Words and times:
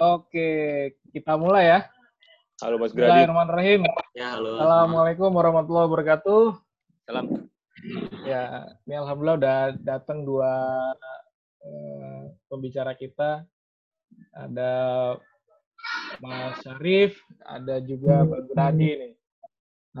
Oke, 0.00 0.48
kita 1.12 1.36
mulai 1.36 1.76
ya. 1.76 1.80
Halo 2.64 2.80
Mas 2.80 2.96
Gradi. 2.96 3.20
Bismillahirrahmanirrahim. 3.20 3.84
Ya, 4.16 4.32
halo. 4.32 4.56
Assalamualaikum 4.56 5.28
warahmatullahi 5.28 5.92
wabarakatuh. 5.92 6.56
Salam. 7.04 7.44
Ya, 8.24 8.64
ini 8.88 8.96
alhamdulillah 8.96 9.36
udah 9.44 9.60
datang 9.84 10.24
dua 10.24 10.56
eh, 11.60 12.32
pembicara 12.48 12.96
kita. 12.96 13.44
Ada 14.32 14.72
Mas 16.24 16.56
Syarif, 16.64 17.20
ada 17.44 17.84
juga 17.84 18.24
Mbak 18.24 18.56
Gradi 18.56 18.90
nih. 18.96 19.12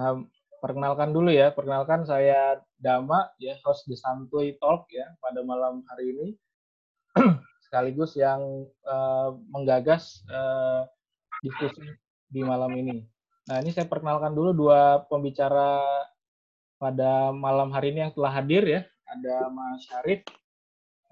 Nah, 0.00 0.24
perkenalkan 0.64 1.12
dulu 1.12 1.28
ya. 1.28 1.52
Perkenalkan 1.52 2.08
saya 2.08 2.56
Dama, 2.80 3.28
ya 3.36 3.52
host 3.68 3.84
The 3.84 4.00
Santuy 4.00 4.56
Talk 4.64 4.88
ya 4.88 5.12
pada 5.20 5.44
malam 5.44 5.84
hari 5.92 6.16
ini. 6.16 6.28
Sekaligus 7.70 8.18
yang 8.18 8.66
eh, 8.66 9.30
menggagas 9.46 10.26
eh, 10.26 10.82
diskusi 11.38 11.86
di 12.26 12.42
malam 12.42 12.74
ini. 12.74 13.06
Nah, 13.46 13.62
ini 13.62 13.70
saya 13.70 13.86
perkenalkan 13.86 14.34
dulu 14.34 14.50
dua 14.50 15.06
pembicara 15.06 15.78
pada 16.82 17.30
malam 17.30 17.70
hari 17.70 17.94
ini 17.94 18.10
yang 18.10 18.14
telah 18.18 18.32
hadir 18.34 18.66
ya. 18.66 18.82
Ada 19.06 19.46
Mas 19.54 19.86
Syarif, 19.86 20.26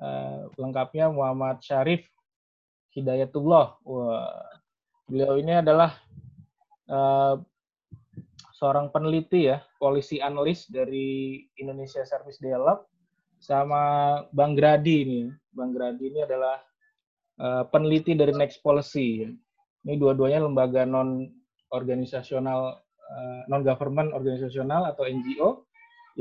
eh, 0.03 0.51
lengkapnya 0.59 1.15
Muhammad 1.15 1.63
Syarif 1.63 2.03
Hidayatullah. 2.91 3.79
Wah, 3.87 4.51
beliau 5.07 5.39
ini 5.39 5.63
adalah 5.63 5.95
eh, 6.91 7.35
seorang 8.59 8.91
peneliti 8.91 9.47
ya, 9.47 9.63
polisi 9.79 10.19
analis 10.19 10.67
dari 10.67 11.39
Indonesia 11.63 12.03
Service 12.03 12.43
Dialog, 12.43 12.83
sama 13.39 13.83
Bang 14.35 14.59
Gradi 14.59 14.97
ini. 15.07 15.21
Bang 15.55 15.75
Gradi 15.75 16.11
ini 16.11 16.21
adalah 16.23 16.59
eh, 17.41 17.65
peneliti 17.71 18.15
dari 18.19 18.35
Next 18.35 18.61
Policy. 18.63 19.27
Ini 19.87 19.95
dua-duanya 19.97 20.45
lembaga 20.45 20.85
non 20.85 21.27
organisasional 21.71 22.77
non 23.49 23.65
government 23.65 24.13
organisasional 24.13 24.85
atau 24.93 25.09
NGO 25.09 25.65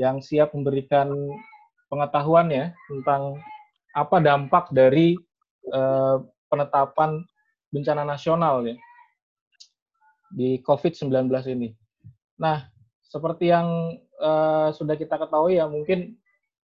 yang 0.00 0.24
siap 0.24 0.56
memberikan 0.56 1.12
pengetahuan 1.92 2.48
ya 2.48 2.72
tentang 2.88 3.36
apa 3.96 4.16
dampak 4.22 4.70
dari 4.70 5.18
eh, 5.68 6.16
penetapan 6.48 7.24
bencana 7.68 8.06
nasional 8.06 8.64
ya 8.64 8.76
di 10.32 10.60
COVID-19 10.60 11.28
ini. 11.56 11.72
Nah, 12.38 12.68
seperti 13.02 13.50
yang 13.50 13.98
eh, 13.98 14.68
sudah 14.70 14.94
kita 14.94 15.18
ketahui 15.18 15.58
ya 15.58 15.66
mungkin 15.66 16.14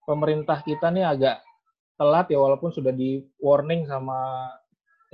pemerintah 0.04 0.60
kita 0.64 0.92
nih 0.92 1.04
agak 1.04 1.40
telat 1.96 2.26
ya 2.28 2.38
walaupun 2.40 2.70
sudah 2.74 2.90
di 2.90 3.22
warning 3.40 3.86
sama 3.86 4.50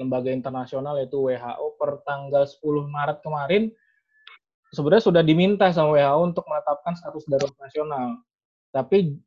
lembaga 0.00 0.32
internasional 0.32 0.96
yaitu 0.96 1.20
WHO 1.20 1.66
per 1.76 2.00
tanggal 2.08 2.48
10 2.48 2.60
Maret 2.88 3.18
kemarin 3.20 3.68
sebenarnya 4.72 5.04
sudah 5.04 5.22
diminta 5.22 5.68
sama 5.74 5.94
WHO 5.98 6.18
untuk 6.24 6.44
menetapkan 6.46 6.94
status 6.96 7.26
darurat 7.26 7.54
nasional. 7.58 8.22
Tapi 8.70 9.18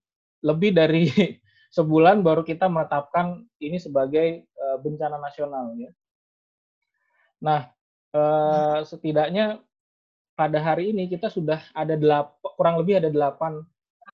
lebih 0.41 0.71
dari 0.73 1.07
sebulan 1.77 2.23
baru 2.23 2.41
kita 2.41 2.65
menetapkan 2.71 3.43
ini 3.59 3.77
sebagai 3.77 4.47
uh, 4.57 4.77
bencana 4.79 5.19
nasional 5.19 5.75
ya. 5.77 5.91
Nah, 7.43 7.67
uh, 8.15 8.79
setidaknya 8.87 9.59
pada 10.33 10.57
hari 10.63 10.95
ini 10.95 11.11
kita 11.11 11.29
sudah 11.29 11.59
ada 11.75 11.93
delapan, 11.93 12.33
kurang 12.55 12.75
lebih 12.81 13.03
ada 13.03 13.09
delapan 13.11 13.61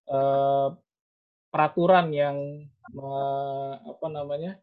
uh, 0.09 0.73
peraturan 1.49 2.13
yang 2.13 2.37
apa 3.85 4.07
namanya 4.09 4.57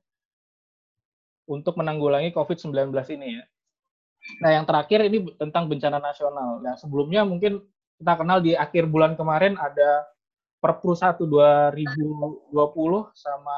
untuk 1.47 1.79
menanggulangi 1.79 2.35
COVID-19 2.35 2.91
ini 3.15 3.39
ya. 3.39 3.45
Nah, 4.43 4.51
yang 4.51 4.67
terakhir 4.67 5.07
ini 5.07 5.31
tentang 5.39 5.71
bencana 5.71 6.03
nasional. 6.03 6.59
Nah, 6.59 6.75
sebelumnya 6.75 7.23
mungkin 7.23 7.63
kita 7.97 8.13
kenal 8.19 8.43
di 8.43 8.59
akhir 8.59 8.91
bulan 8.91 9.15
kemarin 9.15 9.55
ada 9.55 10.05
Perpres 10.59 11.05
1 11.05 11.23
2020 11.23 12.51
sama 13.15 13.57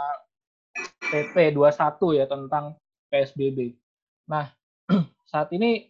PP 1.08 1.56
21 1.56 2.18
ya 2.20 2.28
tentang 2.28 2.76
PSBB. 3.08 3.72
Nah, 4.28 4.52
saat 5.32 5.48
ini 5.56 5.88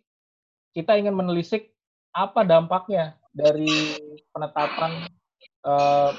kita 0.71 0.95
ingin 0.95 1.17
menelisik 1.17 1.75
apa 2.15 2.47
dampaknya 2.47 3.19
dari 3.35 3.99
penetapan 4.31 5.11
eh, 5.67 6.11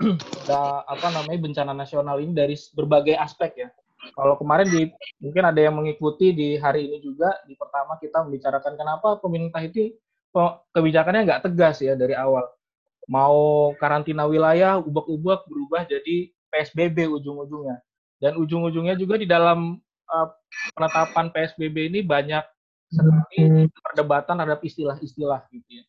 apa 0.92 1.06
namanya 1.14 1.38
bencana 1.38 1.72
nasional 1.72 2.18
ini 2.18 2.32
dari 2.34 2.54
berbagai 2.74 3.14
aspek 3.18 3.66
ya. 3.66 3.68
Kalau 4.12 4.36
kemarin 4.36 4.68
di 4.68 4.92
mungkin 5.22 5.48
ada 5.48 5.60
yang 5.64 5.80
mengikuti 5.80 6.36
di 6.36 6.60
hari 6.60 6.92
ini 6.92 7.00
juga 7.00 7.40
di 7.48 7.56
pertama 7.56 7.96
kita 7.96 8.20
membicarakan 8.20 8.76
kenapa 8.76 9.16
pemerintah 9.16 9.64
itu 9.64 9.96
kebijakannya 10.74 11.24
nggak 11.24 11.42
tegas 11.48 11.80
ya 11.80 11.96
dari 11.96 12.12
awal. 12.12 12.44
Mau 13.08 13.72
karantina 13.80 14.28
wilayah 14.28 14.76
ubak-ubak 14.80 15.48
berubah 15.48 15.88
jadi 15.88 16.32
PSBB 16.52 17.08
ujung-ujungnya. 17.08 17.80
Dan 18.20 18.40
ujung-ujungnya 18.40 18.96
juga 18.96 19.20
di 19.20 19.28
dalam 19.28 19.80
uh, 20.08 20.28
penetapan 20.72 21.28
PSBB 21.32 21.92
ini 21.92 22.00
banyak 22.00 22.44
sekali 22.88 23.68
perdebatan 23.72 24.38
terhadap 24.38 24.60
istilah-istilah 24.62 25.44
gitu 25.50 25.70
ya. 25.82 25.84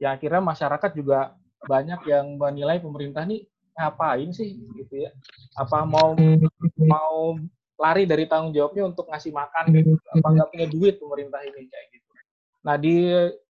Yang 0.00 0.10
akhirnya 0.20 0.42
masyarakat 0.44 0.90
juga 0.96 1.18
banyak 1.66 2.00
yang 2.08 2.36
menilai 2.40 2.80
pemerintah 2.80 3.24
ini 3.28 3.44
ngapain 3.76 4.30
sih 4.32 4.56
gitu 4.76 5.08
ya. 5.08 5.10
Apa 5.56 5.84
mau 5.84 6.12
mau 6.76 7.36
lari 7.80 8.04
dari 8.04 8.28
tanggung 8.28 8.52
jawabnya 8.52 8.92
untuk 8.92 9.08
ngasih 9.08 9.32
makan 9.32 9.64
gitu. 9.72 9.96
Apa 10.20 10.26
nggak 10.36 10.48
punya 10.52 10.66
duit 10.68 10.94
pemerintah 11.00 11.40
ini 11.44 11.68
kayak 11.68 11.86
gitu. 11.92 12.08
Nah 12.64 12.74
di 12.76 12.94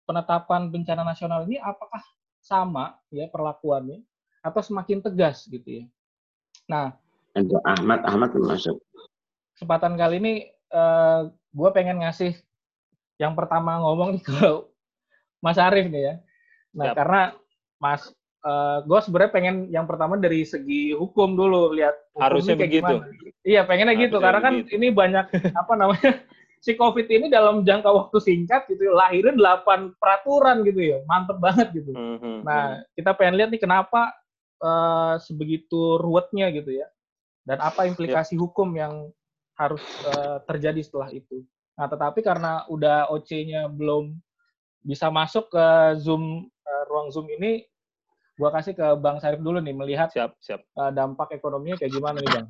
penetapan 0.07 0.71
bencana 0.71 1.03
nasional 1.03 1.43
ini 1.47 1.59
apakah 1.59 1.99
sama 2.39 2.95
ya 3.11 3.27
perlakuannya 3.27 4.03
atau 4.43 4.61
semakin 4.63 5.03
tegas 5.03 5.47
gitu 5.47 5.83
ya? 5.83 5.85
Nah, 6.67 6.95
Untuk 7.35 7.61
Ahmad, 7.63 8.01
Ahmad 8.03 8.33
masuk. 8.33 8.81
kesempatan 9.55 9.93
kali 9.95 10.19
ini 10.19 10.33
eh, 10.51 11.21
gue 11.31 11.69
pengen 11.71 12.01
ngasih 12.03 12.35
yang 13.17 13.33
pertama 13.33 13.81
ngomong 13.81 14.17
nih 14.17 14.23
ke 14.27 14.39
Mas 15.43 15.59
Arief 15.59 15.87
nih 15.91 16.01
ya. 16.01 16.15
Nah 16.77 16.85
Siap. 16.91 16.95
karena 16.97 17.21
Mas 17.77 18.09
eh, 18.41 18.77
gue 18.81 18.99
sebenarnya 19.01 19.31
pengen 19.31 19.55
yang 19.69 19.85
pertama 19.85 20.17
dari 20.17 20.41
segi 20.43 20.93
hukum 20.93 21.33
dulu 21.33 21.73
lihat 21.73 21.95
Harusnya 22.17 22.55
kayak 22.55 22.69
begitu. 22.69 22.95
gimana. 22.95 23.05
Iya 23.41 23.61
pengennya 23.63 23.95
gitu 23.95 24.17
Harusnya 24.17 24.25
karena 24.25 24.39
kan 24.41 24.53
begitu. 24.59 24.71
ini 24.75 24.87
banyak 24.89 25.25
apa 25.53 25.73
namanya 25.73 26.11
si 26.65 26.73
COVID 26.73 27.05
ini 27.07 27.25
dalam 27.29 27.61
jangka 27.61 27.85
waktu 27.87 28.17
singkat 28.17 28.65
gitu 28.67 28.89
lahirin 28.89 29.37
8 29.37 29.93
peraturan 30.01 30.65
gitu 30.65 30.81
ya 30.81 30.97
mantep 31.05 31.37
banget 31.37 31.69
gitu. 31.71 31.93
Mhm, 31.93 32.41
Nah 32.43 32.81
kita 32.93 33.13
pengen 33.13 33.37
lihat 33.37 33.49
nih 33.53 33.61
kenapa 33.61 34.09
eh, 34.57 35.15
sebegitu 35.21 36.01
ruwetnya 36.01 36.49
gitu 36.49 36.73
ya 36.73 36.89
dan 37.45 37.61
apa 37.61 37.85
implikasi 37.85 38.35
hukum 38.35 38.73
yang 38.73 39.13
harus 39.55 39.81
eh, 40.01 40.37
terjadi 40.45 40.81
setelah 40.81 41.09
itu. 41.09 41.45
Nah 41.77 41.85
tetapi 41.85 42.25
karena 42.25 42.65
udah 42.67 43.05
OC-nya 43.13 43.69
belum 43.69 44.17
bisa 44.83 45.07
masuk 45.09 45.49
ke 45.49 45.65
Zoom 45.97 46.45
eh, 46.47 46.83
ruang 46.89 47.09
Zoom 47.09 47.27
ini, 47.31 47.65
gua 48.37 48.53
kasih 48.53 48.77
ke 48.77 48.87
Bang 49.01 49.17
Sarif 49.17 49.41
dulu 49.41 49.57
nih 49.57 49.73
melihat 49.73 50.09
siap, 50.13 50.37
siap. 50.37 50.61
eh, 50.61 50.91
dampak 50.93 51.33
ekonominya 51.33 51.77
kayak 51.81 51.93
gimana 51.93 52.17
nih 52.21 52.31
Bang. 52.31 52.47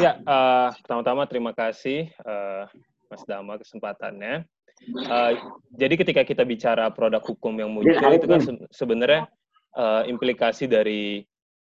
Ya, 0.00 0.18
eh, 0.18 0.68
pertama-tama 0.82 1.22
terima 1.30 1.52
kasih 1.54 2.10
eh, 2.10 2.64
Mas 3.12 3.22
Dama 3.28 3.60
kesempatannya. 3.60 4.42
Eh, 4.84 5.32
jadi 5.74 5.94
ketika 5.94 6.22
kita 6.26 6.42
bicara 6.42 6.90
produk 6.90 7.22
hukum 7.22 7.54
yang 7.56 7.70
muncul 7.70 7.94
Ya, 7.94 8.18
itu 8.18 8.26
kan 8.26 8.40
se- 8.42 8.66
sebenarnya 8.74 9.30
eh, 9.74 10.02
implikasi 10.10 10.66
dari 10.66 11.22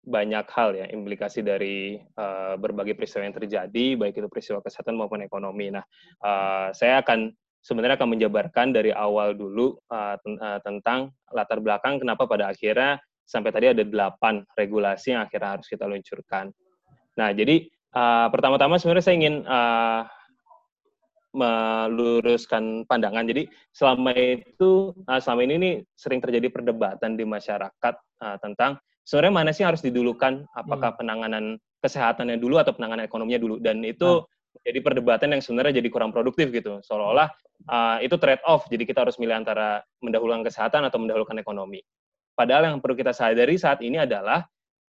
banyak 0.06 0.46
hal 0.54 0.70
ya, 0.78 0.86
implikasi 0.90 1.42
dari 1.42 1.98
eh, 1.98 2.54
berbagai 2.58 2.94
peristiwa 2.94 3.26
yang 3.26 3.34
terjadi, 3.34 3.86
baik 3.98 4.18
itu 4.18 4.28
peristiwa 4.30 4.58
kesehatan 4.62 4.94
maupun 4.98 5.22
ekonomi. 5.22 5.70
Nah, 5.70 5.84
eh, 6.22 6.68
saya 6.74 7.02
akan 7.02 7.30
sebenarnya 7.66 7.98
akan 7.98 8.14
menjabarkan 8.14 8.70
dari 8.70 8.94
awal 8.94 9.34
dulu 9.34 9.74
ten- 10.22 10.38
eh, 10.38 10.60
tentang 10.62 11.10
latar 11.34 11.58
belakang 11.58 11.98
kenapa 11.98 12.30
pada 12.30 12.54
akhirnya 12.54 13.02
sampai 13.26 13.50
tadi 13.50 13.66
ada 13.74 13.82
delapan 13.82 14.46
regulasi 14.54 15.18
yang 15.18 15.26
akhirnya 15.26 15.58
harus 15.58 15.66
kita 15.66 15.82
luncurkan. 15.82 16.54
Nah, 17.18 17.34
jadi 17.34 17.66
uh, 17.90 18.30
pertama-tama 18.30 18.78
sebenarnya 18.78 19.02
saya 19.02 19.16
ingin 19.18 19.42
uh, 19.42 20.06
meluruskan 21.34 22.86
pandangan. 22.86 23.26
Jadi 23.26 23.50
selama 23.74 24.14
itu, 24.14 24.94
uh, 25.10 25.18
selama 25.18 25.42
ini 25.42 25.54
nih 25.58 25.74
sering 25.98 26.22
terjadi 26.22 26.54
perdebatan 26.54 27.18
di 27.18 27.26
masyarakat 27.26 27.94
uh, 28.22 28.36
tentang 28.38 28.78
sebenarnya 29.02 29.34
mana 29.34 29.50
sih 29.50 29.66
harus 29.66 29.82
didulukan, 29.82 30.46
apakah 30.54 30.94
penanganan 30.94 31.58
kesehatannya 31.82 32.38
dulu 32.38 32.62
atau 32.62 32.78
penanganan 32.78 33.10
ekonominya 33.10 33.42
dulu. 33.42 33.58
Dan 33.58 33.82
itu 33.82 34.22
jadi 34.62 34.78
perdebatan 34.80 35.34
yang 35.36 35.42
sebenarnya 35.42 35.80
jadi 35.82 35.88
kurang 35.90 36.14
produktif 36.14 36.48
gitu. 36.54 36.80
Seolah-olah 36.84 37.28
uh, 37.68 37.98
itu 38.00 38.16
trade 38.16 38.40
off. 38.46 38.64
Jadi 38.70 38.84
kita 38.88 39.04
harus 39.04 39.20
milih 39.20 39.36
antara 39.36 39.82
mendahulukan 40.00 40.46
kesehatan 40.46 40.86
atau 40.86 40.96
mendahulukan 41.02 41.36
ekonomi. 41.36 41.82
Padahal 42.36 42.68
yang 42.72 42.78
perlu 42.80 42.96
kita 42.96 43.16
sadari 43.16 43.56
saat 43.56 43.80
ini 43.80 43.96
adalah 44.00 44.44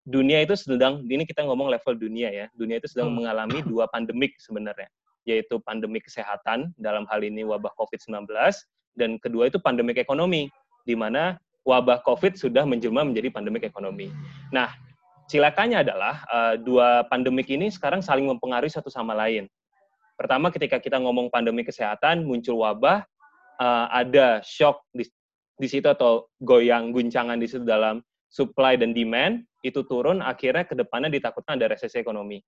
dunia 0.05 0.45
itu 0.45 0.53
sedang 0.57 1.01
ini 1.09 1.25
kita 1.25 1.45
ngomong 1.45 1.73
level 1.73 1.97
dunia 1.97 2.29
ya. 2.29 2.47
Dunia 2.53 2.81
itu 2.81 2.89
sedang 2.93 3.13
Hmm. 3.13 3.25
mengalami 3.25 3.65
dua 3.65 3.89
pandemik 3.89 4.37
sebenarnya. 4.41 4.89
yaitu 5.25 5.57
pandemi 5.65 6.05
kesehatan, 6.05 6.77
dalam 6.77 7.09
hal 7.09 7.25
ini 7.25 7.49
wabah 7.49 7.73
COVID-19, 7.81 8.29
dan 8.93 9.17
kedua 9.17 9.49
itu 9.49 9.57
pandemi 9.57 9.97
ekonomi, 9.97 10.53
di 10.85 10.93
mana 10.93 11.41
wabah 11.65 12.05
COVID 12.05 12.37
sudah 12.37 12.69
menjelma 12.69 13.09
menjadi 13.09 13.33
pandemi 13.33 13.57
ekonomi. 13.65 14.13
Nah, 14.53 14.69
silakannya 15.29 15.85
adalah 15.85 16.25
uh, 16.29 16.55
dua 16.61 17.09
pandemik 17.09 17.49
ini 17.49 17.73
sekarang 17.73 18.05
saling 18.05 18.29
mempengaruhi 18.29 18.73
satu 18.73 18.93
sama 18.93 19.17
lain. 19.17 19.49
Pertama, 20.15 20.55
ketika 20.55 20.79
kita 20.79 21.01
ngomong 21.03 21.27
pandemi 21.33 21.67
kesehatan, 21.67 22.23
muncul 22.23 22.63
wabah, 22.63 23.03
uh, 23.59 23.87
ada 23.91 24.39
shock 24.47 24.87
di, 24.95 25.03
di 25.59 25.69
situ 25.69 25.91
atau 25.91 26.31
goyang 26.39 26.95
guncangan 26.95 27.35
di 27.35 27.51
situ 27.51 27.67
dalam 27.67 27.99
supply 28.31 28.79
dan 28.79 28.95
demand, 28.95 29.43
itu 29.67 29.83
turun, 29.87 30.23
akhirnya 30.23 30.63
ke 30.69 30.77
depannya 30.79 31.11
ditakutkan 31.11 31.59
ada 31.59 31.73
resesi 31.75 31.99
ekonomi. 31.99 32.39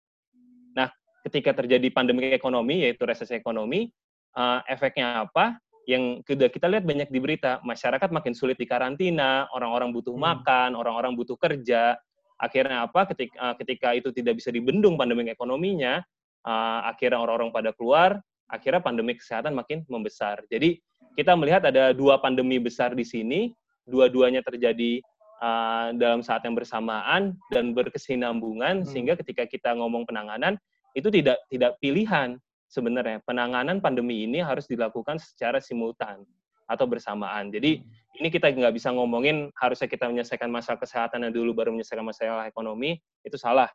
Nah, 0.77 0.93
ketika 1.27 1.57
terjadi 1.59 1.91
pandemi 1.91 2.31
ekonomi, 2.31 2.87
yaitu 2.87 3.03
resesi 3.03 3.35
ekonomi, 3.35 3.91
uh, 4.39 4.63
efeknya 4.71 5.27
apa? 5.27 5.59
Yang 5.87 6.27
sudah 6.27 6.49
kita 6.51 6.67
lihat 6.67 6.85
banyak 6.87 7.09
di 7.11 7.19
berita, 7.19 7.63
masyarakat 7.63 8.11
makin 8.11 8.35
sulit 8.35 8.59
di 8.59 8.67
karantina, 8.67 9.47
orang-orang 9.55 9.95
butuh 9.95 10.15
hmm. 10.15 10.23
makan, 10.23 10.71
orang-orang 10.79 11.15
butuh 11.19 11.39
kerja. 11.39 11.99
Akhirnya 12.37 12.85
apa? 12.85 13.09
Ketika, 13.09 13.35
uh, 13.41 13.55
ketika 13.57 13.89
itu 13.97 14.13
tidak 14.13 14.41
bisa 14.41 14.53
dibendung 14.53 15.01
pandemi 15.01 15.27
ekonominya, 15.33 16.05
uh, 16.45 16.81
akhirnya 16.89 17.21
orang-orang 17.21 17.51
pada 17.53 17.71
keluar, 17.73 18.21
akhirnya 18.47 18.81
pandemi 18.85 19.17
kesehatan 19.19 19.57
makin 19.57 19.83
membesar. 19.89 20.45
Jadi 20.47 20.79
kita 21.17 21.33
melihat 21.35 21.65
ada 21.67 21.97
dua 21.97 22.21
pandemi 22.21 22.61
besar 22.61 22.93
di 22.93 23.03
sini, 23.03 23.51
dua-duanya 23.89 24.45
terjadi 24.45 25.01
uh, 25.41 25.97
dalam 25.97 26.21
saat 26.21 26.45
yang 26.45 26.55
bersamaan 26.55 27.35
dan 27.51 27.73
berkesinambungan 27.73 28.85
hmm. 28.85 28.89
sehingga 28.89 29.15
ketika 29.19 29.49
kita 29.49 29.73
ngomong 29.77 30.05
penanganan 30.05 30.61
itu 30.97 31.09
tidak 31.13 31.41
tidak 31.53 31.77
pilihan 31.81 32.41
sebenarnya 32.67 33.23
penanganan 33.23 33.79
pandemi 33.79 34.27
ini 34.27 34.43
harus 34.43 34.67
dilakukan 34.67 35.21
secara 35.23 35.63
simultan 35.63 36.25
atau 36.67 36.85
bersamaan. 36.85 37.49
Jadi 37.55 37.81
hmm. 37.81 38.06
Ini 38.17 38.29
kita 38.33 38.53
nggak 38.53 38.75
bisa 38.75 38.93
ngomongin 38.93 39.53
harusnya 39.57 39.87
kita 39.87 40.09
menyelesaikan 40.09 40.49
masalah 40.49 40.81
kesehatan 40.81 41.29
dulu 41.31 41.53
baru 41.53 41.71
menyelesaikan 41.73 42.05
masalah 42.05 42.49
ekonomi 42.49 42.99
itu 43.23 43.37
salah 43.37 43.69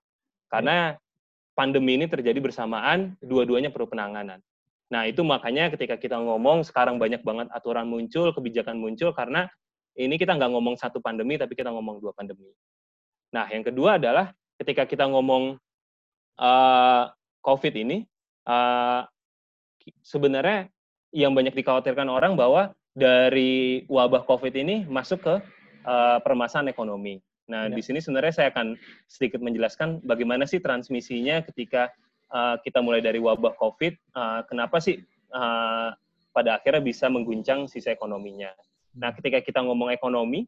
karena 0.49 0.97
pandemi 1.53 1.99
ini 1.99 2.09
terjadi 2.09 2.37
bersamaan 2.41 3.15
dua-duanya 3.21 3.69
perlu 3.69 3.87
penanganan. 3.87 4.41
Nah 4.91 5.07
itu 5.07 5.23
makanya 5.23 5.71
ketika 5.71 5.95
kita 5.95 6.19
ngomong 6.19 6.67
sekarang 6.67 6.99
banyak 6.99 7.23
banget 7.23 7.47
aturan 7.55 7.87
muncul, 7.87 8.33
kebijakan 8.35 8.75
muncul 8.75 9.15
karena 9.15 9.47
ini 9.95 10.15
kita 10.15 10.35
nggak 10.35 10.51
ngomong 10.51 10.75
satu 10.79 11.03
pandemi, 11.03 11.35
tapi 11.35 11.55
kita 11.55 11.71
ngomong 11.71 11.99
dua 11.99 12.15
pandemi. 12.15 12.47
Nah, 13.31 13.47
yang 13.51 13.63
kedua 13.63 13.99
adalah 13.99 14.31
ketika 14.59 14.87
kita 14.87 15.07
ngomong 15.07 15.55
uh, 16.39 17.03
COVID 17.43 17.73
ini, 17.75 18.03
uh, 18.47 19.03
sebenarnya 20.03 20.67
yang 21.11 21.35
banyak 21.35 21.55
dikhawatirkan 21.55 22.07
orang 22.07 22.39
bahwa 22.39 22.71
dari 22.91 23.83
wabah 23.87 24.27
COVID 24.27 24.53
ini 24.55 24.83
masuk 24.87 25.23
ke 25.23 25.35
uh, 25.87 26.17
permasalahan 26.23 26.71
ekonomi. 26.71 27.23
Nah, 27.47 27.67
ya. 27.67 27.75
di 27.75 27.81
sini 27.83 27.99
sebenarnya 27.99 28.33
saya 28.35 28.47
akan 28.51 28.79
sedikit 29.07 29.43
menjelaskan 29.43 30.03
bagaimana 30.03 30.47
sih 30.47 30.63
transmisinya 30.63 31.43
ketika 31.51 31.91
uh, 32.31 32.59
kita 32.63 32.79
mulai 32.79 33.03
dari 33.03 33.19
wabah 33.19 33.55
COVID, 33.59 33.93
uh, 34.15 34.41
kenapa 34.47 34.79
sih 34.79 34.99
uh, 35.35 35.91
pada 36.31 36.59
akhirnya 36.59 36.83
bisa 36.83 37.11
mengguncang 37.11 37.67
sisa 37.67 37.91
ekonominya. 37.91 38.51
Nah, 38.95 39.11
ketika 39.15 39.43
kita 39.43 39.59
ngomong 39.63 39.91
ekonomi, 39.91 40.47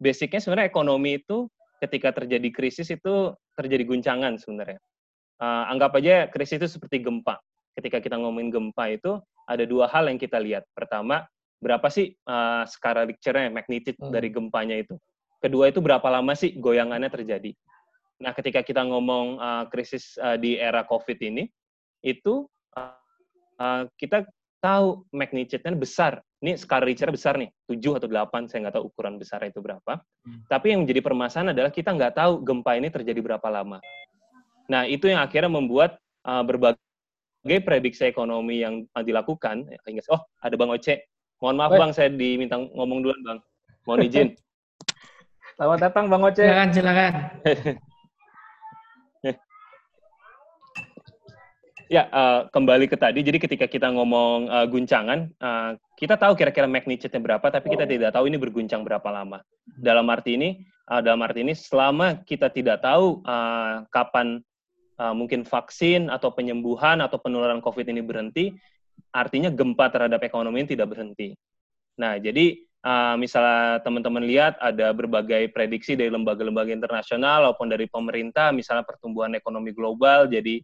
basicnya 0.00 0.40
sebenarnya 0.40 0.68
ekonomi 0.68 1.20
itu 1.20 1.48
ketika 1.80 2.14
terjadi 2.14 2.48
krisis 2.52 2.88
itu 2.92 3.36
terjadi 3.56 3.84
guncangan 3.84 4.36
sebenarnya. 4.40 4.80
Uh, 5.42 5.64
anggap 5.72 5.96
aja 5.98 6.28
krisis 6.30 6.60
itu 6.60 6.68
seperti 6.78 7.02
gempa. 7.02 7.40
Ketika 7.72 8.04
kita 8.04 8.20
ngomongin 8.20 8.52
gempa 8.52 8.84
itu 8.92 9.18
ada 9.46 9.64
dua 9.66 9.90
hal 9.90 10.08
yang 10.08 10.18
kita 10.18 10.38
lihat. 10.38 10.66
Pertama, 10.74 11.26
berapa 11.62 11.86
sih 11.88 12.14
uh, 12.26 12.66
skala 12.66 13.06
Richternya, 13.06 13.50
magnitude 13.54 13.98
hmm. 13.98 14.10
dari 14.10 14.28
gempanya 14.28 14.76
itu. 14.78 14.98
Kedua 15.42 15.70
itu 15.70 15.82
berapa 15.82 16.04
lama 16.06 16.34
sih 16.34 16.54
goyangannya 16.58 17.10
terjadi. 17.10 17.50
Nah, 18.22 18.30
ketika 18.34 18.62
kita 18.62 18.86
ngomong 18.86 19.38
uh, 19.42 19.64
krisis 19.66 20.14
uh, 20.18 20.38
di 20.38 20.54
era 20.54 20.86
COVID 20.86 21.18
ini, 21.18 21.50
itu 22.02 22.46
uh, 22.78 22.98
uh, 23.58 23.82
kita 23.98 24.26
tahu 24.62 25.02
magnitude-nya 25.10 25.74
besar. 25.74 26.22
Ini 26.42 26.58
skala 26.58 26.86
Richter 26.86 27.10
besar 27.10 27.38
nih, 27.38 27.50
7 27.70 27.98
atau 28.02 28.06
8, 28.10 28.50
saya 28.50 28.66
nggak 28.66 28.74
tahu 28.78 28.84
ukuran 28.90 29.18
besar 29.18 29.42
itu 29.46 29.58
berapa. 29.58 30.02
Hmm. 30.26 30.42
Tapi 30.46 30.74
yang 30.74 30.86
menjadi 30.86 31.02
permasalahan 31.02 31.54
adalah 31.54 31.70
kita 31.70 31.90
nggak 31.94 32.14
tahu 32.18 32.42
gempa 32.42 32.78
ini 32.78 32.90
terjadi 32.90 33.18
berapa 33.22 33.46
lama. 33.50 33.78
Nah, 34.70 34.86
itu 34.86 35.10
yang 35.10 35.22
akhirnya 35.22 35.50
membuat 35.50 35.98
uh, 36.26 36.42
berbagai 36.46 36.78
prediksi 37.42 38.06
ekonomi 38.06 38.62
yang 38.62 38.86
dilakukan. 38.94 39.66
Oh, 40.10 40.22
ada 40.42 40.54
Bang 40.54 40.70
Oce. 40.70 41.10
Mohon 41.42 41.56
maaf, 41.58 41.70
Wait. 41.74 41.80
Bang, 41.82 41.92
saya 41.92 42.08
diminta 42.10 42.54
ngomong 42.54 43.02
duluan, 43.02 43.20
Bang. 43.26 43.38
Mohon 43.82 44.00
izin. 44.06 44.28
Selamat 45.58 45.78
datang, 45.90 46.06
Bang 46.06 46.22
Oce. 46.22 46.46
Silakan, 46.46 46.68
silakan. 46.70 47.12
Ya, 51.92 52.08
uh, 52.08 52.48
kembali 52.48 52.88
ke 52.88 52.96
tadi. 52.96 53.20
Jadi 53.20 53.36
ketika 53.36 53.68
kita 53.68 53.92
ngomong 53.92 54.48
uh, 54.48 54.64
guncangan, 54.64 55.28
uh, 55.44 55.76
kita 56.00 56.16
tahu 56.16 56.32
kira-kira 56.40 56.64
magnitude-nya 56.64 57.20
berapa, 57.20 57.44
tapi 57.52 57.68
kita 57.68 57.84
tidak 57.84 58.16
tahu 58.16 58.32
ini 58.32 58.40
berguncang 58.40 58.80
berapa 58.80 59.04
lama. 59.12 59.44
Dalam 59.76 60.08
arti 60.08 60.40
ini, 60.40 60.64
uh, 60.88 61.04
dalam 61.04 61.20
arti 61.20 61.44
ini, 61.44 61.52
selama 61.52 62.24
kita 62.24 62.48
tidak 62.48 62.80
tahu 62.80 63.20
uh, 63.28 63.84
kapan 63.92 64.40
uh, 65.02 65.14
mungkin 65.14 65.42
vaksin 65.42 66.06
atau 66.06 66.30
penyembuhan 66.30 67.02
atau 67.02 67.18
penularan 67.18 67.58
COVID 67.58 67.90
ini 67.90 67.98
berhenti, 68.06 68.54
artinya 69.10 69.50
gempa 69.50 69.90
terhadap 69.90 70.22
ekonomi 70.22 70.62
ini 70.62 70.78
tidak 70.78 70.94
berhenti. 70.94 71.34
Nah, 71.98 72.22
jadi 72.22 72.62
uh, 72.86 73.18
misalnya 73.18 73.82
teman-teman 73.82 74.22
lihat 74.22 74.54
ada 74.62 74.94
berbagai 74.94 75.50
prediksi 75.50 75.98
dari 75.98 76.08
lembaga-lembaga 76.14 76.70
internasional 76.70 77.50
maupun 77.50 77.66
dari 77.66 77.90
pemerintah, 77.90 78.54
misalnya 78.54 78.86
pertumbuhan 78.86 79.34
ekonomi 79.34 79.74
global 79.74 80.30
jadi 80.30 80.62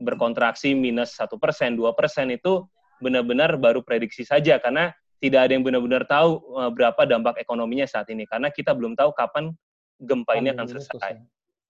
berkontraksi 0.00 0.72
minus 0.72 1.18
satu 1.18 1.36
persen, 1.36 1.76
dua 1.76 1.92
persen 1.92 2.30
itu 2.32 2.64
benar-benar 3.02 3.56
baru 3.60 3.84
prediksi 3.84 4.24
saja 4.24 4.56
karena 4.60 4.92
tidak 5.20 5.48
ada 5.48 5.52
yang 5.52 5.64
benar-benar 5.64 6.08
tahu 6.08 6.40
uh, 6.56 6.72
berapa 6.72 7.04
dampak 7.04 7.36
ekonominya 7.44 7.84
saat 7.84 8.08
ini 8.08 8.24
karena 8.24 8.48
kita 8.48 8.72
belum 8.72 8.96
tahu 8.96 9.12
kapan 9.12 9.52
gempa 10.00 10.40
ini 10.40 10.56
akan 10.56 10.64
selesai. 10.64 11.20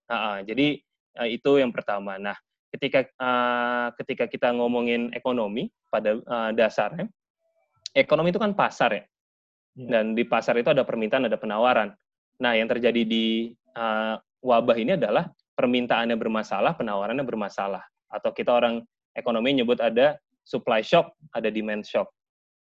Nah, 0.07 0.43
jadi 0.47 0.79
uh, 1.19 1.29
itu 1.29 1.59
yang 1.59 1.73
pertama. 1.75 2.21
Nah, 2.21 2.37
ketika 2.71 3.07
uh, 3.19 3.91
ketika 3.99 4.31
kita 4.31 4.55
ngomongin 4.55 5.11
ekonomi 5.17 5.73
pada 5.91 6.19
uh, 6.21 6.51
dasarnya, 6.55 7.11
ekonomi 7.97 8.31
itu 8.31 8.39
kan 8.39 8.55
pasar 8.55 8.91
ya, 8.95 9.05
ya, 9.75 9.87
dan 9.91 10.15
di 10.15 10.23
pasar 10.23 10.55
itu 10.61 10.71
ada 10.71 10.87
permintaan, 10.87 11.27
ada 11.27 11.39
penawaran. 11.41 11.91
Nah, 12.41 12.55
yang 12.55 12.71
terjadi 12.71 13.03
di 13.03 13.51
uh, 13.75 14.17
wabah 14.41 14.77
ini 14.79 14.97
adalah 14.97 15.29
permintaannya 15.59 16.17
bermasalah, 16.17 16.73
penawarannya 16.79 17.27
bermasalah 17.27 17.85
atau 18.11 18.31
kita 18.33 18.51
orang 18.51 18.83
ekonomi 19.15 19.55
nyebut 19.61 19.79
ada 19.79 20.17
supply 20.47 20.81
shock, 20.81 21.13
ada 21.37 21.53
demand 21.53 21.85
shock. 21.85 22.09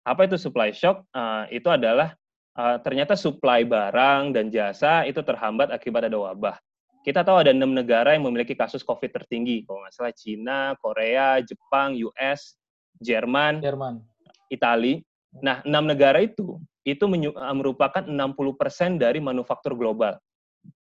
Apa 0.04 0.26
itu 0.26 0.36
supply 0.38 0.74
shock? 0.74 1.06
Uh, 1.14 1.46
itu 1.54 1.70
adalah 1.70 2.14
uh, 2.58 2.78
ternyata 2.82 3.14
supply 3.16 3.64
barang 3.66 4.34
dan 4.36 4.50
jasa 4.50 5.06
itu 5.06 5.22
terhambat 5.22 5.72
akibat 5.72 6.10
ada 6.10 6.18
wabah. 6.18 6.58
Kita 7.02 7.26
tahu 7.26 7.42
ada 7.42 7.50
enam 7.50 7.74
negara 7.74 8.14
yang 8.14 8.30
memiliki 8.30 8.54
kasus 8.54 8.86
COVID 8.86 9.10
tertinggi, 9.10 9.66
kalau 9.66 9.82
nggak 9.82 9.94
salah 9.98 10.14
Cina, 10.14 10.60
Korea, 10.78 11.42
Jepang, 11.42 11.98
US, 11.98 12.62
Jerman, 13.02 13.58
Jerman. 13.58 14.06
Itali. 14.54 15.02
Nah, 15.42 15.66
enam 15.66 15.90
negara 15.90 16.22
itu 16.22 16.62
itu 16.82 17.06
merupakan 17.56 18.02
60% 18.06 18.98
dari 18.98 19.22
manufaktur 19.22 19.78
global. 19.78 20.18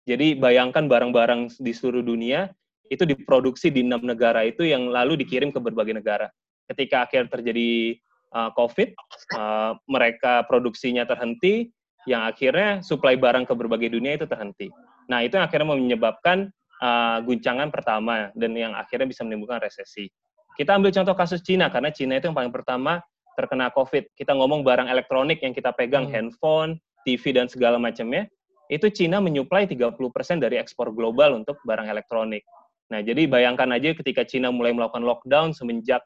Jadi 0.04 0.36
bayangkan 0.36 0.86
barang-barang 0.90 1.54
di 1.62 1.72
seluruh 1.72 2.04
dunia 2.04 2.50
itu 2.92 3.08
diproduksi 3.08 3.72
di 3.72 3.82
enam 3.86 4.04
negara 4.04 4.44
itu 4.44 4.68
yang 4.68 4.92
lalu 4.92 5.18
dikirim 5.18 5.50
ke 5.50 5.58
berbagai 5.58 5.96
negara. 5.96 6.28
Ketika 6.68 7.08
akhir 7.08 7.32
terjadi 7.32 7.98
uh, 8.36 8.52
COVID, 8.54 8.90
uh, 9.38 9.74
mereka 9.88 10.44
produksinya 10.46 11.08
terhenti, 11.08 11.72
yang 12.04 12.28
akhirnya 12.28 12.84
suplai 12.84 13.16
barang 13.16 13.48
ke 13.48 13.54
berbagai 13.56 13.96
dunia 13.96 14.20
itu 14.20 14.28
terhenti. 14.28 14.68
Nah, 15.08 15.24
itu 15.24 15.36
yang 15.36 15.46
akhirnya 15.46 15.68
menyebabkan 15.74 16.52
uh, 16.84 17.18
guncangan 17.24 17.72
pertama 17.72 18.32
dan 18.36 18.52
yang 18.56 18.74
akhirnya 18.76 19.08
bisa 19.08 19.24
menimbulkan 19.24 19.60
resesi. 19.64 20.12
Kita 20.54 20.78
ambil 20.78 20.94
contoh 20.94 21.16
kasus 21.18 21.42
Cina, 21.42 21.72
karena 21.74 21.90
Cina 21.90 22.20
itu 22.22 22.30
yang 22.30 22.38
paling 22.38 22.54
pertama 22.54 23.02
terkena 23.34 23.74
COVID. 23.74 24.14
Kita 24.14 24.38
ngomong 24.38 24.62
barang 24.62 24.88
elektronik 24.88 25.42
yang 25.42 25.52
kita 25.52 25.74
pegang, 25.74 26.06
hmm. 26.06 26.14
handphone, 26.14 26.78
TV, 27.04 27.34
dan 27.34 27.50
segala 27.50 27.82
macamnya, 27.82 28.30
itu 28.70 28.88
Cina 28.94 29.20
menyuplai 29.20 29.66
30% 29.68 29.98
dari 30.40 30.62
ekspor 30.62 30.94
global 30.94 31.42
untuk 31.42 31.60
barang 31.66 31.90
elektronik. 31.90 32.46
Nah, 32.94 33.02
jadi 33.02 33.26
bayangkan 33.26 33.74
aja 33.74 33.98
ketika 33.98 34.22
Cina 34.24 34.54
mulai 34.54 34.72
melakukan 34.72 35.02
lockdown 35.02 35.52
semenjak 35.52 36.06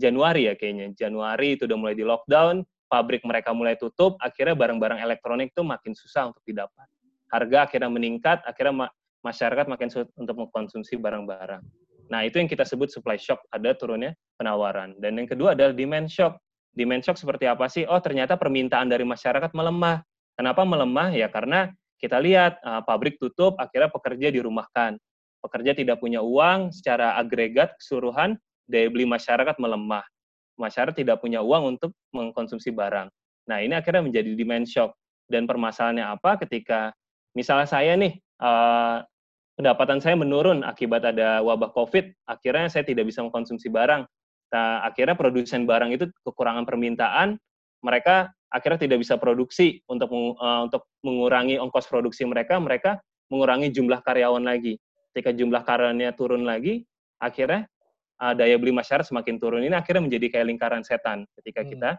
Januari 0.00 0.48
ya 0.48 0.54
kayaknya. 0.56 0.96
Januari 0.96 1.58
itu 1.58 1.68
udah 1.68 1.76
mulai 1.76 1.94
di 1.98 2.06
lockdown, 2.06 2.64
pabrik 2.88 3.20
mereka 3.26 3.52
mulai 3.52 3.76
tutup, 3.76 4.16
akhirnya 4.22 4.56
barang-barang 4.56 5.02
elektronik 5.02 5.52
itu 5.52 5.62
makin 5.66 5.92
susah 5.92 6.32
untuk 6.32 6.40
didapat. 6.46 6.88
Harga 7.30 7.70
akhirnya 7.70 7.90
meningkat, 7.90 8.42
akhirnya 8.42 8.86
ma 8.86 8.86
masyarakat 9.20 9.68
makin 9.68 9.88
sulit 9.92 10.08
untuk 10.16 10.36
mengkonsumsi 10.40 10.96
barang-barang. 10.96 11.60
Nah, 12.10 12.26
itu 12.26 12.42
yang 12.42 12.50
kita 12.50 12.66
sebut 12.66 12.90
supply 12.90 13.20
shock, 13.20 13.38
ada 13.54 13.70
turunnya 13.76 14.16
penawaran. 14.34 14.98
Dan 14.98 15.20
yang 15.20 15.28
kedua 15.30 15.54
adalah 15.54 15.70
demand 15.70 16.10
shock. 16.10 16.40
Demand 16.74 17.04
shock 17.04 17.20
seperti 17.20 17.46
apa 17.46 17.70
sih? 17.70 17.86
Oh, 17.86 18.00
ternyata 18.02 18.34
permintaan 18.34 18.90
dari 18.90 19.06
masyarakat 19.06 19.52
melemah. 19.54 20.02
Kenapa 20.34 20.64
melemah? 20.66 21.14
Ya 21.14 21.28
karena 21.30 21.70
kita 22.00 22.16
lihat 22.18 22.58
uh, 22.64 22.80
pabrik 22.82 23.20
tutup, 23.20 23.54
akhirnya 23.60 23.92
pekerja 23.92 24.32
dirumahkan. 24.32 24.96
Pekerja 25.44 25.72
tidak 25.76 26.00
punya 26.00 26.24
uang, 26.24 26.72
secara 26.72 27.14
agregat 27.20 27.76
keseluruhan 27.76 28.40
daya 28.66 28.88
beli 28.88 29.04
masyarakat 29.04 29.56
melemah. 29.60 30.02
Masyarakat 30.56 30.96
tidak 30.96 31.20
punya 31.20 31.44
uang 31.44 31.76
untuk 31.76 31.92
mengkonsumsi 32.16 32.72
barang. 32.72 33.12
Nah, 33.48 33.58
ini 33.60 33.76
akhirnya 33.76 34.02
menjadi 34.02 34.32
demand 34.34 34.66
shock. 34.66 34.96
Dan 35.30 35.46
permasalahannya 35.46 36.10
apa 36.10 36.42
ketika 36.42 36.90
misalnya 37.36 37.68
saya 37.68 37.94
nih 37.94 38.18
uh, 38.42 39.04
pendapatan 39.60 40.00
saya 40.00 40.16
menurun 40.16 40.64
akibat 40.64 41.04
ada 41.04 41.44
wabah 41.44 41.70
COVID, 41.76 42.24
akhirnya 42.24 42.72
saya 42.72 42.84
tidak 42.86 43.12
bisa 43.12 43.20
mengkonsumsi 43.20 43.68
barang. 43.68 44.08
Nah, 44.50 44.82
akhirnya 44.82 45.14
produsen 45.14 45.68
barang 45.68 45.94
itu 45.94 46.08
kekurangan 46.26 46.66
permintaan, 46.66 47.38
mereka 47.84 48.32
akhirnya 48.50 48.82
tidak 48.82 48.98
bisa 49.04 49.14
produksi 49.20 49.78
untuk 49.86 50.10
uh, 50.10 50.66
untuk 50.66 50.88
mengurangi 51.06 51.60
ongkos 51.60 51.86
produksi 51.86 52.26
mereka, 52.26 52.58
mereka 52.58 52.98
mengurangi 53.30 53.70
jumlah 53.70 54.02
karyawan 54.02 54.42
lagi. 54.42 54.80
Ketika 55.14 55.30
jumlah 55.36 55.62
karyawannya 55.62 56.10
turun 56.18 56.42
lagi, 56.42 56.82
akhirnya 57.22 57.68
uh, 58.18 58.34
daya 58.34 58.58
beli 58.58 58.74
masyarakat 58.74 59.06
semakin 59.06 59.38
turun. 59.38 59.62
Ini 59.62 59.76
akhirnya 59.78 60.02
menjadi 60.02 60.26
kayak 60.34 60.46
lingkaran 60.50 60.82
setan 60.82 61.28
ketika 61.38 61.62
hmm. 61.62 61.68
kita 61.70 61.90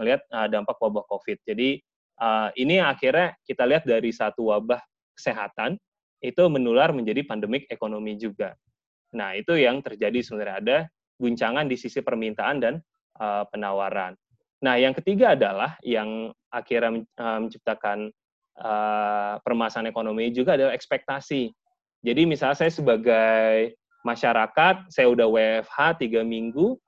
melihat 0.00 0.20
uh, 0.32 0.46
dampak 0.48 0.78
wabah 0.80 1.04
COVID. 1.10 1.44
Jadi 1.44 1.82
uh, 2.20 2.50
ini 2.58 2.82
akhirnya 2.82 3.34
kita 3.46 3.64
lihat 3.64 3.86
dari 3.86 4.10
satu 4.10 4.50
wabah 4.50 4.82
kesehatan 5.14 5.78
itu 6.18 6.42
menular 6.50 6.90
menjadi 6.90 7.22
pandemik 7.26 7.70
ekonomi 7.70 8.18
juga. 8.18 8.54
Nah, 9.14 9.38
itu 9.38 9.56
yang 9.56 9.80
terjadi 9.80 10.18
sebenarnya 10.20 10.56
ada 10.60 10.78
guncangan 11.18 11.66
di 11.66 11.78
sisi 11.78 12.02
permintaan 12.02 12.56
dan 12.58 12.74
uh, 13.18 13.46
penawaran. 13.48 14.14
Nah, 14.58 14.74
yang 14.74 14.92
ketiga 14.94 15.38
adalah 15.38 15.78
yang 15.86 16.34
akhirnya 16.50 17.06
uh, 17.18 17.38
menciptakan 17.38 18.10
uh, 18.58 19.38
permasalahan 19.42 19.90
ekonomi 19.90 20.34
juga 20.34 20.58
adalah 20.58 20.74
ekspektasi. 20.74 21.54
Jadi 22.02 22.22
misalnya 22.26 22.58
saya 22.66 22.72
sebagai 22.74 23.74
masyarakat, 24.06 24.90
saya 24.90 25.06
udah 25.10 25.26
WFH 25.26 26.02
tiga 26.02 26.22
minggu, 26.22 26.78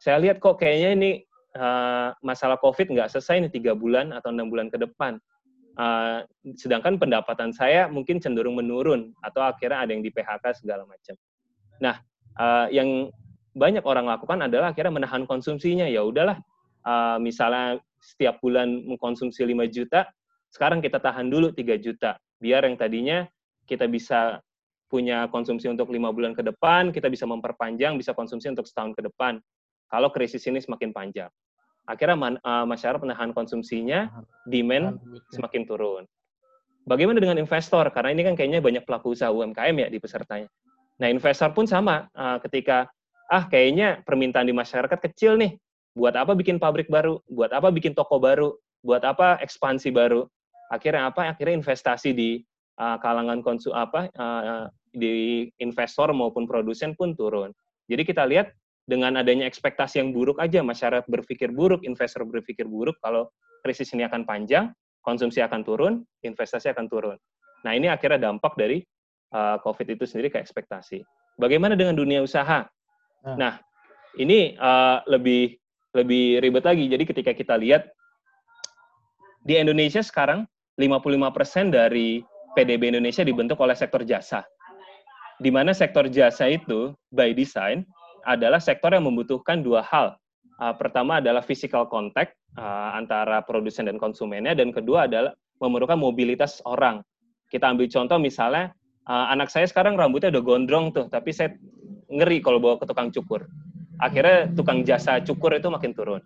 saya 0.00 0.20
lihat 0.20 0.40
kok 0.40 0.60
kayaknya 0.60 0.90
ini 0.96 1.10
uh, 1.56 2.14
masalah 2.20 2.58
COVID 2.60 2.92
nggak 2.92 3.10
selesai 3.10 3.46
nih 3.46 3.52
tiga 3.52 3.72
bulan 3.74 4.14
atau 4.14 4.30
enam 4.30 4.50
bulan 4.50 4.68
ke 4.70 4.78
depan. 4.78 5.18
Uh, 5.78 6.26
sedangkan 6.60 7.00
pendapatan 7.00 7.54
saya 7.54 7.88
mungkin 7.88 8.20
cenderung 8.20 8.58
menurun 8.58 9.16
atau 9.24 9.40
akhirnya 9.40 9.86
ada 9.86 9.90
yang 9.94 10.04
di 10.04 10.12
PHK 10.12 10.60
segala 10.60 10.84
macam. 10.84 11.14
Nah, 11.80 11.96
uh, 12.36 12.66
yang 12.68 13.08
banyak 13.56 13.82
orang 13.82 14.06
lakukan 14.06 14.44
adalah 14.44 14.74
akhirnya 14.74 14.92
menahan 14.92 15.24
konsumsinya. 15.24 15.88
Ya 15.88 16.04
udahlah, 16.04 16.38
uh, 16.84 17.16
misalnya 17.18 17.80
setiap 18.00 18.38
bulan 18.44 18.84
mengkonsumsi 18.86 19.42
5 19.44 19.66
juta, 19.70 20.08
sekarang 20.52 20.84
kita 20.84 21.00
tahan 21.00 21.30
dulu 21.30 21.54
3 21.54 21.80
juta. 21.80 22.18
Biar 22.40 22.66
yang 22.66 22.76
tadinya 22.76 23.24
kita 23.64 23.86
bisa 23.86 24.42
punya 24.90 25.30
konsumsi 25.30 25.70
untuk 25.70 25.94
lima 25.94 26.10
bulan 26.10 26.34
ke 26.34 26.42
depan, 26.42 26.90
kita 26.90 27.06
bisa 27.06 27.22
memperpanjang, 27.22 27.94
bisa 27.94 28.10
konsumsi 28.10 28.50
untuk 28.50 28.66
setahun 28.66 28.98
ke 28.98 29.06
depan. 29.06 29.38
Kalau 29.90 30.08
krisis 30.14 30.46
ini 30.46 30.62
semakin 30.62 30.94
panjang 30.94 31.30
akhirnya 31.90 32.16
man, 32.16 32.34
uh, 32.46 32.62
masyarakat 32.62 33.02
menahan 33.02 33.34
konsumsinya, 33.34 34.10
demand 34.46 35.02
semakin 35.34 35.66
turun. 35.66 36.04
Bagaimana 36.86 37.18
dengan 37.18 37.38
investor? 37.42 37.90
Karena 37.90 38.14
ini 38.14 38.22
kan 38.22 38.34
kayaknya 38.38 38.62
banyak 38.62 38.86
pelaku 38.86 39.12
usaha 39.14 39.30
UMKM 39.34 39.74
ya 39.74 39.88
di 39.90 39.98
pesertanya. 39.98 40.48
Nah, 41.02 41.08
investor 41.10 41.50
pun 41.50 41.66
sama 41.66 42.06
uh, 42.14 42.38
ketika 42.46 42.86
ah 43.30 43.46
kayaknya 43.46 44.02
permintaan 44.06 44.46
di 44.46 44.54
masyarakat 44.54 44.98
kecil 45.10 45.34
nih. 45.38 45.58
Buat 45.90 46.14
apa 46.14 46.32
bikin 46.38 46.62
pabrik 46.62 46.86
baru? 46.86 47.18
Buat 47.26 47.50
apa 47.50 47.68
bikin 47.74 47.98
toko 47.98 48.22
baru? 48.22 48.54
Buat 48.80 49.02
apa 49.02 49.42
ekspansi 49.42 49.90
baru? 49.90 50.24
Akhirnya 50.70 51.10
apa? 51.10 51.26
Akhirnya 51.34 51.58
investasi 51.58 52.14
di 52.14 52.40
uh, 52.78 52.96
kalangan 53.02 53.42
konsum 53.42 53.74
apa 53.74 54.06
uh, 54.14 54.70
di 54.90 55.46
investor 55.58 56.14
maupun 56.14 56.46
produsen 56.46 56.94
pun 56.94 57.12
turun. 57.18 57.50
Jadi 57.90 58.02
kita 58.06 58.22
lihat 58.22 58.54
dengan 58.90 59.22
adanya 59.22 59.46
ekspektasi 59.46 60.02
yang 60.02 60.10
buruk 60.10 60.42
aja 60.42 60.66
masyarakat 60.66 61.06
berpikir 61.06 61.54
buruk, 61.54 61.86
investor 61.86 62.26
berpikir 62.26 62.66
buruk 62.66 62.98
kalau 62.98 63.30
krisis 63.62 63.86
ini 63.94 64.02
akan 64.02 64.26
panjang, 64.26 64.74
konsumsi 65.06 65.38
akan 65.38 65.62
turun, 65.62 66.02
investasi 66.26 66.74
akan 66.74 66.90
turun. 66.90 67.16
Nah, 67.62 67.72
ini 67.78 67.86
akhirnya 67.86 68.26
dampak 68.26 68.58
dari 68.58 68.82
uh, 69.30 69.62
COVID 69.62 69.94
itu 69.94 70.10
sendiri 70.10 70.34
ke 70.34 70.42
ekspektasi. 70.42 71.06
Bagaimana 71.38 71.78
dengan 71.78 71.94
dunia 71.94 72.18
usaha? 72.18 72.66
Nah, 73.22 73.36
nah 73.38 73.54
ini 74.18 74.58
uh, 74.58 75.06
lebih 75.06 75.54
lebih 75.94 76.42
ribet 76.42 76.66
lagi. 76.66 76.84
Jadi 76.90 77.04
ketika 77.06 77.30
kita 77.30 77.54
lihat 77.54 77.86
di 79.46 79.54
Indonesia 79.54 80.02
sekarang 80.02 80.50
55% 80.74 81.70
dari 81.70 82.26
PDB 82.58 82.90
Indonesia 82.90 83.22
dibentuk 83.22 83.60
oleh 83.62 83.78
sektor 83.78 84.02
jasa. 84.02 84.42
Di 85.40 85.48
mana 85.48 85.72
sektor 85.72 86.10
jasa 86.10 86.50
itu 86.50 86.92
by 87.14 87.32
design 87.32 87.86
adalah 88.24 88.60
sektor 88.62 88.92
yang 88.92 89.06
membutuhkan 89.06 89.60
dua 89.64 89.84
hal. 89.84 90.16
Uh, 90.60 90.76
pertama 90.76 91.24
adalah 91.24 91.40
physical 91.40 91.88
contact 91.88 92.36
uh, 92.60 92.92
antara 92.92 93.40
produsen 93.40 93.88
dan 93.88 93.96
konsumennya, 93.96 94.52
dan 94.52 94.70
kedua 94.70 95.08
adalah 95.08 95.32
memerlukan 95.60 95.96
mobilitas 95.96 96.60
orang. 96.68 97.00
Kita 97.48 97.72
ambil 97.72 97.88
contoh 97.88 98.20
misalnya, 98.20 98.76
uh, 99.08 99.32
anak 99.32 99.48
saya 99.48 99.64
sekarang 99.64 99.96
rambutnya 99.96 100.28
udah 100.28 100.44
gondrong 100.44 100.92
tuh, 100.92 101.08
tapi 101.08 101.32
saya 101.32 101.56
ngeri 102.12 102.44
kalau 102.44 102.60
bawa 102.60 102.76
ke 102.76 102.84
tukang 102.84 103.08
cukur. 103.08 103.48
Akhirnya 104.00 104.52
tukang 104.52 104.84
jasa 104.84 105.20
cukur 105.24 105.56
itu 105.56 105.68
makin 105.72 105.92
turun. 105.96 106.20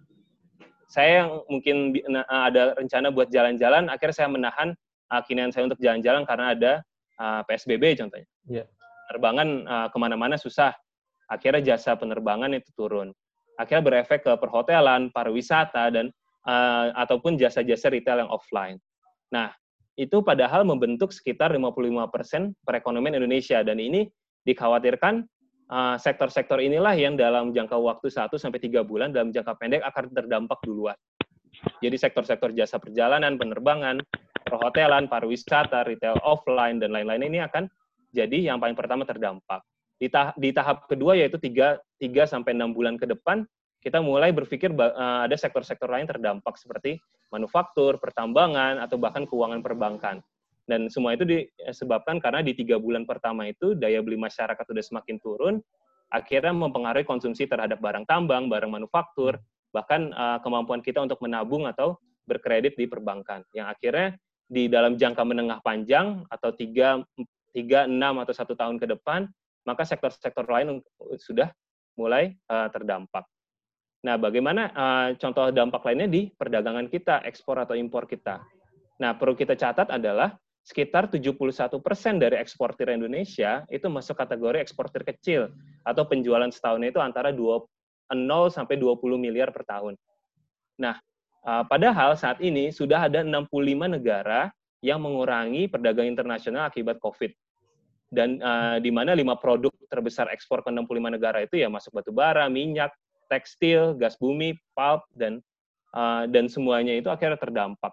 Saya 0.91 1.27
yang 1.27 1.31
mungkin 1.51 1.97
ada 2.29 2.77
rencana 2.79 3.11
buat 3.11 3.33
jalan-jalan, 3.33 3.91
akhirnya 3.91 4.15
saya 4.15 4.29
menahan 4.31 4.69
uh, 5.11 5.23
kinian 5.27 5.51
saya 5.55 5.67
untuk 5.71 5.79
jalan-jalan 5.79 6.23
karena 6.27 6.47
ada 6.55 6.73
uh, 7.19 7.41
PSBB 7.47 7.99
contohnya. 7.99 8.29
Yeah. 8.47 8.67
Penerbangan 9.11 9.49
uh, 9.69 9.89
ke 9.93 9.97
mana-mana 10.01 10.35
susah 10.41 10.73
akhirnya 11.31 11.75
jasa 11.75 11.97
penerbangan 11.97 12.53
itu 12.55 12.71
turun. 12.75 13.11
Akhirnya 13.55 13.87
berefek 13.87 14.27
ke 14.27 14.33
perhotelan, 14.39 15.15
pariwisata, 15.15 15.91
dan 15.95 16.11
uh, 16.47 16.91
ataupun 16.99 17.39
jasa-jasa 17.39 17.91
retail 17.91 18.27
yang 18.27 18.31
offline. 18.31 18.83
Nah, 19.31 19.55
itu 19.95 20.27
padahal 20.27 20.67
membentuk 20.67 21.15
sekitar 21.15 21.55
55% 21.55 22.67
perekonomian 22.67 23.15
Indonesia, 23.15 23.63
dan 23.63 23.79
ini 23.79 24.11
dikhawatirkan 24.43 25.23
uh, 25.71 25.97
sektor-sektor 25.97 26.59
inilah 26.59 26.99
yang 26.99 27.15
dalam 27.15 27.55
jangka 27.55 27.79
waktu 27.79 28.11
1 28.11 28.35
sampai 28.35 28.59
3 28.59 28.83
bulan 28.83 29.15
dalam 29.15 29.31
jangka 29.31 29.55
pendek 29.57 29.83
akan 29.87 30.05
terdampak 30.11 30.59
duluan. 30.67 30.99
Jadi 31.79 31.95
sektor-sektor 31.95 32.51
jasa 32.51 32.83
perjalanan, 32.83 33.39
penerbangan, 33.39 34.03
perhotelan, 34.43 35.07
pariwisata, 35.07 35.87
retail 35.87 36.19
offline 36.27 36.83
dan 36.83 36.91
lain-lain 36.91 37.31
ini 37.31 37.39
akan 37.47 37.71
jadi 38.15 38.53
yang 38.53 38.59
paling 38.63 38.79
pertama 38.79 39.07
terdampak. 39.07 39.63
Di, 39.95 40.11
tahap, 40.11 40.35
di 40.35 40.51
tahap 40.51 40.91
kedua 40.91 41.15
yaitu 41.15 41.39
3, 41.39 41.79
3 42.03 42.27
sampai 42.27 42.53
6 42.55 42.75
bulan 42.75 42.99
ke 42.99 43.07
depan, 43.07 43.47
kita 43.85 44.01
mulai 44.01 44.33
berpikir 44.33 44.73
uh, 44.73 45.29
ada 45.29 45.37
sektor-sektor 45.37 45.87
lain 45.93 46.09
terdampak 46.09 46.57
seperti 46.57 46.97
manufaktur, 47.29 48.01
pertambangan, 48.01 48.81
atau 48.81 48.97
bahkan 48.97 49.29
keuangan 49.29 49.61
perbankan. 49.61 50.25
Dan 50.65 50.89
semua 50.89 51.13
itu 51.13 51.29
disebabkan 51.29 52.17
karena 52.17 52.41
di 52.41 52.57
tiga 52.57 52.81
bulan 52.81 53.05
pertama 53.05 53.45
itu 53.45 53.77
daya 53.77 54.01
beli 54.01 54.17
masyarakat 54.17 54.65
sudah 54.65 54.81
semakin 54.81 55.21
turun, 55.21 55.55
akhirnya 56.09 56.57
mempengaruhi 56.57 57.05
konsumsi 57.05 57.45
terhadap 57.45 57.77
barang 57.85 58.09
tambang, 58.09 58.49
barang 58.49 58.73
manufaktur, 58.73 59.37
bahkan 59.77 60.09
uh, 60.17 60.41
kemampuan 60.41 60.81
kita 60.81 61.05
untuk 61.05 61.21
menabung 61.21 61.69
atau 61.69 62.01
berkredit 62.25 62.81
di 62.81 62.89
perbankan. 62.89 63.45
Yang 63.53 63.67
akhirnya 63.77 64.09
di 64.49 64.65
dalam 64.73 64.97
jangka 64.97 65.23
menengah 65.29 65.61
panjang 65.61 66.25
atau 66.33 66.57
tiga, 66.57 67.05
tiga 67.53 67.85
enam 67.85 68.17
atau 68.25 68.33
satu 68.33 68.57
tahun 68.57 68.81
ke 68.81 68.89
depan, 68.97 69.29
maka 69.65 69.83
sektor-sektor 69.89 70.45
lain 70.45 70.81
sudah 71.19 71.51
mulai 71.97 72.37
uh, 72.53 72.69
terdampak. 72.69 73.25
Nah, 74.05 74.21
bagaimana 74.21 74.69
uh, 74.77 75.09
contoh 75.17 75.49
dampak 75.49 75.81
lainnya 75.89 76.09
di 76.09 76.29
perdagangan 76.29 76.93
kita, 76.93 77.25
ekspor 77.25 77.57
atau 77.65 77.73
impor 77.73 78.05
kita? 78.05 78.45
Nah, 79.01 79.17
perlu 79.17 79.33
kita 79.33 79.57
catat 79.57 79.89
adalah 79.89 80.37
sekitar 80.65 81.09
71% 81.09 81.81
dari 82.21 82.37
eksportir 82.41 82.89
Indonesia 82.93 83.65
itu 83.69 83.89
masuk 83.89 84.17
kategori 84.17 84.61
eksportir 84.61 85.05
kecil 85.05 85.53
atau 85.85 86.05
penjualan 86.05 86.49
setahun 86.53 86.85
itu 86.85 87.01
antara 87.01 87.33
2, 87.33 87.41
0 88.13 88.53
sampai 88.53 88.77
20 88.77 89.17
miliar 89.17 89.49
per 89.53 89.65
tahun. 89.65 89.97
Nah, 90.81 91.01
uh, 91.49 91.65
padahal 91.65 92.17
saat 92.17 92.45
ini 92.45 92.73
sudah 92.73 93.09
ada 93.09 93.25
65 93.25 93.49
negara 93.89 94.53
yang 94.85 95.01
mengurangi 95.01 95.65
perdagangan 95.65 96.13
internasional 96.13 96.69
akibat 96.69 97.01
COVID 97.01 97.33
dan 98.13 98.41
uh, 98.41 98.77
di 98.79 98.91
mana 98.93 99.17
lima 99.17 99.37
produk 99.39 99.73
terbesar 99.89 100.31
ekspor 100.31 100.61
ke 100.65 100.71
65 100.71 101.15
negara 101.15 101.39
itu 101.43 101.61
ya 101.61 101.69
masuk 101.71 101.95
batu 102.01 102.11
bara, 102.11 102.47
minyak, 102.51 102.93
tekstil, 103.31 103.97
gas 103.97 104.19
bumi, 104.21 104.55
pulp 104.77 105.07
dan 105.15 105.41
uh, 105.95 106.29
dan 106.29 106.51
semuanya 106.51 106.95
itu 106.95 107.09
akhirnya 107.09 107.39
terdampak. 107.41 107.93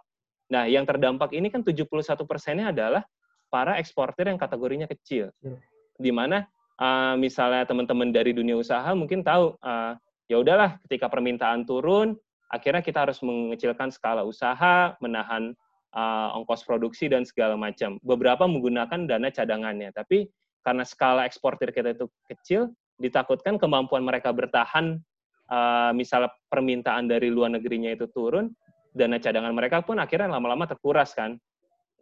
Nah, 0.51 0.67
yang 0.67 0.83
terdampak 0.83 1.31
ini 1.31 1.47
kan 1.47 1.63
71 1.63 1.87
persennya 2.27 2.75
adalah 2.75 3.03
para 3.47 3.79
eksportir 3.79 4.27
yang 4.27 4.39
kategorinya 4.39 4.87
kecil, 4.87 5.31
iya. 5.43 5.57
di 5.95 6.11
mana 6.11 6.43
uh, 6.79 7.15
misalnya 7.15 7.63
teman-teman 7.67 8.11
dari 8.11 8.31
dunia 8.35 8.55
usaha 8.55 8.91
mungkin 8.95 9.23
tahu 9.23 9.55
uh, 9.59 9.95
ya 10.27 10.39
udahlah 10.39 10.79
ketika 10.87 11.11
permintaan 11.11 11.67
turun 11.67 12.15
akhirnya 12.51 12.83
kita 12.83 13.07
harus 13.07 13.23
mengecilkan 13.23 13.89
skala 13.95 14.27
usaha, 14.27 14.93
menahan 14.99 15.55
uh, 15.95 16.37
ongkos 16.37 16.63
produksi 16.63 17.11
dan 17.11 17.27
segala 17.27 17.55
macam. 17.59 17.99
Beberapa 18.03 18.47
menggunakan 18.47 19.07
dana 19.07 19.29
cadangannya, 19.31 19.91
tapi 19.91 20.27
karena 20.61 20.85
skala 20.85 21.25
eksportir 21.25 21.73
kita 21.73 21.95
itu 21.97 22.05
kecil, 22.29 22.71
ditakutkan 23.01 23.57
kemampuan 23.57 24.05
mereka 24.05 24.29
bertahan, 24.31 25.01
uh, 25.49 25.91
misalnya 25.91 26.31
permintaan 26.47 27.09
dari 27.09 27.33
luar 27.33 27.51
negerinya 27.53 27.91
itu 27.91 28.05
turun, 28.11 28.53
dana 28.93 29.17
cadangan 29.17 29.51
mereka 29.55 29.81
pun 29.81 29.97
akhirnya 29.97 30.31
lama-lama 30.31 30.67
terkuras 30.69 31.15
kan. 31.15 31.39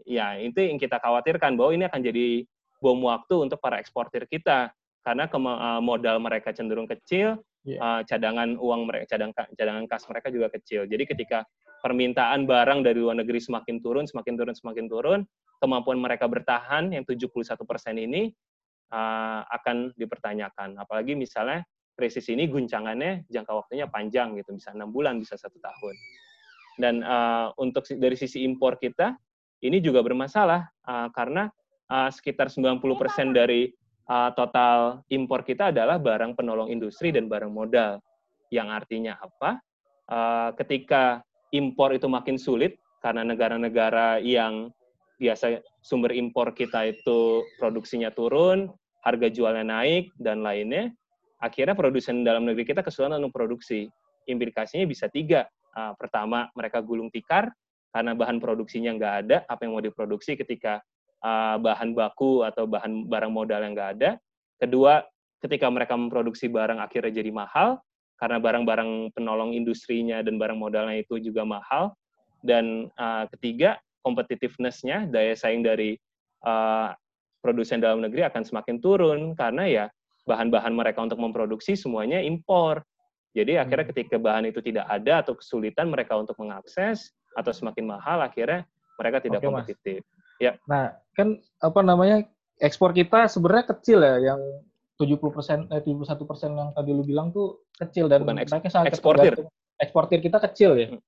Ya, 0.07 0.39
itu 0.39 0.63
yang 0.63 0.79
kita 0.79 0.97
khawatirkan 0.97 1.59
bahwa 1.59 1.75
ini 1.75 1.85
akan 1.85 2.01
jadi 2.01 2.47
bom 2.79 3.03
waktu 3.03 3.35
untuk 3.35 3.59
para 3.59 3.77
eksportir 3.83 4.23
kita 4.31 4.71
karena 5.03 5.27
modal 5.83 6.23
mereka 6.23 6.55
cenderung 6.55 6.87
kecil, 6.87 7.39
yeah. 7.67 7.79
Uh, 7.79 8.01
cadangan 8.07 8.55
uang 8.55 8.87
mereka 8.87 9.15
cadangan 9.15 9.47
cadangan 9.55 9.85
kas 9.87 10.03
mereka 10.07 10.27
juga 10.31 10.47
kecil. 10.55 10.87
Jadi 10.87 11.03
ketika 11.03 11.43
permintaan 11.79 12.45
barang 12.45 12.83
dari 12.83 12.99
luar 12.99 13.19
negeri 13.19 13.39
semakin 13.39 13.79
turun, 13.79 14.05
semakin 14.05 14.33
turun, 14.35 14.55
semakin 14.55 14.85
turun, 14.87 15.19
kemampuan 15.59 15.99
mereka 15.99 16.27
bertahan 16.27 16.91
yang 16.95 17.03
71% 17.03 17.35
ini 17.99 18.31
uh, 18.91 19.41
akan 19.47 19.91
dipertanyakan. 19.95 20.79
Apalagi 20.79 21.15
misalnya 21.15 21.63
krisis 21.99 22.31
ini 22.31 22.47
guncangannya 22.47 23.27
jangka 23.27 23.51
waktunya 23.51 23.85
panjang 23.91 24.39
gitu, 24.39 24.55
bisa 24.55 24.71
enam 24.71 24.95
bulan, 24.95 25.19
bisa 25.19 25.35
satu 25.35 25.59
tahun. 25.59 25.95
Dan 26.79 27.03
uh, 27.03 27.51
untuk 27.59 27.83
dari 27.99 28.15
sisi 28.15 28.47
impor 28.47 28.79
kita, 28.79 29.19
ini 29.59 29.83
juga 29.83 29.99
bermasalah 29.99 30.63
uh, 30.87 31.11
karena 31.11 31.51
uh, 31.91 32.07
sekitar 32.07 32.47
90% 32.47 32.79
dari 33.35 33.67
uh, 34.07 34.31
total 34.31 35.03
impor 35.11 35.43
kita 35.43 35.75
adalah 35.75 35.99
barang 35.99 36.39
penolong 36.39 36.71
industri 36.71 37.11
dan 37.11 37.27
barang 37.27 37.51
modal. 37.51 37.99
Yang 38.47 38.67
artinya 38.71 39.13
apa? 39.19 39.59
Uh, 40.09 40.49
ketika 40.57 41.21
impor 41.55 41.95
itu 41.95 42.05
makin 42.05 42.37
sulit 42.37 42.77
karena 42.99 43.23
negara-negara 43.23 44.19
yang 44.19 44.69
biasa 45.19 45.59
sumber 45.83 46.15
impor 46.15 46.55
kita 46.55 46.87
itu 46.87 47.43
produksinya 47.59 48.11
turun, 48.11 48.71
harga 49.03 49.27
jualnya 49.27 49.67
naik 49.67 50.11
dan 50.19 50.43
lainnya, 50.43 50.91
akhirnya 51.43 51.75
produsen 51.75 52.23
dalam 52.23 52.47
negeri 52.47 52.67
kita 52.67 52.83
kesulitan 52.83 53.19
untuk 53.19 53.35
produksi. 53.35 53.87
Implikasinya 54.27 54.85
bisa 54.87 55.11
tiga. 55.11 55.47
Uh, 55.75 55.93
pertama, 55.99 56.47
mereka 56.55 56.79
gulung 56.81 57.11
tikar 57.11 57.51
karena 57.89 58.13
bahan 58.13 58.37
produksinya 58.37 58.93
nggak 58.95 59.15
ada, 59.25 59.37
apa 59.49 59.65
yang 59.65 59.73
mau 59.73 59.83
diproduksi 59.83 60.37
ketika 60.37 60.79
uh, 61.25 61.57
bahan 61.57 61.97
baku 61.97 62.45
atau 62.45 62.69
bahan 62.69 63.09
barang 63.09 63.33
modal 63.33 63.65
yang 63.65 63.73
nggak 63.73 63.91
ada. 63.99 64.09
Kedua, 64.59 65.01
ketika 65.39 65.67
mereka 65.71 65.95
memproduksi 65.95 66.51
barang 66.51 66.79
akhirnya 66.83 67.23
jadi 67.23 67.31
mahal 67.31 67.79
karena 68.19 68.37
barang-barang 68.37 69.15
penolong 69.15 69.55
industrinya 69.55 70.19
dan 70.19 70.35
barang 70.35 70.59
modalnya 70.59 70.99
itu 70.99 71.17
juga 71.23 71.47
mahal. 71.47 71.95
Dan 72.43 72.91
uh, 72.99 73.25
ketiga, 73.35 73.79
competitiveness-nya, 74.03 75.07
daya 75.07 75.35
saing 75.35 75.63
dari 75.63 75.95
uh, 76.43 76.91
produsen 77.39 77.79
dalam 77.79 78.03
negeri 78.03 78.27
akan 78.27 78.43
semakin 78.43 78.83
turun 78.83 79.35
karena 79.35 79.63
ya 79.67 79.85
bahan-bahan 80.27 80.75
mereka 80.75 80.99
untuk 81.01 81.19
memproduksi 81.19 81.79
semuanya 81.79 82.19
impor. 82.19 82.83
Jadi 83.31 83.55
akhirnya 83.55 83.87
hmm. 83.87 83.93
ketika 83.95 84.15
bahan 84.19 84.51
itu 84.51 84.59
tidak 84.59 84.85
ada 84.91 85.23
atau 85.23 85.33
kesulitan 85.39 85.87
mereka 85.87 86.19
untuk 86.19 86.35
mengakses 86.37 87.15
atau 87.37 87.55
semakin 87.55 87.87
mahal, 87.87 88.19
akhirnya 88.19 88.67
mereka 88.99 89.23
tidak 89.23 89.39
Oke, 89.39 89.47
kompetitif. 89.47 89.99
Mas. 90.03 90.41
Ya. 90.43 90.51
Nah, 90.67 90.95
kan 91.15 91.39
apa 91.63 91.79
namanya 91.83 92.27
ekspor 92.59 92.91
kita 92.91 93.27
sebenarnya 93.31 93.65
kecil 93.75 93.99
ya, 94.03 94.33
yang 94.33 94.41
70 94.99 95.31
persen, 95.31 95.59
eh, 95.71 95.79
71 95.79 96.27
persen 96.27 96.51
yang 96.59 96.69
tadi 96.75 96.91
lu 96.91 97.07
bilang 97.07 97.31
tuh 97.31 97.63
kecil 97.79 98.11
dan 98.11 98.27
Bukan 98.27 98.43
eks 98.43 98.51
sangat 98.67 98.91
eksportir. 98.91 99.47
Eksportir 99.79 100.19
kita 100.19 100.43
kecil 100.43 100.71
ya. 100.75 100.87
Hmm. 100.91 101.01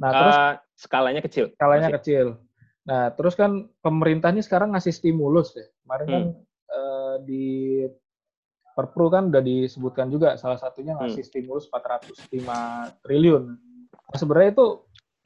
Nah, 0.00 0.08
uh, 0.08 0.16
terus 0.16 0.36
skalanya 0.80 1.20
kecil. 1.20 1.52
Skalanya 1.52 1.92
masih. 1.92 1.96
kecil. 2.00 2.26
Nah, 2.88 3.12
terus 3.12 3.36
kan 3.36 3.68
pemerintah 3.84 4.32
ini 4.32 4.40
sekarang 4.40 4.72
ngasih 4.72 4.92
stimulus 4.96 5.52
ya. 5.52 5.68
Kemarin 5.84 6.06
kan, 6.08 6.22
hmm. 6.24 6.32
kan 6.32 6.72
uh, 6.72 7.16
di 7.28 7.46
Perpru 8.76 9.08
kan 9.08 9.32
udah 9.32 9.40
disebutkan 9.40 10.12
juga 10.12 10.36
salah 10.36 10.60
satunya 10.60 10.96
ngasih 10.96 11.24
hmm. 11.24 11.30
stimulus 11.32 11.68
405 11.68 12.32
triliun. 13.04 13.52
Nah, 13.92 14.16
sebenarnya 14.16 14.50
itu 14.56 14.66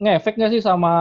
ngefek 0.03 0.35
nggak 0.35 0.51
sih 0.51 0.63
sama 0.63 0.93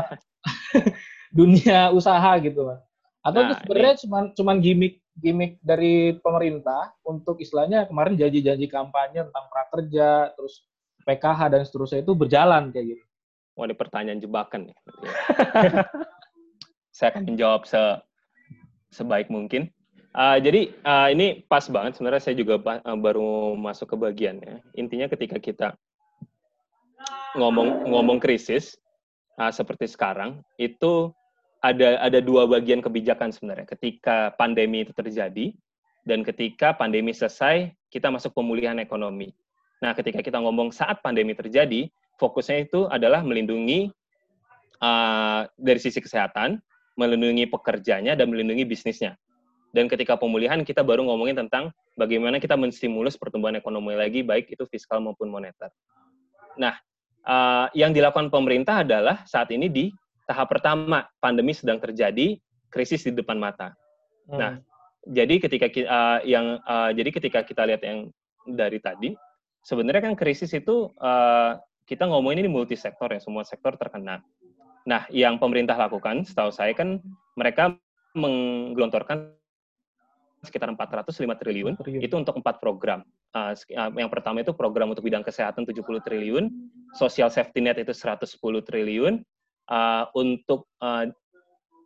dunia 1.36 1.92
usaha 1.92 2.32
gitu 2.40 2.72
kan 2.72 2.78
atau 3.24 3.40
nah, 3.40 3.46
itu 3.48 3.54
sebenarnya 3.64 3.94
cuma 4.04 4.18
cuman 4.36 4.56
gimmick 4.60 5.00
gimmick 5.18 5.62
dari 5.62 6.18
pemerintah 6.18 6.94
untuk 7.06 7.38
istilahnya 7.38 7.86
kemarin 7.86 8.18
janji-janji 8.18 8.66
kampanye 8.66 9.22
tentang 9.26 9.46
prakerja 9.46 10.34
terus 10.34 10.66
PKH 11.04 11.40
dan 11.52 11.62
seterusnya 11.62 12.00
itu 12.02 12.12
berjalan 12.16 12.72
kayak 12.74 12.96
gitu. 12.96 13.04
Wah, 13.54 13.70
ini 13.70 13.76
pertanyaan 13.78 14.18
jebakan 14.18 14.74
ya. 14.74 14.76
Saya 16.96 17.14
akan 17.14 17.22
menjawab 17.30 17.66
se 17.66 17.78
sebaik 18.90 19.30
mungkin. 19.30 19.70
Uh, 20.14 20.38
jadi 20.38 20.70
uh, 20.86 21.10
ini 21.10 21.42
pas 21.50 21.66
banget 21.66 21.98
sebenarnya 21.98 22.22
saya 22.22 22.38
juga 22.38 22.54
uh, 22.62 22.94
baru 22.94 23.58
masuk 23.58 23.90
ke 23.90 23.96
bagiannya. 23.98 24.62
Intinya 24.78 25.10
ketika 25.10 25.42
kita 25.42 25.74
ngomong 27.34 27.90
ngomong 27.90 28.22
krisis 28.22 28.78
uh, 29.42 29.50
seperti 29.50 29.90
sekarang 29.90 30.38
itu 30.54 31.10
ada 31.64 31.96
ada 32.04 32.20
dua 32.20 32.44
bagian 32.44 32.84
kebijakan 32.84 33.32
sebenarnya. 33.32 33.64
Ketika 33.64 34.36
pandemi 34.36 34.84
itu 34.84 34.92
terjadi 34.92 35.56
dan 36.04 36.20
ketika 36.20 36.76
pandemi 36.76 37.16
selesai, 37.16 37.72
kita 37.88 38.12
masuk 38.12 38.36
pemulihan 38.36 38.76
ekonomi. 38.76 39.32
Nah, 39.80 39.96
ketika 39.96 40.20
kita 40.20 40.36
ngomong 40.44 40.76
saat 40.76 41.00
pandemi 41.00 41.32
terjadi, 41.32 41.88
fokusnya 42.20 42.68
itu 42.68 42.84
adalah 42.92 43.24
melindungi 43.24 43.88
uh, 44.84 45.48
dari 45.56 45.80
sisi 45.80 46.04
kesehatan, 46.04 46.60
melindungi 47.00 47.48
pekerjanya 47.48 48.12
dan 48.12 48.28
melindungi 48.28 48.68
bisnisnya. 48.68 49.16
Dan 49.74 49.88
ketika 49.90 50.14
pemulihan 50.20 50.62
kita 50.62 50.84
baru 50.84 51.02
ngomongin 51.02 51.34
tentang 51.34 51.72
bagaimana 51.98 52.38
kita 52.38 52.54
menstimulus 52.54 53.16
pertumbuhan 53.16 53.56
ekonomi 53.56 53.96
lagi, 53.96 54.20
baik 54.20 54.52
itu 54.52 54.68
fiskal 54.68 55.00
maupun 55.00 55.32
moneter. 55.32 55.72
Nah, 56.60 56.76
uh, 57.24 57.66
yang 57.74 57.90
dilakukan 57.90 58.28
pemerintah 58.28 58.84
adalah 58.86 59.24
saat 59.26 59.50
ini 59.50 59.66
di 59.72 59.90
tahap 60.24 60.48
pertama 60.50 61.08
pandemi 61.20 61.52
sedang 61.52 61.80
terjadi, 61.80 62.40
krisis 62.72 63.04
di 63.04 63.12
depan 63.12 63.36
mata. 63.36 63.76
Hmm. 64.28 64.38
Nah, 64.40 64.52
jadi 65.04 65.36
ketika 65.40 65.68
uh, 65.84 66.20
yang 66.24 66.58
uh, 66.64 66.90
jadi 66.96 67.10
ketika 67.12 67.44
kita 67.44 67.68
lihat 67.68 67.82
yang 67.84 68.08
dari 68.48 68.80
tadi, 68.80 69.12
sebenarnya 69.64 70.12
kan 70.12 70.14
krisis 70.16 70.52
itu 70.56 70.92
uh, 71.00 71.60
kita 71.84 72.08
ngomongin 72.08 72.44
ini 72.44 72.50
multi 72.50 72.76
sektor 72.76 73.12
ya, 73.12 73.20
semua 73.20 73.44
sektor 73.44 73.76
terkena. 73.76 74.24
Nah, 74.84 75.08
yang 75.12 75.40
pemerintah 75.40 75.76
lakukan, 75.76 76.24
setahu 76.24 76.52
saya 76.52 76.72
kan 76.76 77.00
mereka 77.36 77.76
menggelontorkan 78.16 79.32
sekitar 80.44 80.68
405 80.68 81.40
triliun, 81.40 81.72
triliun. 81.80 82.00
itu 82.04 82.14
untuk 82.20 82.36
empat 82.36 82.60
program. 82.60 83.00
Uh, 83.32 83.56
yang 83.96 84.12
pertama 84.12 84.44
itu 84.44 84.52
program 84.52 84.92
untuk 84.92 85.02
bidang 85.02 85.24
kesehatan 85.24 85.64
70 85.64 86.04
triliun, 86.04 86.52
social 86.92 87.32
safety 87.32 87.64
net 87.64 87.80
itu 87.80 87.96
110 87.96 88.36
triliun, 88.62 89.24
uh, 89.68 90.10
untuk 90.16 90.68
uh, 90.80 91.08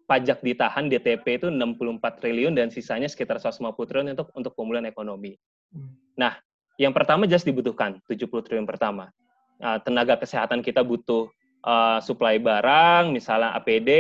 pajak 0.09 0.41
ditahan 0.41 0.89
DTP 0.89 1.45
itu 1.45 1.49
64 1.53 2.01
triliun 2.25 2.57
dan 2.57 2.73
sisanya 2.73 3.07
sekitar 3.07 3.37
150 3.37 3.77
triliun 3.77 4.17
untuk 4.17 4.29
untuk 4.33 4.53
pemulihan 4.57 4.89
ekonomi. 4.89 5.37
Hmm. 5.69 5.93
Nah, 6.17 6.41
yang 6.81 6.97
pertama 6.97 7.29
jelas 7.29 7.45
dibutuhkan 7.45 8.01
70 8.09 8.31
triliun 8.31 8.65
pertama. 8.65 9.13
Uh, 9.61 9.77
tenaga 9.83 10.17
kesehatan 10.17 10.65
kita 10.65 10.81
butuh 10.81 11.29
uh, 11.67 11.99
suplai 12.01 12.39
barang, 12.39 13.11
misalnya 13.11 13.53
APD, 13.59 13.91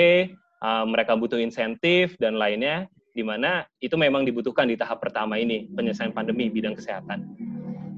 uh, 0.63 0.87
mereka 0.87 1.19
butuh 1.19 1.37
insentif 1.37 2.15
dan 2.23 2.39
lainnya, 2.39 2.87
di 3.13 3.27
mana 3.27 3.67
itu 3.83 3.99
memang 3.99 4.23
dibutuhkan 4.23 4.71
di 4.71 4.79
tahap 4.79 5.03
pertama 5.03 5.35
ini 5.37 5.67
penyelesaian 5.75 6.15
pandemi 6.15 6.47
bidang 6.47 6.79
kesehatan. 6.79 7.27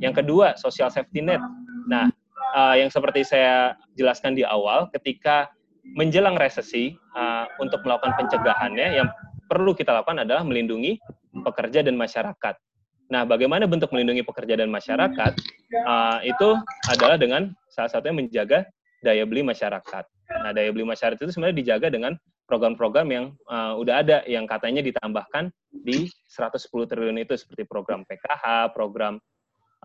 Yang 0.01 0.25
kedua, 0.25 0.57
social 0.57 0.89
safety 0.89 1.21
net. 1.21 1.45
Nah, 1.85 2.09
uh, 2.57 2.75
yang 2.75 2.89
seperti 2.89 3.23
saya 3.23 3.77
jelaskan 4.01 4.33
di 4.33 4.49
awal, 4.49 4.89
ketika 4.97 5.53
menjelang 5.97 6.37
resesi 6.39 6.95
uh, 7.17 7.47
untuk 7.59 7.83
melakukan 7.83 8.15
pencegahannya 8.17 9.03
yang 9.03 9.09
perlu 9.51 9.75
kita 9.75 9.91
lakukan 9.91 10.23
adalah 10.23 10.47
melindungi 10.47 11.01
pekerja 11.43 11.83
dan 11.83 11.99
masyarakat. 11.99 12.55
Nah, 13.11 13.27
bagaimana 13.27 13.67
bentuk 13.67 13.91
melindungi 13.91 14.23
pekerja 14.23 14.55
dan 14.55 14.71
masyarakat? 14.71 15.33
Uh, 15.83 16.19
itu 16.23 16.55
adalah 16.87 17.19
dengan 17.19 17.51
salah 17.67 17.91
satunya 17.91 18.23
menjaga 18.23 18.63
daya 19.03 19.27
beli 19.27 19.43
masyarakat. 19.43 20.05
Nah, 20.31 20.55
daya 20.55 20.71
beli 20.71 20.87
masyarakat 20.87 21.19
itu 21.19 21.35
sebenarnya 21.35 21.59
dijaga 21.59 21.91
dengan 21.91 22.15
program-program 22.47 23.07
yang 23.11 23.25
uh, 23.51 23.75
udah 23.79 24.03
ada 24.03 24.23
yang 24.31 24.47
katanya 24.47 24.83
ditambahkan 24.83 25.51
di 25.71 26.07
110 26.31 26.71
triliun 26.71 27.19
itu 27.23 27.35
seperti 27.35 27.67
program 27.67 28.07
PKH, 28.07 28.75
program 28.75 29.19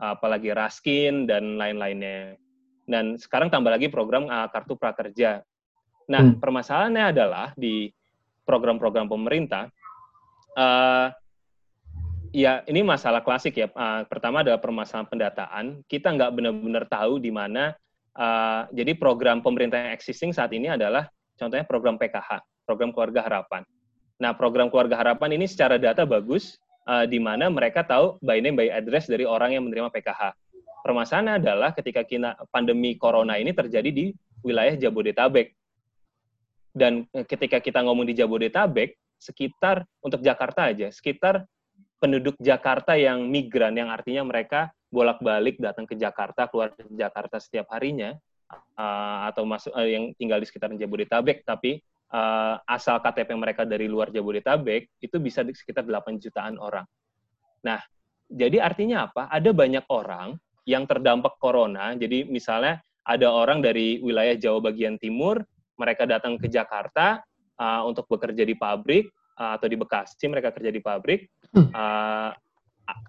uh, 0.02 0.14
apalagi 0.14 0.54
Raskin 0.54 1.26
dan 1.26 1.58
lain-lainnya. 1.58 2.38
Dan 2.86 3.18
sekarang 3.18 3.50
tambah 3.50 3.74
lagi 3.74 3.90
program 3.90 4.30
uh, 4.30 4.50
kartu 4.54 4.78
prakerja 4.78 5.42
Nah, 6.06 6.22
hmm. 6.22 6.38
permasalahannya 6.38 7.06
adalah 7.16 7.48
di 7.58 7.90
program-program 8.46 9.10
pemerintah 9.10 9.70
uh, 10.56 11.10
ya 12.32 12.64
ini 12.66 12.82
masalah 12.82 13.22
klasik 13.22 13.60
ya. 13.60 13.68
Uh, 13.72 14.08
pertama 14.08 14.42
adalah 14.42 14.60
permasalahan 14.60 15.08
pendataan. 15.08 15.66
Kita 15.86 16.12
nggak 16.16 16.32
benar-benar 16.36 16.86
tahu 16.88 17.20
di 17.20 17.30
mana. 17.30 17.76
Uh, 18.16 18.64
jadi 18.72 18.96
program 18.96 19.44
pemerintah 19.44 19.76
yang 19.76 19.92
existing 19.92 20.32
saat 20.32 20.52
ini 20.56 20.72
adalah 20.72 21.12
contohnya 21.36 21.68
program 21.68 22.00
PKH, 22.00 22.64
program 22.64 22.96
Keluarga 22.96 23.28
Harapan. 23.28 23.68
Nah, 24.24 24.32
program 24.32 24.72
Keluarga 24.72 24.96
Harapan 24.96 25.36
ini 25.36 25.52
secara 25.52 25.76
data 25.76 26.08
bagus, 26.08 26.56
uh, 26.88 27.04
di 27.04 27.20
mana 27.20 27.52
mereka 27.52 27.84
tahu 27.84 28.16
by 28.24 28.40
name 28.40 28.56
by 28.56 28.72
address 28.72 29.12
dari 29.12 29.28
orang 29.28 29.60
yang 29.60 29.68
menerima 29.68 29.92
PKH. 29.92 30.32
Permasalahannya 30.88 31.44
adalah 31.44 31.76
ketika 31.76 32.08
pandemi 32.56 32.96
corona 32.96 33.36
ini 33.36 33.52
terjadi 33.52 33.90
di 33.92 34.16
wilayah 34.46 34.80
Jabodetabek. 34.80 35.52
Dan 36.76 37.08
ketika 37.32 37.64
kita 37.64 37.80
ngomong 37.88 38.04
di 38.04 38.20
Jabodetabek, 38.20 39.00
sekitar 39.16 39.88
untuk 40.04 40.20
Jakarta 40.20 40.68
aja, 40.68 40.92
sekitar 40.92 41.48
penduduk 42.04 42.36
Jakarta 42.44 43.00
yang 43.00 43.32
migran, 43.32 43.80
yang 43.80 43.88
artinya 43.88 44.28
mereka 44.28 44.76
bolak-balik 44.92 45.56
datang 45.58 45.88
ke 45.88 45.96
Jakarta, 45.96 46.52
keluar 46.52 46.76
ke 46.76 46.84
Jakarta 46.92 47.40
setiap 47.40 47.72
harinya, 47.72 48.12
uh, 48.76 49.32
atau 49.32 49.48
masuk 49.48 49.72
uh, 49.72 49.88
yang 49.88 50.12
tinggal 50.20 50.44
di 50.44 50.48
sekitar 50.52 50.70
Jabodetabek, 50.76 51.48
tapi 51.48 51.80
uh, 52.12 52.60
asal 52.68 53.00
KTP 53.00 53.34
mereka 53.40 53.64
dari 53.64 53.88
luar 53.88 54.12
Jabodetabek 54.12 55.00
itu 55.00 55.18
bisa 55.24 55.42
di 55.42 55.56
sekitar 55.56 55.88
8 55.88 56.20
jutaan 56.20 56.60
orang. 56.60 56.86
Nah, 57.64 57.80
jadi 58.28 58.62
artinya 58.62 59.10
apa? 59.10 59.32
Ada 59.32 59.56
banyak 59.56 59.86
orang 59.90 60.38
yang 60.66 60.84
terdampak 60.90 61.38
corona. 61.38 61.94
Jadi 61.94 62.26
misalnya 62.26 62.82
ada 63.06 63.30
orang 63.30 63.62
dari 63.62 64.02
wilayah 64.02 64.34
Jawa 64.34 64.74
bagian 64.74 64.98
timur, 64.98 65.46
mereka 65.76 66.08
datang 66.08 66.40
ke 66.40 66.48
Jakarta 66.48 67.24
uh, 67.60 67.82
untuk 67.88 68.08
bekerja 68.08 68.44
di 68.44 68.56
pabrik, 68.56 69.08
uh, 69.40 69.60
atau 69.60 69.68
di 69.68 69.78
Bekasi 69.80 70.26
mereka 70.28 70.52
kerja 70.52 70.72
di 70.72 70.82
pabrik, 70.82 71.28
uh, 71.56 72.32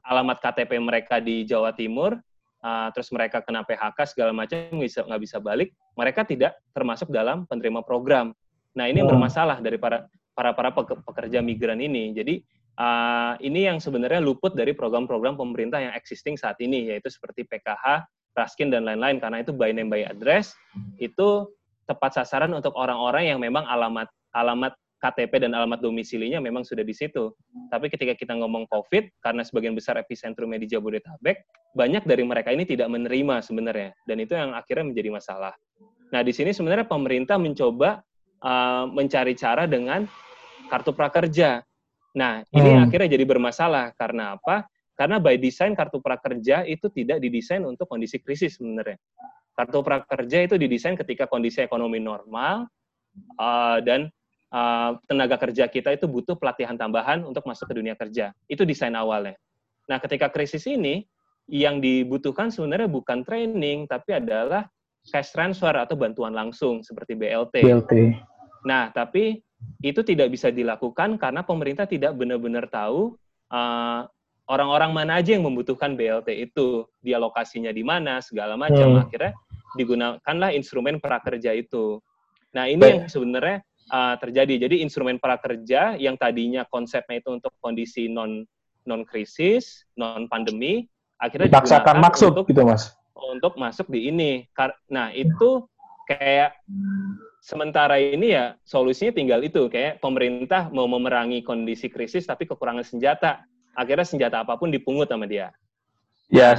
alamat 0.07 0.39
KTP 0.41 0.79
mereka 0.81 1.21
di 1.23 1.45
Jawa 1.47 1.73
Timur, 1.75 2.17
uh, 2.63 2.89
terus 2.93 3.13
mereka 3.13 3.43
kena 3.43 3.63
PHK 3.63 3.99
segala 4.17 4.33
macam 4.33 4.59
bisa 4.81 5.05
nggak 5.05 5.23
bisa 5.23 5.39
balik, 5.39 5.73
mereka 5.95 6.27
tidak 6.27 6.59
termasuk 6.73 7.11
dalam 7.13 7.45
penerima 7.47 7.83
program. 7.85 8.33
Nah 8.77 8.87
ini 8.91 9.01
yang 9.01 9.09
bermasalah 9.09 9.65
dari 9.65 9.81
para 9.81 10.05
para 10.37 10.53
para 10.53 10.71
pekerja 10.77 11.41
migran 11.41 11.81
ini. 11.81 12.13
Jadi 12.13 12.45
uh, 12.77 13.35
ini 13.41 13.65
yang 13.65 13.81
sebenarnya 13.81 14.21
luput 14.21 14.53
dari 14.53 14.77
program-program 14.77 15.41
pemerintah 15.41 15.81
yang 15.81 15.97
existing 15.97 16.37
saat 16.37 16.61
ini, 16.61 16.93
yaitu 16.93 17.09
seperti 17.09 17.49
PKH, 17.49 18.05
Raskin 18.37 18.69
dan 18.69 18.85
lain-lain. 18.85 19.17
Karena 19.17 19.41
itu 19.41 19.57
by 19.57 19.73
name 19.73 19.89
by 19.89 20.05
address 20.05 20.53
itu 21.01 21.49
tepat 21.87 22.23
sasaran 22.23 22.51
untuk 22.53 22.75
orang-orang 22.75 23.31
yang 23.31 23.39
memang 23.39 23.65
alamat 23.67 24.11
alamat 24.35 24.75
KTP 24.97 25.45
dan 25.45 25.53
alamat 25.53 25.85
domisilinya 25.85 26.41
memang 26.41 26.65
sudah 26.65 26.83
di 26.83 26.97
situ. 26.97 27.31
Tapi 27.69 27.93
ketika 27.93 28.17
kita 28.17 28.33
ngomong 28.33 28.65
COVID, 28.73 29.21
karena 29.21 29.45
sebagian 29.45 29.77
besar 29.77 30.01
epicentrumnya 30.01 30.57
di 30.57 30.69
Jabodetabek, 30.73 31.45
banyak 31.77 32.09
dari 32.09 32.25
mereka 32.25 32.49
ini 32.51 32.65
tidak 32.65 32.89
menerima 32.89 33.45
sebenarnya. 33.45 33.93
Dan 34.09 34.25
itu 34.25 34.33
yang 34.33 34.57
akhirnya 34.57 34.89
menjadi 34.89 35.13
masalah. 35.13 35.53
Nah, 36.11 36.21
di 36.25 36.33
sini 36.33 36.57
sebenarnya 36.57 36.89
pemerintah 36.89 37.37
mencoba 37.37 38.01
uh, 38.41 38.85
mencari 38.89 39.37
cara 39.37 39.69
dengan 39.69 40.09
kartu 40.73 40.97
prakerja. 40.97 41.61
Nah, 42.17 42.41
ini 42.57 42.71
hmm. 42.73 42.85
akhirnya 42.89 43.09
jadi 43.13 43.25
bermasalah. 43.29 43.93
Karena 44.01 44.41
apa? 44.41 44.65
Karena 44.97 45.21
by 45.21 45.37
design 45.37 45.77
kartu 45.77 46.01
prakerja 46.01 46.65
itu 46.65 46.89
tidak 46.89 47.21
didesain 47.21 47.61
untuk 47.69 47.85
kondisi 47.85 48.17
krisis 48.17 48.57
sebenarnya. 48.57 48.97
Kartu 49.57 49.81
prakerja 49.81 50.45
itu 50.45 50.61
didesain 50.61 51.01
ketika 51.01 51.25
kondisi 51.25 51.65
ekonomi 51.65 51.97
normal 51.97 52.69
uh, 53.41 53.79
dan 53.81 54.13
uh, 54.53 55.01
tenaga 55.09 55.41
kerja 55.41 55.65
kita 55.67 55.97
itu 55.97 56.05
butuh 56.05 56.37
pelatihan 56.37 56.77
tambahan 56.77 57.25
untuk 57.25 57.49
masuk 57.49 57.73
ke 57.73 57.75
dunia 57.81 57.97
kerja. 57.97 58.37
Itu 58.47 58.69
desain 58.69 58.93
awalnya. 58.93 59.41
Nah, 59.89 59.97
ketika 59.97 60.29
krisis 60.29 60.69
ini, 60.69 61.09
yang 61.47 61.79
dibutuhkan 61.79 62.51
sebenarnya 62.51 62.91
bukan 62.91 63.23
training, 63.23 63.87
tapi 63.87 64.19
adalah 64.19 64.67
cash 65.07 65.31
transfer 65.31 65.71
atau 65.73 65.95
bantuan 65.95 66.35
langsung 66.35 66.83
seperti 66.83 67.15
BLT. 67.15 67.63
BLT. 67.63 67.93
Nah, 68.67 68.91
tapi 68.91 69.39
itu 69.81 70.03
tidak 70.03 70.35
bisa 70.35 70.51
dilakukan 70.51 71.17
karena 71.17 71.47
pemerintah 71.47 71.87
tidak 71.87 72.19
benar-benar 72.19 72.67
tahu 72.67 73.15
uh, 73.55 74.03
orang-orang 74.51 74.91
mana 74.91 75.13
aja 75.23 75.39
yang 75.39 75.47
membutuhkan 75.47 75.95
BLT 75.95 76.51
itu, 76.51 76.87
dia 76.99 77.19
lokasinya 77.23 77.71
di 77.71 77.87
mana, 77.87 78.19
segala 78.19 78.59
macam. 78.59 78.99
Hmm. 78.99 79.03
Akhirnya 79.07 79.33
digunakanlah 79.77 80.51
instrumen 80.57 80.99
prakerja 80.99 81.53
itu. 81.53 82.01
Nah, 82.57 82.67
ini 82.67 82.81
yang 82.83 83.01
sebenarnya 83.07 83.61
uh, 83.93 84.17
terjadi. 84.19 84.69
Jadi 84.69 84.83
instrumen 84.83 85.21
prakerja 85.21 86.01
yang 86.01 86.17
tadinya 86.17 86.65
konsepnya 86.67 87.21
itu 87.21 87.31
untuk 87.37 87.53
kondisi 87.61 88.09
non 88.09 88.43
non 88.87 89.03
krisis, 89.03 89.85
non 89.99 90.31
pandemi, 90.31 90.87
akhirnya 91.19 91.51
dipaksakan 91.51 91.99
maksud 91.99 92.31
untuk, 92.33 92.47
gitu 92.49 92.63
mas 92.63 92.95
untuk 93.13 93.59
masuk 93.59 93.91
di 93.91 94.09
ini. 94.09 94.47
Nah 94.89 95.11
itu 95.11 95.67
kayak 96.07 96.55
sementara 97.43 97.99
ini 97.99 98.33
ya 98.33 98.55
solusinya 98.63 99.11
tinggal 99.11 99.43
itu 99.43 99.67
kayak 99.67 99.99
pemerintah 99.99 100.71
mau 100.71 100.87
memerangi 100.87 101.43
kondisi 101.43 101.91
krisis 101.91 102.25
tapi 102.25 102.47
kekurangan 102.47 102.87
senjata. 102.87 103.43
Akhirnya 103.77 104.09
senjata 104.09 104.41
apa 104.41 104.57
pun 104.57 104.73
dipungut 104.73 105.05
sama 105.13 105.29
dia 105.29 105.53
ya 106.27 106.55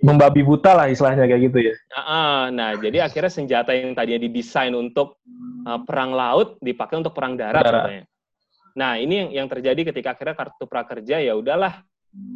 membabi 0.00 0.40
buta 0.40 0.72
lah 0.72 0.86
istilahnya 0.88 1.28
kayak 1.28 1.42
gitu 1.52 1.58
ya. 1.60 1.74
Nah, 2.48 2.72
jadi 2.80 3.04
akhirnya 3.04 3.32
senjata 3.32 3.76
yang 3.76 3.92
tadinya 3.92 4.20
didesain 4.24 4.72
untuk 4.72 5.20
uh, 5.68 5.80
perang 5.84 6.16
laut 6.16 6.56
dipakai 6.64 7.00
untuk 7.04 7.12
perang 7.12 7.36
darat 7.36 7.60
katanya. 7.60 8.04
Nah, 8.70 8.96
ini 8.96 9.14
yang, 9.26 9.30
yang 9.44 9.48
terjadi 9.50 9.92
ketika 9.92 10.16
akhirnya 10.16 10.36
kartu 10.38 10.64
prakerja 10.64 11.20
ya 11.20 11.36
udahlah 11.36 11.84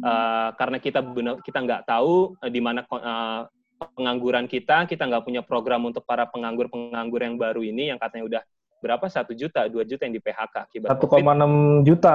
uh, 0.05 0.49
karena 0.53 0.77
kita 0.77 0.99
benar 1.01 1.41
kita 1.41 1.57
nggak 1.63 1.89
tahu 1.89 2.37
uh, 2.37 2.51
di 2.51 2.61
mana 2.61 2.85
uh, 2.85 3.49
pengangguran 3.97 4.45
kita, 4.45 4.85
kita 4.85 5.03
nggak 5.09 5.25
punya 5.25 5.41
program 5.41 5.89
untuk 5.89 6.05
para 6.05 6.29
penganggur-penganggur 6.29 7.21
yang 7.23 7.35
baru 7.35 7.61
ini 7.65 7.89
yang 7.91 7.99
katanya 7.99 8.25
udah 8.29 8.41
berapa 8.79 9.05
satu 9.09 9.33
juta, 9.33 9.65
dua 9.65 9.81
juta 9.81 10.05
yang 10.05 10.13
di 10.13 10.21
PHK 10.21 10.55
akibat 10.69 10.89
1,6 10.93 11.87
juta. 11.87 12.13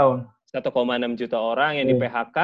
1,6 0.51 1.21
juta 1.21 1.39
orang 1.39 1.83
yang 1.83 1.87
di 1.91 1.97
PHK 1.99 2.39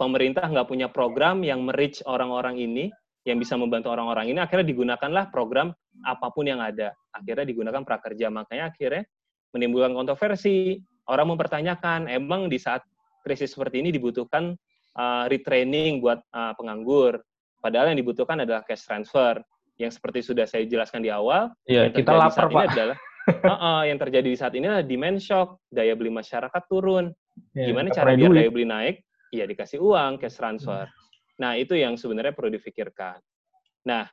pemerintah 0.00 0.48
nggak 0.48 0.64
punya 0.64 0.88
program 0.88 1.44
yang 1.44 1.60
merich 1.60 2.00
orang-orang 2.08 2.56
ini, 2.56 2.88
yang 3.28 3.36
bisa 3.36 3.52
membantu 3.60 3.92
orang-orang 3.92 4.32
ini, 4.32 4.40
akhirnya 4.40 4.64
digunakanlah 4.64 5.28
program 5.28 5.76
apa 6.08 6.32
pun 6.32 6.48
yang 6.48 6.64
ada. 6.64 6.96
Akhirnya 7.12 7.44
digunakan 7.44 7.84
prakerja. 7.84 8.32
Makanya 8.32 8.72
akhirnya 8.72 9.04
menimbulkan 9.52 9.92
kontroversi. 9.92 10.80
Orang 11.04 11.36
mempertanyakan, 11.36 12.08
emang 12.08 12.48
di 12.48 12.56
saat 12.56 12.80
krisis 13.26 13.52
seperti 13.52 13.84
ini 13.84 13.92
dibutuhkan 13.92 14.56
uh, 14.96 15.28
retraining 15.28 16.00
buat 16.00 16.22
uh, 16.32 16.56
penganggur. 16.56 17.20
Padahal 17.60 17.92
yang 17.92 18.00
dibutuhkan 18.00 18.40
adalah 18.40 18.64
cash 18.64 18.88
transfer. 18.88 19.36
Yang 19.76 20.00
seperti 20.00 20.20
sudah 20.24 20.44
saya 20.44 20.64
jelaskan 20.68 21.00
di 21.00 21.08
awal, 21.08 21.48
ya, 21.64 21.88
yang 21.88 21.92
kita 21.96 22.12
lapar, 22.12 22.52
Pak. 22.52 22.68
adalah 22.76 22.96
uh, 23.48 23.52
uh, 23.52 23.80
yang 23.88 23.96
terjadi 23.96 24.28
di 24.28 24.36
saat 24.36 24.52
ini 24.52 24.68
adalah 24.68 24.84
demand 24.84 25.16
shock, 25.20 25.56
daya 25.72 25.96
beli 25.96 26.12
masyarakat 26.12 26.62
turun. 26.68 27.12
Ya, 27.56 27.72
Gimana 27.72 27.88
cara 27.88 28.12
biar 28.12 28.28
daya 28.28 28.52
beli 28.52 28.68
naik? 28.68 29.00
Ya 29.30 29.46
dikasih 29.46 29.78
uang, 29.78 30.18
cash 30.18 30.36
transfer. 30.36 30.86
Hmm. 30.86 30.98
Nah, 31.40 31.52
itu 31.56 31.78
yang 31.78 31.96
sebenarnya 31.96 32.36
perlu 32.36 32.52
difikirkan. 32.52 33.16
Nah, 33.88 34.04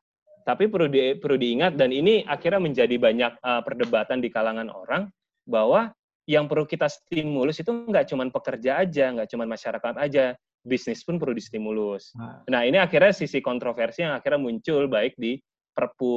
tapi 0.48 0.72
perlu 0.72 0.88
di, 0.88 1.20
perlu 1.20 1.36
diingat 1.36 1.76
dan 1.76 1.92
ini 1.92 2.24
akhirnya 2.24 2.64
menjadi 2.64 2.96
banyak 2.96 3.34
uh, 3.44 3.62
perdebatan 3.68 4.24
di 4.24 4.32
kalangan 4.32 4.72
orang 4.72 5.12
bahwa 5.44 5.92
yang 6.24 6.48
perlu 6.48 6.64
kita 6.64 6.88
stimulus 6.88 7.60
itu 7.60 7.72
nggak 7.72 8.08
cuma 8.08 8.24
pekerja 8.32 8.80
aja, 8.80 9.12
nggak 9.12 9.28
cuma 9.32 9.44
masyarakat 9.44 9.96
aja, 10.00 10.36
bisnis 10.64 11.04
pun 11.04 11.20
perlu 11.20 11.36
distimulus. 11.36 12.16
Nah. 12.16 12.44
nah, 12.48 12.62
ini 12.64 12.80
akhirnya 12.80 13.12
sisi 13.12 13.44
kontroversi 13.44 14.08
yang 14.08 14.16
akhirnya 14.16 14.40
muncul 14.40 14.88
baik 14.88 15.16
di 15.20 15.40
Perpu 15.76 16.16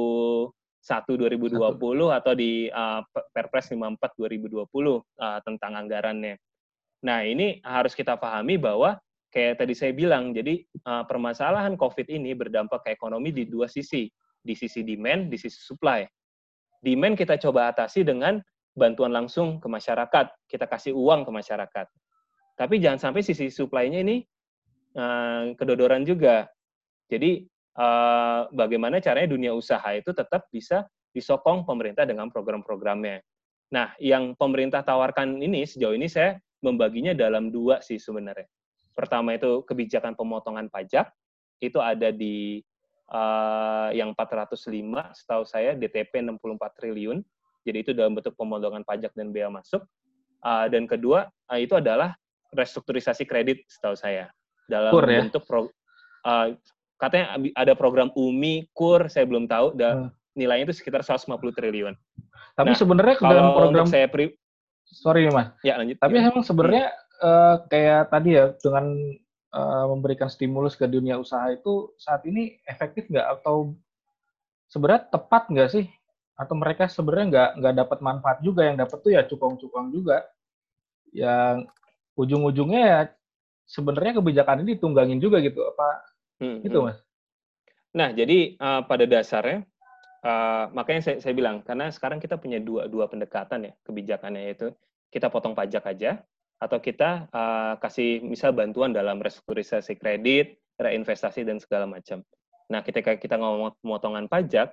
1 0.81 1.05
2020 1.13 1.61
Satu. 1.61 2.09
atau 2.09 2.33
di 2.33 2.65
uh, 2.67 3.05
Perpres 3.31 3.69
54 3.69 4.17
2020 4.17 4.65
uh, 4.65 5.39
tentang 5.45 5.71
anggarannya. 5.77 6.35
Nah, 7.01 7.25
ini 7.25 7.57
harus 7.65 7.97
kita 7.97 8.17
pahami 8.17 8.61
bahwa 8.61 9.01
kayak 9.33 9.63
tadi 9.63 9.73
saya 9.73 9.91
bilang, 9.95 10.35
jadi 10.35 10.61
uh, 10.85 11.03
permasalahan 11.09 11.73
COVID 11.73 12.07
ini 12.11 12.37
berdampak 12.37 12.85
ke 12.85 12.89
ekonomi 12.93 13.33
di 13.33 13.49
dua 13.49 13.65
sisi, 13.65 14.05
di 14.41 14.53
sisi 14.53 14.85
demand, 14.85 15.31
di 15.31 15.37
sisi 15.37 15.57
supply. 15.57 16.05
Demand 16.81 17.13
kita 17.17 17.37
coba 17.41 17.73
atasi 17.73 18.05
dengan 18.05 18.41
bantuan 18.73 19.13
langsung 19.13 19.57
ke 19.57 19.67
masyarakat, 19.69 20.49
kita 20.49 20.65
kasih 20.69 20.93
uang 20.93 21.25
ke 21.25 21.31
masyarakat. 21.33 21.87
Tapi 22.57 22.75
jangan 22.77 23.09
sampai 23.09 23.21
sisi 23.25 23.49
supply-nya 23.49 24.05
ini 24.05 24.21
uh, 24.97 25.57
kedodoran 25.57 26.05
juga. 26.05 26.45
Jadi 27.09 27.45
uh, 27.81 28.45
bagaimana 28.53 29.01
caranya 29.01 29.33
dunia 29.33 29.51
usaha 29.57 29.89
itu 29.95 30.13
tetap 30.13 30.47
bisa 30.53 30.85
disokong 31.11 31.65
pemerintah 31.67 32.05
dengan 32.07 32.29
program-programnya. 32.31 33.19
Nah, 33.71 33.95
yang 33.99 34.35
pemerintah 34.35 34.83
tawarkan 34.83 35.39
ini 35.39 35.63
sejauh 35.63 35.95
ini 35.95 36.07
saya 36.07 36.35
membaginya 36.61 37.11
dalam 37.11 37.49
dua 37.49 37.81
sih 37.81 37.97
sebenarnya. 37.97 38.47
Pertama 38.93 39.33
itu 39.35 39.65
kebijakan 39.65 40.13
pemotongan 40.13 40.69
pajak, 40.69 41.09
itu 41.61 41.77
ada 41.81 42.13
di 42.13 42.61
uh, 43.11 43.89
yang 43.91 44.13
405, 44.13 44.57
setahu 45.17 45.43
saya 45.43 45.73
DTP 45.73 46.21
64 46.21 46.77
triliun, 46.77 47.21
jadi 47.65 47.77
itu 47.81 47.91
dalam 47.93 48.17
bentuk 48.17 48.33
pemotongan 48.37 48.85
pajak 48.85 49.13
dan 49.13 49.33
bea 49.33 49.49
masuk. 49.49 49.81
Uh, 50.41 50.65
dan 50.69 50.89
kedua, 50.89 51.29
uh, 51.49 51.59
itu 51.59 51.77
adalah 51.77 52.17
restrukturisasi 52.53 53.25
kredit 53.25 53.65
setahu 53.67 53.97
saya. 53.97 54.29
dalam 54.71 54.95
Kur, 54.95 55.03
ya? 55.03 55.19
bentuk 55.19 55.43
pro, 55.43 55.67
uh, 56.23 56.47
katanya 56.95 57.35
ada 57.59 57.75
program 57.75 58.07
UMI, 58.15 58.71
KUR, 58.71 59.11
saya 59.11 59.27
belum 59.27 59.43
tahu, 59.43 59.75
dan 59.75 60.07
Hmm. 60.07 60.09
nilainya 60.31 60.71
itu 60.71 60.79
sekitar 60.79 61.03
150 61.03 61.51
triliun. 61.51 61.91
Tapi 62.55 62.71
Nah, 62.71 62.79
sebenarnya 62.79 63.19
dalam 63.19 63.51
Kalau 63.51 63.59
program 63.59 63.87
saya 63.91 64.07
pri, 64.07 64.31
sorry 64.91 65.25
nih 65.25 65.33
mas, 65.33 65.47
ya 65.63 65.79
lanjut. 65.79 65.97
tapi 65.97 66.19
Ya. 66.19 66.27
emang 66.27 66.43
sebenarnya 66.43 66.91
eh, 67.23 67.55
kayak 67.71 68.11
tadi 68.11 68.29
ya 68.35 68.45
dengan 68.59 68.85
eh, 69.51 69.85
memberikan 69.87 70.27
stimulus 70.27 70.75
ke 70.75 70.85
dunia 70.85 71.15
usaha 71.17 71.47
itu 71.49 71.95
saat 71.95 72.21
ini 72.27 72.59
efektif 72.67 73.07
nggak 73.07 73.41
atau 73.41 73.73
sebenarnya 74.67 75.07
tepat 75.11 75.43
nggak 75.51 75.69
sih? 75.71 75.85
Atau 76.35 76.55
mereka 76.57 76.89
sebenarnya 76.91 77.27
nggak 77.31 77.49
nggak 77.63 77.75
dapat 77.85 77.97
manfaat 78.03 78.37
juga 78.43 78.65
yang 78.67 78.77
dapat 78.79 78.97
tuh 78.99 79.11
ya 79.15 79.21
cukong-cukong 79.27 79.93
juga, 79.93 80.25
yang 81.15 81.67
ujung-ujungnya 82.19 82.81
ya 82.83 82.99
sebenarnya 83.67 84.19
kebijakan 84.19 84.67
ini 84.67 84.75
ditunggangin 84.75 85.19
juga 85.23 85.39
gitu 85.39 85.63
apa 85.63 86.11
Hmm, 86.41 86.65
itu 86.65 86.73
hmm. 86.73 86.85
mas? 86.89 86.97
Nah, 87.93 88.09
jadi 88.09 88.57
uh, 88.57 88.81
pada 88.89 89.05
dasarnya, 89.05 89.61
uh, 90.25 90.71
makanya 90.73 91.01
saya, 91.01 91.17
saya 91.21 91.33
bilang, 91.35 91.61
karena 91.65 91.89
sekarang 91.89 92.17
kita 92.17 92.37
punya 92.37 92.57
dua, 92.61 92.87
dua 92.87 93.05
pendekatan 93.11 93.69
ya, 93.69 93.73
kebijakannya 93.85 94.41
yaitu 94.49 94.73
kita 95.11 95.27
potong 95.27 95.53
pajak 95.53 95.83
aja, 95.85 96.23
atau 96.61 96.77
kita 96.77 97.25
uh, 97.33 97.73
kasih 97.81 98.21
misal 98.21 98.53
bantuan 98.53 98.93
dalam 98.93 99.17
restrukturisasi 99.17 99.97
kredit, 99.97 100.61
reinvestasi, 100.77 101.41
dan 101.41 101.57
segala 101.57 101.89
macam. 101.89 102.21
Nah, 102.69 102.85
ketika 102.85 103.17
kita 103.17 103.35
ngomong 103.35 103.75
pemotongan 103.81 104.29
pajak, 104.29 104.71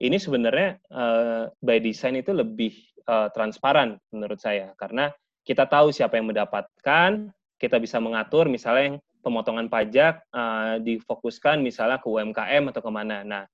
ini 0.00 0.16
sebenarnya 0.16 0.80
uh, 0.90 1.52
by 1.60 1.78
design 1.78 2.18
itu 2.18 2.32
lebih 2.32 2.72
uh, 3.06 3.28
transparan 3.30 4.00
menurut 4.10 4.40
saya, 4.40 4.72
karena 4.80 5.12
kita 5.44 5.68
tahu 5.68 5.92
siapa 5.92 6.16
yang 6.16 6.32
mendapatkan, 6.32 7.32
kita 7.60 7.76
bisa 7.76 8.00
mengatur 8.00 8.48
misalnya 8.48 8.94
yang 8.94 8.98
pemotongan 9.20 9.68
pajak 9.68 10.24
uh, 10.32 10.80
difokuskan 10.80 11.60
misalnya 11.60 11.98
ke 12.00 12.08
UMKM 12.08 12.72
atau 12.72 12.80
ke 12.80 12.90
mana. 12.92 13.26
Nah, 13.26 13.44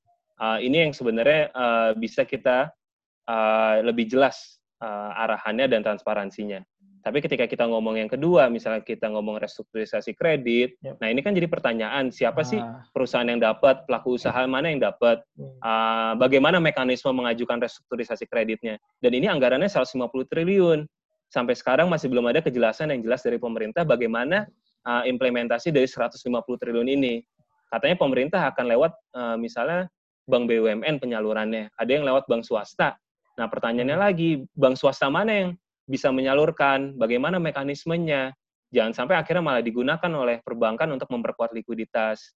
uh, 0.41 0.59
ini 0.59 0.89
yang 0.89 0.93
sebenarnya 0.95 1.51
uh, 1.55 1.91
bisa 1.99 2.27
kita 2.27 2.71
uh, 3.29 3.77
lebih 3.85 4.09
jelas 4.09 4.59
uh, 4.83 5.13
arahannya 5.27 5.71
dan 5.71 5.81
transparansinya. 5.85 6.63
Tapi 7.05 7.21
ketika 7.21 7.45
kita 7.45 7.69
ngomong 7.69 8.01
yang 8.01 8.09
kedua, 8.09 8.49
misalnya 8.49 8.81
kita 8.81 9.13
ngomong 9.13 9.37
restrukturisasi 9.37 10.17
kredit, 10.17 10.81
Yep. 10.81 10.97
nah 11.05 11.09
ini 11.13 11.21
kan 11.21 11.37
jadi 11.37 11.53
pertanyaan 11.53 12.09
siapa 12.09 12.41
sih 12.41 12.57
Ah, 12.57 12.81
perusahaan 12.97 13.29
yang 13.29 13.45
dapat, 13.45 13.85
pelaku 13.85 14.17
usaha 14.17 14.41
mana 14.49 14.73
yang 14.73 14.81
dapat, 14.81 15.21
hmm. 15.37 15.61
uh, 15.61 16.17
bagaimana 16.17 16.57
mekanisme 16.65 17.13
mengajukan 17.13 17.61
restrukturisasi 17.61 18.25
kreditnya. 18.25 18.81
Dan 19.05 19.21
ini 19.21 19.29
anggarannya 19.29 19.69
150 19.69 20.25
triliun. 20.33 20.89
Sampai 21.29 21.53
sekarang 21.53 21.93
masih 21.93 22.09
belum 22.09 22.25
ada 22.25 22.41
kejelasan 22.41 22.89
yang 22.97 23.05
jelas 23.05 23.21
dari 23.21 23.37
pemerintah 23.37 23.85
bagaimana 23.85 24.49
uh, 24.89 25.05
implementasi 25.05 25.77
dari 25.77 25.85
150 25.85 26.17
triliun 26.41 26.89
ini. 26.89 27.21
Katanya 27.69 28.01
pemerintah 28.01 28.41
akan 28.49 28.65
lewat 28.65 28.93
uh, 29.13 29.37
misalnya 29.37 29.93
bank 30.25 30.45
BUMN 30.49 31.01
penyalurannya, 31.01 31.73
ada 31.77 31.91
yang 31.91 32.05
lewat 32.05 32.25
bank 32.29 32.45
swasta. 32.45 32.97
Nah, 33.35 33.47
pertanyaannya 33.51 33.99
lagi, 33.99 34.45
bank 34.57 34.79
swasta 34.79 35.11
mana 35.13 35.33
yang 35.33 35.51
bisa 35.85 36.09
menyalurkan, 36.09 36.97
bagaimana 36.97 37.37
mekanismenya? 37.43 38.33
Jangan 38.75 38.93
sampai 38.97 39.21
akhirnya 39.21 39.45
malah 39.45 39.63
digunakan 39.63 40.11
oleh 40.11 40.41
perbankan 40.43 40.91
untuk 40.91 41.07
memperkuat 41.13 41.55
likuiditas. 41.55 42.35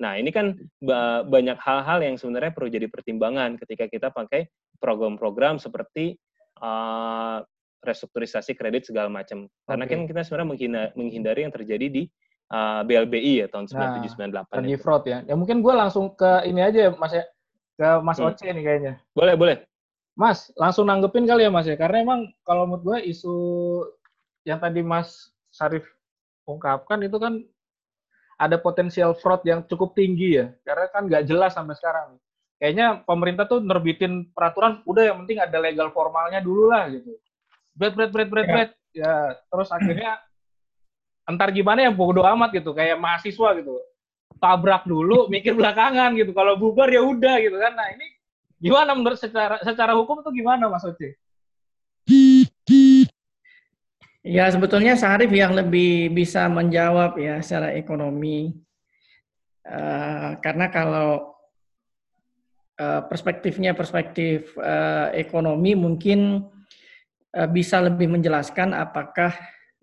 Nah, 0.00 0.16
ini 0.18 0.30
kan 0.34 0.58
ba- 0.80 1.22
banyak 1.22 1.58
hal-hal 1.60 1.98
yang 2.02 2.16
sebenarnya 2.18 2.50
perlu 2.50 2.72
jadi 2.72 2.86
pertimbangan 2.88 3.60
ketika 3.60 3.86
kita 3.86 4.08
pakai 4.10 4.48
program-program 4.82 5.60
seperti 5.60 6.18
uh, 6.62 7.44
restrukturisasi 7.84 8.56
kredit 8.56 8.88
segala 8.88 9.12
macam. 9.12 9.46
Karena 9.68 9.84
Oke. 9.84 9.92
kan 9.92 10.00
kita 10.08 10.20
sebenarnya 10.24 10.50
menghindari 10.96 11.40
yang 11.44 11.54
terjadi 11.54 11.86
di 11.92 12.02
uh, 12.48 12.80
BLBI 12.82 13.32
ya 13.40 13.46
tahun 13.48 13.70
Nah, 13.70 14.02
9798 14.04 14.58
Energy 14.58 14.68
itu. 14.70 14.82
fraud 14.82 15.04
ya. 15.04 15.18
Ya 15.22 15.34
mungkin 15.34 15.60
gue 15.60 15.72
langsung 15.72 16.12
ke 16.12 16.44
ini 16.44 16.60
aja 16.60 16.78
ya 16.88 16.90
Mas 16.92 17.12
ya. 17.12 17.24
Ke 17.74 17.88
Mas 18.00 18.18
Hmm. 18.18 18.28
Oce 18.28 18.46
nih 18.46 18.62
kayaknya. 18.62 18.92
Boleh, 19.12 19.34
boleh. 19.34 19.56
Mas, 20.14 20.54
langsung 20.54 20.86
nanggepin 20.86 21.24
kali 21.24 21.42
ya 21.42 21.50
Mas 21.50 21.64
ya. 21.64 21.74
Karena 21.74 22.00
emang 22.00 22.20
kalau 22.42 22.64
menurut 22.64 22.84
gue 22.84 22.98
isu 23.04 23.34
yang 24.42 24.58
tadi 24.58 24.80
Mas 24.80 25.30
Sarif 25.48 25.82
ungkapkan 26.44 27.00
itu 27.00 27.16
kan 27.16 27.40
ada 28.34 28.56
potensial 28.56 29.14
fraud 29.14 29.42
yang 29.42 29.62
cukup 29.64 29.94
tinggi 29.94 30.38
ya. 30.38 30.50
Karena 30.62 30.86
kan 30.88 31.06
nggak 31.06 31.24
jelas 31.24 31.54
sampai 31.54 31.74
sekarang. 31.74 32.18
Kayaknya 32.54 33.02
pemerintah 33.02 33.44
tuh 33.44 33.58
nerbitin 33.58 34.30
peraturan, 34.30 34.80
udah 34.84 35.02
yang 35.04 35.18
penting 35.22 35.38
ada 35.38 35.58
legal 35.58 35.90
formalnya 35.90 36.38
dulu 36.38 36.70
lah 36.70 36.86
gitu. 36.88 37.10
Bret, 37.74 37.92
bret, 37.92 38.10
bret, 38.10 38.28
bret, 38.30 38.46
Ya. 38.46 38.52
bret. 38.54 38.70
Ya, 38.94 39.14
terus 39.50 39.68
akhirnya 39.68 40.22
entar 41.24 41.48
gimana 41.50 41.88
yang 41.88 41.94
bodo 41.96 42.24
amat 42.24 42.52
gitu. 42.52 42.72
Kayak 42.76 43.00
mahasiswa 43.00 43.48
gitu. 43.58 43.80
Tabrak 44.38 44.84
dulu, 44.84 45.26
mikir 45.32 45.56
belakangan 45.56 46.12
gitu. 46.16 46.32
Kalau 46.36 46.56
bubar 46.56 46.88
ya 46.92 47.00
udah 47.00 47.36
gitu 47.40 47.56
kan. 47.56 47.72
Nah 47.72 47.88
ini 47.92 48.06
gimana 48.60 48.96
menurut 48.96 49.18
secara 49.20 49.60
secara 49.60 49.92
hukum 49.92 50.24
itu 50.24 50.30
gimana 50.44 50.70
Mas 50.70 50.84
Oce? 50.86 51.16
Ya, 54.24 54.48
sebetulnya 54.48 54.96
Sarif 54.96 55.28
yang 55.28 55.52
lebih 55.52 56.08
bisa 56.08 56.48
menjawab 56.48 57.20
ya 57.20 57.44
secara 57.44 57.76
ekonomi. 57.76 58.56
Eh, 59.64 60.30
karena 60.40 60.72
kalau 60.72 61.36
eh, 62.80 63.02
perspektifnya 63.04 63.76
perspektif 63.76 64.52
eh, 64.56 65.08
ekonomi 65.20 65.76
mungkin 65.76 66.40
eh, 67.36 67.48
bisa 67.52 67.84
lebih 67.84 68.16
menjelaskan 68.16 68.72
apakah 68.72 69.32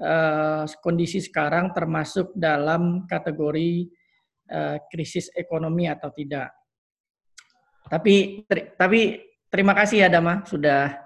eh, 0.02 0.64
kondisi 0.82 1.22
sekarang 1.22 1.72
termasuk 1.78 2.34
dalam 2.34 3.06
kategori 3.06 3.86
eh, 4.50 4.78
krisis 4.90 5.30
ekonomi 5.38 5.86
atau 5.86 6.10
tidak. 6.10 6.50
Tapi 7.86 8.46
ter- 8.50 8.74
tapi 8.74 9.22
terima 9.52 9.78
kasih 9.78 10.08
ya 10.08 10.10
Dama 10.10 10.42
sudah 10.48 10.98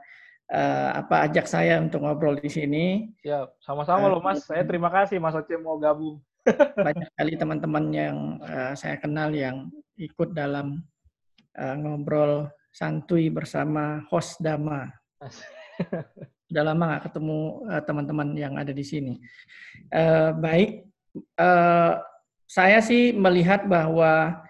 eh, 0.48 0.90
apa 0.96 1.28
ajak 1.28 1.46
saya 1.46 1.84
untuk 1.84 2.08
ngobrol 2.08 2.40
di 2.40 2.48
sini. 2.48 3.12
Siap, 3.20 3.60
sama-sama 3.60 4.08
loh 4.08 4.24
Mas. 4.24 4.48
Saya 4.48 4.64
terima 4.64 4.88
kasih 4.88 5.20
Mas 5.20 5.36
Oce 5.36 5.60
mau 5.60 5.76
gabung. 5.76 6.24
banyak 6.78 7.10
sekali 7.10 7.34
teman-teman 7.42 7.86
yang 7.90 8.18
eh, 8.46 8.74
saya 8.78 9.02
kenal 9.02 9.34
yang 9.34 9.70
ikut 9.98 10.38
dalam 10.38 10.78
eh, 11.58 11.76
ngobrol 11.76 12.50
santuy 12.70 13.34
bersama 13.34 14.06
host 14.12 14.38
Dama. 14.44 14.92
Sudah 16.46 16.64
lama 16.64 16.84
nggak 16.94 17.04
ketemu 17.10 17.40
eh, 17.74 17.82
teman-teman 17.84 18.28
yang 18.38 18.54
ada 18.56 18.70
di 18.70 18.86
sini. 18.86 19.18
Eh, 19.90 20.32
baik, 20.38 20.70
eh, 21.42 21.94
saya 22.46 22.80
sih 22.86 23.18
melihat 23.18 23.66
bahwa 23.66 24.46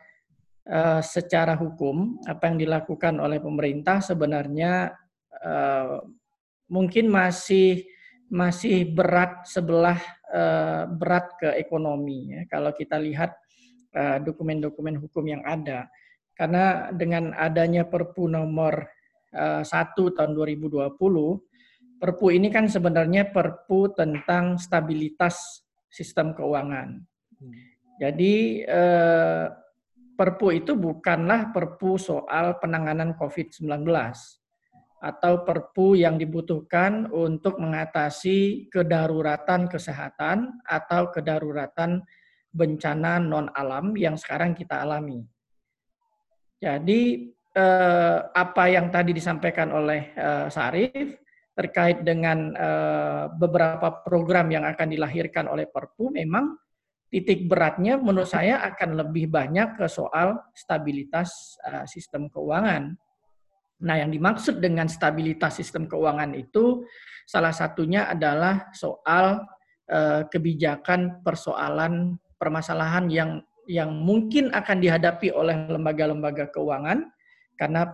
eh, 0.67 1.01
secara 1.01 1.55
hukum 1.55 2.19
apa 2.27 2.51
yang 2.51 2.57
dilakukan 2.59 3.15
oleh 3.23 3.39
pemerintah 3.39 4.03
sebenarnya 4.03 4.91
eh, 5.39 5.97
mungkin 6.67 7.07
masih 7.07 7.87
masih 8.27 8.91
berat 8.91 9.47
sebelah 9.47 9.99
eh, 10.35 10.83
berat 10.91 11.31
ke 11.39 11.49
ekonomi 11.55 12.35
ya. 12.35 12.41
Kalau 12.51 12.75
kita 12.75 12.99
lihat 12.99 13.31
eh, 13.95 14.17
dokumen-dokumen 14.19 14.99
hukum 14.99 15.23
yang 15.31 15.47
ada, 15.47 15.87
karena 16.35 16.91
dengan 16.91 17.31
adanya 17.31 17.87
Perpu 17.87 18.27
nomor 18.27 18.83
eh, 19.31 19.63
1 19.63 19.71
tahun 19.95 20.31
2020, 20.35 20.91
Perpu 22.05 22.29
ini 22.29 22.53
kan 22.53 22.69
sebenarnya 22.69 23.33
Perpu 23.33 23.89
tentang 23.89 24.61
stabilitas 24.61 25.65
sistem 25.89 26.37
keuangan. 26.37 27.01
Jadi 27.97 28.61
eh, 28.61 29.45
Perpu 30.13 30.53
itu 30.53 30.77
bukanlah 30.77 31.49
Perpu 31.49 31.97
soal 31.97 32.61
penanganan 32.61 33.17
COVID-19 33.17 33.89
atau 35.01 35.41
perpu 35.45 35.97
yang 35.97 36.17
dibutuhkan 36.21 37.09
untuk 37.09 37.57
mengatasi 37.57 38.69
kedaruratan 38.69 39.65
kesehatan 39.65 40.61
atau 40.65 41.09
kedaruratan 41.09 42.05
bencana 42.53 43.17
non 43.17 43.49
alam 43.53 43.97
yang 43.97 44.13
sekarang 44.13 44.53
kita 44.53 44.81
alami. 44.81 45.25
Jadi 46.61 47.33
eh, 47.33 48.19
apa 48.29 48.63
yang 48.69 48.93
tadi 48.93 49.09
disampaikan 49.09 49.73
oleh 49.73 50.13
eh, 50.13 50.47
Sarif 50.53 51.24
terkait 51.55 52.03
dengan 52.03 52.51
eh, 52.51 53.25
beberapa 53.31 54.03
program 54.03 54.51
yang 54.51 54.67
akan 54.67 54.91
dilahirkan 54.91 55.47
oleh 55.47 55.65
Perpu 55.71 56.11
memang 56.11 56.59
titik 57.07 57.47
beratnya 57.47 57.95
menurut 57.95 58.27
saya 58.27 58.59
akan 58.75 58.99
lebih 58.99 59.31
banyak 59.31 59.79
ke 59.79 59.87
soal 59.87 60.35
stabilitas 60.51 61.55
eh, 61.63 61.87
sistem 61.87 62.27
keuangan. 62.27 62.91
Nah, 63.75 63.95
yang 63.99 64.11
dimaksud 64.11 64.59
dengan 64.59 64.87
stabilitas 64.87 65.59
sistem 65.59 65.87
keuangan 65.87 66.35
itu 66.35 66.83
salah 67.23 67.55
satunya 67.55 68.11
adalah 68.11 68.67
soal 68.75 69.47
eh, 69.87 70.27
kebijakan 70.27 71.23
persoalan 71.23 72.19
permasalahan 72.35 73.07
yang 73.07 73.31
yang 73.65 73.95
mungkin 73.95 74.53
akan 74.53 74.77
dihadapi 74.77 75.33
oleh 75.33 75.71
lembaga-lembaga 75.71 76.53
keuangan 76.53 77.09
karena 77.57 77.89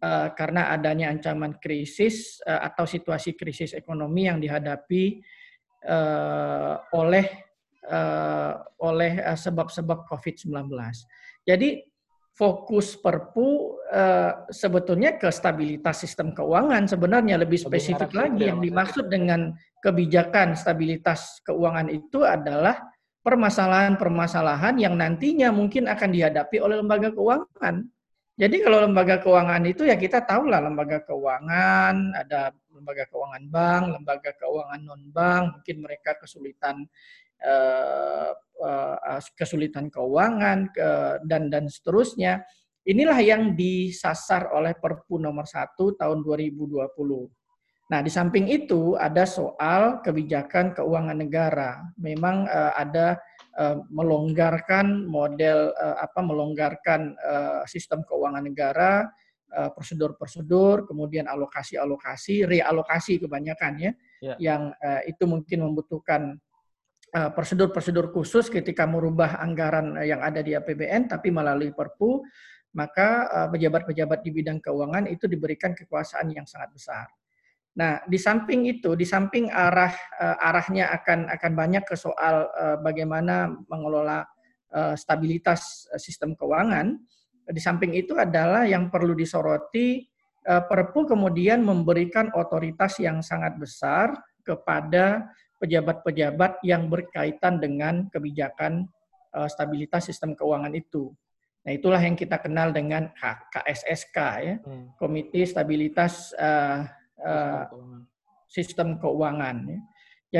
eh, 0.00 0.28
karena 0.34 0.72
adanya 0.72 1.12
ancaman 1.12 1.60
krisis 1.60 2.40
eh, 2.42 2.60
atau 2.60 2.88
situasi 2.88 3.36
krisis 3.36 3.76
ekonomi 3.76 4.26
yang 4.26 4.40
dihadapi 4.40 5.20
eh, 5.84 6.74
oleh 6.96 7.26
uh, 7.88 8.54
oleh 8.84 9.24
sebab-sebab 9.34 10.04
COVID-19. 10.06 10.68
Jadi 11.48 11.80
fokus 12.36 12.96
Perpu 12.96 13.76
uh, 13.90 14.48
sebetulnya 14.48 15.18
ke 15.20 15.28
stabilitas 15.28 16.00
sistem 16.00 16.32
keuangan 16.32 16.88
sebenarnya 16.88 17.36
lebih 17.36 17.60
spesifik 17.60 18.14
lagi 18.16 18.48
yang 18.48 18.62
dimaksud 18.62 19.12
dengan 19.12 19.52
kebijakan 19.82 20.56
stabilitas 20.56 21.42
keuangan 21.44 21.92
itu 21.92 22.24
adalah 22.24 22.80
permasalahan-permasalahan 23.20 24.80
yang 24.80 24.96
nantinya 24.96 25.52
mungkin 25.52 25.84
akan 25.90 26.10
dihadapi 26.12 26.56
oleh 26.64 26.80
lembaga 26.80 27.12
keuangan. 27.12 27.84
Jadi 28.40 28.56
kalau 28.64 28.88
lembaga 28.88 29.20
keuangan 29.20 29.60
itu 29.68 29.84
ya 29.84 30.00
kita 30.00 30.24
tahu 30.24 30.48
lah 30.48 30.64
lembaga 30.64 31.04
keuangan, 31.04 32.16
ada 32.16 32.56
lembaga 32.72 33.04
keuangan 33.12 33.44
bank, 33.52 33.82
lembaga 34.00 34.32
keuangan 34.40 34.80
non 34.80 35.02
bank, 35.12 35.60
mungkin 35.60 35.76
mereka 35.84 36.16
kesulitan 36.16 36.88
uh, 37.44 38.32
uh, 38.64 39.20
kesulitan 39.36 39.92
keuangan 39.92 40.72
ke, 40.72 40.88
dan 41.28 41.52
dan 41.52 41.68
seterusnya. 41.68 42.40
Inilah 42.88 43.20
yang 43.20 43.52
disasar 43.52 44.48
oleh 44.56 44.72
Perpu 44.72 45.20
nomor 45.20 45.44
1 45.44 45.76
tahun 45.76 46.24
2020. 46.24 46.80
Nah, 47.92 48.00
di 48.00 48.08
samping 48.08 48.48
itu 48.48 48.96
ada 48.96 49.28
soal 49.28 50.00
kebijakan 50.00 50.72
keuangan 50.72 51.20
negara. 51.20 51.84
Memang 52.00 52.48
uh, 52.48 52.72
ada 52.72 53.20
melonggarkan 53.90 55.10
model 55.10 55.74
uh, 55.74 55.98
apa 55.98 56.20
melonggarkan 56.22 57.18
uh, 57.18 57.62
sistem 57.66 58.06
keuangan 58.06 58.46
negara, 58.46 59.10
prosedur-prosedur, 59.50 60.86
kemudian 60.86 61.26
alokasi-alokasi, 61.26 62.46
realokasi 62.46 63.18
kebanyakan 63.18 63.82
ya, 63.82 63.92
ya. 64.22 64.34
yang 64.38 64.70
itu 65.10 65.26
mungkin 65.26 65.66
membutuhkan 65.66 66.38
prosedur-prosedur 67.10 68.14
khusus 68.14 68.46
ketika 68.46 68.86
merubah 68.86 69.42
anggaran 69.42 69.98
yang 70.06 70.22
ada 70.22 70.38
di 70.38 70.54
APBN, 70.54 71.10
tapi 71.10 71.34
melalui 71.34 71.74
Perpu, 71.74 72.22
maka 72.78 73.26
pejabat-pejabat 73.50 74.22
di 74.22 74.30
bidang 74.30 74.62
keuangan 74.62 75.10
itu 75.10 75.26
diberikan 75.26 75.74
kekuasaan 75.74 76.30
yang 76.30 76.46
sangat 76.46 76.70
besar. 76.70 77.10
Nah, 77.78 78.02
di 78.02 78.18
samping 78.18 78.66
itu, 78.66 78.98
di 78.98 79.06
samping 79.06 79.46
arah 79.46 79.94
uh, 80.18 80.36
arahnya 80.42 80.90
akan 80.90 81.30
akan 81.30 81.52
banyak 81.54 81.84
ke 81.86 81.94
soal 81.94 82.50
uh, 82.50 82.76
bagaimana 82.82 83.54
mengelola 83.70 84.26
uh, 84.74 84.94
stabilitas 84.98 85.86
sistem 85.98 86.34
keuangan. 86.34 86.98
Di 87.50 87.62
samping 87.62 87.94
itu 87.94 88.18
adalah 88.18 88.66
yang 88.66 88.90
perlu 88.90 89.14
disoroti 89.14 90.02
uh, 90.50 90.62
Perpu 90.66 91.06
kemudian 91.06 91.62
memberikan 91.62 92.34
otoritas 92.34 92.98
yang 92.98 93.22
sangat 93.22 93.54
besar 93.58 94.18
kepada 94.42 95.30
pejabat-pejabat 95.62 96.64
yang 96.66 96.90
berkaitan 96.90 97.62
dengan 97.62 98.10
kebijakan 98.10 98.88
uh, 99.36 99.46
stabilitas 99.46 100.10
sistem 100.10 100.34
keuangan 100.34 100.72
itu. 100.74 101.12
Nah, 101.60 101.76
itulah 101.76 102.00
yang 102.00 102.16
kita 102.16 102.40
kenal 102.40 102.72
dengan 102.72 103.12
KSSK 103.52 104.18
ya, 104.40 104.56
hmm. 104.64 104.96
Komite 104.96 105.44
Stabilitas 105.44 106.32
uh, 106.40 106.88
uh, 107.20 107.64
sistem 108.50 108.98
keuangan. 108.98 109.56
Ya. 109.68 109.78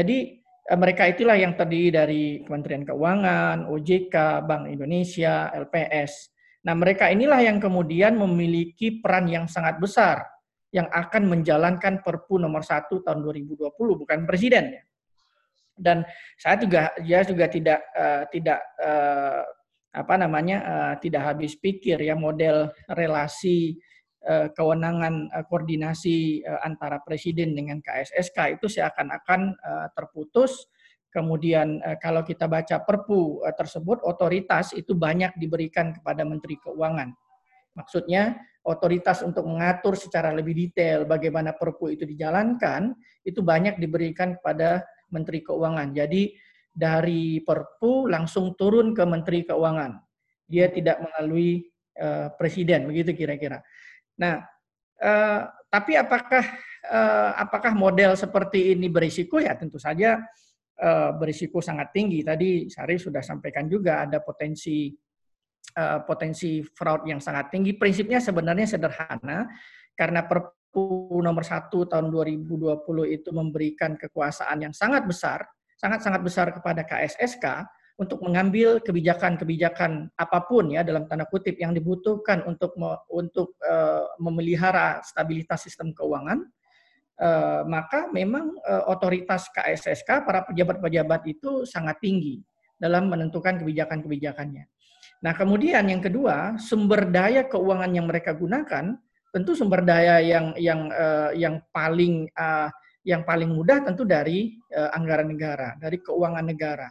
Jadi 0.01 0.41
uh, 0.71 0.79
mereka 0.79 1.07
itulah 1.07 1.37
yang 1.39 1.55
terdiri 1.55 1.91
dari 1.95 2.23
Kementerian 2.43 2.85
Keuangan, 2.85 3.69
OJK, 3.71 4.15
Bank 4.45 4.65
Indonesia, 4.69 5.53
LPS. 5.55 6.35
Nah 6.67 6.77
mereka 6.77 7.09
inilah 7.09 7.41
yang 7.41 7.57
kemudian 7.57 8.21
memiliki 8.21 9.01
peran 9.01 9.31
yang 9.31 9.49
sangat 9.49 9.81
besar 9.81 10.25
yang 10.71 10.87
akan 10.93 11.27
menjalankan 11.27 12.05
Perpu 12.05 12.39
nomor 12.39 12.63
1 12.63 12.87
tahun 12.87 13.19
2020 13.25 13.75
bukan 13.75 14.19
presiden 14.29 14.77
ya. 14.77 14.83
Dan 15.81 16.05
saya 16.37 16.61
juga 16.61 16.93
dia 17.01 17.25
juga 17.25 17.49
tidak 17.49 17.81
uh, 17.97 18.29
tidak 18.29 18.61
uh, 18.77 19.43
apa 19.91 20.15
namanya 20.21 20.59
uh, 20.63 20.95
tidak 21.01 21.35
habis 21.35 21.57
pikir 21.57 21.97
ya 21.99 22.13
model 22.13 22.69
relasi 22.93 23.81
Eh, 23.81 23.90
kewenangan 24.53 25.33
eh, 25.33 25.45
koordinasi 25.49 26.45
eh, 26.45 26.61
antara 26.61 27.01
presiden 27.01 27.57
dengan 27.57 27.81
KSSK 27.81 28.61
itu 28.61 28.69
seakan-akan 28.69 29.57
terputus. 29.97 30.69
Kemudian 31.11 31.83
kalau 31.99 32.23
kita 32.23 32.47
baca 32.47 32.87
Perpu 32.87 33.43
tersebut 33.59 33.99
otoritas 34.07 34.71
itu 34.79 34.95
banyak 34.95 35.35
diberikan 35.43 35.91
kepada 35.91 36.23
Menteri 36.23 36.55
Keuangan. 36.63 37.11
Maksudnya 37.75 38.39
otoritas 38.63 39.27
untuk 39.27 39.43
mengatur 39.43 39.99
secara 39.99 40.31
lebih 40.31 40.55
detail 40.55 41.11
bagaimana 41.11 41.51
Perpu 41.51 41.91
itu 41.91 42.07
dijalankan 42.07 42.95
itu 43.27 43.43
banyak 43.43 43.83
diberikan 43.83 44.39
kepada 44.39 44.87
Menteri 45.11 45.43
Keuangan. 45.43 45.91
Jadi 45.91 46.31
dari 46.71 47.43
Perpu 47.43 48.07
langsung 48.07 48.55
turun 48.55 48.95
ke 48.95 49.03
Menteri 49.03 49.43
Keuangan. 49.43 49.99
Dia 50.47 50.71
tidak 50.71 51.03
melalui 51.03 51.67
presiden 52.39 52.87
begitu 52.87 53.19
kira-kira. 53.19 53.67
Nah, 54.21 54.45
eh, 55.01 55.43
tapi 55.73 55.97
apakah 55.97 56.45
eh, 56.85 57.31
apakah 57.41 57.73
model 57.73 58.15
seperti 58.15 58.77
ini 58.77 58.93
berisiko? 58.93 59.41
Ya 59.41 59.57
tentu 59.57 59.81
saja 59.81 60.21
eh, 60.77 61.11
berisiko 61.17 61.65
sangat 61.65 61.97
tinggi. 61.97 62.21
Tadi 62.21 62.69
Sari 62.69 63.01
sudah 63.01 63.25
sampaikan 63.25 63.65
juga 63.67 64.05
ada 64.05 64.21
potensi 64.21 64.93
eh, 65.73 65.99
potensi 66.05 66.61
fraud 66.61 67.09
yang 67.09 67.19
sangat 67.19 67.49
tinggi. 67.49 67.73
Prinsipnya 67.75 68.21
sebenarnya 68.21 68.69
sederhana 68.69 69.49
karena 69.97 70.23
Perpu 70.71 71.19
nomor 71.19 71.43
1 71.43 71.67
tahun 71.67 72.15
2020 72.15 72.87
itu 73.11 73.31
memberikan 73.35 73.99
kekuasaan 73.99 74.71
yang 74.71 74.71
sangat 74.71 75.03
besar, 75.03 75.43
sangat-sangat 75.75 76.23
besar 76.23 76.47
kepada 76.55 76.87
KSSK 76.87 77.43
untuk 78.01 78.25
mengambil 78.25 78.81
kebijakan-kebijakan 78.81 80.09
apa 80.17 80.39
pun 80.49 80.73
ya 80.73 80.81
dalam 80.81 81.05
tanda 81.05 81.29
kutip 81.29 81.61
yang 81.61 81.77
dibutuhkan 81.77 82.41
untuk 82.49 82.73
me, 82.81 82.97
untuk 83.13 83.61
uh, 83.61 84.09
memelihara 84.17 85.05
stabilitas 85.05 85.69
sistem 85.69 85.93
keuangan 85.93 86.41
uh, 87.21 87.61
maka 87.69 88.09
memang 88.09 88.57
uh, 88.65 88.89
otoritas 88.89 89.53
KSSK 89.53 90.25
para 90.25 90.49
pejabat-pejabat 90.49 91.29
itu 91.29 91.69
sangat 91.69 92.01
tinggi 92.01 92.41
dalam 92.81 93.13
menentukan 93.13 93.61
kebijakan-kebijakannya. 93.61 94.65
Nah, 95.21 95.37
kemudian 95.37 95.85
yang 95.85 96.01
kedua, 96.01 96.57
sumber 96.57 97.13
daya 97.13 97.45
keuangan 97.45 97.93
yang 97.93 98.09
mereka 98.09 98.33
gunakan 98.33 98.97
tentu 99.29 99.53
sumber 99.53 99.85
daya 99.85 100.25
yang 100.25 100.57
yang 100.57 100.89
uh, 100.89 101.37
yang 101.37 101.61
paling 101.69 102.25
uh, 102.33 102.73
yang 103.05 103.29
paling 103.29 103.53
mudah 103.53 103.85
tentu 103.85 104.09
dari 104.09 104.57
uh, 104.73 104.97
anggaran 104.97 105.29
negara, 105.29 105.77
dari 105.77 106.01
keuangan 106.01 106.49
negara 106.49 106.89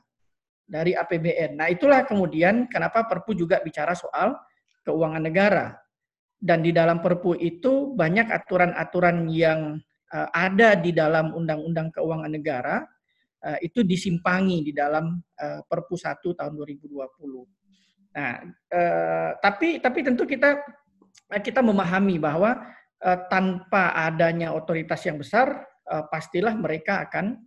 dari 0.69 0.93
APBN. 0.93 1.57
Nah, 1.57 1.67
itulah 1.67 2.05
kemudian 2.05 2.69
kenapa 2.69 3.09
Perpu 3.09 3.33
juga 3.33 3.57
bicara 3.65 3.97
soal 3.97 4.37
keuangan 4.85 5.25
negara. 5.25 5.73
Dan 6.39 6.63
di 6.63 6.71
dalam 6.71 7.01
Perpu 7.01 7.35
itu 7.35 7.91
banyak 7.97 8.31
aturan-aturan 8.31 9.27
yang 9.27 9.81
uh, 10.13 10.29
ada 10.31 10.77
di 10.77 10.95
dalam 10.95 11.35
Undang-Undang 11.35 11.99
Keuangan 11.99 12.31
Negara 12.31 12.79
uh, 13.43 13.57
itu 13.59 13.83
disimpangi 13.83 14.63
di 14.63 14.71
dalam 14.71 15.19
uh, 15.19 15.59
Perpu 15.65 15.99
1 15.99 16.21
tahun 16.21 16.53
2020. 16.53 16.95
Nah, 18.09 18.41
tapi 19.37 19.77
tapi 19.77 19.99
tentu 20.01 20.25
kita 20.25 20.57
kita 21.45 21.61
memahami 21.61 22.17
bahwa 22.17 22.57
tanpa 23.29 23.93
adanya 23.93 24.49
otoritas 24.49 25.05
yang 25.05 25.21
besar 25.21 25.61
pastilah 26.09 26.57
mereka 26.57 27.05
akan 27.05 27.37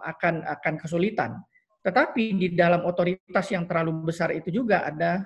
akan 0.00 0.34
akan 0.48 0.74
kesulitan 0.80 1.44
tetapi 1.82 2.24
di 2.34 2.46
dalam 2.58 2.82
otoritas 2.84 3.46
yang 3.54 3.64
terlalu 3.64 4.10
besar 4.10 4.34
itu 4.34 4.50
juga 4.50 4.82
ada 4.82 5.22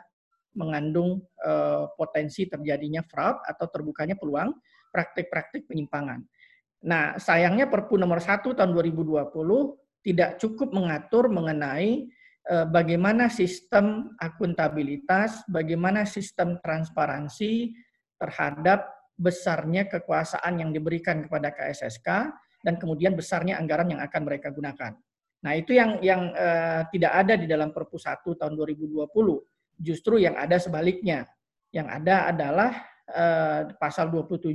mengandung 0.52 1.24
uh, 1.40 1.88
potensi 1.96 2.44
terjadinya 2.44 3.00
fraud 3.08 3.40
atau 3.48 3.66
terbukanya 3.72 4.16
peluang 4.20 4.52
praktik-praktik 4.92 5.64
penyimpangan. 5.64 6.20
Nah, 6.84 7.16
sayangnya 7.16 7.70
Perpu 7.70 7.96
nomor 7.96 8.20
1 8.20 8.44
tahun 8.44 8.70
2020 8.76 9.32
tidak 10.02 10.36
cukup 10.36 10.74
mengatur 10.74 11.32
mengenai 11.32 12.10
uh, 12.52 12.66
bagaimana 12.68 13.32
sistem 13.32 14.12
akuntabilitas, 14.20 15.46
bagaimana 15.48 16.04
sistem 16.04 16.60
transparansi 16.60 17.72
terhadap 18.20 18.92
besarnya 19.16 19.88
kekuasaan 19.88 20.60
yang 20.60 20.70
diberikan 20.74 21.24
kepada 21.24 21.54
KSSK 21.54 22.08
dan 22.62 22.74
kemudian 22.76 23.16
besarnya 23.16 23.56
anggaran 23.56 23.88
yang 23.94 24.02
akan 24.02 24.22
mereka 24.26 24.50
gunakan. 24.52 24.92
Nah, 25.42 25.52
itu 25.58 25.74
yang 25.74 25.98
yang 25.98 26.30
uh, 26.32 26.86
tidak 26.94 27.12
ada 27.12 27.34
di 27.34 27.50
dalam 27.50 27.74
Perpu 27.74 27.98
1 27.98 28.22
tahun 28.22 28.54
2020. 28.54 29.10
Justru 29.82 30.22
yang 30.22 30.38
ada 30.38 30.56
sebaliknya. 30.62 31.26
Yang 31.74 31.88
ada 31.98 32.16
adalah 32.30 32.72
uh, 33.10 33.60
pasal 33.74 34.12
27 34.14 34.54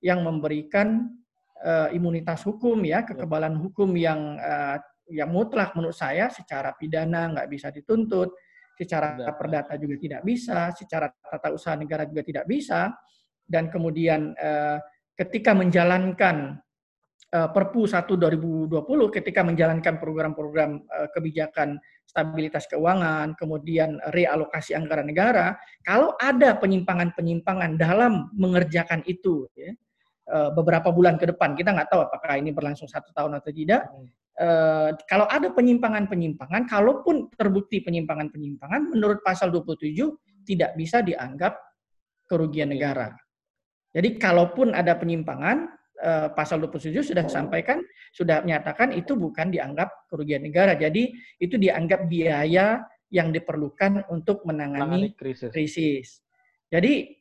yang 0.00 0.24
memberikan 0.24 1.12
uh, 1.60 1.92
imunitas 1.92 2.40
hukum 2.48 2.80
ya, 2.80 3.04
kekebalan 3.04 3.60
hukum 3.60 3.92
yang 3.92 4.40
uh, 4.40 4.80
yang 5.12 5.28
mutlak 5.28 5.76
menurut 5.76 5.96
saya. 5.96 6.32
Secara 6.32 6.72
pidana 6.72 7.36
nggak 7.36 7.48
bisa 7.52 7.68
dituntut, 7.68 8.32
secara 8.72 9.20
perdata 9.36 9.76
juga 9.76 10.00
tidak 10.00 10.22
bisa, 10.24 10.72
secara 10.72 11.12
tata 11.12 11.48
usaha 11.52 11.76
negara 11.76 12.08
juga 12.08 12.24
tidak 12.24 12.48
bisa, 12.48 12.92
dan 13.44 13.68
kemudian 13.68 14.32
uh, 14.32 14.80
ketika 15.12 15.52
menjalankan 15.52 16.60
Perpu 17.26 17.90
1 17.90 18.06
2020 18.06 18.70
ketika 19.10 19.42
menjalankan 19.42 19.98
program-program 19.98 20.78
uh, 20.86 21.08
kebijakan 21.10 21.76
stabilitas 22.06 22.70
keuangan, 22.70 23.34
kemudian 23.34 23.98
realokasi 24.14 24.78
anggaran 24.78 25.10
negara, 25.10 25.58
kalau 25.82 26.14
ada 26.22 26.54
penyimpangan-penyimpangan 26.56 27.76
dalam 27.76 28.30
mengerjakan 28.32 29.02
itu, 29.10 29.50
ya, 29.58 29.74
uh, 30.30 30.54
beberapa 30.54 30.94
bulan 30.94 31.18
ke 31.18 31.28
depan, 31.28 31.58
kita 31.58 31.74
nggak 31.74 31.90
tahu 31.90 32.06
apakah 32.06 32.38
ini 32.38 32.54
berlangsung 32.54 32.86
satu 32.86 33.10
tahun 33.12 33.42
atau 33.42 33.50
tidak. 33.50 33.90
Uh, 34.38 34.94
kalau 35.10 35.26
ada 35.26 35.50
penyimpangan-penyimpangan, 35.50 36.70
kalaupun 36.70 37.28
terbukti 37.34 37.82
penyimpangan-penyimpangan, 37.82 38.96
menurut 38.96 39.20
pasal 39.26 39.50
27 39.50 39.92
tidak 40.46 40.78
bisa 40.78 41.02
dianggap 41.02 41.58
kerugian 42.30 42.70
negara. 42.70 43.12
Jadi 43.92 44.20
kalaupun 44.20 44.76
ada 44.76 44.92
penyimpangan, 44.96 45.75
eh, 46.02 46.28
pasal 46.32 46.60
27 46.60 47.12
sudah 47.12 47.24
sampaikan, 47.28 47.80
sudah 48.12 48.44
menyatakan 48.44 48.92
itu 48.92 49.16
bukan 49.16 49.48
dianggap 49.48 50.08
kerugian 50.08 50.44
negara. 50.44 50.76
Jadi 50.76 51.12
itu 51.40 51.56
dianggap 51.56 52.08
biaya 52.08 52.84
yang 53.08 53.30
diperlukan 53.30 54.04
untuk 54.10 54.42
menangani 54.44 55.14
krisis. 55.14 55.50
krisis. 55.54 56.08
Jadi 56.68 57.16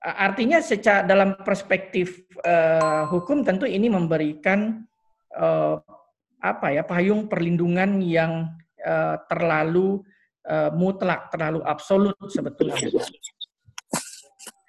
artinya 0.00 0.62
secara 0.62 1.02
dalam 1.02 1.34
perspektif 1.42 2.22
uh, 2.46 3.10
hukum 3.10 3.42
tentu 3.42 3.66
ini 3.66 3.90
memberikan 3.90 4.86
uh, 5.34 5.82
apa 6.38 6.78
ya 6.78 6.86
payung 6.86 7.26
perlindungan 7.26 7.98
yang 7.98 8.54
uh, 8.86 9.16
terlalu 9.26 9.98
uh, 10.46 10.70
mutlak, 10.70 11.26
terlalu 11.34 11.60
absolut 11.66 12.14
sebetulnya. 12.30 12.78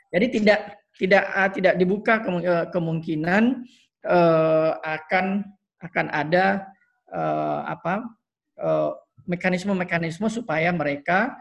Jadi 0.09 0.25
tidak 0.41 0.59
tidak 0.97 1.23
uh, 1.31 1.49
tidak 1.53 1.73
dibuka 1.77 2.19
eh, 2.41 2.67
kemungkinan 2.73 3.63
uh, 4.05 4.71
akan 4.81 5.45
akan 5.77 6.05
ada 6.09 6.65
uh, 7.13 7.61
apa 7.69 8.09
mekanisme-mekanisme 9.29 10.25
uh, 10.25 10.33
supaya 10.33 10.73
mereka 10.73 11.37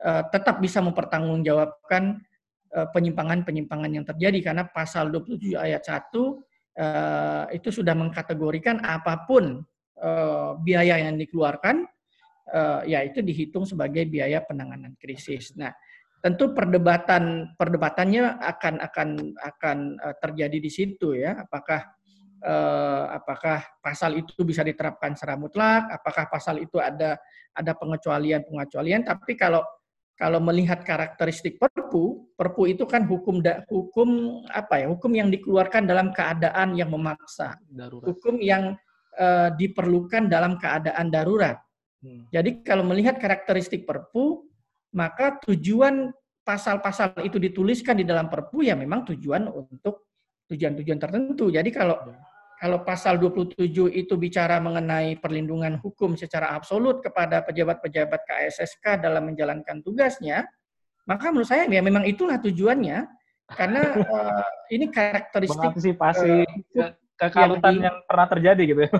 uh, 0.00 0.24
tetap 0.32 0.64
bisa 0.64 0.80
mempertanggungjawabkan 0.80 2.24
uh, 2.72 2.88
penyimpangan-penyimpangan 2.96 3.92
yang 3.92 4.08
terjadi 4.08 4.40
karena 4.40 4.64
pasal 4.64 5.12
27 5.12 5.52
ayat 5.52 5.84
1 5.84 6.00
uh, 6.16 7.44
itu 7.52 7.68
sudah 7.68 7.92
mengkategorikan 7.92 8.80
apa 8.80 9.28
pun 9.28 9.60
uh, 10.00 10.56
biaya 10.64 11.04
yang 11.04 11.20
dikeluarkan 11.20 11.84
uh, 12.50 12.80
ya 12.88 13.04
itu 13.04 13.20
dihitung 13.20 13.68
sebagai 13.68 14.08
biaya 14.08 14.40
penanganan 14.40 14.96
krisis. 14.96 15.52
Nah, 15.56 15.72
tentu 16.24 16.56
perdebatan 16.56 17.52
perdebatannya 17.52 18.40
akan 18.40 18.80
akan 18.80 19.08
akan 19.36 19.78
uh, 20.00 20.16
terjadi 20.24 20.56
di 20.56 20.70
situ 20.72 21.12
ya. 21.12 21.44
Apakah 21.44 21.84
uh, 22.40 23.12
apakah 23.12 23.60
pasal 23.84 24.16
itu 24.16 24.40
bisa 24.40 24.64
diterapkan 24.64 25.12
secara 25.12 25.36
mutlak? 25.36 25.84
Apakah 25.92 26.32
pasal 26.32 26.64
itu 26.64 26.80
ada 26.80 27.20
ada 27.52 27.72
pengecualian 27.76 28.40
pengecualian? 28.48 29.04
Tapi 29.04 29.36
kalau 29.36 29.60
kalau 30.16 30.40
melihat 30.40 30.80
karakteristik 30.80 31.60
perpu 31.60 32.32
perpu 32.32 32.72
itu 32.72 32.88
kan 32.88 33.04
hukum 33.04 33.44
da, 33.44 33.60
hukum 33.68 34.40
apa 34.48 34.80
ya? 34.80 34.86
Hukum 34.88 35.12
yang 35.12 35.28
dikeluarkan 35.28 35.84
dalam 35.84 36.08
keadaan 36.16 36.72
yang 36.72 36.88
memaksa. 36.88 37.60
Darurat. 37.68 38.08
hukum 38.08 38.40
yang 38.40 38.80
uh, 39.20 39.52
diperlukan 39.52 40.32
dalam 40.32 40.56
keadaan 40.56 41.12
darurat. 41.12 41.60
Hmm. 42.04 42.28
jadi 42.28 42.60
kalau 42.60 42.84
melihat 42.84 43.16
karakteristik 43.16 43.88
perpu 43.88 44.44
maka 44.94 45.42
tujuan 45.42 46.14
pasal-pasal 46.46 47.18
itu 47.26 47.40
dituliskan 47.42 47.98
di 47.98 48.06
dalam 48.06 48.30
Perpu 48.30 48.62
ya 48.62 48.78
memang 48.78 49.02
tujuan 49.10 49.50
untuk 49.50 50.06
tujuan-tujuan 50.52 51.00
tertentu. 51.00 51.50
Jadi 51.50 51.72
kalau 51.72 51.98
ya. 52.04 52.16
kalau 52.60 52.78
pasal 52.86 53.18
27 53.18 53.66
itu 53.90 54.14
bicara 54.14 54.60
mengenai 54.62 55.18
perlindungan 55.18 55.80
hukum 55.82 56.14
secara 56.14 56.54
absolut 56.54 57.02
kepada 57.02 57.42
pejabat-pejabat 57.42 58.20
KSSK 58.24 59.02
dalam 59.02 59.32
menjalankan 59.32 59.82
tugasnya, 59.82 60.46
maka 61.08 61.32
menurut 61.32 61.48
saya 61.48 61.66
ya 61.66 61.82
memang 61.82 62.06
itulah 62.06 62.38
tujuannya 62.38 63.08
karena 63.50 63.82
uh, 64.04 64.46
ini 64.74 64.88
karakteristik 64.92 65.58
mengantisipasi 65.58 66.44
uh, 66.80 66.92
kekalutan 67.18 67.80
yang, 67.80 67.84
yang 67.90 67.96
pernah 68.06 68.26
terjadi 68.30 68.62
gitu 68.64 68.80
ya. 68.84 68.92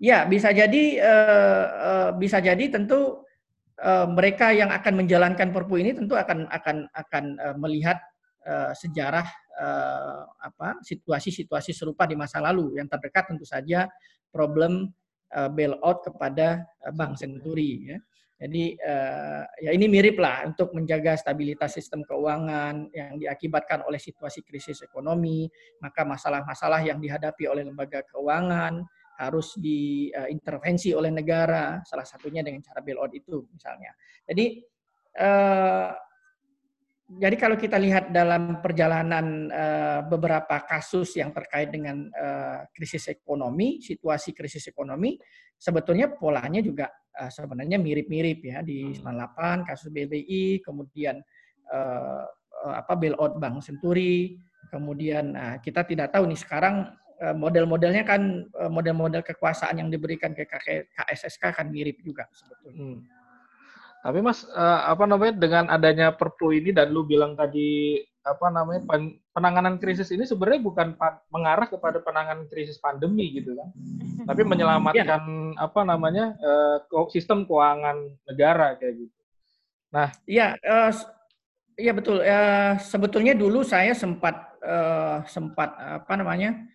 Ya, 0.00 0.18
bisa 0.24 0.48
jadi 0.48 0.96
uh, 0.96 1.64
uh, 1.76 2.08
bisa 2.16 2.40
jadi 2.40 2.72
tentu 2.72 3.20
uh, 3.80 4.06
mereka 4.08 4.52
yang 4.52 4.70
akan 4.70 5.04
menjalankan 5.04 5.50
Perpu 5.50 5.80
ini 5.80 5.96
tentu 5.96 6.14
akan 6.14 6.46
akan 6.48 6.76
akan 6.92 7.24
uh, 7.40 7.56
melihat 7.56 7.98
uh, 8.46 8.72
sejarah 8.76 9.26
apa 10.40 10.80
situasi-situasi 10.80 11.76
serupa 11.76 12.08
di 12.08 12.16
masa 12.16 12.40
lalu 12.40 12.80
yang 12.80 12.88
terdekat 12.88 13.28
tentu 13.28 13.44
saja 13.44 13.84
problem 14.32 14.88
bailout 15.28 16.00
kepada 16.00 16.64
Bank 16.96 17.20
Senturi 17.20 17.92
ya. 17.92 18.00
Jadi 18.40 18.72
ya 19.60 19.70
ini 19.76 19.84
mirip 19.84 20.16
lah 20.16 20.48
untuk 20.48 20.72
menjaga 20.72 21.12
stabilitas 21.12 21.76
sistem 21.76 22.00
keuangan 22.08 22.88
yang 22.88 23.20
diakibatkan 23.20 23.84
oleh 23.84 24.00
situasi 24.00 24.40
krisis 24.40 24.80
ekonomi, 24.80 25.44
maka 25.84 26.08
masalah-masalah 26.08 26.80
yang 26.80 26.96
dihadapi 26.96 27.44
oleh 27.44 27.68
lembaga 27.68 28.00
keuangan, 28.08 28.80
harus 29.20 29.52
diintervensi 29.60 30.96
oleh 30.96 31.12
negara, 31.12 31.84
salah 31.84 32.08
satunya 32.08 32.40
dengan 32.40 32.64
cara 32.64 32.80
bailout 32.80 33.12
itu 33.12 33.44
misalnya. 33.52 33.92
Jadi 34.24 34.64
eh, 35.20 35.90
jadi 37.10 37.34
kalau 37.34 37.58
kita 37.58 37.74
lihat 37.74 38.14
dalam 38.14 38.62
perjalanan 38.62 39.50
eh, 39.50 40.00
beberapa 40.06 40.62
kasus 40.64 41.18
yang 41.18 41.34
terkait 41.34 41.68
dengan 41.68 42.06
eh, 42.06 42.64
krisis 42.72 43.10
ekonomi, 43.12 43.82
situasi 43.82 44.30
krisis 44.32 44.70
ekonomi, 44.70 45.18
sebetulnya 45.58 46.14
polanya 46.14 46.62
juga 46.62 46.88
eh, 47.18 47.28
sebenarnya 47.28 47.76
mirip-mirip 47.82 48.40
ya 48.46 48.58
di 48.62 48.96
98 48.96 49.02
hmm. 49.04 49.60
kasus 49.66 49.90
BBI, 49.90 50.62
kemudian 50.64 51.18
eh, 51.68 52.24
eh, 52.64 52.74
apa 52.78 52.94
bailout 52.96 53.36
Bank 53.42 53.60
Senturi, 53.60 54.38
kemudian 54.70 55.34
nah, 55.34 55.58
kita 55.58 55.82
tidak 55.82 56.14
tahu 56.14 56.30
nih 56.30 56.38
sekarang 56.38 56.94
model-modelnya 57.36 58.02
kan 58.08 58.48
eh, 58.48 58.70
model-model 58.72 59.20
kekuasaan 59.20 59.76
yang 59.76 59.92
diberikan 59.92 60.32
ke 60.32 60.48
KSSK 60.48 61.52
kan 61.52 61.68
mirip 61.68 62.00
juga 62.00 62.24
sebetulnya. 62.32 62.80
Hmm. 62.80 63.00
Tapi 64.00 64.18
Mas, 64.24 64.48
eh, 64.48 64.80
apa 64.88 65.04
namanya 65.04 65.36
dengan 65.36 65.64
adanya 65.68 66.16
Perpu 66.16 66.56
ini 66.56 66.72
dan 66.72 66.88
lu 66.88 67.04
bilang 67.04 67.36
tadi 67.36 68.00
apa 68.20 68.52
namanya 68.52 68.84
penanganan 69.32 69.80
krisis 69.80 70.12
ini 70.12 70.28
sebenarnya 70.28 70.60
bukan 70.60 70.92
mengarah 71.32 71.64
kepada 71.64 72.04
penanganan 72.04 72.44
krisis 72.52 72.76
pandemi 72.76 73.32
gitu 73.32 73.56
kan, 73.56 73.68
tapi 74.28 74.44
menyelamatkan 74.44 75.20
ya. 75.24 75.56
apa 75.56 75.80
namanya 75.88 76.36
sistem 77.08 77.48
keuangan 77.48 77.96
negara 78.28 78.76
kayak 78.76 79.08
gitu. 79.08 79.20
Nah, 79.90 80.08
iya, 80.28 80.54
uh, 80.62 80.92
iya 81.74 81.92
betul. 81.96 82.22
Uh, 82.22 82.78
sebetulnya 82.78 83.34
dulu 83.34 83.66
saya 83.66 83.96
sempat 83.96 84.54
uh, 84.62 85.24
sempat 85.26 85.74
apa 85.76 86.12
namanya 86.14 86.69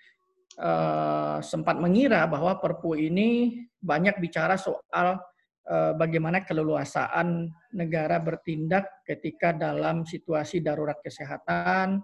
uh, 0.60 1.38
sempat 1.44 1.80
mengira 1.80 2.24
bahwa 2.28 2.58
Perpu 2.60 2.96
ini 2.96 3.62
banyak 3.80 4.18
bicara 4.20 4.56
soal 4.56 5.20
uh, 5.68 5.94
bagaimana 5.96 6.44
keleluasaan 6.44 7.52
negara 7.76 8.18
bertindak 8.22 9.04
ketika 9.06 9.52
dalam 9.52 10.08
situasi 10.08 10.64
darurat 10.64 10.98
kesehatan 11.04 12.02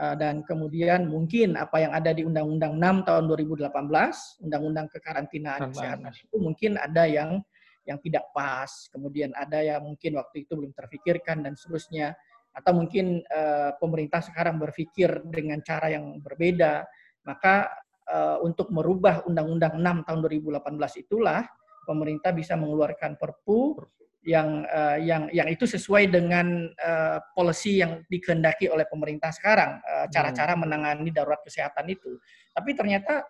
uh, 0.00 0.14
dan 0.16 0.42
kemudian 0.46 1.06
mungkin 1.06 1.54
apa 1.60 1.84
yang 1.84 1.92
ada 1.92 2.10
di 2.16 2.24
Undang-Undang 2.24 2.76
6 2.78 3.08
tahun 3.08 3.24
2018, 3.28 4.44
Undang-Undang 4.48 4.86
Kekarantinaan 4.96 5.60
Kesehatan 5.70 6.12
itu 6.14 6.36
mungkin 6.40 6.80
ada 6.80 7.04
yang 7.06 7.40
yang 7.88 7.96
tidak 8.04 8.28
pas, 8.36 8.68
kemudian 8.92 9.32
ada 9.34 9.58
yang 9.64 9.82
mungkin 9.82 10.20
waktu 10.20 10.44
itu 10.44 10.52
belum 10.52 10.76
terfikirkan 10.76 11.42
dan 11.42 11.56
seterusnya 11.56 12.12
atau 12.52 12.76
mungkin 12.76 13.24
uh, 13.30 13.72
pemerintah 13.80 14.20
sekarang 14.20 14.60
berpikir 14.60 15.22
dengan 15.26 15.62
cara 15.64 15.90
yang 15.90 16.18
berbeda, 16.20 16.84
maka 17.24 17.70
uh, 18.10 18.36
untuk 18.42 18.68
merubah 18.74 19.22
Undang-Undang 19.24 19.78
6 19.78 20.06
tahun 20.06 20.18
2018 20.26 21.02
itulah 21.06 21.46
pemerintah 21.86 22.34
bisa 22.34 22.58
mengeluarkan 22.58 23.16
Perpu 23.16 23.78
yang 24.20 24.68
uh, 24.68 25.00
yang 25.00 25.32
yang 25.32 25.48
itu 25.48 25.64
sesuai 25.64 26.12
dengan 26.12 26.68
uh, 26.76 27.18
policy 27.32 27.80
yang 27.80 28.04
dikehendaki 28.04 28.68
oleh 28.68 28.84
pemerintah 28.84 29.32
sekarang 29.32 29.80
cara-cara 30.12 30.52
uh, 30.52 30.60
menangani 30.60 31.08
darurat 31.08 31.40
kesehatan 31.40 31.88
itu. 31.88 32.20
Tapi 32.52 32.76
ternyata 32.76 33.24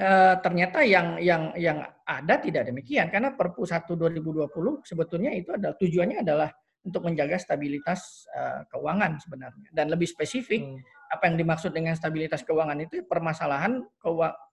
uh, 0.00 0.40
ternyata 0.40 0.80
yang 0.88 1.20
yang 1.20 1.52
yang 1.60 1.84
ada 2.08 2.40
tidak 2.40 2.72
demikian. 2.72 3.12
Karena 3.12 3.36
Perpu 3.36 3.68
1 3.68 3.92
2020 3.92 4.48
sebetulnya 4.88 5.36
itu 5.36 5.52
adalah 5.52 5.76
tujuannya 5.76 6.24
adalah 6.24 6.48
untuk 6.80 7.04
menjaga 7.04 7.36
stabilitas 7.36 8.24
uh, 8.32 8.64
keuangan 8.72 9.20
sebenarnya. 9.20 9.68
Dan 9.68 9.92
lebih 9.92 10.08
spesifik 10.08 10.64
hmm 10.64 10.99
apa 11.10 11.26
yang 11.26 11.36
dimaksud 11.36 11.74
dengan 11.74 11.98
stabilitas 11.98 12.46
keuangan 12.46 12.78
itu 12.86 13.02
permasalahan 13.02 13.82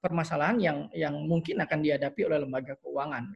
permasalahan 0.01 0.57
yang 0.57 0.77
yang 0.91 1.13
mungkin 1.29 1.61
akan 1.61 1.85
dihadapi 1.85 2.25
oleh 2.25 2.41
lembaga 2.41 2.73
keuangan. 2.81 3.29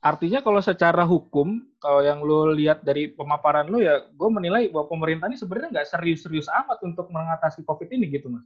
Artinya 0.00 0.40
kalau 0.40 0.64
secara 0.64 1.04
hukum, 1.04 1.60
kalau 1.76 2.00
yang 2.00 2.24
lo 2.24 2.52
lihat 2.56 2.80
dari 2.80 3.12
pemaparan 3.12 3.68
lo 3.68 3.84
ya, 3.84 4.00
gue 4.08 4.30
menilai 4.32 4.72
bahwa 4.72 4.88
pemerintah 4.88 5.28
ini 5.28 5.36
sebenarnya 5.36 5.76
nggak 5.76 5.88
serius-serius 5.92 6.48
amat 6.48 6.80
untuk 6.84 7.12
mengatasi 7.12 7.60
COVID 7.68 7.88
ini 7.92 8.08
gitu 8.08 8.32
mas. 8.32 8.44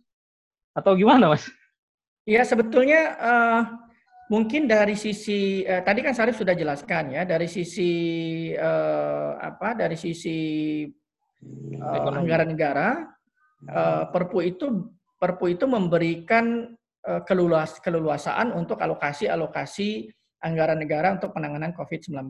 Atau 0.75 0.99
gimana, 0.99 1.31
Mas? 1.31 1.47
Iya, 2.27 2.43
sebetulnya 2.43 3.01
uh, 3.23 3.63
mungkin 4.27 4.67
dari 4.67 4.99
sisi 4.99 5.63
uh, 5.63 5.87
tadi 5.87 6.03
kan 6.03 6.11
Sarif 6.11 6.35
sudah 6.35 6.59
jelaskan 6.59 7.15
ya, 7.15 7.23
dari 7.23 7.47
sisi 7.47 7.93
uh, 8.59 9.39
apa? 9.39 9.79
Dari 9.79 9.95
sisi 9.95 10.39
uh, 11.79 12.11
anggaran 12.11 12.51
negara, 12.51 13.07
Perpu 14.13 14.45
itu 14.45 14.95
Perpu 15.25 15.57
itu 15.57 15.65
memberikan 15.65 16.77
uh, 17.09 17.23
keluas, 17.25 17.81
keluasaan 17.81 18.53
untuk 18.53 18.77
alokasi-alokasi 18.77 20.13
anggaran 20.45 20.85
negara 20.85 21.17
untuk 21.17 21.33
penanganan 21.33 21.73
COVID-19. 21.73 22.29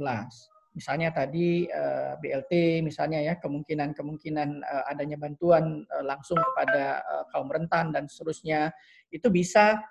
Misalnya 0.79 1.11
tadi 1.11 1.67
uh, 1.67 2.15
BLT, 2.23 2.87
misalnya 2.87 3.19
ya 3.19 3.35
kemungkinan-kemungkinan 3.43 4.63
adanya 4.87 5.19
bantuan 5.19 5.83
langsung 6.07 6.39
kepada 6.39 7.03
kaum 7.35 7.51
rentan 7.51 7.91
dan 7.91 8.07
seterusnya 8.07 8.71
itu 9.11 9.27
bisa 9.27 9.83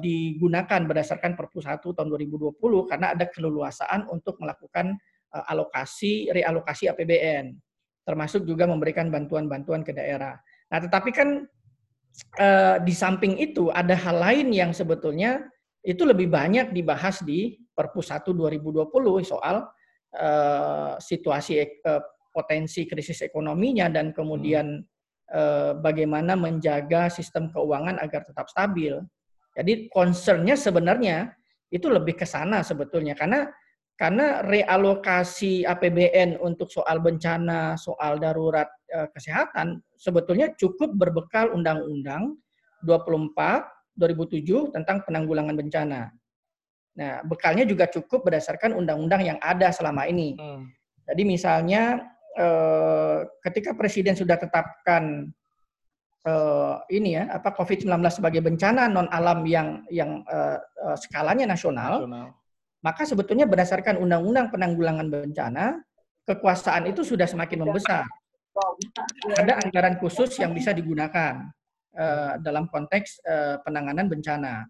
digunakan 0.00 0.80
berdasarkan 0.88 1.36
Perpu 1.36 1.64
1 1.64 1.80
tahun 1.84 2.08
2020 2.12 2.54
karena 2.88 3.16
ada 3.16 3.28
keleluasaan 3.28 4.08
untuk 4.08 4.40
melakukan 4.40 4.94
alokasi 5.32 6.30
realokasi 6.32 6.88
APBN 6.88 7.52
termasuk 8.04 8.44
juga 8.44 8.68
memberikan 8.68 9.08
bantuan-bantuan 9.08 9.80
ke 9.80 9.96
daerah. 9.96 10.36
Nah, 10.68 10.78
tetapi 10.80 11.10
kan 11.10 11.28
uh, 12.38 12.76
di 12.84 12.94
samping 12.94 13.40
itu 13.40 13.72
ada 13.72 13.96
hal 13.96 14.20
lain 14.20 14.52
yang 14.52 14.70
sebetulnya 14.70 15.42
itu 15.84 16.04
lebih 16.04 16.32
banyak 16.32 16.72
dibahas 16.72 17.20
di 17.24 17.60
Perpu 17.74 18.00
1 18.00 18.24
2020 18.30 18.88
soal 19.26 19.66
uh, 20.16 20.94
situasi 20.96 21.60
uh, 21.84 22.00
potensi 22.30 22.86
krisis 22.86 23.20
ekonominya 23.24 23.90
dan 23.90 24.14
kemudian 24.14 24.80
uh, 25.34 25.72
bagaimana 25.78 26.38
menjaga 26.38 27.10
sistem 27.10 27.50
keuangan 27.50 27.98
agar 28.00 28.22
tetap 28.24 28.46
stabil. 28.46 28.98
Jadi 29.54 29.86
concernnya 29.86 30.58
sebenarnya 30.58 31.30
itu 31.70 31.86
lebih 31.86 32.18
ke 32.18 32.26
sana 32.26 32.62
sebetulnya 32.66 33.14
karena 33.14 33.46
karena 33.94 34.42
realokasi 34.42 35.62
APBN 35.62 36.42
untuk 36.42 36.66
soal 36.66 36.98
bencana, 36.98 37.78
soal 37.78 38.18
darurat 38.18 38.66
uh, 38.90 39.06
kesehatan 39.14 39.78
sebetulnya 39.94 40.50
cukup 40.58 40.98
berbekal 40.98 41.54
Undang-Undang 41.54 42.34
24 42.84 43.74
2007 43.94 44.74
tentang 44.74 45.06
penanggulangan 45.06 45.54
bencana. 45.54 46.10
Nah, 46.94 47.22
bekalnya 47.26 47.66
juga 47.66 47.90
cukup 47.90 48.26
berdasarkan 48.26 48.74
undang-undang 48.74 49.22
yang 49.22 49.38
ada 49.42 49.70
selama 49.74 50.06
ini. 50.06 50.38
Hmm. 50.38 50.70
Jadi 51.06 51.22
misalnya 51.26 52.06
eh, 52.38 53.18
ketika 53.42 53.74
presiden 53.74 54.14
sudah 54.14 54.38
tetapkan 54.38 55.30
eh, 56.22 56.74
ini 56.94 57.18
ya 57.18 57.34
apa 57.34 57.50
COVID-19 57.54 57.90
sebagai 58.10 58.42
bencana 58.42 58.86
non 58.86 59.10
alam 59.10 59.42
yang 59.46 59.82
yang 59.90 60.22
eh, 60.26 60.58
eh, 60.58 60.96
skalanya 60.98 61.50
nasional, 61.50 62.06
nasional, 62.06 62.26
maka 62.84 63.08
sebetulnya 63.08 63.48
berdasarkan 63.48 63.96
undang-undang 63.96 64.52
penanggulangan 64.52 65.08
bencana 65.08 65.80
kekuasaan 66.28 66.84
itu 66.92 67.00
sudah 67.00 67.24
semakin 67.24 67.64
membesar. 67.64 68.04
Ada 69.40 69.64
anggaran 69.64 69.96
khusus 69.96 70.36
yang 70.36 70.52
bisa 70.52 70.76
digunakan 70.76 71.48
uh, 71.96 72.36
dalam 72.44 72.68
konteks 72.68 73.24
uh, 73.24 73.56
penanganan 73.64 74.06
bencana. 74.06 74.68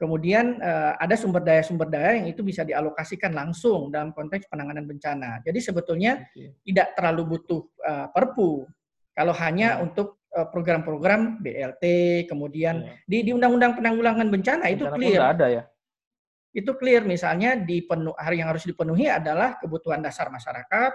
Kemudian 0.00 0.56
uh, 0.64 0.96
ada 0.96 1.12
sumber 1.12 1.44
daya-sumber 1.44 1.92
daya 1.92 2.16
yang 2.16 2.32
itu 2.32 2.40
bisa 2.40 2.64
dialokasikan 2.64 3.36
langsung 3.36 3.92
dalam 3.92 4.16
konteks 4.16 4.48
penanganan 4.48 4.88
bencana. 4.88 5.44
Jadi 5.44 5.60
sebetulnya 5.60 6.24
okay. 6.32 6.56
tidak 6.64 6.96
terlalu 6.96 7.36
butuh 7.36 7.60
uh, 7.84 8.08
perpu 8.08 8.64
kalau 9.12 9.36
hanya 9.36 9.76
yeah. 9.76 9.84
untuk 9.84 10.16
program-program 10.30 11.42
BLT, 11.42 11.84
kemudian 12.30 12.86
yeah. 12.86 13.02
di 13.02 13.18
di 13.26 13.30
Undang-Undang 13.34 13.82
Penanggulangan 13.82 14.30
Bencana, 14.30 14.62
bencana 14.62 14.74
itu 14.78 14.84
clear. 14.94 15.20
ada 15.26 15.46
ya. 15.50 15.62
Itu 16.50 16.74
clear 16.74 17.06
misalnya 17.06 17.54
di 17.54 17.86
hari 18.18 18.42
yang 18.42 18.50
harus 18.50 18.66
dipenuhi 18.66 19.06
adalah 19.06 19.58
kebutuhan 19.62 20.02
dasar 20.02 20.30
masyarakat, 20.34 20.92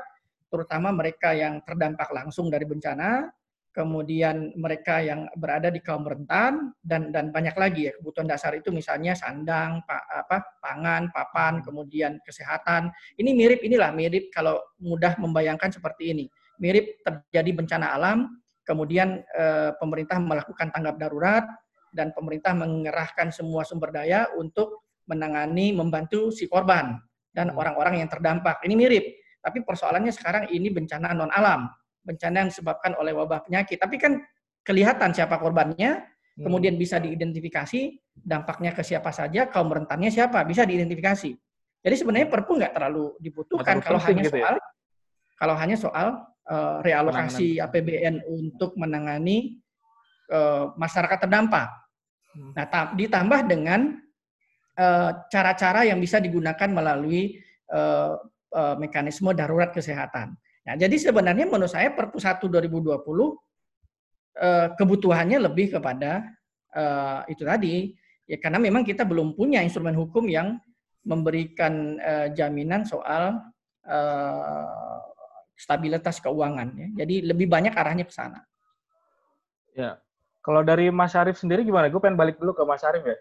terutama 0.52 0.92
mereka 0.92 1.32
yang 1.32 1.64
terdampak 1.64 2.12
langsung 2.12 2.52
dari 2.52 2.68
bencana, 2.68 3.32
kemudian 3.76 4.56
mereka 4.56 5.04
yang 5.04 5.28
berada 5.36 5.68
di 5.68 5.84
kaum 5.84 6.08
rentan 6.08 6.72
dan 6.80 7.12
dan 7.12 7.36
banyak 7.36 7.52
lagi 7.60 7.92
ya 7.92 7.94
kebutuhan 8.00 8.24
dasar 8.24 8.56
itu 8.56 8.72
misalnya 8.72 9.12
sandang, 9.12 9.84
pa, 9.84 10.00
apa, 10.08 10.44
pangan, 10.64 11.12
papan, 11.12 11.60
kemudian 11.60 12.24
kesehatan. 12.24 12.88
Ini 13.20 13.36
mirip 13.36 13.60
inilah 13.68 13.92
mirip 13.92 14.32
kalau 14.32 14.64
mudah 14.80 15.20
membayangkan 15.20 15.76
seperti 15.76 16.16
ini. 16.16 16.26
Mirip 16.64 17.04
terjadi 17.04 17.52
bencana 17.52 17.92
alam, 17.92 18.40
kemudian 18.64 19.20
eh, 19.36 19.76
pemerintah 19.76 20.24
melakukan 20.24 20.72
tanggap 20.72 20.96
darurat 20.96 21.44
dan 21.92 22.16
pemerintah 22.16 22.56
mengerahkan 22.56 23.36
semua 23.36 23.68
sumber 23.68 23.92
daya 23.92 24.32
untuk 24.40 24.85
menangani 25.06 25.74
membantu 25.74 26.34
si 26.34 26.50
korban 26.50 26.98
dan 27.32 27.52
hmm. 27.54 27.60
orang-orang 27.60 28.02
yang 28.02 28.10
terdampak. 28.10 28.62
Ini 28.66 28.74
mirip, 28.74 29.06
tapi 29.42 29.62
persoalannya 29.62 30.14
sekarang 30.14 30.50
ini 30.50 30.74
bencana 30.74 31.14
non 31.14 31.30
alam 31.30 31.70
bencana 32.06 32.46
yang 32.46 32.50
disebabkan 32.54 32.94
oleh 33.02 33.18
wabah 33.18 33.42
penyakit. 33.50 33.82
Tapi 33.82 33.98
kan 33.98 34.22
kelihatan 34.62 35.12
siapa 35.12 35.42
korbannya, 35.42 36.06
hmm. 36.38 36.46
kemudian 36.46 36.78
bisa 36.78 37.02
diidentifikasi 37.02 37.98
dampaknya 38.14 38.78
ke 38.78 38.86
siapa 38.86 39.10
saja, 39.10 39.50
kaum 39.50 39.74
rentannya 39.74 40.14
siapa, 40.14 40.46
bisa 40.46 40.64
diidentifikasi. 40.64 41.34
Jadi 41.86 41.96
sebenarnya 41.98 42.30
Perpu 42.30 42.58
nggak 42.58 42.74
terlalu 42.74 43.14
dibutuhkan 43.22 43.78
kalau 43.82 44.02
hanya 44.02 44.26
gitu 44.26 44.42
soal 44.42 44.58
ya? 44.58 44.64
kalau 45.38 45.56
hanya 45.58 45.78
soal 45.78 46.08
uh, 46.50 46.82
realokasi 46.82 47.62
Penanganan. 47.62 47.70
APBN 47.70 48.16
untuk 48.26 48.72
menangani 48.74 49.62
uh, 50.34 50.74
masyarakat 50.78 51.30
terdampak. 51.30 51.70
Hmm. 52.34 52.52
Nah, 52.58 52.66
ditambah 52.98 53.40
dengan 53.46 54.02
cara-cara 55.32 55.82
uh, 55.84 55.88
yang 55.88 56.00
bisa 56.04 56.20
digunakan 56.20 56.68
melalui 56.68 57.40
uh, 57.72 58.20
uh, 58.52 58.76
mekanisme 58.76 59.32
darurat 59.32 59.72
kesehatan. 59.72 60.36
Nah, 60.66 60.74
jadi 60.74 60.98
sebenarnya 60.98 61.46
menurut 61.46 61.70
saya 61.70 61.94
Perpu 61.94 62.18
1 62.18 62.42
2020 62.42 62.98
eh, 64.42 64.68
kebutuhannya 64.74 65.38
lebih 65.46 65.78
kepada 65.78 66.26
eh, 66.74 67.20
itu 67.30 67.46
tadi 67.46 67.94
ya 68.26 68.42
karena 68.42 68.58
memang 68.58 68.82
kita 68.82 69.06
belum 69.06 69.38
punya 69.38 69.62
instrumen 69.62 69.94
hukum 69.94 70.26
yang 70.26 70.58
memberikan 71.06 72.02
eh, 72.02 72.28
jaminan 72.34 72.82
soal 72.82 73.46
eh, 73.86 75.00
stabilitas 75.54 76.18
keuangan 76.18 76.74
ya. 76.74 77.06
Jadi 77.06 77.30
lebih 77.30 77.46
banyak 77.46 77.78
arahnya 77.78 78.10
ke 78.10 78.14
sana. 78.14 78.42
Ya. 79.78 80.02
Kalau 80.42 80.62
dari 80.66 80.90
Mas 80.90 81.14
Arif 81.14 81.38
sendiri 81.38 81.62
gimana? 81.62 81.90
Gue 81.94 82.02
pengen 82.02 82.18
balik 82.18 82.42
dulu 82.42 82.58
ke 82.58 82.66
Mas 82.66 82.82
Arif 82.82 83.06
ya. 83.06 83.18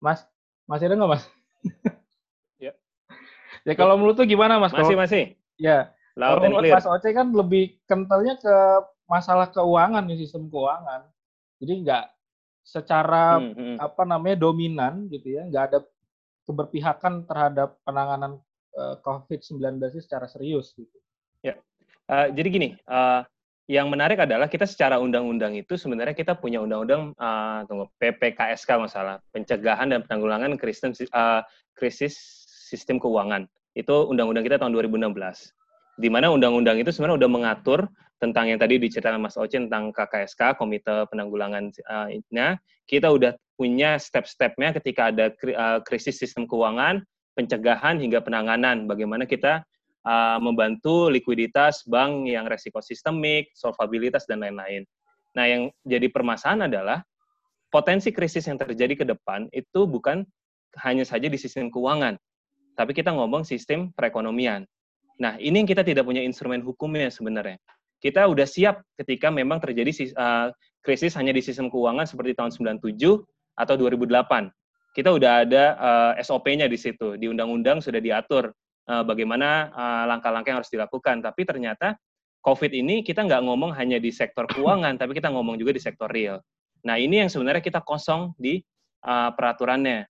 Mas, 0.00 0.24
masih 0.66 0.90
ada 0.90 0.94
nggak 0.98 1.10
Mas? 1.10 1.24
ya. 2.64 2.72
Ya 3.66 3.74
kalau 3.74 3.98
menurut 3.98 4.18
tuh 4.18 4.26
gimana 4.26 4.58
Mas? 4.58 4.74
Masih, 4.74 4.98
masih. 4.98 5.22
Ya, 5.56 5.96
Loud 6.16 6.42
Kalau 6.42 6.60
Mas 6.64 6.88
Oce 6.88 7.10
kan 7.12 7.28
lebih 7.32 7.76
kentalnya 7.84 8.36
ke 8.40 8.56
masalah 9.06 9.52
keuangan 9.52 10.04
nih 10.04 10.26
sistem 10.26 10.48
keuangan. 10.48 11.06
Jadi 11.62 11.72
nggak 11.86 12.04
secara 12.66 13.38
hmm, 13.38 13.54
hmm. 13.54 13.76
apa 13.78 14.02
namanya 14.02 14.36
dominan 14.42 15.06
gitu 15.12 15.38
ya, 15.38 15.46
nggak 15.46 15.64
ada 15.72 15.78
keberpihakan 16.48 17.26
terhadap 17.26 17.78
penanganan 17.86 18.42
uh, 18.74 18.94
eh, 18.94 18.96
COVID-19 19.04 19.78
secara 20.02 20.26
serius 20.26 20.74
gitu. 20.74 20.98
Ya, 21.44 21.54
uh, 22.10 22.26
jadi 22.32 22.48
gini, 22.50 22.68
uh, 22.90 23.22
yang 23.66 23.90
menarik 23.90 24.22
adalah 24.22 24.46
kita 24.46 24.62
secara 24.62 25.02
undang-undang 25.02 25.58
itu 25.58 25.74
sebenarnya 25.74 26.14
kita 26.14 26.38
punya 26.38 26.62
undang-undang 26.62 27.10
uh, 27.18 27.66
tunggu 27.66 27.90
PPKSK 27.98 28.70
masalah 28.78 29.18
pencegahan 29.34 29.90
dan 29.90 30.06
penanggulangan 30.06 30.54
krisis 30.54 31.02
uh, 31.10 31.42
krisis 31.74 32.14
sistem 32.46 33.02
keuangan. 33.02 33.50
Itu 33.74 34.06
undang-undang 34.06 34.46
kita 34.46 34.62
tahun 34.62 34.70
2016 34.70 35.10
di 35.96 36.08
mana 36.12 36.30
undang-undang 36.30 36.78
itu 36.78 36.94
sebenarnya 36.94 37.26
udah 37.26 37.30
mengatur 37.30 37.80
tentang 38.22 38.48
yang 38.48 38.56
tadi 38.60 38.80
diceritakan 38.80 39.20
Mas 39.20 39.36
Oce 39.36 39.60
tentang 39.60 39.92
KKSK, 39.92 40.56
Komite 40.56 41.04
Penanggulangan 41.10 41.68
uh, 41.90 42.08
kita 42.86 43.10
udah 43.10 43.34
punya 43.58 43.98
step-stepnya 43.98 44.76
ketika 44.78 45.10
ada 45.10 45.32
krisis 45.82 46.20
sistem 46.20 46.44
keuangan, 46.44 47.02
pencegahan 47.34 47.98
hingga 47.98 48.20
penanganan, 48.20 48.84
bagaimana 48.84 49.24
kita 49.24 49.64
uh, 50.06 50.38
membantu 50.38 51.10
likuiditas 51.10 51.82
bank 51.90 52.30
yang 52.30 52.46
resiko 52.46 52.78
sistemik, 52.78 53.50
solvabilitas, 53.52 54.24
dan 54.30 54.40
lain-lain. 54.40 54.86
Nah, 55.34 55.44
yang 55.44 55.62
jadi 55.82 56.08
permasalahan 56.08 56.70
adalah 56.70 56.98
potensi 57.68 58.14
krisis 58.14 58.46
yang 58.46 58.56
terjadi 58.56 58.94
ke 58.94 59.04
depan 59.04 59.50
itu 59.50 59.84
bukan 59.84 60.24
hanya 60.86 61.02
saja 61.04 61.26
di 61.26 61.36
sistem 61.36 61.68
keuangan, 61.68 62.16
tapi 62.78 62.94
kita 62.94 63.12
ngomong 63.12 63.42
sistem 63.44 63.92
perekonomian. 63.92 64.64
Nah, 65.20 65.36
ini 65.42 65.64
yang 65.64 65.68
kita 65.68 65.82
tidak 65.82 66.06
punya 66.06 66.22
instrumen 66.24 66.62
hukumnya 66.62 67.10
sebenarnya. 67.10 67.58
Kita 68.00 68.28
udah 68.28 68.44
siap 68.44 68.84
ketika 69.00 69.32
memang 69.32 69.58
terjadi 69.58 70.12
uh, 70.14 70.52
krisis 70.84 71.16
hanya 71.18 71.34
di 71.34 71.42
sistem 71.42 71.66
keuangan 71.72 72.06
seperti 72.06 72.36
tahun 72.36 72.54
97 72.54 72.94
atau 73.56 73.74
2008. 73.74 74.52
Kita 74.96 75.12
udah 75.12 75.44
ada 75.44 75.64
eh, 76.16 76.24
SOP-nya 76.24 76.72
di 76.72 76.78
situ. 76.80 77.20
Di 77.20 77.28
undang-undang 77.28 77.84
sudah 77.84 78.00
diatur 78.00 78.48
uh, 78.88 79.04
bagaimana 79.06 79.70
langkah-langkah 80.08 80.48
uh, 80.48 80.52
yang 80.54 80.58
harus 80.62 80.72
dilakukan. 80.72 81.22
Tapi 81.22 81.42
ternyata 81.46 81.98
COVID 82.46 82.70
ini 82.70 83.02
kita 83.02 83.26
nggak 83.26 83.42
ngomong 83.42 83.74
hanya 83.74 83.98
di 83.98 84.14
sektor 84.14 84.46
keuangan, 84.54 84.94
tapi 84.94 85.18
kita 85.18 85.30
ngomong 85.34 85.58
juga 85.58 85.74
di 85.74 85.82
sektor 85.82 86.06
real. 86.06 86.38
Nah, 86.86 86.94
ini 86.94 87.26
yang 87.26 87.30
sebenarnya 87.30 87.58
kita 87.58 87.82
kosong 87.82 88.30
di 88.38 88.62
uh, 89.02 89.34
peraturannya. 89.34 90.06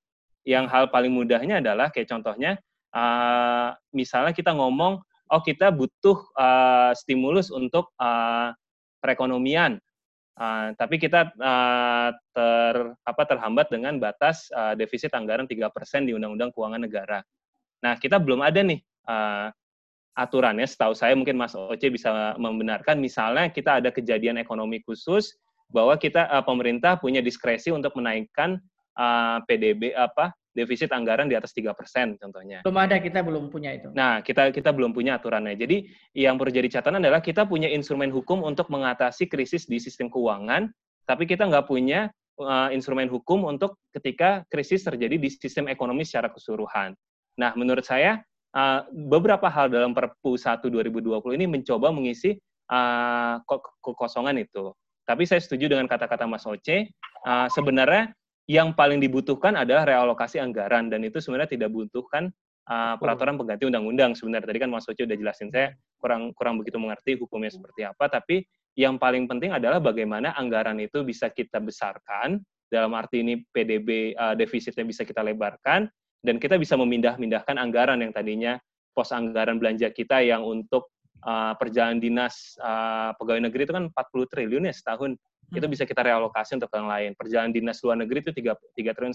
Yang 0.46 0.64
hal 0.70 0.84
paling 0.92 1.10
mudahnya 1.10 1.58
adalah 1.58 1.90
kayak 1.90 2.06
contohnya, 2.12 2.60
uh, 2.94 3.74
misalnya 3.90 4.30
kita 4.36 4.52
ngomong, 4.52 5.00
oh 5.32 5.42
kita 5.42 5.72
butuh 5.72 6.22
uh, 6.38 6.92
stimulus 6.94 7.50
untuk 7.50 7.90
uh, 7.98 8.52
perekonomian, 9.02 9.80
uh, 10.38 10.70
tapi 10.76 11.00
kita 11.02 11.34
uh, 11.34 12.14
ter 12.30 12.74
apa 13.02 13.22
terhambat 13.26 13.72
dengan 13.72 13.98
batas 13.98 14.46
uh, 14.54 14.78
defisit 14.78 15.10
anggaran 15.16 15.48
3% 15.50 15.66
di 16.06 16.12
Undang-Undang 16.14 16.54
Keuangan 16.54 16.82
Negara. 16.84 17.18
Nah, 17.86 17.94
kita 17.94 18.18
belum 18.18 18.42
ada 18.42 18.66
nih 18.66 18.82
uh, 19.06 19.54
aturannya, 20.18 20.66
setahu 20.66 20.90
saya 20.90 21.14
mungkin 21.14 21.38
Mas 21.38 21.54
Oce 21.54 21.86
bisa 21.86 22.34
membenarkan, 22.34 22.98
misalnya 22.98 23.46
kita 23.46 23.78
ada 23.78 23.94
kejadian 23.94 24.42
ekonomi 24.42 24.82
khusus, 24.82 25.38
bahwa 25.70 25.94
kita 25.94 26.26
uh, 26.26 26.42
pemerintah 26.42 26.98
punya 26.98 27.22
diskresi 27.22 27.70
untuk 27.70 27.94
menaikkan 27.94 28.58
uh, 28.98 29.38
PDB 29.46 29.94
apa 29.94 30.34
defisit 30.50 30.90
anggaran 30.90 31.30
di 31.30 31.36
atas 31.38 31.54
tiga 31.54 31.76
persen 31.76 32.18
contohnya. 32.18 32.64
Belum 32.66 32.80
ada, 32.80 32.96
kita 32.98 33.22
belum 33.22 33.52
punya 33.54 33.76
itu. 33.76 33.92
Nah, 33.94 34.24
kita 34.24 34.50
kita 34.50 34.74
belum 34.74 34.90
punya 34.96 35.20
aturannya. 35.20 35.54
Jadi 35.54 35.86
yang 36.16 36.40
perlu 36.40 36.50
jadi 36.50 36.80
catatan 36.80 36.98
adalah 36.98 37.22
kita 37.22 37.44
punya 37.46 37.70
instrumen 37.70 38.10
hukum 38.10 38.42
untuk 38.42 38.66
mengatasi 38.72 39.30
krisis 39.30 39.68
di 39.68 39.78
sistem 39.78 40.10
keuangan, 40.10 40.72
tapi 41.04 41.28
kita 41.28 41.44
nggak 41.44 41.68
punya 41.68 42.08
uh, 42.40 42.72
instrumen 42.72 43.06
hukum 43.06 43.44
untuk 43.44 43.78
ketika 43.92 44.48
krisis 44.48 44.80
terjadi 44.82 45.20
di 45.20 45.28
sistem 45.28 45.68
ekonomi 45.68 46.08
secara 46.08 46.32
keseluruhan. 46.32 46.96
Nah, 47.36 47.52
menurut 47.54 47.84
saya 47.84 48.24
uh, 48.56 48.88
beberapa 48.92 49.46
hal 49.52 49.68
dalam 49.68 49.92
Perpu 49.92 50.40
1 50.40 50.64
2020 50.64 51.36
ini 51.36 51.46
mencoba 51.46 51.92
mengisi 51.92 52.36
uh, 52.72 53.40
kekosongan 53.84 54.40
itu. 54.40 54.72
Tapi 55.06 55.22
saya 55.22 55.38
setuju 55.38 55.70
dengan 55.70 55.86
kata-kata 55.86 56.26
Mas 56.26 56.42
Oce, 56.48 56.90
uh, 57.28 57.46
sebenarnya 57.52 58.10
yang 58.50 58.74
paling 58.74 58.98
dibutuhkan 58.98 59.54
adalah 59.54 59.86
realokasi 59.86 60.42
anggaran 60.42 60.90
dan 60.90 61.02
itu 61.06 61.22
sebenarnya 61.22 61.54
tidak 61.54 61.70
butuhkan 61.70 62.30
uh, 62.66 62.94
peraturan 62.98 63.38
pengganti 63.38 63.70
undang-undang. 63.70 64.18
Sebenarnya 64.18 64.50
tadi 64.50 64.58
kan 64.58 64.70
Mas 64.72 64.88
Oce 64.90 65.06
udah 65.06 65.14
jelasin 65.14 65.52
saya 65.52 65.76
kurang 66.00 66.34
kurang 66.34 66.58
begitu 66.58 66.80
mengerti 66.80 67.14
hukumnya 67.18 67.52
seperti 67.52 67.86
apa. 67.86 68.10
Tapi 68.10 68.42
yang 68.76 68.98
paling 68.98 69.30
penting 69.30 69.54
adalah 69.54 69.78
bagaimana 69.78 70.34
anggaran 70.34 70.76
itu 70.82 71.06
bisa 71.06 71.30
kita 71.30 71.62
besarkan 71.62 72.42
dalam 72.66 72.90
arti 72.98 73.22
ini 73.22 73.46
PDB 73.46 74.18
uh, 74.18 74.34
defisitnya 74.34 74.82
bisa 74.82 75.06
kita 75.06 75.22
lebarkan 75.22 75.86
dan 76.24 76.40
kita 76.40 76.56
bisa 76.56 76.78
memindah-mindahkan 76.78 77.56
anggaran 77.56 78.00
yang 78.00 78.12
tadinya 78.12 78.56
pos 78.96 79.12
anggaran 79.12 79.60
belanja 79.60 79.92
kita 79.92 80.24
yang 80.24 80.40
untuk 80.40 80.88
uh, 81.26 81.52
perjalanan 81.60 82.00
dinas 82.00 82.56
uh, 82.64 83.12
pegawai 83.20 83.44
negeri 83.50 83.68
itu 83.68 83.74
kan 83.76 83.84
40 83.92 84.32
triliun 84.32 84.64
ya 84.68 84.74
setahun. 84.74 85.12
Hmm. 85.46 85.62
itu 85.62 85.66
bisa 85.70 85.86
kita 85.86 86.02
realokasi 86.02 86.58
untuk 86.58 86.74
yang 86.74 86.90
lain. 86.90 87.14
Perjalanan 87.14 87.54
dinas 87.54 87.78
luar 87.86 87.94
negeri 88.02 88.18
itu 88.18 88.34
3, 88.34 88.50
3 88.50 88.96
triliun 88.98 89.14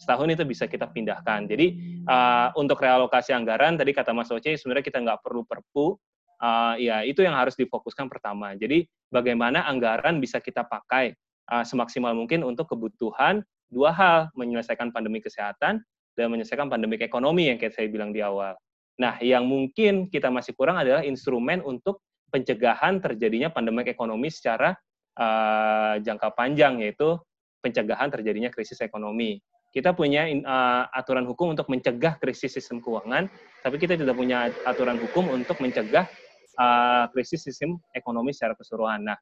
setahun 0.00 0.28
itu 0.32 0.44
bisa 0.48 0.64
kita 0.64 0.88
pindahkan. 0.88 1.44
Jadi 1.44 1.76
uh, 2.08 2.48
untuk 2.56 2.80
realokasi 2.80 3.36
anggaran 3.36 3.76
tadi 3.76 3.92
kata 3.92 4.16
Mas 4.16 4.32
Oce 4.32 4.56
sebenarnya 4.56 4.84
kita 4.88 5.04
nggak 5.04 5.20
perlu 5.20 5.44
perpu 5.44 5.92
uh, 6.40 6.74
ya 6.80 7.04
itu 7.04 7.20
yang 7.20 7.36
harus 7.36 7.52
difokuskan 7.52 8.08
pertama. 8.08 8.56
Jadi 8.56 8.88
bagaimana 9.12 9.68
anggaran 9.68 10.24
bisa 10.24 10.40
kita 10.40 10.64
pakai 10.64 11.12
uh, 11.52 11.68
semaksimal 11.68 12.16
mungkin 12.16 12.48
untuk 12.48 12.72
kebutuhan 12.72 13.44
dua 13.68 13.92
hal 13.92 14.18
menyelesaikan 14.32 14.88
pandemi 14.88 15.20
kesehatan 15.20 15.84
dan 16.18 16.34
menyelesaikan 16.34 16.66
pandemi 16.66 16.98
ekonomi 16.98 17.46
yang 17.46 17.62
kayak 17.62 17.78
saya 17.78 17.86
bilang 17.86 18.10
di 18.10 18.18
awal. 18.18 18.58
Nah, 18.98 19.14
yang 19.22 19.46
mungkin 19.46 20.10
kita 20.10 20.26
masih 20.26 20.58
kurang 20.58 20.82
adalah 20.82 21.06
instrumen 21.06 21.62
untuk 21.62 22.02
pencegahan 22.34 22.98
terjadinya 22.98 23.48
pandemi 23.54 23.86
ekonomi 23.86 24.26
secara 24.26 24.74
uh, 25.14 25.94
jangka 26.02 26.34
panjang, 26.34 26.82
yaitu 26.82 27.14
pencegahan 27.62 28.10
terjadinya 28.10 28.50
krisis 28.50 28.82
ekonomi. 28.82 29.38
Kita 29.70 29.94
punya 29.94 30.26
uh, 30.26 30.90
aturan 30.90 31.28
hukum 31.30 31.54
untuk 31.54 31.70
mencegah 31.70 32.18
krisis 32.18 32.58
sistem 32.58 32.82
keuangan, 32.82 33.30
tapi 33.62 33.78
kita 33.78 33.94
tidak 33.94 34.18
punya 34.18 34.50
aturan 34.66 34.98
hukum 34.98 35.30
untuk 35.30 35.62
mencegah 35.62 36.10
uh, 36.58 37.06
krisis 37.14 37.46
sistem 37.46 37.78
ekonomi 37.94 38.34
secara 38.34 38.58
keseluruhan. 38.58 39.14
Nah, 39.14 39.18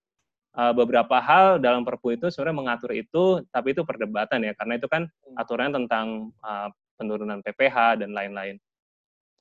uh, 0.56 0.72
beberapa 0.72 1.20
hal 1.20 1.60
dalam 1.60 1.84
Perpu 1.84 2.16
itu 2.16 2.32
sebenarnya 2.32 2.56
mengatur 2.56 2.90
itu, 2.96 3.44
tapi 3.52 3.76
itu 3.76 3.84
perdebatan 3.84 4.40
ya, 4.40 4.52
karena 4.56 4.80
itu 4.80 4.88
kan 4.88 5.04
aturan 5.36 5.76
tentang 5.76 6.32
uh, 6.40 6.72
penurunan 6.96 7.44
PPH 7.44 8.02
dan 8.02 8.10
lain-lain. 8.16 8.56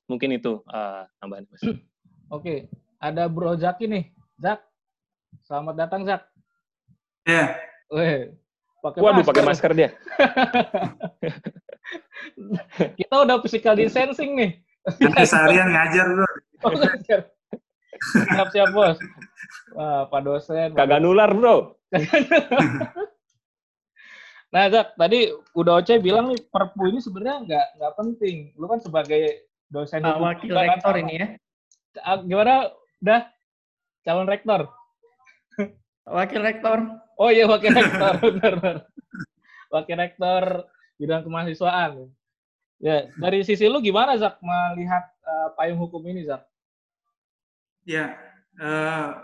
Mungkin 0.06 0.38
itu 0.38 0.62
uh, 0.70 1.08
tambahan 1.18 1.48
Mas. 1.50 1.62
Oke, 2.36 2.70
ada 3.02 3.26
Bro 3.26 3.58
Zaki 3.58 3.90
nih. 3.90 4.04
Zak, 4.38 4.60
selamat 5.48 5.74
datang 5.74 6.04
Zak. 6.06 6.22
Ya. 7.26 7.56
Yeah. 7.90 8.36
pakai 8.84 9.00
Waduh, 9.02 9.24
pakai 9.26 9.42
masker 9.42 9.72
dia. 9.74 9.90
Kita 13.00 13.14
udah 13.26 13.42
physical 13.42 13.74
distancing 13.74 14.36
nih. 14.38 14.50
Nanti 15.02 15.26
seharian 15.26 15.74
ngajar, 15.74 16.06
Bro. 16.06 16.28
Oh, 16.62 16.72
ngajar. 16.78 17.20
Siap, 18.06 18.48
siap, 18.54 18.68
Bos. 18.70 19.00
Wah, 19.74 20.06
Pak 20.06 20.20
dosen. 20.22 20.70
Kagak 20.78 21.02
nular, 21.02 21.34
Bro. 21.34 21.74
Nah, 24.54 24.70
Zak, 24.70 24.94
tadi 24.94 25.34
udah 25.58 25.82
Oce 25.82 25.98
bilang 25.98 26.30
nih 26.30 26.38
Perpu 26.46 26.86
ini 26.86 27.02
sebenarnya 27.02 27.36
nggak 27.42 27.66
nggak 27.82 27.92
penting. 27.98 28.36
Lu 28.54 28.70
kan 28.70 28.78
sebagai 28.78 29.50
dosen 29.66 30.06
uh, 30.06 30.22
wakil 30.22 30.54
rektor 30.54 30.94
kan, 30.94 31.02
ini 31.02 31.14
ya. 31.18 31.28
Ah, 32.00 32.22
gimana? 32.22 32.70
Udah 33.02 33.20
calon 34.06 34.28
rektor? 34.30 34.70
Wakil 36.06 36.40
rektor. 36.46 36.78
Oh 37.18 37.32
iya, 37.32 37.50
wakil 37.50 37.74
rektor, 37.74 38.14
benar, 38.30 38.52
benar. 38.62 38.76
Wakil 39.74 39.96
rektor 39.98 40.42
bidang 40.96 41.26
kemahasiswaan. 41.26 42.06
Ya, 42.78 43.08
dari 43.18 43.42
sisi 43.42 43.66
lu 43.66 43.82
gimana 43.82 44.14
Zak 44.14 44.38
melihat 44.38 45.02
uh, 45.24 45.48
payung 45.58 45.80
hukum 45.80 46.04
ini, 46.06 46.28
Zak? 46.28 46.44
Ya, 47.82 48.14
uh, 48.60 49.16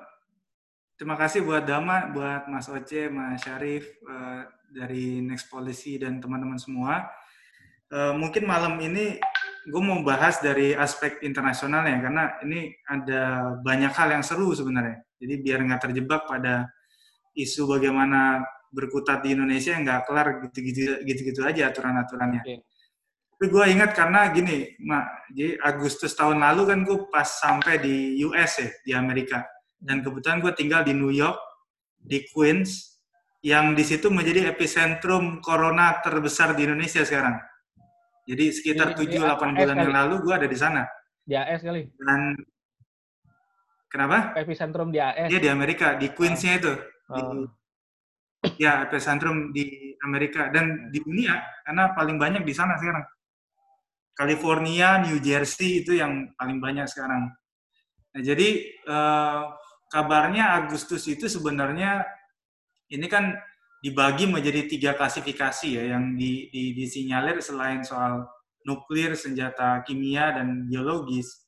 terima 0.99 1.15
kasih 1.15 1.45
buat 1.47 1.63
Dama, 1.63 2.11
buat 2.11 2.49
Mas 2.51 2.67
Oce, 2.67 3.07
Mas 3.13 3.45
Syarif, 3.45 3.87
uh, 4.09 4.49
dari 4.73 5.21
Next 5.21 5.53
Policy 5.53 6.01
dan 6.01 6.19
teman-teman 6.19 6.57
semua. 6.57 7.07
Uh, 7.93 8.17
mungkin 8.17 8.49
malam 8.49 8.81
ini 8.81 9.21
gue 9.69 9.83
mau 9.85 10.01
bahas 10.01 10.41
dari 10.41 10.73
aspek 10.73 11.21
internasional 11.23 11.85
ya, 11.85 12.01
karena 12.01 12.25
ini 12.43 12.73
ada 12.89 13.55
banyak 13.61 13.93
hal 13.93 14.09
yang 14.17 14.25
seru 14.25 14.51
sebenarnya. 14.57 15.05
Jadi 15.21 15.35
biar 15.45 15.61
nggak 15.63 15.83
terjebak 15.87 16.25
pada 16.25 16.73
isu 17.37 17.69
bagaimana 17.69 18.43
berkutat 18.73 19.21
di 19.21 19.37
Indonesia 19.37 19.77
yang 19.77 19.85
nggak 19.85 20.03
kelar 20.09 20.27
gitu-gitu 20.49 21.05
gitu-gitu 21.05 21.45
aja 21.45 21.69
aturan-aturannya. 21.69 22.43
Okay. 22.43 22.59
Tapi 23.43 23.59
gue 23.59 23.65
ingat 23.75 23.91
karena 23.93 24.31
gini, 24.31 24.79
Mak, 24.81 25.35
jadi 25.35 25.59
Agustus 25.67 26.15
tahun 26.15 26.39
lalu 26.39 26.63
kan 26.63 26.79
gue 26.87 26.99
pas 27.11 27.27
sampai 27.27 27.83
di 27.83 28.23
US 28.23 28.63
ya, 28.63 28.69
di 28.87 28.93
Amerika. 28.95 29.43
Dan 29.83 29.99
kebetulan 29.99 30.39
gue 30.39 30.55
tinggal 30.55 30.87
di 30.87 30.95
New 30.95 31.11
York, 31.11 31.37
di 31.99 32.23
Queens, 32.31 32.92
yang 33.43 33.75
di 33.75 33.83
situ 33.83 34.07
menjadi 34.07 34.55
epicentrum 34.55 35.43
corona 35.43 35.99
terbesar 35.99 36.55
di 36.55 36.63
Indonesia 36.63 37.03
sekarang. 37.03 37.43
Jadi 38.23 38.55
sekitar 38.55 38.95
tujuh 38.95 39.19
delapan 39.19 39.51
bulan 39.59 39.77
yang 39.83 39.95
lalu 39.95 40.15
gue 40.23 40.35
ada 40.35 40.47
di 40.47 40.55
sana. 40.55 40.87
Di 41.27 41.35
AS 41.35 41.67
kali. 41.67 41.91
Dan 41.99 42.39
kenapa? 43.91 44.31
Epicentrum 44.39 44.95
di 44.95 45.03
AS. 45.03 45.27
Iya 45.27 45.43
di 45.43 45.51
Amerika, 45.51 45.99
di 45.99 46.15
Queensnya 46.15 46.55
itu. 46.55 46.73
Oh. 47.11 47.19
Di, 48.39 48.63
ya 48.63 48.87
epicentrum 48.87 49.51
di 49.51 49.95
Amerika 50.03 50.51
dan 50.51 50.91
di 50.91 50.99
dunia 51.03 51.39
karena 51.67 51.95
paling 51.99 52.19
banyak 52.23 52.43
di 52.47 52.55
sana 52.55 52.79
sekarang. 52.79 53.03
California, 54.15 55.03
New 55.03 55.19
Jersey 55.19 55.83
itu 55.83 55.99
yang 55.99 56.31
paling 56.39 56.63
banyak 56.63 56.87
sekarang. 56.87 57.27
Nah 58.13 58.23
jadi 58.23 58.49
eh, 58.71 59.43
kabarnya 59.91 60.63
Agustus 60.63 61.11
itu 61.11 61.27
sebenarnya 61.27 62.07
ini 62.93 63.07
kan 63.09 63.33
dibagi 63.83 64.31
menjadi 64.31 64.69
tiga 64.71 64.91
klasifikasi 64.95 65.69
ya 65.75 65.97
yang 65.97 66.15
di, 66.15 66.47
di, 66.53 66.77
disinyalir 66.77 67.43
selain 67.43 67.83
soal 67.83 68.29
nuklir, 68.63 69.19
senjata 69.19 69.83
kimia 69.83 70.39
dan 70.39 70.71
biologis. 70.71 71.43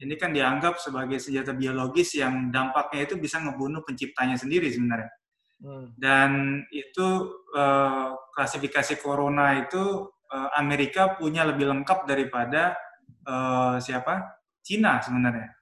Ini 0.00 0.16
kan 0.16 0.32
dianggap 0.32 0.80
sebagai 0.80 1.20
senjata 1.20 1.52
biologis 1.52 2.16
yang 2.16 2.48
dampaknya 2.48 3.10
itu 3.10 3.14
bisa 3.20 3.36
ngebunuh 3.42 3.84
penciptanya 3.84 4.40
sendiri 4.40 4.72
sebenarnya. 4.72 5.12
Hmm. 5.60 5.86
Dan 5.94 6.30
itu 6.72 7.30
uh, 7.52 8.16
klasifikasi 8.32 8.98
corona 8.98 9.60
itu 9.60 10.08
uh, 10.08 10.50
Amerika 10.56 11.14
punya 11.14 11.44
lebih 11.44 11.68
lengkap 11.68 12.08
daripada 12.08 12.74
uh, 13.28 13.76
siapa? 13.76 14.40
Cina 14.64 15.04
sebenarnya. 15.04 15.52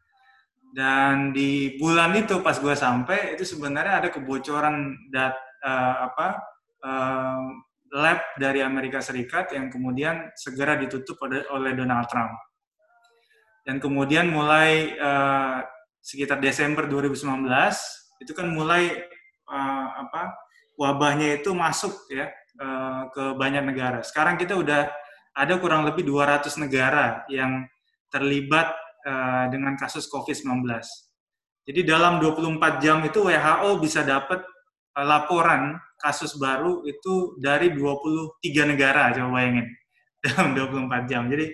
Dan 0.72 1.36
di 1.36 1.76
bulan 1.76 2.16
itu 2.16 2.40
pas 2.40 2.56
gue 2.56 2.72
sampai 2.72 3.36
itu 3.36 3.44
sebenarnya 3.44 4.00
ada 4.00 4.08
kebocoran 4.08 4.96
dat 5.12 5.36
uh, 5.60 6.08
apa 6.08 6.40
uh, 6.80 7.44
lab 7.92 8.20
dari 8.40 8.64
Amerika 8.64 9.04
Serikat 9.04 9.52
yang 9.52 9.68
kemudian 9.68 10.32
segera 10.32 10.80
ditutup 10.80 11.20
oleh 11.28 11.76
Donald 11.76 12.08
Trump. 12.08 12.32
Dan 13.68 13.78
kemudian 13.78 14.32
mulai 14.32 14.96
uh, 14.96 15.60
sekitar 16.00 16.40
Desember 16.40 16.88
2019 16.88 17.46
itu 18.24 18.32
kan 18.32 18.48
mulai 18.48 18.90
uh, 19.46 19.88
apa 20.08 20.34
wabahnya 20.80 21.38
itu 21.38 21.52
masuk 21.52 21.94
ya 22.08 22.32
uh, 22.58 23.12
ke 23.12 23.36
banyak 23.36 23.62
negara. 23.68 24.00
Sekarang 24.00 24.40
kita 24.40 24.56
udah 24.56 24.88
ada 25.36 25.54
kurang 25.60 25.84
lebih 25.84 26.02
200 26.08 26.48
negara 26.64 27.28
yang 27.28 27.68
terlibat 28.08 28.72
uh, 29.07 29.46
dengan 29.50 29.74
kasus 29.78 30.07
COVID-19. 30.11 30.66
Jadi 31.62 31.80
dalam 31.86 32.18
24 32.18 32.82
jam 32.82 32.98
itu 33.07 33.22
WHO 33.22 33.70
bisa 33.78 34.03
dapat 34.03 34.42
uh, 34.98 35.05
laporan 35.07 35.78
kasus 36.03 36.34
baru 36.34 36.82
itu 36.82 37.38
dari 37.38 37.70
23 37.70 38.42
negara, 38.74 39.14
coba 39.14 39.38
bayangin. 39.38 39.66
Dalam 40.22 40.55
24 40.55 41.11
jam. 41.11 41.26
Jadi 41.26 41.50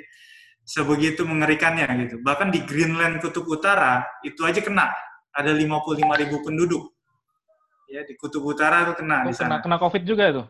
sebegitu 0.61 1.25
mengerikannya 1.25 1.89
gitu. 2.05 2.21
Bahkan 2.21 2.53
di 2.53 2.61
Greenland 2.69 3.25
Kutub 3.25 3.49
Utara 3.49 4.05
itu 4.21 4.45
aja 4.45 4.61
kena. 4.61 4.93
Ada 5.33 5.57
55 5.57 6.05
ribu 6.05 6.37
penduduk. 6.45 6.93
Ya, 7.89 8.05
di 8.05 8.13
Kutub 8.21 8.45
Utara 8.45 8.85
itu 8.85 9.01
kena 9.01 9.25
oh, 9.25 9.33
di 9.33 9.33
sana. 9.33 9.65
Kena, 9.65 9.65
kena 9.65 9.77
COVID 9.81 10.03
juga 10.05 10.25
itu? 10.29 10.43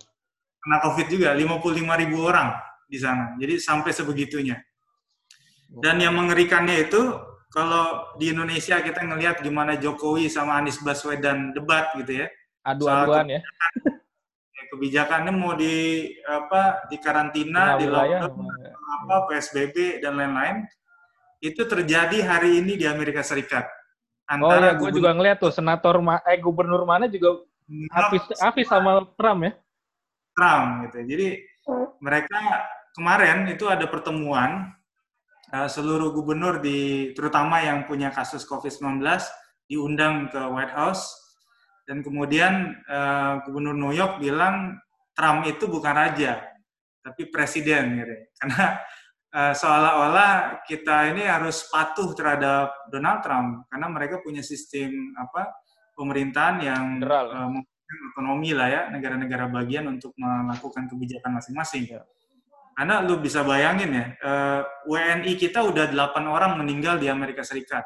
Kena 0.58 0.78
COVID 0.82 1.06
juga, 1.06 1.30
55 1.38 2.02
ribu 2.02 2.16
orang 2.26 2.50
di 2.90 2.98
sana. 2.98 3.38
Jadi 3.38 3.62
sampai 3.62 3.94
sebegitunya. 3.94 4.58
Dan 5.68 6.00
yang 6.00 6.16
mengerikannya 6.16 6.88
itu, 6.88 7.12
kalau 7.52 8.16
di 8.16 8.32
Indonesia 8.32 8.80
kita 8.80 9.04
ngelihat 9.04 9.44
gimana 9.44 9.76
Jokowi 9.76 10.32
sama 10.32 10.56
Anies 10.56 10.80
Baswedan 10.80 11.52
debat 11.52 11.92
gitu 11.96 12.24
ya. 12.24 12.28
Adu-aduan 12.64 13.38
ya 13.38 13.40
kebijakannya 14.68 15.32
mau 15.32 15.56
di 15.56 16.06
apa 16.28 16.86
di 16.92 16.96
karantina, 17.00 17.80
di 17.80 17.88
lockdown, 17.88 18.46
apa 18.84 19.16
PSBB 19.32 20.04
dan 20.04 20.20
lain-lain 20.20 20.68
itu 21.40 21.64
terjadi 21.64 22.18
hari 22.22 22.60
ini 22.60 22.76
di 22.76 22.84
Amerika 22.84 23.24
Serikat. 23.24 23.64
Antara 24.28 24.76
oh 24.76 24.76
ya, 24.76 24.78
gue 24.78 24.90
juga 24.92 25.10
ngeliat 25.16 25.40
tuh 25.40 25.50
senator 25.54 25.96
eh 26.28 26.36
gubernur 26.36 26.84
mana 26.84 27.08
juga 27.08 27.48
habis 27.96 28.22
habis 28.36 28.66
sama 28.68 29.08
Trump 29.16 29.40
ya. 29.48 29.52
Trump 30.36 30.68
gitu. 30.88 30.98
Jadi 31.16 31.28
mereka 32.04 32.68
kemarin 32.92 33.48
itu 33.48 33.64
ada 33.66 33.88
pertemuan 33.88 34.68
seluruh 35.48 36.12
gubernur 36.12 36.60
di 36.60 37.10
terutama 37.16 37.64
yang 37.64 37.88
punya 37.88 38.12
kasus 38.12 38.44
COVID-19 38.44 39.00
diundang 39.68 40.28
ke 40.28 40.40
White 40.44 40.74
House 40.76 41.28
dan 41.88 42.04
kemudian 42.04 42.76
uh, 42.84 43.40
Gubernur 43.48 43.72
New 43.72 43.96
York 43.96 44.20
bilang 44.20 44.76
Trump 45.16 45.48
itu 45.48 45.64
bukan 45.64 45.96
raja, 45.96 46.44
tapi 47.00 47.32
presiden 47.32 47.96
gitu. 47.96 48.14
Karena 48.44 48.76
uh, 49.32 49.52
seolah-olah 49.56 50.62
kita 50.68 51.16
ini 51.16 51.24
harus 51.24 51.64
patuh 51.72 52.12
terhadap 52.12 52.92
Donald 52.92 53.24
Trump 53.24 53.64
karena 53.72 53.88
mereka 53.88 54.20
punya 54.20 54.44
sistem 54.44 55.16
apa 55.16 55.48
pemerintahan 55.96 56.56
yang 56.60 56.84
uh, 57.02 57.56
ekonomi 58.12 58.52
lah 58.52 58.68
ya 58.68 58.82
negara-negara 58.92 59.48
bagian 59.48 59.88
untuk 59.88 60.12
melakukan 60.20 60.92
kebijakan 60.92 61.40
masing-masing. 61.40 61.88
Ya. 61.88 62.04
Karena 62.78 63.02
lu 63.02 63.18
bisa 63.18 63.42
bayangin 63.42 63.90
ya, 63.90 64.06
uh, 64.22 64.62
WNI 64.86 65.34
kita 65.34 65.66
udah 65.66 65.90
8 65.90 66.22
orang 66.30 66.62
meninggal 66.62 66.94
di 67.02 67.10
Amerika 67.10 67.42
Serikat. 67.42 67.82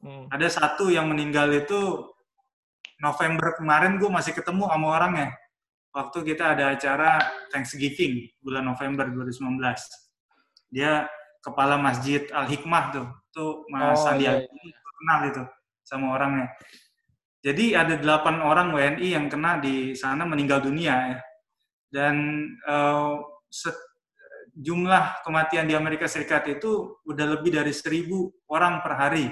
Hmm. 0.00 0.32
Ada 0.32 0.48
satu 0.48 0.88
yang 0.88 1.12
meninggal 1.12 1.52
itu 1.52 2.08
November 3.04 3.52
kemarin 3.52 4.00
gue 4.00 4.08
masih 4.08 4.32
ketemu 4.32 4.64
sama 4.64 4.86
orangnya. 4.96 5.28
Waktu 5.92 6.24
kita 6.24 6.56
ada 6.56 6.72
acara 6.72 7.20
Thanksgiving 7.52 8.32
bulan 8.40 8.64
November 8.64 9.12
2019. 9.12 9.60
Dia 10.72 11.04
kepala 11.44 11.76
Masjid 11.76 12.24
Al 12.32 12.48
Hikmah 12.48 12.84
tuh, 12.96 13.06
tuh 13.28 13.68
Mas 13.68 14.00
oh, 14.00 14.08
Sandiaga 14.08 14.40
iya, 14.40 14.48
iya. 14.48 14.76
kenal 14.80 15.20
itu 15.28 15.42
sama 15.84 16.16
orangnya. 16.16 16.48
Jadi 17.44 17.76
ada 17.76 18.00
delapan 18.00 18.40
orang 18.40 18.72
WNI 18.72 19.08
yang 19.20 19.28
kena 19.28 19.60
di 19.60 19.92
sana 19.92 20.24
meninggal 20.24 20.64
dunia 20.64 21.12
ya. 21.12 21.18
Dan 21.92 22.16
uh, 22.64 23.20
jumlah 24.54 25.26
kematian 25.26 25.66
di 25.66 25.74
Amerika 25.74 26.06
Serikat 26.06 26.46
itu 26.46 27.02
udah 27.02 27.38
lebih 27.38 27.50
dari 27.58 27.74
seribu 27.74 28.30
orang 28.46 28.80
per 28.80 28.94
hari. 28.94 29.26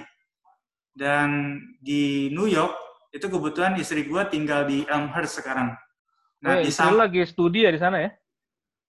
Dan 0.93 1.57
di 1.81 2.29
New 2.35 2.51
York 2.51 2.75
itu 3.15 3.25
kebetulan 3.31 3.79
istri 3.79 4.05
gue 4.05 4.23
tinggal 4.29 4.67
di 4.67 4.85
Elmhurst 4.85 5.41
sekarang. 5.41 5.73
Nah, 6.43 6.59
oh, 6.59 6.67
di 6.67 6.73
lagi 6.75 7.23
studi 7.23 7.63
ya 7.63 7.71
di 7.71 7.79
sana 7.79 8.03
ya? 8.03 8.11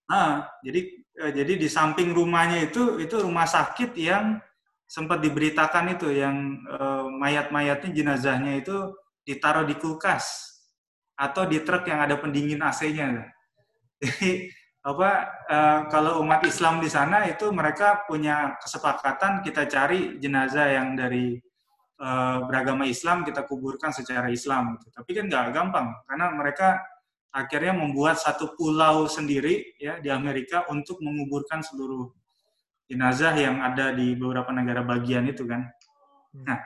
Nah, 0.10 0.50
jadi 0.66 0.82
eh, 1.22 1.32
jadi 1.32 1.54
di 1.54 1.68
samping 1.70 2.12
rumahnya 2.12 2.66
itu 2.66 2.98
itu 2.98 3.16
rumah 3.22 3.46
sakit 3.46 3.94
yang 3.94 4.42
sempat 4.90 5.22
diberitakan 5.22 5.96
itu 5.96 6.12
yang 6.12 6.60
eh, 6.66 7.06
mayat-mayatnya 7.22 7.94
jenazahnya 7.94 8.58
itu 8.58 8.98
ditaruh 9.24 9.64
di 9.64 9.78
kulkas 9.78 10.54
atau 11.14 11.46
di 11.46 11.62
truk 11.62 11.88
yang 11.88 12.04
ada 12.04 12.18
pendingin 12.18 12.60
AC-nya. 12.60 13.32
Jadi 14.04 14.50
apa 14.84 15.10
eh, 15.48 15.80
kalau 15.88 16.20
umat 16.28 16.44
Islam 16.44 16.84
di 16.84 16.92
sana 16.92 17.24
itu 17.24 17.48
mereka 17.56 18.04
punya 18.04 18.60
kesepakatan 18.60 19.40
kita 19.40 19.64
cari 19.72 20.20
jenazah 20.20 20.68
yang 20.76 21.00
dari 21.00 21.40
uh, 22.04 22.44
beragama 22.44 22.84
Islam 22.84 23.24
kita 23.24 23.48
kuburkan 23.48 23.96
secara 23.96 24.28
Islam 24.28 24.76
gitu. 24.76 24.92
Tapi 24.92 25.10
kan 25.16 25.26
nggak 25.32 25.46
gampang 25.56 25.88
karena 26.04 26.26
mereka 26.36 26.68
akhirnya 27.34 27.74
membuat 27.74 28.20
satu 28.20 28.54
pulau 28.60 29.08
sendiri 29.10 29.80
ya 29.80 29.98
di 30.04 30.12
Amerika 30.12 30.68
untuk 30.70 31.02
menguburkan 31.02 31.64
seluruh 31.64 32.12
jenazah 32.86 33.34
yang 33.40 33.64
ada 33.64 33.96
di 33.96 34.14
beberapa 34.14 34.52
negara 34.52 34.84
bagian 34.84 35.26
itu 35.32 35.48
kan. 35.48 35.66
Hmm. 36.36 36.44
Nah, 36.46 36.60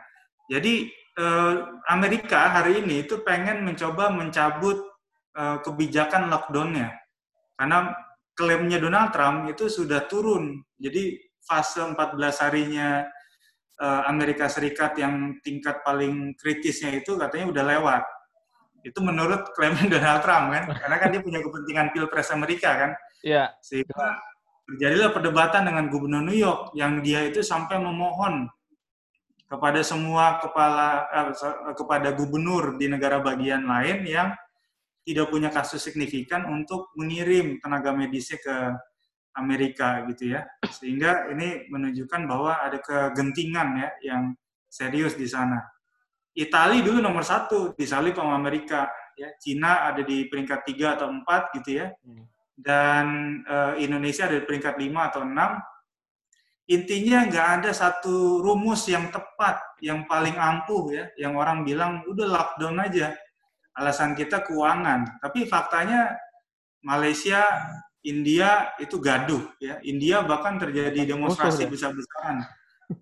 jadi 0.50 0.90
uh, 1.22 1.54
Amerika 1.88 2.50
hari 2.50 2.84
ini 2.84 3.06
itu 3.06 3.22
pengen 3.22 3.64
mencoba 3.64 4.10
mencabut 4.12 4.82
uh, 5.38 5.62
kebijakan 5.62 6.28
lockdownnya 6.34 6.98
karena 7.58 7.96
klaimnya 8.38 8.78
Donald 8.78 9.10
Trump 9.10 9.50
itu 9.50 9.66
sudah 9.66 10.06
turun. 10.06 10.62
Jadi 10.78 11.18
fase 11.42 11.82
14 11.82 11.98
harinya 12.46 13.02
uh, 13.82 14.02
Amerika 14.06 14.46
Serikat 14.46 14.94
yang 15.02 15.42
tingkat 15.42 15.82
paling 15.82 16.38
kritisnya 16.38 16.94
itu 16.94 17.18
katanya 17.18 17.50
udah 17.50 17.64
lewat. 17.66 18.04
Itu 18.86 19.02
menurut 19.02 19.52
klaim 19.58 19.74
Donald 19.92 20.22
Trump 20.22 20.54
kan, 20.54 20.64
karena 20.70 20.96
kan 21.02 21.10
dia 21.10 21.22
punya 21.26 21.40
kepentingan 21.42 21.88
pilpres 21.92 22.30
Amerika 22.30 22.70
kan. 22.78 22.92
Iya. 23.26 23.50
Sehingga 23.66 24.22
terjadilah 24.70 25.10
perdebatan 25.10 25.66
dengan 25.66 25.90
Gubernur 25.90 26.22
New 26.22 26.38
York 26.38 26.78
yang 26.78 27.02
dia 27.02 27.26
itu 27.26 27.42
sampai 27.42 27.82
memohon 27.82 28.46
kepada 29.48 29.80
semua 29.80 30.44
kepala 30.44 31.08
eh, 31.08 31.32
kepada 31.72 32.12
gubernur 32.12 32.76
di 32.76 32.92
negara 32.92 33.24
bagian 33.24 33.64
lain 33.64 34.04
yang 34.04 34.30
tidak 35.08 35.32
punya 35.32 35.48
kasus 35.48 35.80
signifikan 35.80 36.44
untuk 36.52 36.92
mengirim 37.00 37.64
tenaga 37.64 37.96
medisnya 37.96 38.44
ke 38.44 38.56
Amerika 39.40 40.04
gitu 40.12 40.36
ya. 40.36 40.44
Sehingga 40.68 41.32
ini 41.32 41.72
menunjukkan 41.72 42.28
bahwa 42.28 42.60
ada 42.60 42.76
kegentingan 42.84 43.80
ya 43.80 43.90
yang 44.04 44.36
serius 44.68 45.16
di 45.16 45.24
sana. 45.24 45.64
Italia 46.36 46.84
dulu 46.84 47.00
nomor 47.00 47.24
satu 47.24 47.72
disalip 47.80 48.20
sama 48.20 48.36
Amerika. 48.36 48.92
Ya, 49.16 49.32
Cina 49.40 49.88
ada 49.88 50.04
di 50.04 50.28
peringkat 50.28 50.68
tiga 50.68 51.00
atau 51.00 51.08
empat 51.08 51.56
gitu 51.56 51.80
ya. 51.82 51.88
Hmm. 52.04 52.28
Dan 52.58 53.06
uh, 53.48 53.80
Indonesia 53.80 54.28
ada 54.28 54.38
di 54.38 54.46
peringkat 54.46 54.76
lima 54.76 55.08
atau 55.08 55.24
enam. 55.24 55.56
Intinya 56.68 57.24
nggak 57.32 57.48
ada 57.64 57.72
satu 57.72 58.44
rumus 58.44 58.92
yang 58.92 59.08
tepat, 59.08 59.80
yang 59.80 60.04
paling 60.04 60.36
ampuh 60.36 60.92
ya, 60.92 61.08
yang 61.16 61.40
orang 61.40 61.64
bilang 61.64 62.04
udah 62.12 62.28
lockdown 62.28 62.84
aja. 62.84 63.16
Alasan 63.78 64.18
kita 64.18 64.42
keuangan. 64.42 65.22
Tapi 65.22 65.46
faktanya 65.46 66.18
Malaysia 66.82 67.46
India 68.02 68.74
itu 68.82 68.98
gaduh 68.98 69.44
ya. 69.62 69.78
India 69.86 70.24
bahkan 70.26 70.58
terjadi 70.58 71.14
demonstrasi 71.14 71.68
besar-besaran 71.70 72.46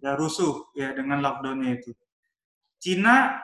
ya 0.01 0.17
rusuh 0.17 0.65
ya 0.73 0.91
dengan 0.97 1.21
lockdownnya 1.21 1.80
itu. 1.80 1.91
Cina 2.82 3.39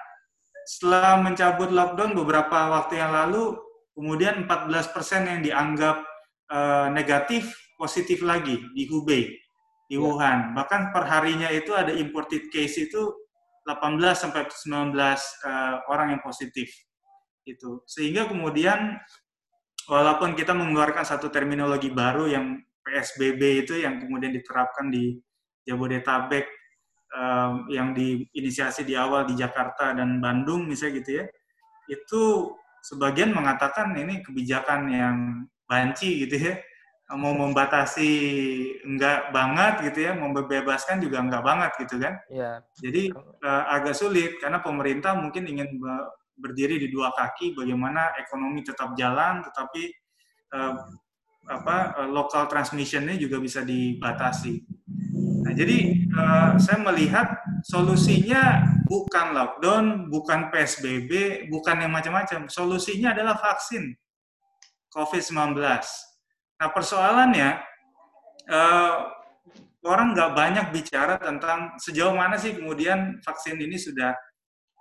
setelah 0.66 1.22
mencabut 1.22 1.70
lockdown 1.70 2.18
beberapa 2.18 2.70
waktu 2.78 3.02
yang 3.02 3.14
lalu 3.14 3.58
kemudian 3.94 4.46
14% 4.50 5.30
yang 5.30 5.40
dianggap 5.42 6.02
uh, 6.50 6.88
negatif 6.90 7.54
positif 7.78 8.22
lagi 8.22 8.62
di 8.74 8.86
Hubei 8.90 9.30
di 9.90 9.96
ya. 9.96 10.02
Wuhan. 10.02 10.58
Bahkan 10.58 10.96
perharinya 10.96 11.50
itu 11.54 11.76
ada 11.78 11.94
imported 11.94 12.50
case 12.50 12.90
itu 12.90 13.02
18 13.70 14.02
sampai 14.18 14.50
19 14.50 14.98
uh, 14.98 15.76
orang 15.92 16.18
yang 16.18 16.22
positif 16.26 16.72
itu. 17.46 17.82
Sehingga 17.90 18.30
kemudian 18.30 19.00
walaupun 19.90 20.38
kita 20.38 20.54
mengeluarkan 20.54 21.04
satu 21.04 21.28
terminologi 21.34 21.90
baru 21.90 22.30
yang 22.30 22.62
PSBB 22.82 23.66
itu 23.66 23.78
yang 23.78 24.02
kemudian 24.02 24.34
diterapkan 24.34 24.90
di 24.90 25.18
Jabodetabek 25.66 26.50
um, 27.14 27.70
yang 27.70 27.94
diinisiasi 27.94 28.82
di 28.82 28.98
awal 28.98 29.30
di 29.30 29.38
Jakarta 29.38 29.94
dan 29.94 30.18
Bandung 30.18 30.66
misalnya 30.66 30.98
gitu 31.02 31.12
ya 31.22 31.26
itu 31.92 32.22
sebagian 32.82 33.30
mengatakan 33.36 33.94
ini 33.94 34.26
kebijakan 34.26 34.90
yang 34.90 35.18
banci 35.70 36.26
gitu 36.26 36.50
ya 36.50 36.56
mau 37.12 37.36
membatasi 37.36 38.10
enggak 38.88 39.36
banget 39.36 39.92
gitu 39.92 40.00
ya 40.08 40.12
mau 40.16 40.32
membebaskan 40.32 41.04
juga 41.04 41.20
enggak 41.20 41.44
banget 41.44 41.72
gitu 41.84 41.96
kan 42.00 42.14
ya. 42.32 42.64
jadi 42.80 43.12
uh, 43.44 43.64
agak 43.68 43.96
sulit 44.00 44.40
karena 44.40 44.64
pemerintah 44.64 45.12
mungkin 45.20 45.44
ingin 45.44 45.76
berdiri 46.42 46.82
di 46.82 46.90
dua 46.90 47.14
kaki, 47.14 47.54
bagaimana 47.54 48.18
ekonomi 48.18 48.66
tetap 48.66 48.98
jalan, 48.98 49.46
tetapi 49.46 49.84
uh, 50.58 50.76
apa 51.48 51.78
uh, 52.02 52.10
local 52.10 52.50
transmissionnya 52.50 53.16
juga 53.16 53.38
bisa 53.38 53.62
dibatasi. 53.62 54.66
Nah, 55.42 55.54
jadi 55.54 55.78
uh, 56.14 56.52
saya 56.62 56.82
melihat 56.82 57.38
solusinya 57.66 58.62
bukan 58.86 59.34
lockdown, 59.34 59.86
bukan 60.10 60.54
PSBB, 60.54 61.46
bukan 61.50 61.82
yang 61.82 61.94
macam-macam. 61.94 62.50
Solusinya 62.50 63.14
adalah 63.14 63.38
vaksin 63.38 63.94
COVID-19. 64.94 65.58
Nah, 66.62 66.70
persoalannya 66.70 67.50
uh, 68.52 68.96
orang 69.82 70.14
nggak 70.14 70.32
banyak 70.38 70.66
bicara 70.70 71.18
tentang 71.18 71.74
sejauh 71.82 72.14
mana 72.14 72.38
sih 72.38 72.54
kemudian 72.54 73.18
vaksin 73.26 73.58
ini 73.58 73.82
sudah 73.82 74.14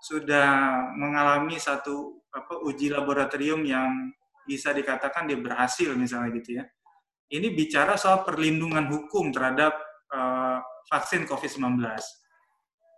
sudah 0.00 0.48
mengalami 0.96 1.60
satu 1.60 2.24
apa 2.32 2.62
uji 2.64 2.88
laboratorium 2.88 3.60
yang 3.66 4.12
bisa 4.48 4.72
dikatakan 4.72 5.28
dia 5.28 5.38
berhasil 5.38 5.92
misalnya 5.94 6.30
gitu 6.40 6.58
ya. 6.58 6.64
Ini 7.30 7.54
bicara 7.54 7.94
soal 7.94 8.26
perlindungan 8.26 8.90
hukum 8.90 9.30
terhadap 9.30 9.78
uh, 10.10 10.58
vaksin 10.90 11.22
COVID-19. 11.30 11.78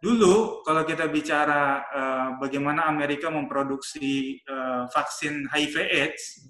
Dulu 0.02 0.64
kalau 0.64 0.82
kita 0.88 1.06
bicara 1.12 1.84
uh, 1.84 2.28
bagaimana 2.40 2.88
Amerika 2.88 3.28
memproduksi 3.28 4.40
uh, 4.48 4.88
vaksin 4.88 5.46
HIV/AIDS 5.52 6.48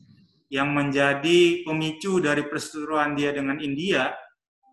yang 0.49 0.71
menjadi 0.71 1.67
pemicu 1.67 2.23
dari 2.23 2.47
perseteruan 2.47 3.19
dia 3.19 3.35
dengan 3.35 3.59
India, 3.59 4.15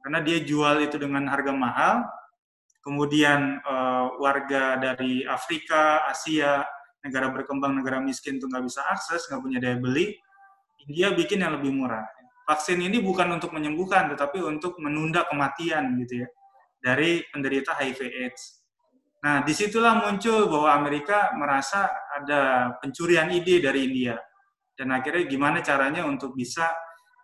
karena 0.06 0.20
dia 0.22 0.40
jual 0.44 0.86
itu 0.86 0.96
dengan 1.02 1.28
harga 1.28 1.52
mahal, 1.56 2.04
kemudian 2.80 3.60
uh, 3.64 4.16
warga 4.20 4.80
dari 4.80 5.24
Afrika, 5.28 6.08
Asia, 6.08 6.64
negara 7.04 7.32
berkembang, 7.32 7.80
negara 7.80 8.00
miskin 8.04 8.40
itu 8.40 8.48
nggak 8.48 8.66
bisa 8.66 8.82
akses, 8.88 9.28
nggak 9.28 9.42
punya 9.42 9.60
daya 9.60 9.78
beli, 9.80 10.16
India 10.88 11.12
bikin 11.14 11.44
yang 11.44 11.60
lebih 11.60 11.72
murah 11.76 12.08
vaksin 12.50 12.82
ini 12.82 12.98
bukan 12.98 13.30
untuk 13.38 13.54
menyembuhkan, 13.54 14.10
tetapi 14.10 14.42
untuk 14.42 14.82
menunda 14.82 15.22
kematian 15.30 15.94
gitu 16.02 16.26
ya 16.26 16.28
dari 16.82 17.22
penderita 17.30 17.78
HIV/AIDS. 17.78 18.66
Nah, 19.22 19.46
di 19.46 19.54
situlah 19.54 20.02
muncul 20.02 20.50
bahwa 20.50 20.74
Amerika 20.74 21.30
merasa 21.38 21.94
ada 22.18 22.74
pencurian 22.82 23.30
ide 23.30 23.62
dari 23.62 23.86
India, 23.86 24.18
dan 24.74 24.90
akhirnya 24.90 25.30
gimana 25.30 25.62
caranya 25.62 26.08
untuk 26.10 26.34
bisa 26.34 26.66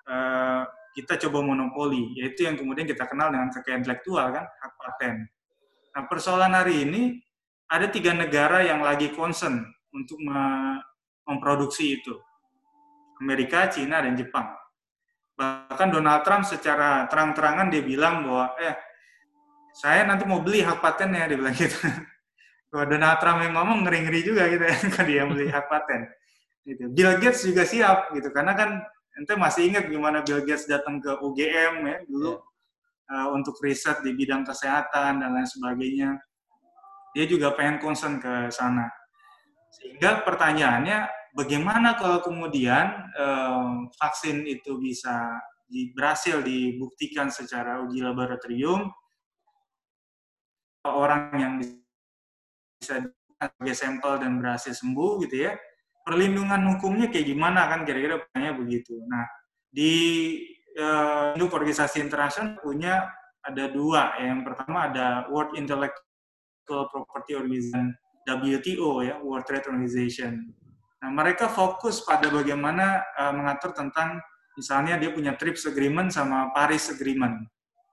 uh, 0.06 0.62
kita 0.94 1.18
coba 1.26 1.42
monopoli, 1.42 2.14
yaitu 2.22 2.46
yang 2.46 2.54
kemudian 2.60 2.86
kita 2.86 3.10
kenal 3.10 3.34
dengan 3.34 3.50
kekayaan 3.50 3.82
intelektual 3.82 4.30
kan, 4.30 4.46
hak 4.46 4.74
paten. 4.78 5.26
Nah, 5.96 6.12
persoalan 6.12 6.52
hari 6.52 6.84
ini 6.84 7.24
ada 7.72 7.88
tiga 7.88 8.12
negara 8.12 8.68
yang 8.68 8.84
lagi 8.84 9.16
concern 9.16 9.64
untuk 9.96 10.20
memproduksi 11.24 12.04
itu. 12.04 12.20
Amerika, 13.24 13.72
Cina, 13.72 14.04
dan 14.04 14.20
Jepang. 14.20 14.52
Bahkan 15.40 15.88
Donald 15.96 16.28
Trump 16.28 16.44
secara 16.44 17.08
terang-terangan 17.08 17.72
dia 17.72 17.80
bilang 17.80 18.28
bahwa, 18.28 18.52
eh, 18.60 18.76
saya 19.72 20.04
nanti 20.04 20.28
mau 20.28 20.44
beli 20.44 20.68
hak 20.68 20.84
patennya, 20.84 21.32
dia 21.32 21.40
bilang 21.40 21.56
gitu. 21.56 21.80
Kalau 22.72 22.86
Donald 22.92 23.18
Trump 23.24 23.40
yang 23.40 23.56
ngomong 23.56 23.88
ngeri-ngeri 23.88 24.20
juga 24.20 24.52
gitu 24.52 24.68
ya, 24.68 24.76
kan 25.00 25.04
dia 25.08 25.24
beli 25.24 25.48
hak 25.48 25.66
paten. 25.72 26.12
Gitu. 26.68 26.92
Bill 26.92 27.16
Gates 27.24 27.48
juga 27.48 27.64
siap 27.64 28.12
gitu, 28.12 28.36
karena 28.36 28.52
kan 28.52 28.84
ente 29.16 29.34
masih 29.40 29.72
ingat 29.72 29.88
gimana 29.88 30.20
Bill 30.28 30.44
Gates 30.44 30.68
datang 30.68 31.00
ke 31.00 31.08
UGM 31.24 31.88
ya 31.88 31.98
dulu 32.04 32.36
yeah. 32.36 32.55
Uh, 33.12 33.28
untuk 33.34 33.58
riset 33.62 34.02
di 34.02 34.14
bidang 34.14 34.46
kesehatan 34.46 35.22
dan 35.22 35.30
lain 35.34 35.50
sebagainya. 35.50 36.18
Dia 37.16 37.26
juga 37.26 37.56
pengen 37.56 37.80
concern 37.80 38.20
ke 38.20 38.52
sana. 38.52 38.90
Sehingga 39.72 40.24
pertanyaannya, 40.24 41.32
bagaimana 41.36 42.00
kalau 42.00 42.24
kemudian 42.24 43.12
um, 43.20 43.92
vaksin 44.00 44.48
itu 44.48 44.80
bisa 44.80 45.36
di, 45.68 45.92
berhasil 45.92 46.40
dibuktikan 46.40 47.28
secara 47.28 47.84
uji 47.84 48.00
laboratorium 48.00 48.88
orang 50.86 51.34
yang 51.36 51.54
bisa 51.60 53.02
sebagai 53.36 53.76
sampel 53.76 54.22
dan 54.22 54.40
berhasil 54.40 54.72
sembuh 54.72 55.26
gitu 55.28 55.50
ya 55.50 55.58
perlindungan 56.06 56.78
hukumnya 56.78 57.10
kayak 57.10 57.28
gimana 57.34 57.68
kan 57.68 57.84
kira-kira 57.84 58.22
pertanyaannya 58.22 58.56
begitu 58.62 58.94
nah 59.10 59.26
di 59.74 59.94
uh, 60.80 61.36
organisasi 61.36 62.04
internasional 62.04 62.60
punya 62.60 63.08
ada 63.46 63.70
dua 63.70 64.18
yang 64.20 64.42
pertama 64.42 64.90
ada 64.90 65.30
World 65.30 65.56
Intellectual 65.56 66.90
Property 66.92 67.38
Organization 67.38 67.94
WTO 68.26 69.06
ya 69.06 69.22
World 69.22 69.46
Trade 69.46 69.70
Organization 69.70 70.56
Nah, 71.06 71.14
mereka 71.14 71.46
fokus 71.46 72.02
pada 72.02 72.34
bagaimana 72.34 72.98
uh, 73.14 73.30
mengatur 73.30 73.78
tentang 73.78 74.18
misalnya 74.58 74.98
dia 74.98 75.14
punya 75.14 75.38
TRIPS 75.38 75.70
agreement 75.70 76.10
sama 76.10 76.50
Paris 76.50 76.90
agreement. 76.90 77.46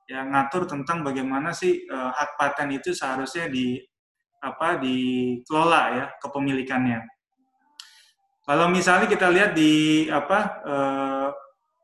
Ya, 0.09 0.25
ngatur 0.25 0.65
tentang 0.65 1.05
bagaimana 1.05 1.53
sih 1.53 1.85
uh, 1.93 2.09
hak 2.09 2.41
paten 2.41 2.73
itu 2.73 2.97
seharusnya 2.97 3.53
di 3.53 3.77
apa 4.41 4.81
dikelola 4.81 5.83
ya 5.93 6.05
kepemilikannya. 6.25 7.05
Kalau 8.49 8.73
misalnya 8.73 9.05
kita 9.05 9.29
lihat 9.29 9.53
di 9.53 10.09
apa 10.09 10.39
uh, 10.65 11.29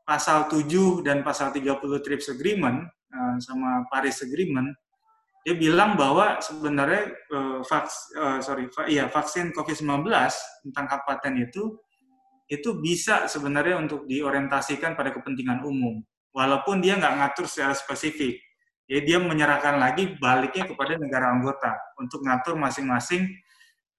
pasal 0.09 0.49
7 0.49 1.05
dan 1.05 1.21
pasal 1.21 1.53
30 1.53 1.77
TRIPS 2.01 2.33
agreement 2.33 2.89
uh, 3.13 3.37
sama 3.37 3.85
Paris 3.93 4.25
agreement 4.25 4.73
dia 5.47 5.55
bilang 5.55 5.95
bahwa 5.95 6.37
sebenarnya 6.43 7.15
uh, 7.31 7.59
vaks, 7.63 8.13
uh, 8.19 8.39
sorry, 8.43 8.67
iya 8.91 9.07
vaksin 9.07 9.55
COVID-19 9.55 10.05
tentang 10.67 10.85
hak 10.85 11.07
paten 11.07 11.39
itu 11.39 11.79
itu 12.49 12.75
bisa 12.81 13.29
sebenarnya 13.29 13.77
untuk 13.77 14.09
diorientasikan 14.09 14.97
pada 14.97 15.13
kepentingan 15.13 15.61
umum, 15.63 16.01
walaupun 16.33 16.81
dia 16.81 16.97
nggak 16.97 17.13
ngatur 17.21 17.45
secara 17.45 17.77
spesifik. 17.77 18.41
Jadi 18.89 19.01
dia 19.05 19.21
menyerahkan 19.21 19.77
lagi 19.77 20.17
baliknya 20.17 20.65
kepada 20.65 20.97
negara 20.97 21.29
anggota 21.29 21.77
untuk 22.01 22.25
ngatur 22.25 22.57
masing-masing 22.57 23.29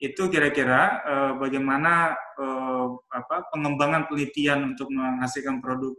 itu 0.01 0.33
kira-kira 0.33 1.05
uh, 1.05 1.33
bagaimana 1.37 2.17
uh, 2.41 2.89
apa 3.13 3.53
pengembangan 3.53 4.09
penelitian 4.09 4.73
untuk 4.73 4.89
menghasilkan 4.89 5.61
produk 5.61 5.93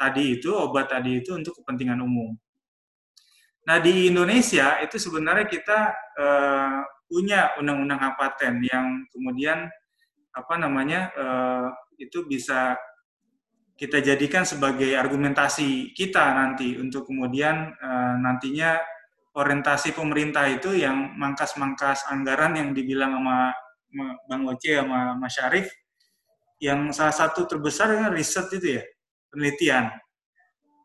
tadi 0.00 0.40
itu 0.40 0.48
obat 0.56 0.88
tadi 0.88 1.20
itu 1.20 1.36
untuk 1.36 1.52
kepentingan 1.60 2.00
umum. 2.00 2.32
Nah 3.68 3.76
di 3.84 4.08
Indonesia 4.08 4.80
itu 4.80 4.96
sebenarnya 4.96 5.44
kita 5.44 5.80
uh, 6.16 6.80
punya 7.04 7.52
undang-undang 7.60 8.00
hak 8.00 8.16
paten 8.16 8.64
yang 8.64 9.04
kemudian 9.12 9.68
apa 10.32 10.54
namanya 10.56 11.12
uh, 11.12 11.68
itu 12.00 12.24
bisa 12.24 12.80
kita 13.76 14.00
jadikan 14.00 14.48
sebagai 14.48 14.96
argumentasi 14.96 15.92
kita 15.92 16.32
nanti 16.32 16.80
untuk 16.80 17.04
kemudian 17.04 17.76
uh, 17.76 18.14
nantinya 18.24 18.80
orientasi 19.34 19.92
pemerintah 19.92 20.46
itu 20.46 20.74
yang 20.78 21.18
mangkas-mangkas 21.18 22.06
anggaran 22.06 22.54
yang 22.54 22.70
dibilang 22.70 23.18
sama 23.18 23.50
Bang 24.30 24.42
Oce 24.46 24.78
sama 24.78 25.14
Mas 25.18 25.34
Syarif 25.34 25.70
yang 26.62 26.90
salah 26.94 27.14
satu 27.14 27.46
terbesar 27.46 27.90
kan 27.92 28.14
riset 28.14 28.46
itu 28.54 28.78
ya 28.78 28.82
penelitian. 29.28 29.90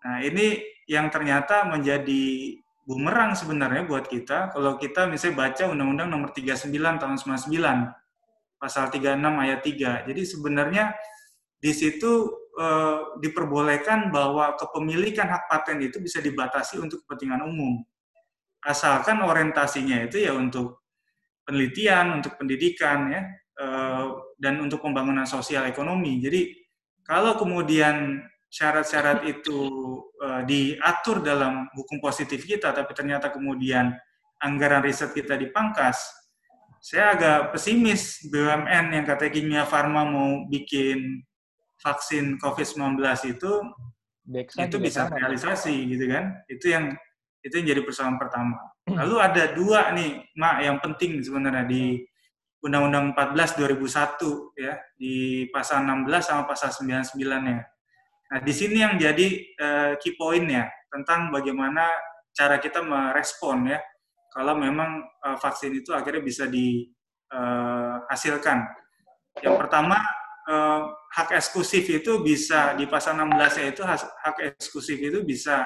Nah 0.02 0.18
ini 0.26 0.60
yang 0.90 1.14
ternyata 1.14 1.70
menjadi 1.70 2.58
bumerang 2.90 3.38
sebenarnya 3.38 3.86
buat 3.86 4.10
kita 4.10 4.50
kalau 4.50 4.82
kita 4.82 5.06
misalnya 5.06 5.46
baca 5.46 5.64
Undang-Undang 5.70 6.10
Nomor 6.10 6.30
39 6.34 6.74
tahun 6.74 7.16
99 7.22 8.60
pasal 8.60 8.90
36 8.90 9.06
ayat 9.46 9.60
3. 9.62 10.10
Jadi 10.10 10.22
sebenarnya 10.26 10.86
di 11.62 11.72
situ 11.72 12.28
e, 12.58 12.68
diperbolehkan 13.24 14.10
bahwa 14.10 14.58
kepemilikan 14.58 15.30
hak 15.30 15.48
paten 15.48 15.80
itu 15.80 16.02
bisa 16.02 16.20
dibatasi 16.20 16.82
untuk 16.82 17.06
kepentingan 17.06 17.46
umum. 17.46 17.80
Asalkan 18.60 19.24
orientasinya 19.24 20.04
itu 20.04 20.24
ya 20.24 20.36
untuk 20.36 20.84
penelitian, 21.48 22.20
untuk 22.20 22.36
pendidikan 22.36 23.08
ya 23.08 23.22
e, 23.56 23.68
dan 24.36 24.60
untuk 24.60 24.84
pembangunan 24.84 25.24
sosial 25.24 25.66
ekonomi. 25.66 26.20
Jadi 26.20 26.52
kalau 27.08 27.40
kemudian 27.40 28.22
syarat-syarat 28.50 29.30
itu 29.30 29.70
uh, 30.22 30.42
diatur 30.42 31.22
dalam 31.22 31.70
hukum 31.78 32.02
positif 32.02 32.44
kita, 32.44 32.74
tapi 32.74 32.92
ternyata 32.98 33.30
kemudian 33.30 33.94
anggaran 34.42 34.82
riset 34.82 35.14
kita 35.14 35.38
dipangkas, 35.38 36.02
saya 36.82 37.14
agak 37.14 37.40
pesimis 37.54 38.26
BUMN 38.32 38.96
yang 38.96 39.06
katanya 39.06 39.32
Kimia 39.32 39.64
Farma 39.70 40.08
mau 40.08 40.50
bikin 40.50 41.22
vaksin 41.80 42.40
COVID-19 42.40 43.00
itu 43.36 43.54
Deksa 44.30 44.70
itu 44.70 44.78
bisa 44.78 45.10
realisasi 45.10 45.74
gitu 45.90 46.06
kan. 46.06 46.46
Itu 46.46 46.70
yang 46.70 46.94
itu 47.40 47.54
yang 47.60 47.68
jadi 47.76 47.82
persoalan 47.86 48.18
pertama. 48.20 48.58
Lalu 48.90 49.16
ada 49.20 49.44
dua 49.56 49.96
nih, 49.96 50.28
Mak, 50.36 50.56
yang 50.66 50.78
penting 50.84 51.24
sebenarnya 51.24 51.64
di 51.64 52.04
Undang-Undang 52.60 53.16
14 53.16 53.56
2001 53.80 54.60
ya, 54.60 54.76
di 55.00 55.48
pasal 55.48 55.88
16 55.88 56.20
sama 56.20 56.44
pasal 56.44 56.76
99 56.76 57.16
ya 57.48 57.64
Nah, 58.30 58.46
di 58.46 58.54
sini 58.54 58.86
yang 58.86 58.94
jadi 58.94 59.26
uh, 59.58 59.98
key 59.98 60.14
point 60.14 60.46
ya 60.46 60.70
tentang 60.94 61.34
bagaimana 61.34 61.90
cara 62.30 62.62
kita 62.62 62.86
merespon 62.86 63.74
ya 63.74 63.82
kalau 64.30 64.54
memang 64.54 65.02
uh, 65.26 65.34
vaksin 65.42 65.74
itu 65.74 65.90
akhirnya 65.98 66.22
bisa 66.22 66.46
dihasilkan. 66.46 68.00
Yang 69.40 69.56
pertama 69.56 69.98
eh, 70.50 70.82
hak 71.16 71.32
eksklusif 71.38 71.86
itu 71.88 72.20
bisa 72.20 72.76
di 72.76 72.90
pasal 72.90 73.16
16 73.24 73.72
itu 73.72 73.86
hak 73.86 74.38
eksklusif 74.52 75.00
itu 75.00 75.24
bisa 75.24 75.64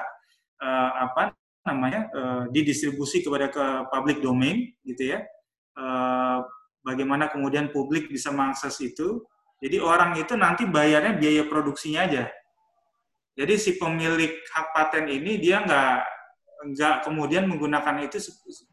eh, 0.62 0.90
apa 0.94 1.34
namanya 1.64 2.12
eh, 2.12 2.44
didistribusi 2.52 3.24
kepada 3.24 3.48
ke 3.48 3.64
public 3.88 4.20
domain 4.20 4.70
gitu 4.84 5.16
ya. 5.16 5.24
Eh, 5.74 6.38
bagaimana 6.84 7.32
kemudian 7.32 7.72
publik 7.72 8.12
bisa 8.12 8.30
mengakses 8.30 8.76
itu. 8.84 9.24
Jadi 9.64 9.80
orang 9.80 10.20
itu 10.20 10.36
nanti 10.36 10.68
bayarnya 10.68 11.16
biaya 11.16 11.48
produksinya 11.48 12.04
aja. 12.04 12.28
Jadi 13.34 13.54
si 13.56 13.70
pemilik 13.80 14.44
hak 14.52 14.66
paten 14.76 15.08
ini 15.08 15.40
dia 15.40 15.64
nggak 15.64 15.96
nggak 16.64 16.94
kemudian 17.08 17.48
menggunakan 17.48 18.04
itu 18.04 18.20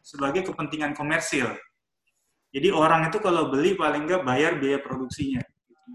sebagai 0.03 0.45
kepentingan 0.51 0.93
komersil. 0.93 1.49
Jadi 2.51 2.67
orang 2.69 3.07
itu 3.07 3.17
kalau 3.23 3.47
beli 3.47 3.79
paling 3.79 4.03
nggak 4.03 4.27
bayar 4.27 4.59
biaya 4.59 4.83
produksinya, 4.83 5.39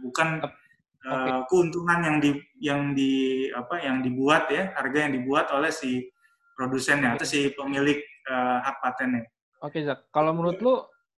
bukan 0.01 0.41
okay. 0.41 1.05
uh, 1.05 1.41
keuntungan 1.53 2.01
yang 2.01 2.17
di 2.17 2.31
yang 2.59 2.81
di 2.97 3.13
apa 3.53 3.85
yang 3.85 4.01
dibuat 4.01 4.49
ya 4.49 4.73
harga 4.73 4.99
yang 5.05 5.13
dibuat 5.21 5.53
oleh 5.53 5.69
si 5.69 6.09
produsennya 6.57 7.15
atau 7.15 7.29
si 7.29 7.53
pemilik 7.53 8.01
uh, 8.27 8.65
hak 8.65 8.77
patennya. 8.81 9.29
Oke, 9.61 9.85
Zak. 9.85 10.09
Kalau 10.09 10.33
menurut 10.33 10.59
lu 10.65 10.75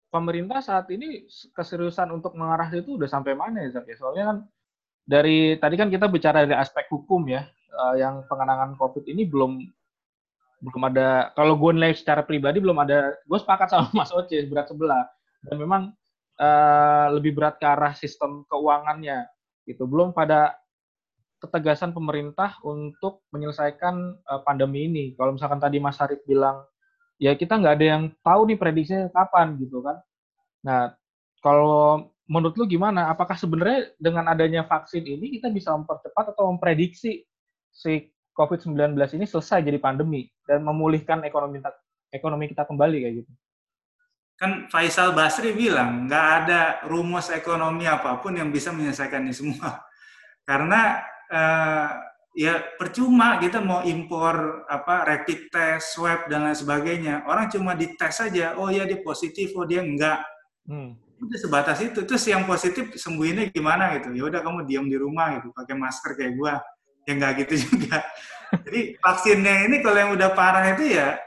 pemerintah 0.09 0.65
saat 0.65 0.89
ini 0.89 1.29
keseriusan 1.53 2.09
untuk 2.09 2.33
mengarah 2.35 2.73
itu 2.73 2.97
udah 2.97 3.07
sampai 3.07 3.37
mana 3.37 3.69
ya, 3.69 3.79
Zak? 3.79 3.87
Ya? 3.87 3.97
Soalnya 4.01 4.25
kan 4.33 4.37
dari 5.07 5.61
tadi 5.61 5.77
kan 5.77 5.93
kita 5.93 6.09
bicara 6.09 6.49
dari 6.49 6.57
aspek 6.57 6.89
hukum 6.89 7.29
ya, 7.29 7.45
uh, 7.77 7.95
yang 7.95 8.25
pengenangan 8.27 8.75
COVID 8.81 9.05
ini 9.07 9.29
belum 9.29 9.61
belum 10.57 10.83
ada. 10.89 11.31
Kalau 11.37 11.55
gue 11.61 11.71
nilai 11.77 11.93
secara 11.93 12.25
pribadi 12.25 12.59
belum 12.65 12.81
ada. 12.81 13.13
Gue 13.29 13.39
sepakat 13.39 13.69
sama 13.69 13.93
Mas 13.93 14.11
Oce 14.11 14.41
berat 14.49 14.73
sebelah 14.73 15.05
dan 15.45 15.57
memang 15.61 15.83
uh, 16.41 17.07
lebih 17.13 17.37
berat 17.37 17.61
ke 17.61 17.67
arah 17.69 17.93
sistem 17.93 18.43
keuangannya 18.49 19.29
gitu 19.67 19.85
belum 19.85 20.15
pada 20.15 20.55
ketegasan 21.47 21.95
pemerintah 21.95 22.59
untuk 22.67 23.23
menyelesaikan 23.31 23.95
uh, 24.27 24.41
pandemi 24.43 24.91
ini. 24.91 25.05
Kalau 25.15 25.39
misalkan 25.39 25.63
tadi 25.63 25.79
Mas 25.79 25.97
Harif 26.03 26.21
bilang 26.27 26.67
ya 27.17 27.33
kita 27.33 27.57
nggak 27.57 27.75
ada 27.81 27.87
yang 27.97 28.03
tahu 28.21 28.51
nih 28.51 28.59
prediksinya 28.59 29.09
kapan 29.15 29.57
gitu 29.63 29.81
kan. 29.81 29.97
Nah 30.67 30.81
kalau 31.41 32.11
menurut 32.27 32.55
lu 32.59 32.67
gimana? 32.67 33.09
Apakah 33.09 33.39
sebenarnya 33.39 33.95
dengan 33.97 34.27
adanya 34.27 34.67
vaksin 34.67 35.07
ini 35.07 35.39
kita 35.39 35.49
bisa 35.49 35.73
mempercepat 35.73 36.35
atau 36.35 36.51
memprediksi 36.51 37.25
si 37.71 37.93
COVID-19 38.37 38.99
ini 39.17 39.25
selesai 39.25 39.65
jadi 39.65 39.81
pandemi 39.81 40.29
dan 40.45 40.61
memulihkan 40.61 41.25
ekonomi 41.25 41.63
ekonomi 42.13 42.51
kita 42.51 42.69
kembali 42.69 42.99
kayak 43.01 43.15
gitu? 43.25 43.33
Kan 44.37 44.69
Faisal 44.69 45.17
Basri 45.17 45.57
bilang 45.57 46.05
nggak 46.05 46.27
ada 46.45 46.63
rumus 46.85 47.33
ekonomi 47.33 47.89
apa 47.89 48.21
pun 48.21 48.37
yang 48.37 48.53
bisa 48.53 48.69
menyelesaikan 48.75 49.25
ini 49.25 49.33
semua. 49.33 49.81
Karena 50.49 51.01
uh, 51.31 51.89
ya 52.37 52.61
percuma 52.77 53.41
kita 53.41 53.65
mau 53.65 53.81
impor 53.87 54.67
apa 54.69 55.09
rapid 55.09 55.49
test 55.49 55.97
swab 55.97 56.29
dan 56.29 56.47
lain 56.47 56.59
sebagainya. 56.59 57.25
Orang 57.25 57.49
cuma 57.49 57.73
dites 57.73 58.21
saja 58.21 58.55
oh 58.59 58.69
ya 58.69 58.85
dia 58.85 59.01
positif 59.01 59.55
oh 59.57 59.65
dia 59.65 59.83
enggak. 59.83 60.23
Hmm. 60.67 60.99
udah 61.17 61.39
sebatas 61.41 61.81
itu. 61.81 62.05
Terus 62.05 62.29
yang 62.29 62.45
positif 62.45 62.93
sembuhinnya 63.01 63.49
gimana 63.49 63.97
gitu? 63.97 64.13
Ya 64.13 64.29
udah 64.29 64.41
kamu 64.45 64.69
diam 64.69 64.85
di 64.85 65.01
rumah 65.01 65.41
gitu 65.41 65.49
pakai 65.57 65.75
masker 65.79 66.13
kayak 66.13 66.33
gua. 66.37 66.61
Ya 67.09 67.13
nggak 67.17 67.33
gitu 67.47 67.55
juga. 67.67 68.05
Jadi 68.67 69.01
vaksinnya 69.01 69.71
ini 69.71 69.81
kalau 69.81 69.99
yang 69.99 70.13
udah 70.13 70.31
parah 70.37 70.77
itu 70.77 70.93
ya 70.93 71.19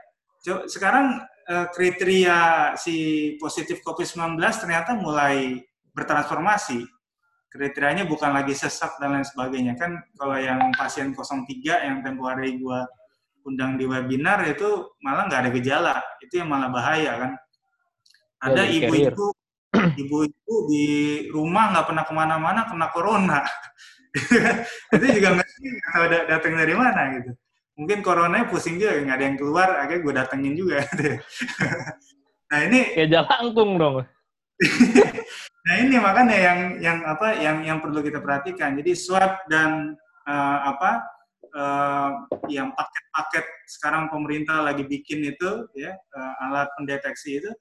sekarang 0.71 1.19
Eh, 1.49 1.67
kriteria 1.73 2.37
si 2.77 2.95
positif 3.41 3.81
COVID-19 3.81 4.37
ternyata 4.37 4.93
mulai 4.93 5.57
bertransformasi. 5.97 6.85
Kriterianya 7.49 8.05
bukan 8.05 8.29
lagi 8.29 8.53
sesak 8.53 9.01
dan 9.01 9.17
lain 9.17 9.25
sebagainya. 9.25 9.73
Kan 9.73 9.97
kalau 10.15 10.37
yang 10.37 10.61
pasien 10.77 11.11
03 11.17 11.45
yang 11.65 12.05
tempo 12.05 12.29
hari 12.29 12.61
gua 12.61 12.85
undang 13.41 13.75
di 13.81 13.89
webinar 13.89 14.45
itu 14.45 14.93
malah 15.01 15.25
nggak 15.25 15.41
ada 15.45 15.51
gejala. 15.53 15.95
Itu 16.21 16.45
yang 16.45 16.49
malah 16.53 16.69
bahaya 16.69 17.11
kan. 17.17 17.31
Ada 18.39 18.69
ibu-ibu 18.69 19.33
ibu-ibu 20.01 20.53
di 20.69 20.85
rumah 21.33 21.73
nggak 21.73 21.85
pernah 21.89 22.03
ke 22.05 22.13
mana-mana 22.13 22.69
kena 22.69 22.87
corona. 22.93 23.41
itu 24.95 25.05
juga 25.05 25.37
nggak 25.37 25.49
tahu 25.93 26.05
datang 26.25 26.53
dari 26.57 26.73
mana 26.73 27.01
gitu 27.21 27.31
mungkin 27.79 28.03
coronanya 28.03 28.51
pusing 28.51 28.75
juga 28.75 28.99
nggak 28.99 29.15
ada 29.15 29.25
yang 29.25 29.37
keluar 29.39 29.69
akhirnya 29.79 30.03
gue 30.03 30.13
datengin 30.19 30.53
juga 30.59 30.83
nah 32.51 32.59
ini 32.67 32.91
kayak 32.91 33.09
jalangkung 33.15 33.79
dong 33.79 33.95
nah 35.69 35.75
ini 35.77 36.01
makanya 36.01 36.33
yang 36.33 36.59
yang 36.81 36.97
apa 37.05 37.37
yang 37.37 37.61
yang 37.61 37.77
perlu 37.77 38.01
kita 38.01 38.17
perhatikan 38.17 38.73
jadi 38.73 38.91
swab 38.97 39.37
dan 39.53 39.93
uh, 40.25 40.57
apa 40.73 41.05
uh, 41.53 42.11
yang 42.49 42.73
paket-paket 42.73 43.45
sekarang 43.69 44.09
pemerintah 44.09 44.65
lagi 44.65 44.81
bikin 44.81 45.29
itu 45.29 45.69
ya 45.77 45.93
uh, 45.93 46.45
alat 46.49 46.73
pendeteksi 46.73 47.37
itu 47.37 47.53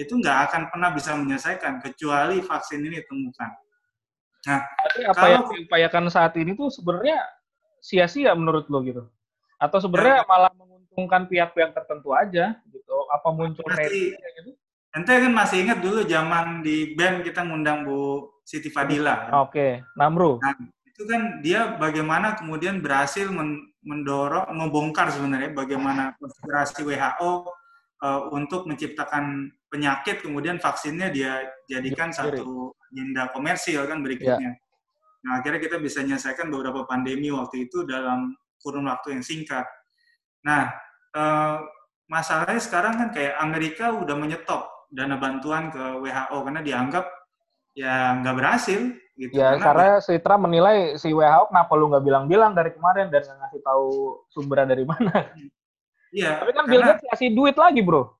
itu 0.00 0.12
nggak 0.16 0.38
akan 0.48 0.62
pernah 0.72 0.90
bisa 0.94 1.12
menyelesaikan 1.12 1.84
kecuali 1.84 2.40
vaksin 2.40 2.80
ini 2.80 3.04
ditemukan. 3.04 3.50
Nah, 4.48 4.60
Tapi 4.64 5.00
apa 5.04 5.20
kalau, 5.20 5.28
yang 5.28 5.44
diupayakan 5.52 6.04
saat 6.08 6.32
ini 6.40 6.56
tuh 6.56 6.72
sebenarnya 6.72 7.20
sia-sia 7.84 8.32
menurut 8.32 8.64
lo 8.72 8.80
gitu? 8.80 9.04
Atau 9.60 9.84
sebenarnya 9.84 10.24
malah 10.24 10.48
menguntungkan 10.56 11.28
pihak-pihak 11.28 11.76
tertentu 11.76 12.16
aja 12.16 12.56
gitu? 12.72 12.96
Apa 13.12 13.28
muncul 13.36 13.60
masih, 13.68 14.16
gitu? 14.16 14.56
Ente 14.90 15.14
kan 15.14 15.30
masih 15.30 15.62
ingat 15.62 15.78
dulu 15.78 16.02
zaman 16.02 16.66
di 16.66 16.98
band 16.98 17.22
kita 17.22 17.46
ngundang 17.46 17.86
Bu 17.86 18.26
Siti 18.42 18.74
Fadila. 18.74 19.30
Oke, 19.38 19.46
okay. 19.46 19.72
Namru. 19.94 20.42
Nah, 20.42 20.58
itu 20.82 21.06
kan 21.06 21.38
dia 21.38 21.78
bagaimana 21.78 22.34
kemudian 22.34 22.82
berhasil 22.82 23.30
mendorong, 23.86 24.50
membongkar 24.50 25.14
sebenarnya 25.14 25.54
bagaimana 25.54 26.18
konspirasi 26.18 26.82
WHO 26.82 27.22
uh, 27.22 27.30
eh, 28.02 28.22
untuk 28.34 28.66
menciptakan 28.66 29.54
penyakit, 29.70 30.26
kemudian 30.26 30.58
vaksinnya 30.58 31.14
dia 31.14 31.38
jadikan 31.70 32.10
satu 32.10 32.74
agenda 32.90 33.30
komersil 33.30 33.86
kan 33.86 34.02
berikutnya. 34.02 34.58
Yeah. 34.58 35.22
Nah, 35.22 35.38
akhirnya 35.38 35.62
kita 35.62 35.78
bisa 35.78 36.02
menyelesaikan 36.02 36.50
beberapa 36.50 36.82
pandemi 36.90 37.30
waktu 37.30 37.70
itu 37.70 37.86
dalam 37.86 38.34
kurun 38.58 38.90
waktu 38.90 39.14
yang 39.14 39.22
singkat. 39.22 39.70
Nah, 40.42 40.66
eh, 41.14 41.56
masalahnya 42.10 42.58
sekarang 42.58 42.98
kan 42.98 43.08
kayak 43.14 43.38
Amerika 43.38 43.94
udah 43.94 44.18
menyetop 44.18 44.79
dana 44.90 45.16
bantuan 45.16 45.70
ke 45.70 45.82
WHO 46.02 46.36
karena 46.42 46.60
dianggap 46.60 47.06
ya 47.78 48.18
nggak 48.18 48.36
berhasil 48.36 48.80
gitu. 49.14 49.32
Ya, 49.32 49.54
karena, 49.54 49.62
karena 49.62 49.90
si 50.02 50.14
Trump 50.18 50.42
menilai 50.50 50.98
si 50.98 51.14
WHO 51.14 51.54
kenapa 51.54 51.72
lu 51.78 51.88
nggak 51.94 52.04
bilang-bilang 52.04 52.52
dari 52.52 52.74
kemarin 52.74 53.08
dan 53.08 53.22
nggak 53.22 53.38
ngasih 53.38 53.60
tahu 53.62 53.88
sumbernya 54.34 54.74
dari 54.74 54.84
mana. 54.84 55.30
Iya. 56.10 56.42
Tapi 56.42 56.50
kan 56.50 56.66
karena, 56.66 56.72
Bill 56.74 56.82
Gates 56.90 57.04
kasih 57.06 57.28
duit 57.30 57.54
lagi, 57.54 57.80
bro. 57.86 58.18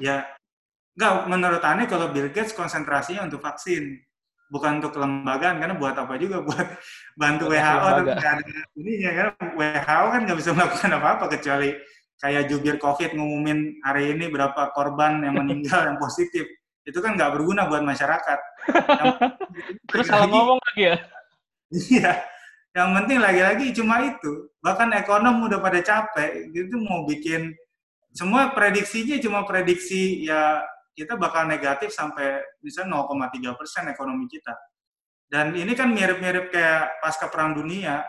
Ya, 0.00 0.24
nggak 0.96 1.12
menurut 1.28 1.62
Ani 1.64 1.84
kalau 1.84 2.08
Bill 2.08 2.32
Gates 2.32 2.56
konsentrasinya 2.56 3.28
untuk 3.28 3.44
vaksin 3.44 4.00
bukan 4.52 4.84
untuk 4.84 4.92
kelembagaan 4.92 5.56
karena 5.56 5.74
buat 5.80 5.96
apa 5.96 6.20
juga 6.20 6.40
buat 6.46 6.68
bantu 7.16 7.48
WHO 7.48 7.88
tapi 7.88 8.10
nggak 8.12 8.32
ada 8.36 8.60
ininya 8.76 9.10
kan 9.16 9.28
WHO 9.56 10.04
kan 10.12 10.20
nggak 10.28 10.38
bisa 10.38 10.50
melakukan 10.52 10.90
apa-apa 10.92 11.24
kecuali 11.32 11.72
kayak 12.22 12.46
jubir 12.46 12.78
COVID 12.78 13.18
ngumumin 13.18 13.82
hari 13.82 14.14
ini 14.14 14.30
berapa 14.30 14.70
korban 14.70 15.26
yang 15.26 15.42
meninggal 15.42 15.90
yang 15.90 15.98
positif 15.98 16.46
itu 16.82 16.98
kan 16.98 17.18
nggak 17.18 17.34
berguna 17.38 17.66
buat 17.66 17.82
masyarakat. 17.82 18.38
Yang, 18.70 19.14
Terus 19.90 20.06
salah 20.06 20.26
ngomong 20.30 20.58
lagi 20.58 20.82
ya? 20.82 20.96
Iya. 21.70 22.12
Yang 22.72 22.88
penting 22.98 23.18
lagi-lagi 23.20 23.66
cuma 23.76 23.96
itu. 24.02 24.50
Bahkan 24.64 24.88
ekonom 25.02 25.46
udah 25.46 25.60
pada 25.62 25.78
capek, 25.82 26.50
gitu 26.50 26.80
mau 26.82 27.04
bikin 27.06 27.54
semua 28.12 28.52
prediksinya 28.52 29.16
cuma 29.24 29.40
prediksi 29.48 30.28
ya 30.28 30.60
kita 30.92 31.16
bakal 31.16 31.48
negatif 31.48 31.88
sampai 31.88 32.44
bisa 32.60 32.84
0,3 32.84 33.56
persen 33.56 33.88
ekonomi 33.88 34.28
kita. 34.28 34.52
Dan 35.32 35.56
ini 35.56 35.72
kan 35.72 35.88
mirip-mirip 35.88 36.52
kayak 36.52 37.00
pasca 37.00 37.32
perang 37.32 37.56
dunia, 37.56 38.04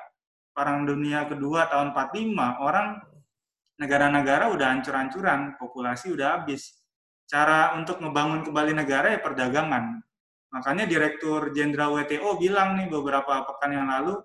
perang 0.52 0.84
dunia 0.84 1.24
kedua 1.24 1.72
tahun 1.72 1.96
45, 1.96 2.60
orang 2.60 3.00
negara-negara 3.80 4.54
udah 4.54 4.68
hancur-hancuran, 4.74 5.58
populasi 5.58 6.14
udah 6.14 6.42
habis. 6.42 6.82
Cara 7.26 7.74
untuk 7.80 7.98
ngebangun 8.04 8.46
kembali 8.46 8.74
negara 8.78 9.14
ya 9.16 9.20
perdagangan. 9.24 10.02
Makanya 10.54 10.86
Direktur 10.86 11.50
Jenderal 11.56 11.98
WTO 11.98 12.38
bilang 12.38 12.78
nih 12.78 12.88
beberapa 12.92 13.42
pekan 13.50 13.74
yang 13.74 13.90
lalu, 13.90 14.22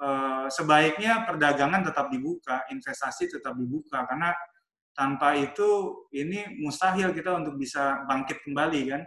eh, 0.00 0.46
sebaiknya 0.48 1.28
perdagangan 1.28 1.84
tetap 1.84 2.08
dibuka, 2.08 2.64
investasi 2.72 3.28
tetap 3.28 3.52
dibuka, 3.58 4.08
karena 4.08 4.32
tanpa 4.98 5.38
itu 5.38 5.94
ini 6.10 6.58
mustahil 6.58 7.14
kita 7.14 7.38
untuk 7.38 7.54
bisa 7.54 8.02
bangkit 8.10 8.42
kembali 8.42 8.80
kan 8.90 9.02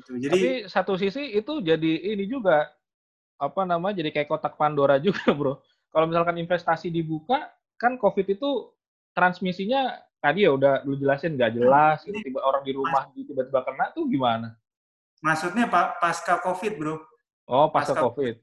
gitu 0.00 0.16
jadi 0.16 0.32
tapi 0.32 0.50
satu 0.64 0.96
sisi 0.96 1.36
itu 1.36 1.60
jadi 1.60 2.16
ini 2.16 2.24
juga 2.24 2.64
apa 3.36 3.68
nama 3.68 3.92
jadi 3.92 4.08
kayak 4.16 4.32
kotak 4.32 4.56
Pandora 4.56 4.96
juga 5.04 5.28
bro 5.36 5.60
kalau 5.92 6.08
misalkan 6.08 6.40
investasi 6.40 6.88
dibuka 6.88 7.52
kan 7.76 8.00
covid 8.00 8.24
itu 8.32 8.72
transmisinya 9.16 9.96
tadi 10.20 10.44
ya 10.44 10.52
udah 10.52 10.84
lu 10.84 11.00
jelasin 11.00 11.40
nggak 11.40 11.56
jelas 11.56 12.04
tiba-tiba 12.04 12.44
orang 12.44 12.62
di 12.62 12.72
rumah 12.76 13.08
tiba-tiba 13.16 13.64
kena 13.64 13.88
tuh 13.96 14.04
gimana 14.04 14.52
maksudnya 15.24 15.66
pak 15.66 15.98
pasca 16.02 16.38
COVID, 16.42 16.72
bro. 16.76 16.96
Oh, 17.46 17.70
pasca, 17.70 17.94
pasca 17.94 18.02
COVID. 18.10 18.34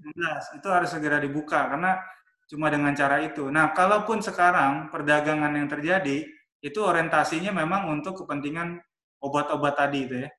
Itu 0.60 0.68
harus 0.72 0.90
segera 0.92 1.20
dibuka 1.20 1.72
karena 1.72 2.00
cuma 2.48 2.72
dengan 2.72 2.96
cara 2.96 3.20
itu. 3.24 3.48
Nah, 3.52 3.76
kalaupun 3.76 4.24
sekarang 4.24 4.92
perdagangan 4.92 5.56
yang 5.56 5.68
terjadi 5.68 6.28
itu 6.64 6.80
orientasinya 6.80 7.52
memang 7.52 7.92
untuk 7.92 8.24
kepentingan 8.24 8.80
obat-obat 9.20 9.76
tadi 9.76 10.00
itu 10.08 10.16
ya. 10.24 10.30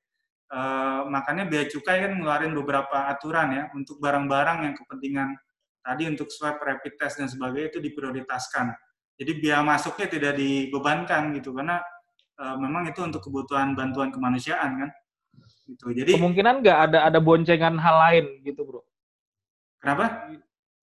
E, 0.45 0.59
makanya 1.09 1.45
bea 1.49 1.65
cukai 1.69 2.05
kan 2.05 2.17
ngeluarin 2.17 2.53
beberapa 2.53 3.09
aturan 3.09 3.53
ya 3.53 3.63
untuk 3.73 3.97
barang-barang 4.01 4.69
yang 4.69 4.73
kepentingan 4.77 5.37
tadi 5.85 6.03
untuk 6.09 6.29
swab 6.33 6.57
rapid 6.57 6.97
test 6.97 7.21
dan 7.21 7.29
sebagainya 7.29 7.77
itu 7.77 7.79
diprioritaskan. 7.81 8.73
Jadi 9.15 9.31
biaya 9.39 9.63
masuknya 9.63 10.07
tidak 10.11 10.33
dibebankan 10.35 11.31
gitu 11.39 11.55
karena 11.55 11.79
e, 12.35 12.43
memang 12.59 12.83
itu 12.91 12.99
untuk 12.99 13.23
kebutuhan 13.23 13.71
bantuan 13.71 14.11
kemanusiaan 14.11 14.85
kan. 14.85 14.89
Gitu. 15.65 15.95
Jadi 15.95 16.19
kemungkinan 16.19 16.61
nggak 16.61 16.79
ada 16.91 16.99
ada 17.07 17.19
boncengan 17.23 17.79
hal 17.79 17.95
lain 17.95 18.25
gitu, 18.43 18.61
Bro. 18.67 18.81
Kenapa? 19.79 20.29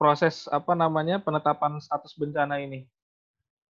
Proses 0.01 0.49
apa 0.49 0.73
namanya 0.73 1.21
penetapan 1.21 1.79
status 1.79 2.17
bencana 2.17 2.59
ini. 2.59 2.89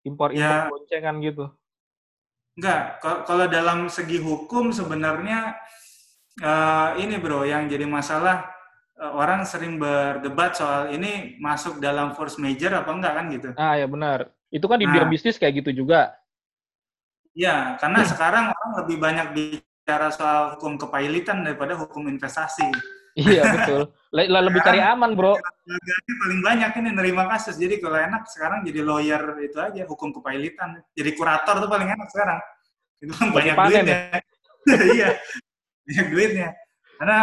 Impor 0.04 0.32
impor 0.32 0.42
ya, 0.42 0.68
boncengan 0.68 1.16
gitu. 1.24 1.44
Enggak, 2.58 3.00
kalau 3.00 3.46
dalam 3.46 3.86
segi 3.88 4.18
hukum 4.20 4.74
sebenarnya 4.74 5.56
uh, 6.42 6.98
ini 6.98 7.16
bro 7.20 7.46
yang 7.46 7.70
jadi 7.70 7.86
masalah 7.86 8.48
uh, 8.98 9.12
orang 9.16 9.46
sering 9.46 9.78
berdebat 9.78 10.56
soal 10.56 10.90
ini 10.90 11.38
masuk 11.38 11.78
dalam 11.78 12.12
force 12.16 12.36
major 12.42 12.74
apa 12.74 12.90
enggak 12.90 13.12
kan 13.14 13.26
gitu. 13.30 13.48
Ah 13.56 13.74
ya 13.78 13.86
benar. 13.86 14.28
Itu 14.50 14.66
kan 14.66 14.82
di 14.82 14.86
nah, 14.86 15.06
bisnis 15.06 15.38
kayak 15.38 15.62
gitu 15.64 15.86
juga. 15.86 16.14
Ya, 17.34 17.78
karena 17.78 18.02
hmm. 18.02 18.10
sekarang 18.10 18.44
orang 18.50 18.72
lebih 18.82 18.96
banyak 18.98 19.26
bicara 19.34 20.10
soal 20.10 20.58
hukum 20.58 20.74
kepailitan 20.74 21.46
daripada 21.46 21.78
hukum 21.78 22.10
investasi. 22.10 22.66
Iya 23.18 23.42
betul. 23.42 23.82
Lebih 24.14 24.60
cari 24.62 24.80
aman 24.82 25.14
bro. 25.18 25.34
Laganya 25.38 26.14
paling 26.22 26.40
banyak 26.42 26.70
ini 26.82 26.90
nerima 26.94 27.24
kasus. 27.26 27.58
Jadi 27.58 27.82
kalau 27.82 27.98
enak 27.98 28.26
sekarang 28.30 28.62
jadi 28.62 28.80
lawyer 28.86 29.22
itu 29.42 29.58
aja 29.58 29.82
hukum 29.86 30.14
kepailitan. 30.14 30.78
Jadi 30.94 31.10
kurator 31.14 31.58
tuh 31.58 31.70
paling 31.70 31.90
enak 31.90 32.08
sekarang. 32.10 32.38
Itu 33.02 33.12
kan 33.14 33.28
banyak 33.34 33.54
duitnya. 33.56 33.96
Ya? 33.96 34.20
iya, 34.96 35.08
banyak 35.86 36.06
duitnya. 36.12 36.48
Karena 37.00 37.18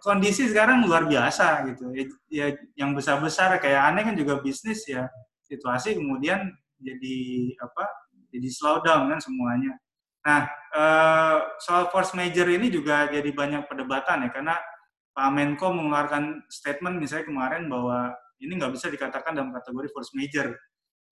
kondisi 0.00 0.48
sekarang 0.48 0.88
luar 0.88 1.04
biasa 1.04 1.68
gitu. 1.68 1.92
Ya, 1.92 2.04
ya 2.32 2.46
yang 2.74 2.96
besar-besar 2.96 3.60
kayak 3.60 3.92
aneh 3.92 4.02
kan 4.02 4.16
juga 4.16 4.40
bisnis 4.40 4.82
ya. 4.88 5.12
Situasi 5.44 5.96
kemudian 5.96 6.48
jadi 6.80 7.18
apa? 7.60 7.84
Jadi 8.32 8.48
slow 8.50 8.82
down 8.82 9.12
kan 9.12 9.20
semuanya. 9.22 9.78
Nah, 10.24 10.48
eh, 10.72 11.38
soal 11.60 11.92
force 11.92 12.16
major 12.16 12.48
ini 12.48 12.72
juga 12.72 13.06
jadi 13.12 13.28
banyak 13.28 13.68
perdebatan 13.68 14.24
ya 14.24 14.30
karena 14.32 14.56
Pak 15.14 15.30
Menko 15.30 15.70
mengeluarkan 15.70 16.42
statement 16.50 16.98
misalnya 16.98 17.30
kemarin 17.30 17.70
bahwa 17.70 18.10
ini 18.42 18.58
nggak 18.58 18.74
bisa 18.74 18.90
dikatakan 18.90 19.36
dalam 19.38 19.54
kategori 19.54 19.88
force 19.94 20.10
major, 20.18 20.50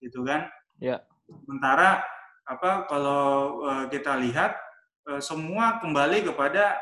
gitu 0.03 0.27
kan? 0.27 0.51
Ya. 0.83 0.99
Sementara 1.23 2.03
apa 2.43 2.83
kalau 2.91 3.63
uh, 3.63 3.85
kita 3.87 4.19
lihat 4.19 4.59
uh, 5.07 5.23
semua 5.23 5.79
kembali 5.79 6.27
kepada 6.27 6.75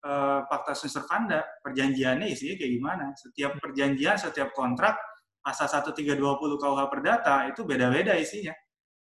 uh, 0.00 0.48
fakta 0.48 0.72
servanda 0.72 1.44
perjanjiannya 1.60 2.32
isinya 2.32 2.56
kayak 2.56 2.72
gimana? 2.80 3.04
Setiap 3.20 3.60
perjanjian, 3.60 4.16
setiap 4.16 4.56
kontrak 4.56 4.96
pasal 5.42 5.66
1320 5.68 6.16
KUH 6.56 6.80
Perdata 6.88 7.50
itu 7.50 7.66
beda-beda 7.66 8.14
isinya. 8.14 8.54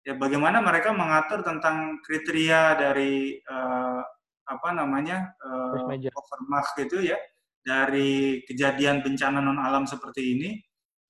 Ya 0.06 0.14
bagaimana 0.14 0.62
mereka 0.62 0.94
mengatur 0.94 1.42
tentang 1.42 1.98
kriteria 2.02 2.78
dari 2.78 3.38
uh, 3.42 4.02
apa 4.46 4.68
namanya 4.70 5.34
uh, 5.42 5.74
overmark 6.14 6.78
gitu 6.78 7.02
ya 7.02 7.18
dari 7.66 8.46
kejadian 8.46 9.02
bencana 9.02 9.42
non 9.42 9.58
alam 9.58 9.82
seperti 9.82 10.38
ini 10.38 10.50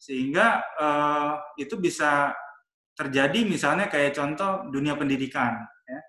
sehingga 0.00 0.64
uh, 0.80 1.36
itu 1.60 1.76
bisa 1.76 2.32
terjadi 2.96 3.44
misalnya 3.44 3.92
kayak 3.92 4.16
contoh 4.16 4.64
dunia 4.72 4.96
pendidikan 4.96 5.52
ya. 5.84 6.00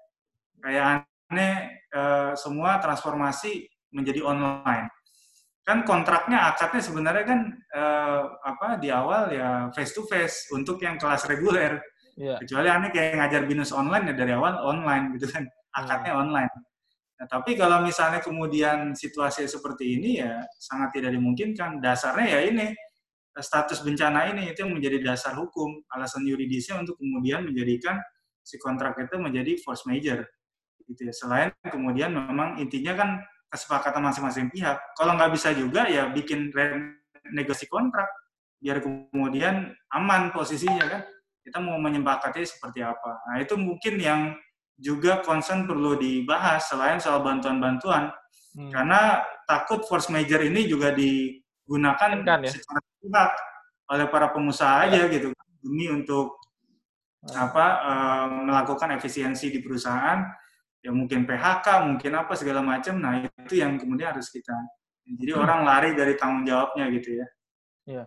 kayak 0.64 0.84
aneh 1.28 1.84
uh, 1.92 2.32
semua 2.40 2.80
transformasi 2.80 3.68
menjadi 3.92 4.24
online 4.24 4.88
kan 5.68 5.84
kontraknya 5.84 6.48
akadnya 6.56 6.80
sebenarnya 6.80 7.26
kan 7.28 7.40
uh, 7.76 8.24
apa 8.40 8.80
di 8.80 8.88
awal 8.88 9.28
ya 9.36 9.68
face 9.76 9.92
to 9.92 10.08
face 10.08 10.48
untuk 10.56 10.80
yang 10.80 10.96
kelas 10.96 11.28
reguler 11.28 11.84
yeah. 12.16 12.40
kecuali 12.40 12.72
aneh 12.72 12.88
kayak 12.88 13.20
ngajar 13.20 13.44
binus 13.44 13.76
online 13.76 14.10
ya 14.10 14.16
dari 14.16 14.32
awal 14.32 14.64
online 14.64 15.12
gitu 15.20 15.28
kan 15.28 15.44
akadnya 15.76 16.16
yeah. 16.16 16.24
online 16.24 16.52
Nah, 17.18 17.26
tapi 17.26 17.58
kalau 17.58 17.82
misalnya 17.82 18.22
kemudian 18.22 18.94
situasi 18.94 19.50
seperti 19.50 19.98
ini 19.98 20.22
ya 20.22 20.38
sangat 20.62 21.02
tidak 21.02 21.18
dimungkinkan. 21.18 21.82
Dasarnya 21.82 22.28
ya 22.30 22.40
ini 22.46 22.66
status 23.34 23.82
bencana 23.82 24.30
ini 24.34 24.54
itu 24.54 24.66
yang 24.66 24.78
menjadi 24.78 25.02
dasar 25.02 25.34
hukum, 25.34 25.82
alasan 25.94 26.26
yuridisnya 26.30 26.78
untuk 26.78 26.98
kemudian 27.02 27.42
menjadikan 27.42 27.98
si 28.46 28.62
kontrak 28.62 28.98
itu 29.02 29.18
menjadi 29.18 29.58
force 29.66 29.90
major. 29.90 30.30
Gitu 30.86 31.10
ya. 31.10 31.14
Selain 31.14 31.50
kemudian 31.66 32.14
memang 32.14 32.62
intinya 32.62 32.94
kan 32.94 33.10
kesepakatan 33.48 34.04
masing-masing 34.04 34.48
pihak. 34.52 34.78
Kalau 34.96 35.16
nggak 35.16 35.32
bisa 35.34 35.56
juga 35.56 35.88
ya 35.88 36.12
bikin 36.12 36.52
negosiasi 37.32 37.72
kontrak 37.72 38.08
biar 38.58 38.82
kemudian 38.82 39.72
aman 39.94 40.32
posisinya 40.32 40.86
kan. 40.88 41.02
Kita 41.48 41.64
mau 41.64 41.80
menyepakati 41.80 42.44
seperti 42.44 42.84
apa. 42.84 43.24
Nah 43.32 43.40
itu 43.40 43.56
mungkin 43.56 43.96
yang 43.96 44.36
juga 44.78 45.26
concern 45.26 45.66
perlu 45.66 45.98
dibahas 45.98 46.70
selain 46.70 47.02
soal 47.02 47.26
bantuan-bantuan 47.26 48.14
hmm. 48.54 48.70
karena 48.70 49.26
takut 49.50 49.82
force 49.90 50.14
major 50.14 50.38
ini 50.46 50.70
juga 50.70 50.94
digunakan 50.94 52.22
kan, 52.22 52.46
ya? 52.46 52.52
secara 52.54 52.80
pihak 53.02 53.32
oleh 53.88 54.06
para 54.12 54.28
pengusaha 54.30 54.86
aja 54.86 55.10
gitu 55.10 55.34
demi 55.66 55.90
untuk 55.90 56.38
hmm. 57.26 57.34
apa 57.34 57.66
uh, 57.82 58.28
melakukan 58.46 58.94
efisiensi 58.94 59.50
di 59.50 59.66
perusahaan 59.66 60.22
ya 60.82 60.92
mungkin 60.94 61.26
PHK 61.26 61.68
mungkin 61.90 62.12
apa 62.16 62.34
segala 62.38 62.62
macam 62.62 63.02
nah 63.02 63.18
itu 63.22 63.54
yang 63.58 63.76
kemudian 63.78 64.14
harus 64.14 64.30
kita 64.30 64.54
jadi 65.08 65.34
hmm. 65.36 65.44
orang 65.44 65.62
lari 65.66 65.90
dari 65.98 66.14
tanggung 66.20 66.46
jawabnya 66.46 66.86
gitu 66.94 67.24
ya 67.24 67.28
Iya. 67.88 68.04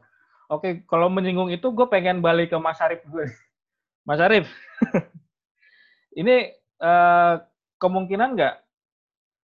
Oke, 0.53 0.85
kalau 0.85 1.09
menyinggung 1.09 1.49
itu 1.49 1.65
gue 1.73 1.87
pengen 1.89 2.21
balik 2.21 2.53
ke 2.53 2.59
Mas 2.61 2.79
Arif 2.85 3.01
gue. 3.09 3.27
Mas 4.09 4.21
Arif, 4.21 4.47
ini 6.21 6.53
uh, 6.81 7.41
kemungkinan 7.81 8.37
nggak 8.37 8.55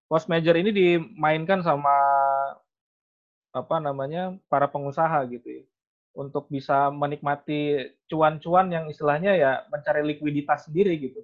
post 0.06 0.28
major 0.28 0.54
ini 0.54 0.70
dimainkan 0.70 1.64
sama 1.64 1.92
apa 3.50 3.76
namanya 3.80 4.36
para 4.52 4.68
pengusaha 4.68 5.24
gitu 5.32 5.48
ya 5.48 5.64
untuk 6.16 6.48
bisa 6.52 6.92
menikmati 6.92 7.92
cuan-cuan 8.08 8.72
yang 8.72 8.84
istilahnya 8.88 9.36
ya 9.36 9.52
mencari 9.72 10.04
likuiditas 10.04 10.68
sendiri 10.68 10.96
gitu. 11.00 11.20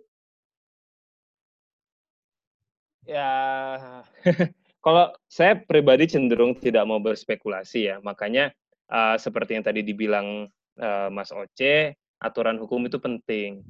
Ya, 3.03 3.31
kalau 4.85 5.11
saya 5.27 5.59
pribadi 5.59 6.07
cenderung 6.07 6.55
tidak 6.55 6.87
mau 6.87 7.03
berspekulasi 7.03 7.91
ya, 7.91 7.97
makanya 7.99 8.55
uh, 8.87 9.19
seperti 9.19 9.59
yang 9.59 9.65
tadi 9.67 9.83
dibilang 9.83 10.47
uh, 10.79 11.09
Mas 11.11 11.35
Oce, 11.35 11.99
aturan 12.23 12.63
hukum 12.63 12.87
itu 12.87 13.03
penting. 13.03 13.67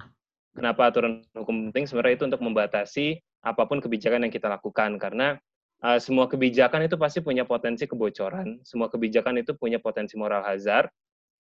Kenapa 0.53 0.93
aturan 0.93 1.25
hukum 1.33 1.73
penting? 1.73 1.89
Sebenarnya 1.89 2.21
itu 2.21 2.27
untuk 2.29 2.45
membatasi 2.45 3.17
apa 3.41 3.65
pun 3.65 3.81
kebijakan 3.81 4.29
yang 4.29 4.33
kita 4.33 4.53
lakukan 4.53 5.01
karena 5.01 5.41
uh, 5.81 5.97
semua 5.97 6.29
kebijakan 6.29 6.85
itu 6.85 7.01
pasti 7.01 7.25
punya 7.25 7.49
potensi 7.49 7.89
kebocoran, 7.89 8.61
semua 8.69 8.93
kebijakan 8.93 9.41
itu 9.41 9.57
punya 9.57 9.81
potensi 9.81 10.21
moral 10.21 10.45
hazard. 10.45 10.93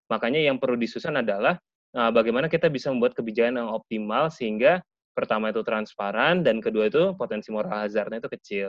Makanya 0.09 0.41
yang 0.41 0.57
perlu 0.57 0.81
disusun 0.81 1.21
adalah 1.21 1.61
uh, 1.93 2.09
bagaimana 2.09 2.49
kita 2.49 2.73
bisa 2.73 2.89
membuat 2.89 3.13
kebijakan 3.13 3.61
yang 3.61 3.69
optimal 3.69 4.33
sehingga 4.33 4.81
pertama 5.13 5.53
itu 5.53 5.61
transparan 5.61 6.41
dan 6.41 6.59
kedua 6.59 6.89
itu 6.89 7.13
potensi 7.17 7.53
moral 7.53 7.85
hazardnya 7.85 8.21
itu 8.21 8.31
kecil. 8.33 8.69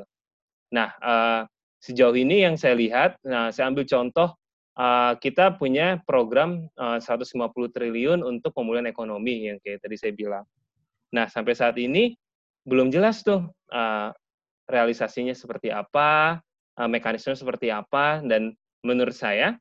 Nah, 0.75 0.91
uh, 0.99 1.41
sejauh 1.79 2.15
ini 2.15 2.43
yang 2.43 2.55
saya 2.55 2.75
lihat, 2.75 3.19
nah 3.23 3.51
saya 3.51 3.71
ambil 3.71 3.83
contoh 3.87 4.35
uh, 4.77 5.13
kita 5.19 5.55
punya 5.55 5.99
program 6.03 6.67
uh, 6.79 6.99
150 6.99 7.49
triliun 7.71 8.19
untuk 8.23 8.55
pemulihan 8.55 8.87
ekonomi 8.89 9.51
yang 9.51 9.57
kayak 9.61 9.83
tadi 9.83 9.95
saya 9.99 10.13
bilang. 10.15 10.45
Nah, 11.13 11.29
sampai 11.29 11.53
saat 11.53 11.77
ini 11.77 12.17
belum 12.65 12.89
jelas 12.89 13.21
tuh 13.21 13.45
uh, 13.69 14.09
realisasinya 14.65 15.35
seperti 15.35 15.69
apa, 15.69 16.39
uh, 16.79 16.89
mekanisme 16.89 17.35
seperti 17.35 17.69
apa, 17.69 18.23
dan 18.23 18.55
menurut 18.81 19.13
saya, 19.13 19.59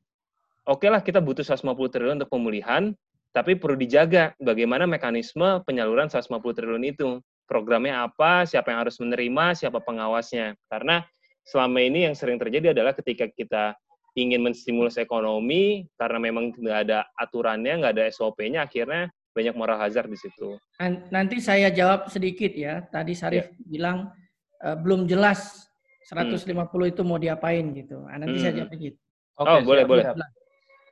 oke 0.65 0.83
okay 0.83 0.89
lah 0.89 1.03
kita 1.03 1.21
butuh 1.21 1.45
150 1.45 1.93
triliun 1.93 2.17
untuk 2.23 2.31
pemulihan, 2.31 2.95
tapi 3.33 3.57
perlu 3.57 3.73
dijaga 3.73 4.37
bagaimana 4.37 4.85
mekanisme 4.85 5.65
penyaluran 5.65 6.05
150 6.05 6.29
triliun 6.53 6.85
itu. 6.85 7.09
Programnya 7.43 8.07
apa, 8.07 8.47
siapa 8.47 8.71
yang 8.71 8.87
harus 8.87 8.95
menerima, 9.01 9.57
siapa 9.57 9.83
pengawasnya. 9.83 10.55
Karena 10.69 11.03
selama 11.43 11.83
ini 11.83 12.07
yang 12.07 12.15
sering 12.15 12.39
terjadi 12.39 12.71
adalah 12.71 12.95
ketika 12.95 13.27
kita 13.27 13.75
ingin 14.13 14.45
menstimulus 14.45 14.95
ekonomi 15.01 15.89
karena 15.97 16.21
memang 16.21 16.53
nggak 16.53 16.79
ada 16.87 17.09
aturannya, 17.17 17.83
nggak 17.83 17.93
ada 17.99 18.05
SOP-nya, 18.13 18.69
akhirnya 18.69 19.09
banyak 19.33 19.57
moral 19.57 19.81
hazard 19.81 20.07
di 20.13 20.17
situ. 20.21 20.55
Nanti 21.09 21.41
saya 21.41 21.73
jawab 21.73 22.07
sedikit 22.13 22.53
ya. 22.53 22.85
Tadi 22.85 23.17
Sarif 23.17 23.49
ya. 23.49 23.57
bilang 23.65 24.13
uh, 24.61 24.77
belum 24.77 25.09
jelas 25.09 25.67
150 26.05 26.53
hmm. 26.53 26.91
itu 26.93 27.01
mau 27.01 27.17
diapain 27.17 27.65
gitu. 27.73 28.05
Nah, 28.05 28.21
nanti 28.21 28.37
hmm. 28.37 28.43
saya 28.45 28.53
jawab 28.61 28.71
gitu. 28.77 28.99
Okay, 29.33 29.49
oh, 29.49 29.59
boleh, 29.65 29.83
boleh. 29.89 30.05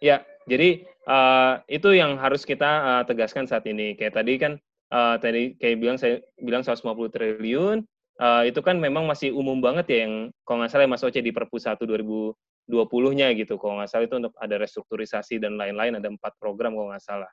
Ya, 0.01 0.25
jadi 0.49 0.85
uh, 1.05 1.61
itu 1.69 1.93
yang 1.93 2.17
harus 2.17 2.41
kita 2.45 2.65
uh, 2.65 3.03
tegaskan 3.05 3.45
saat 3.45 3.65
ini. 3.69 3.93
Kayak 3.93 4.21
tadi 4.21 4.33
kan 4.41 4.53
uh, 4.89 5.15
tadi 5.21 5.53
kayak 5.57 5.77
bilang 5.77 5.97
saya 6.01 6.21
bilang 6.41 6.65
150 6.65 6.81
triliun 7.13 7.77
uh, 8.21 8.43
itu 8.45 8.59
kan 8.65 8.77
memang 8.81 9.05
masih 9.05 9.33
umum 9.33 9.61
banget 9.61 9.85
ya 9.89 9.97
yang 10.07 10.13
kalau 10.45 10.65
nggak 10.65 10.71
salah 10.73 10.89
Mas 10.89 11.05
Oce 11.05 11.21
di 11.21 11.33
Perpu 11.33 11.61
1 11.61 11.77
2020-nya 11.77 13.27
gitu. 13.37 13.61
Kalau 13.61 13.77
nggak 13.81 13.89
salah 13.89 14.05
itu 14.09 14.15
untuk 14.17 14.33
ada 14.37 14.55
restrukturisasi 14.57 15.37
dan 15.37 15.57
lain-lain 15.57 16.01
ada 16.01 16.09
empat 16.09 16.37
program 16.41 16.73
kalau 16.73 16.89
nggak 16.93 17.05
salah. 17.05 17.29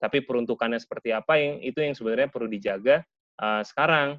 Tapi 0.00 0.24
peruntukannya 0.24 0.80
seperti 0.80 1.12
apa 1.12 1.36
yang 1.36 1.60
itu 1.60 1.80
yang 1.80 1.92
sebenarnya 1.92 2.28
perlu 2.32 2.48
dijaga 2.48 3.04
uh, 3.40 3.64
sekarang. 3.64 4.16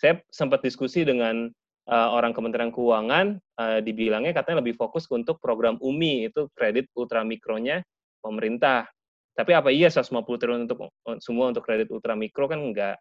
Saya 0.00 0.16
sempat 0.32 0.64
diskusi 0.64 1.04
dengan 1.04 1.52
uh, 1.90 2.08
orang 2.14 2.30
Kementerian 2.30 2.70
Keuangan 2.70 3.36
uh, 3.58 3.78
dibilangnya 3.82 4.30
katanya 4.30 4.62
lebih 4.62 4.78
fokus 4.78 5.10
untuk 5.10 5.42
program 5.42 5.76
UMI 5.82 6.30
itu 6.30 6.46
kredit 6.54 6.86
ultramikronya 6.94 7.82
pemerintah. 8.22 8.86
Tapi 9.34 9.52
apa 9.56 9.74
iya 9.74 9.90
150 9.90 10.22
triliun 10.38 10.62
untuk 10.70 10.90
semua 11.18 11.50
untuk 11.50 11.66
kredit 11.66 11.90
ultramikro 11.90 12.46
kan 12.46 12.60
enggak. 12.60 12.96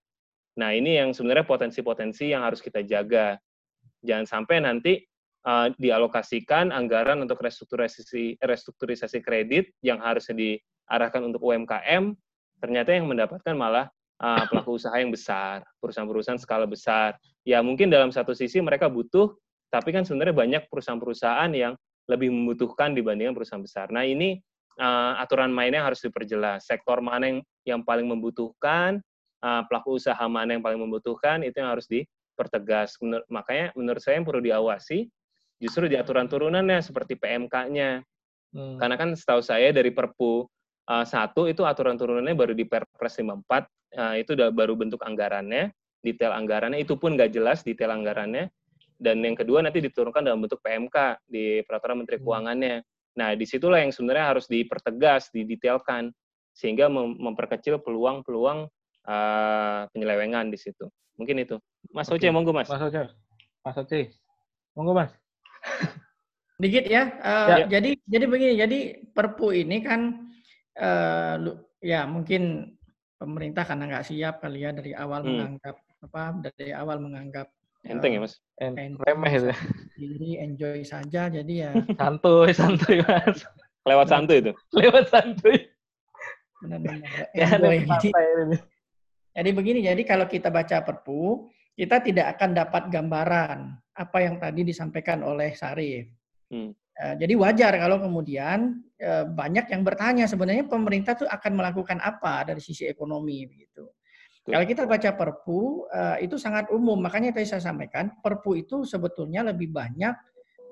Nah, 0.59 0.75
ini 0.75 0.99
yang 0.99 1.15
sebenarnya 1.15 1.45
potensi-potensi 1.45 2.31
yang 2.31 2.43
harus 2.43 2.59
kita 2.59 2.83
jaga. 2.83 3.39
Jangan 4.03 4.25
sampai 4.27 4.63
nanti 4.63 5.03
uh, 5.47 5.71
dialokasikan 5.75 6.71
anggaran 6.71 7.19
untuk 7.23 7.39
restrukturisasi 7.39 8.39
restrukturisasi 8.39 9.19
kredit 9.23 9.71
yang 9.83 9.99
harusnya 9.99 10.35
diarahkan 10.35 11.21
untuk 11.27 11.43
UMKM, 11.43 12.15
ternyata 12.59 12.89
yang 12.95 13.07
mendapatkan 13.07 13.55
malah 13.55 13.91
uh, 14.19 14.43
pelaku 14.47 14.75
usaha 14.75 14.95
yang 14.99 15.11
besar, 15.11 15.63
perusahaan-perusahaan 15.79 16.39
skala 16.39 16.67
besar. 16.67 17.15
Ya 17.49 17.65
mungkin 17.65 17.89
dalam 17.89 18.13
satu 18.13 18.37
sisi 18.37 18.61
mereka 18.61 18.85
butuh, 18.85 19.33
tapi 19.73 19.89
kan 19.89 20.05
sebenarnya 20.05 20.37
banyak 20.37 20.63
perusahaan-perusahaan 20.69 21.49
yang 21.57 21.73
lebih 22.05 22.29
membutuhkan 22.29 22.93
dibandingkan 22.93 23.33
perusahaan 23.33 23.65
besar. 23.65 23.89
Nah 23.89 24.05
ini 24.05 24.37
uh, 24.77 25.17
aturan 25.17 25.49
mainnya 25.49 25.81
harus 25.81 26.05
diperjelas. 26.05 26.69
Sektor 26.69 27.01
mana 27.01 27.25
yang 27.25 27.39
yang 27.65 27.81
paling 27.81 28.05
membutuhkan, 28.05 29.01
uh, 29.41 29.61
pelaku 29.65 29.97
usaha 29.97 30.21
mana 30.29 30.53
yang 30.53 30.61
paling 30.61 30.77
membutuhkan, 30.77 31.41
itu 31.41 31.57
yang 31.57 31.73
harus 31.73 31.89
dipertegas. 31.89 32.93
Menur 33.01 33.25
makanya 33.33 33.73
menurut 33.73 34.01
saya 34.01 34.21
yang 34.21 34.29
perlu 34.29 34.45
diawasi 34.45 35.09
justru 35.57 35.89
di 35.89 35.97
aturan 35.97 36.29
turunannya 36.29 36.85
seperti 36.85 37.17
PMK-nya. 37.17 38.05
Hmm. 38.53 38.77
Karena 38.77 38.95
kan 38.97 39.09
setahu 39.17 39.41
saya 39.41 39.73
dari 39.73 39.89
Perpu 39.89 40.45
uh, 40.89 41.05
satu 41.05 41.49
itu 41.49 41.65
aturan 41.65 41.97
turunannya 41.97 42.37
baru 42.37 42.53
di 42.53 42.65
Perpres 42.69 43.17
54 43.21 43.69
Nah, 43.89 44.13
itu 44.21 44.37
udah 44.37 44.53
baru 44.53 44.77
bentuk 44.77 45.01
anggarannya, 45.01 45.73
detail 45.99 46.31
anggarannya 46.35 46.81
itu 46.81 46.95
pun 46.95 47.15
nggak 47.15 47.31
jelas 47.35 47.63
detail 47.63 47.91
anggarannya. 47.95 48.51
Dan 48.99 49.23
yang 49.23 49.35
kedua 49.39 49.63
nanti 49.63 49.79
diturunkan 49.79 50.27
dalam 50.27 50.43
bentuk 50.43 50.59
PMK 50.59 51.23
di 51.23 51.63
peraturan 51.63 52.03
Menteri 52.03 52.19
hmm. 52.19 52.25
Keuangannya. 52.27 52.75
Nah, 53.15 53.29
di 53.35 53.45
situlah 53.47 53.79
yang 53.79 53.95
sebenarnya 53.95 54.35
harus 54.35 54.45
dipertegas, 54.51 55.31
didetailkan 55.31 56.11
sehingga 56.51 56.91
memperkecil 56.91 57.79
peluang-peluang 57.79 58.67
uh, 59.07 59.81
penyelewengan 59.95 60.51
di 60.51 60.59
situ. 60.59 60.91
Mungkin 61.15 61.43
itu. 61.43 61.55
Mas 61.95 62.11
Oce, 62.11 62.27
monggo 62.27 62.51
Mas. 62.51 62.67
Mas 62.67 62.83
Oce. 62.83 63.07
Mas 63.63 63.77
Oce. 63.79 64.11
Monggo 64.75 64.91
Mas. 64.91 65.11
Dikit 66.63 66.91
ya. 66.91 67.07
Uh, 67.23 67.47
ya. 67.47 67.79
Jadi 67.79 67.99
jadi 68.03 68.25
begini, 68.27 68.53
jadi 68.59 68.79
Perpu 69.15 69.55
ini 69.55 69.79
kan 69.79 70.27
uh, 70.75 71.35
ya 71.79 72.03
mungkin 72.03 72.75
pemerintah 73.19 73.63
karena 73.67 73.83
nggak 73.87 74.07
siap 74.07 74.43
kali 74.43 74.63
ya 74.63 74.71
dari 74.71 74.91
awal 74.95 75.23
hmm. 75.23 75.27
menganggap 75.27 75.75
apa 75.99 76.35
dari 76.39 76.71
awal 76.71 76.99
menganggap 77.03 77.51
enteng 77.87 78.15
ya 78.15 78.19
mas? 78.23 78.39
Enteng 78.59 78.99
remeh 78.99 79.33
itu. 79.39 79.51
diri 79.99 80.31
enjoy 80.39 80.83
saja 80.83 81.27
jadi 81.31 81.53
ya 81.67 81.71
santuy 81.99 82.51
santuy 82.51 83.03
mas. 83.03 83.43
Lewat 83.87 84.07
santuy 84.11 84.37
itu? 84.43 84.51
Lewat 84.75 85.05
santuy. 85.07 85.57
Benar-benar 86.59 87.31
enjoy. 87.35 87.77
jadi, 87.87 88.09
jadi 89.35 89.49
begini 89.55 89.79
jadi 89.83 90.01
kalau 90.03 90.27
kita 90.27 90.51
baca 90.51 90.83
perpu 90.83 91.47
kita 91.79 92.03
tidak 92.03 92.35
akan 92.35 92.51
dapat 92.51 92.83
gambaran 92.91 93.59
apa 93.95 94.17
yang 94.19 94.35
tadi 94.35 94.67
disampaikan 94.67 95.23
oleh 95.23 95.55
Sarif 95.55 96.11
hmm. 96.51 96.75
Eh, 96.99 97.15
jadi 97.15 97.33
wajar 97.39 97.71
kalau 97.79 98.03
kemudian 98.03 98.83
eh, 98.99 99.23
banyak 99.23 99.71
yang 99.71 99.87
bertanya 99.87 100.27
sebenarnya 100.27 100.67
pemerintah 100.67 101.15
itu 101.15 101.23
akan 101.23 101.51
melakukan 101.55 101.95
apa 102.03 102.43
dari 102.51 102.59
sisi 102.59 102.83
ekonomi 102.91 103.47
begitu. 103.47 103.87
Kalau 104.49 104.65
kita 104.65 104.83
baca 104.89 105.09
Perpu 105.13 105.85
eh, 105.93 106.25
itu 106.25 106.35
sangat 106.35 106.73
umum, 106.73 106.97
makanya 106.97 107.37
tadi 107.37 107.45
saya 107.45 107.61
sampaikan 107.61 108.17
Perpu 108.19 108.57
itu 108.57 108.83
sebetulnya 108.83 109.45
lebih 109.45 109.69
banyak 109.69 110.13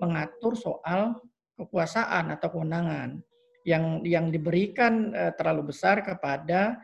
mengatur 0.02 0.54
soal 0.58 1.18
kekuasaan 1.58 2.34
atau 2.38 2.54
kewenangan 2.54 3.18
yang 3.66 4.06
yang 4.06 4.30
diberikan 4.30 5.10
terlalu 5.36 5.74
besar 5.74 6.06
kepada 6.06 6.78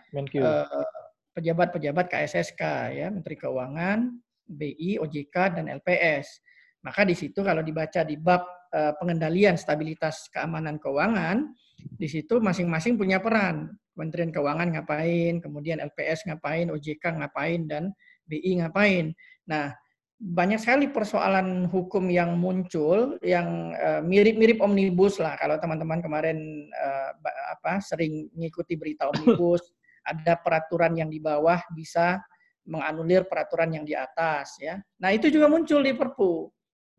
pejabat-pejabat 1.31 2.09
KSSK 2.09 2.61
ya, 2.97 3.07
Menteri 3.13 3.37
Keuangan, 3.37 4.17
BI, 4.49 4.97
OJK 4.97 5.61
dan 5.61 5.69
LPS. 5.69 6.41
Maka 6.83 7.05
di 7.05 7.13
situ 7.13 7.45
kalau 7.45 7.61
dibaca 7.61 8.01
di 8.01 8.17
bab 8.17 8.63
Eh, 8.73 8.93
pengendalian 8.97 9.53
stabilitas 9.53 10.33
keamanan 10.33 10.81
keuangan, 10.81 11.45
di 11.77 12.09
situ 12.09 12.41
masing-masing 12.41 12.97
punya 12.97 13.21
peran. 13.21 13.69
Kementerian 13.93 14.33
Keuangan 14.33 14.73
ngapain, 14.73 15.39
kemudian 15.39 15.77
LPS 15.79 16.25
ngapain, 16.25 16.73
OJK 16.73 17.21
ngapain, 17.21 17.69
dan 17.69 17.93
BI 18.25 18.59
ngapain. 18.59 19.13
Nah, 19.45 19.71
banyak 20.17 20.57
sekali 20.57 20.89
persoalan 20.89 21.67
hukum 21.67 22.07
yang 22.09 22.39
muncul 22.39 23.19
yang 23.21 23.75
eh, 23.75 24.01
mirip-mirip 24.01 24.63
uh, 24.63 24.65
omnibus 24.65 25.19
lah. 25.21 25.35
Kalau 25.37 25.59
teman-teman 25.59 25.99
kemarin 25.99 26.69
uh, 26.71 27.11
apa 27.53 27.83
sering 27.83 28.31
mengikuti 28.33 28.79
berita 28.79 29.11
omnibus, 29.11 29.61
ada 30.11 30.39
peraturan 30.39 30.95
yang 30.97 31.11
di 31.11 31.19
bawah 31.19 31.59
bisa 31.75 32.17
menganulir 32.63 33.27
peraturan 33.27 33.75
yang 33.75 33.83
di 33.83 33.93
atas 33.93 34.57
ya. 34.57 34.79
Nah, 35.03 35.11
itu 35.11 35.27
juga 35.27 35.51
muncul 35.51 35.83
di 35.83 35.91
Perpu. 35.91 36.47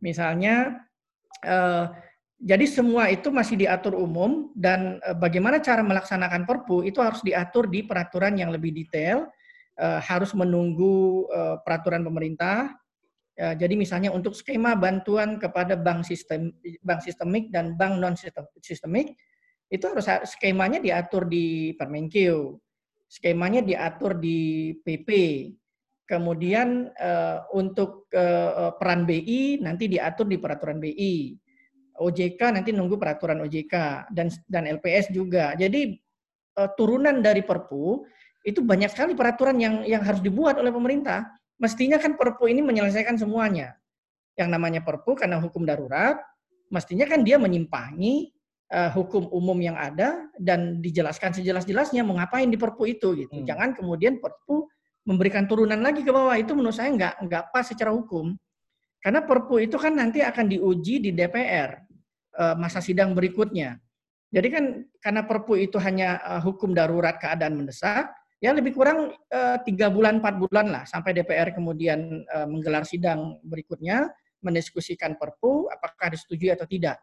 Misalnya 0.04 0.84
Eh, 1.44 1.84
jadi 2.42 2.66
semua 2.66 3.06
itu 3.14 3.30
masih 3.30 3.54
diatur 3.54 3.94
umum 3.94 4.50
dan 4.58 4.98
eh, 5.06 5.14
bagaimana 5.14 5.62
cara 5.62 5.86
melaksanakan 5.86 6.42
Perpu 6.44 6.82
itu 6.82 6.98
harus 6.98 7.22
diatur 7.22 7.70
di 7.70 7.86
peraturan 7.86 8.34
yang 8.34 8.50
lebih 8.50 8.74
detail, 8.74 9.30
eh, 9.78 10.00
harus 10.02 10.34
menunggu 10.34 11.26
peraturan 11.62 12.02
pemerintah. 12.02 12.74
Jadi 13.34 13.74
misalnya 13.74 14.14
untuk 14.14 14.30
skema 14.30 14.78
bantuan 14.78 15.42
kepada 15.42 15.74
bank 15.74 16.06
sistem 16.06 16.54
bank 16.86 17.02
sistemik 17.02 17.50
dan 17.50 17.74
bank 17.74 17.98
non 17.98 18.14
sistemik 18.62 19.18
itu 19.66 19.84
harus 19.90 20.06
skemanya 20.30 20.78
diatur 20.78 21.26
di 21.26 21.74
Permenkeu, 21.74 22.54
skemanya 23.10 23.58
diatur 23.58 24.22
di 24.22 24.70
PP. 24.86 25.10
Kemudian 26.06 26.94
untuk 27.58 28.06
peran 28.78 29.02
BI 29.02 29.58
nanti 29.58 29.90
diatur 29.90 30.30
di 30.30 30.38
peraturan 30.38 30.78
BI 30.78 31.34
OJK 31.94 32.40
nanti 32.50 32.70
nunggu 32.74 32.98
peraturan 32.98 33.42
OJK 33.46 33.74
dan 34.10 34.26
dan 34.50 34.66
LPS 34.66 35.14
juga. 35.14 35.54
Jadi 35.54 35.94
uh, 36.58 36.70
turunan 36.74 37.22
dari 37.22 37.46
Perpu 37.46 38.02
itu 38.44 38.60
banyak 38.60 38.90
sekali 38.92 39.12
peraturan 39.16 39.56
yang 39.62 39.86
yang 39.86 40.02
harus 40.02 40.20
dibuat 40.20 40.58
oleh 40.58 40.74
pemerintah. 40.74 41.26
Mestinya 41.62 41.96
kan 42.02 42.18
Perpu 42.18 42.50
ini 42.50 42.60
menyelesaikan 42.66 43.14
semuanya. 43.14 43.78
Yang 44.34 44.48
namanya 44.50 44.80
Perpu 44.82 45.14
karena 45.14 45.38
hukum 45.38 45.62
darurat, 45.62 46.18
mestinya 46.66 47.06
kan 47.06 47.22
dia 47.22 47.38
menyimpangi 47.38 48.34
uh, 48.74 48.90
hukum 48.90 49.30
umum 49.30 49.54
yang 49.62 49.78
ada 49.78 50.26
dan 50.34 50.82
dijelaskan 50.82 51.30
sejelas-jelasnya 51.30 52.02
mau 52.02 52.18
ngapain 52.18 52.50
di 52.50 52.58
Perpu 52.58 52.90
itu 52.90 53.14
gitu. 53.14 53.34
Hmm. 53.38 53.46
Jangan 53.46 53.78
kemudian 53.78 54.18
Perpu 54.18 54.66
memberikan 55.06 55.46
turunan 55.46 55.78
lagi 55.78 56.00
ke 56.02 56.10
bawah 56.10 56.34
itu 56.34 56.56
menurut 56.56 56.74
saya 56.74 56.90
nggak 56.90 57.14
nggak 57.28 57.44
pas 57.54 57.64
secara 57.64 57.94
hukum. 57.94 58.34
Karena 58.98 59.20
Perpu 59.22 59.60
itu 59.60 59.76
kan 59.76 59.94
nanti 59.94 60.24
akan 60.24 60.48
diuji 60.48 60.98
di 60.98 61.10
DPR 61.12 61.83
masa 62.58 62.82
sidang 62.82 63.14
berikutnya. 63.14 63.78
Jadi 64.34 64.48
kan 64.50 64.64
karena 64.98 65.22
Perpu 65.22 65.54
itu 65.54 65.78
hanya 65.78 66.18
eh, 66.18 66.42
hukum 66.42 66.74
darurat 66.74 67.14
keadaan 67.22 67.54
mendesak, 67.54 68.10
ya 68.42 68.50
lebih 68.50 68.74
kurang 68.74 69.14
eh, 69.30 69.58
tiga 69.62 69.86
bulan 69.94 70.18
empat 70.18 70.34
bulan 70.42 70.66
lah 70.74 70.82
sampai 70.82 71.14
DPR 71.14 71.54
kemudian 71.54 72.26
menggelar 72.50 72.82
sidang 72.82 73.38
berikutnya 73.46 74.10
mendiskusikan 74.42 75.14
Perpu 75.14 75.70
apakah 75.70 76.10
disetujui 76.10 76.50
atau 76.50 76.66
tidak. 76.66 76.98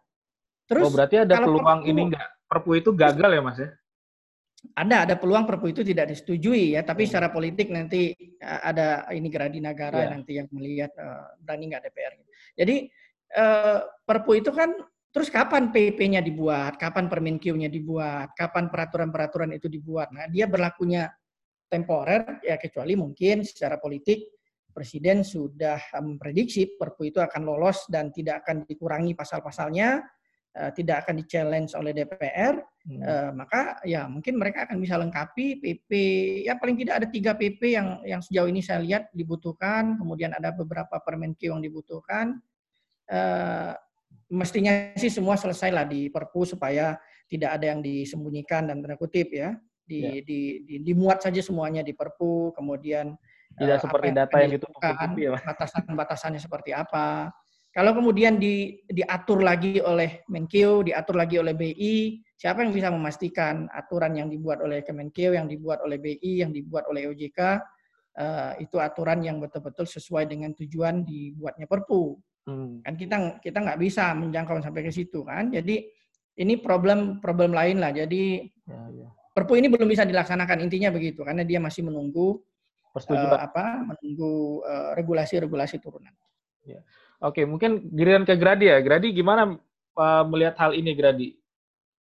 Terus, 0.68 0.88
oh 0.88 0.92
berarti 0.92 1.24
ada 1.24 1.40
peluang 1.40 1.84
perpu, 1.84 1.92
ini 1.92 2.02
enggak 2.12 2.28
Perpu 2.48 2.70
itu 2.80 2.90
gagal 2.92 3.32
ya 3.32 3.42
mas 3.44 3.60
ya? 3.60 3.70
ada 4.78 5.10
ada 5.10 5.16
peluang 5.18 5.50
perpu 5.50 5.74
itu 5.74 5.82
tidak 5.82 6.14
disetujui 6.14 6.78
ya 6.78 6.86
tapi 6.86 7.06
hmm. 7.06 7.10
secara 7.10 7.28
politik 7.34 7.74
nanti 7.74 8.14
ada 8.42 9.10
ini 9.10 9.26
geradi 9.26 9.58
negara 9.58 10.06
yeah. 10.06 10.12
nanti 10.14 10.38
yang 10.38 10.48
melihat 10.54 10.94
uh, 11.02 11.34
berani 11.42 11.74
nggak 11.74 11.84
DPR 11.90 12.14
jadi 12.54 12.76
uh, 13.42 13.80
perpu 14.06 14.38
itu 14.38 14.54
kan 14.54 14.70
terus 15.12 15.28
kapan 15.28 15.70
PP-nya 15.76 16.24
dibuat 16.24 16.80
kapan 16.80 17.12
Permenkeu-nya 17.12 17.68
dibuat 17.68 18.32
kapan 18.34 18.72
peraturan-peraturan 18.72 19.52
itu 19.54 19.68
dibuat 19.68 20.10
nah 20.16 20.26
dia 20.32 20.48
berlakunya 20.48 21.12
temporer 21.72 22.44
ya 22.44 22.60
kecuali 22.60 23.00
mungkin 23.00 23.48
secara 23.48 23.80
politik 23.80 24.28
Presiden 24.72 25.22
sudah 25.22 25.78
memprediksi 26.00 26.80
Perpu 26.80 27.12
itu 27.12 27.20
akan 27.20 27.44
lolos 27.44 27.86
dan 27.92 28.10
tidak 28.10 28.48
akan 28.48 28.64
dikurangi 28.64 29.12
pasal-pasalnya, 29.14 30.00
tidak 30.76 31.08
akan 31.08 31.20
di-challenge 31.24 31.72
oleh 31.76 31.92
DPR, 31.92 32.56
hmm. 32.88 33.36
maka 33.36 33.80
ya 33.84 34.08
mungkin 34.08 34.40
mereka 34.40 34.68
akan 34.68 34.80
bisa 34.80 34.96
lengkapi 35.00 35.60
PP 35.60 35.92
ya 36.48 36.56
paling 36.56 36.76
tidak 36.80 37.04
ada 37.04 37.08
tiga 37.08 37.32
PP 37.36 37.62
yang 37.76 37.88
yang 38.04 38.22
sejauh 38.24 38.48
ini 38.48 38.64
saya 38.64 38.80
lihat 38.84 39.12
dibutuhkan, 39.12 40.00
kemudian 40.00 40.32
ada 40.36 40.56
beberapa 40.56 41.00
Permenkeu 41.04 41.56
yang 41.56 41.64
dibutuhkan. 41.64 42.40
Mestinya 44.32 44.96
sih 44.96 45.12
semua 45.12 45.36
selesai 45.36 45.70
lah 45.76 45.84
di 45.84 46.08
Perpu 46.08 46.48
supaya 46.48 46.96
tidak 47.28 47.60
ada 47.60 47.76
yang 47.76 47.84
disembunyikan 47.84 48.72
dan 48.72 48.80
tanda 48.80 48.96
kutip 48.96 49.28
ya. 49.36 49.56
Di, 49.84 50.00
ya. 50.00 50.12
di, 50.24 50.40
di 50.64 50.76
dimuat 50.88 51.20
saja 51.20 51.44
semuanya 51.44 51.84
di 51.84 51.92
Perpu, 51.92 52.56
kemudian 52.56 53.12
tidak 53.60 53.78
uh, 53.80 53.84
seperti 53.84 54.08
data 54.16 54.36
yang 54.40 54.52
ditutup-tutupi 54.56 55.22
ya, 55.28 55.32
Batasan-batasannya 55.36 56.40
seperti 56.40 56.72
apa. 56.72 57.28
Kalau 57.72 57.96
kemudian 57.96 58.36
di, 58.36 58.84
diatur 58.84 59.40
lagi 59.44 59.80
oleh 59.80 60.28
Menkeu, 60.28 60.84
diatur 60.84 61.16
lagi 61.16 61.40
oleh 61.40 61.56
BI, 61.56 62.20
siapa 62.36 62.68
yang 62.68 62.76
bisa 62.76 62.92
memastikan 62.92 63.72
aturan 63.72 64.12
yang 64.12 64.28
dibuat 64.28 64.60
oleh 64.60 64.84
Kemenkeu, 64.84 65.32
yang 65.32 65.48
dibuat 65.48 65.80
oleh 65.80 65.96
BI, 65.96 66.44
yang 66.44 66.52
dibuat 66.52 66.84
oleh 66.92 67.08
OJK, 67.08 67.40
uh, 67.40 67.52
eh, 68.20 68.68
itu 68.68 68.76
aturan 68.76 69.24
yang 69.24 69.40
betul-betul 69.40 69.88
sesuai 69.88 70.28
dengan 70.28 70.52
tujuan 70.52 71.08
dibuatnya 71.08 71.64
Perpu. 71.64 72.20
Hmm. 72.46 72.82
Kan 72.82 72.94
kita 72.98 73.38
kita 73.40 73.58
nggak 73.62 73.80
bisa 73.80 74.18
menjangkau 74.18 74.58
sampai 74.62 74.82
ke 74.88 74.92
situ 74.94 75.22
kan. 75.22 75.54
Jadi 75.54 75.86
ini 76.42 76.58
problem 76.58 77.22
problem 77.22 77.54
lain 77.54 77.78
lah. 77.78 77.94
Jadi 77.94 78.46
ya, 78.66 78.82
ya. 78.92 79.08
Perpu 79.32 79.56
ini 79.56 79.72
belum 79.72 79.88
bisa 79.88 80.04
dilaksanakan 80.04 80.60
intinya 80.60 80.92
begitu 80.92 81.24
karena 81.24 81.48
dia 81.48 81.56
masih 81.62 81.88
menunggu 81.88 82.44
uh, 82.92 83.40
apa 83.40 83.80
menunggu 83.88 84.66
regulasi-regulasi 84.98 85.80
uh, 85.80 85.82
turunan. 85.82 86.14
Ya. 86.68 86.84
Oke, 87.22 87.46
mungkin 87.46 87.88
giliran 87.94 88.26
ke 88.26 88.34
Gradi 88.36 88.68
ya. 88.68 88.82
Gradi 88.82 89.14
gimana 89.14 89.56
uh, 89.96 90.24
melihat 90.26 90.58
hal 90.58 90.74
ini 90.74 90.92
Gradi? 90.98 91.30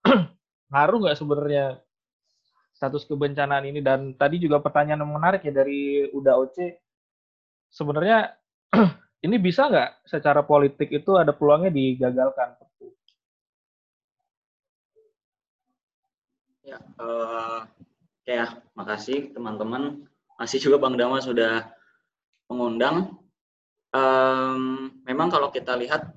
Ngaruh 0.71 0.99
nggak 1.03 1.17
sebenarnya 1.17 1.81
status 2.77 3.09
kebencanaan 3.09 3.65
ini 3.65 3.81
dan 3.81 4.13
tadi 4.13 4.37
juga 4.37 4.61
pertanyaan 4.61 5.01
yang 5.01 5.13
menarik 5.17 5.41
ya 5.41 5.51
dari 5.51 6.05
Uda 6.13 6.37
Oce. 6.37 6.77
Sebenarnya 7.73 8.37
ini 9.25 9.35
bisa 9.41 9.65
nggak 9.69 10.05
secara 10.05 10.45
politik 10.45 10.93
itu 10.93 11.17
ada 11.17 11.33
peluangnya 11.33 11.73
digagalkan? 11.73 12.53
Ya, 16.67 16.77
uh, 16.99 17.63
ya, 18.27 18.59
makasih 18.75 19.31
teman-teman. 19.31 20.05
Masih 20.37 20.61
juga 20.61 20.77
Bang 20.77 20.99
Dama 20.99 21.17
sudah 21.23 21.65
mengundang 22.51 23.17
um, 23.91 24.91
memang 25.03 25.27
kalau 25.31 25.49
kita 25.51 25.75
lihat 25.79 26.07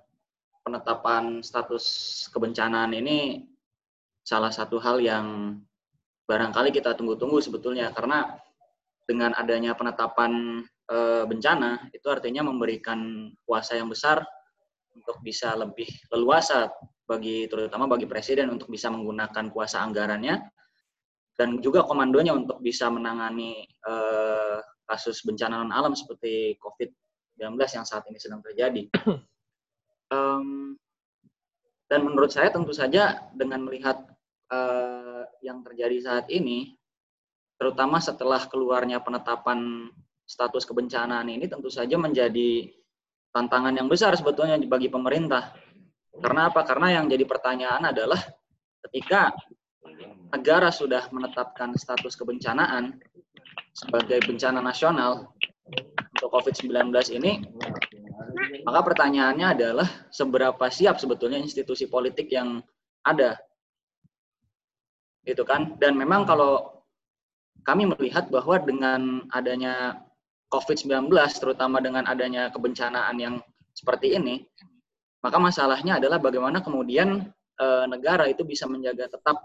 penetapan 0.63 1.41
status 1.41 1.85
kebencanaan 2.31 2.93
ini 2.95 3.49
salah 4.23 4.53
satu 4.53 4.79
hal 4.79 5.01
yang 5.03 5.59
barangkali 6.29 6.71
kita 6.71 6.95
tunggu-tunggu 6.95 7.43
sebetulnya 7.43 7.91
karena 7.91 8.39
dengan 9.09 9.35
adanya 9.35 9.75
penetapan 9.75 10.63
e, 10.91 10.97
bencana 11.31 11.87
itu 11.95 12.07
artinya 12.11 12.43
memberikan 12.51 13.31
kuasa 13.47 13.79
yang 13.79 13.87
besar 13.87 14.27
untuk 14.91 15.23
bisa 15.23 15.55
lebih 15.55 15.87
leluasa 16.11 16.67
bagi 17.07 17.47
terutama 17.47 17.87
bagi 17.87 18.11
presiden 18.11 18.51
untuk 18.51 18.67
bisa 18.67 18.91
menggunakan 18.91 19.55
kuasa 19.55 19.79
anggarannya 19.87 20.43
dan 21.39 21.62
juga 21.62 21.87
komandonya 21.87 22.35
untuk 22.35 22.59
bisa 22.59 22.91
menangani 22.91 23.62
e, 23.65 23.95
kasus 24.91 25.23
bencana 25.23 25.62
non 25.62 25.71
alam 25.71 25.95
seperti 25.95 26.59
COVID 26.59 26.91
yang 27.41 27.57
saat 27.87 28.05
ini 28.11 28.19
sedang 28.19 28.43
terjadi. 28.43 28.85
Um, 30.11 30.75
dan 31.87 32.03
menurut 32.03 32.35
saya 32.35 32.51
tentu 32.51 32.75
saja 32.75 33.31
dengan 33.31 33.62
melihat 33.62 34.03
uh, 34.51 35.23
yang 35.39 35.62
terjadi 35.62 36.03
saat 36.03 36.27
ini, 36.35 36.75
terutama 37.55 38.03
setelah 38.03 38.43
keluarnya 38.51 38.99
penetapan 39.07 39.87
status 40.31 40.62
kebencanaan 40.62 41.27
ini 41.27 41.51
tentu 41.51 41.66
saja 41.66 41.98
menjadi 41.98 42.70
tantangan 43.35 43.74
yang 43.74 43.90
besar 43.90 44.15
sebetulnya 44.15 44.55
bagi 44.62 44.86
pemerintah. 44.86 45.51
Karena 46.15 46.47
apa? 46.47 46.62
Karena 46.62 47.02
yang 47.02 47.11
jadi 47.11 47.27
pertanyaan 47.27 47.90
adalah 47.90 48.23
ketika 48.86 49.35
negara 50.31 50.70
sudah 50.70 51.11
menetapkan 51.11 51.74
status 51.74 52.15
kebencanaan 52.15 53.02
sebagai 53.74 54.23
bencana 54.23 54.62
nasional, 54.62 55.35
untuk 56.20 56.31
COVID-19 56.36 56.93
ini, 57.16 57.40
maka 58.66 58.81
pertanyaannya 58.85 59.47
adalah 59.57 59.89
seberapa 60.12 60.69
siap 60.69 61.01
sebetulnya 61.01 61.40
institusi 61.40 61.89
politik 61.89 62.28
yang 62.28 62.61
ada. 63.07 63.40
Gitu 65.24 65.40
kan? 65.48 65.81
Dan 65.81 65.97
memang 65.97 66.28
kalau 66.28 66.85
kami 67.65 67.89
melihat 67.89 68.28
bahwa 68.28 68.61
dengan 68.61 69.24
adanya 69.32 69.97
COVID-19, 70.51 71.09
terutama 71.39 71.79
dengan 71.79 72.05
adanya 72.11 72.51
kebencanaan 72.51 73.17
yang 73.17 73.35
seperti 73.71 74.19
ini, 74.19 74.43
maka 75.23 75.39
masalahnya 75.39 76.03
adalah 76.03 76.19
bagaimana 76.19 76.59
kemudian 76.59 77.31
e, 77.55 77.67
negara 77.87 78.27
itu 78.27 78.43
bisa 78.43 78.67
menjaga 78.67 79.07
tetap 79.07 79.39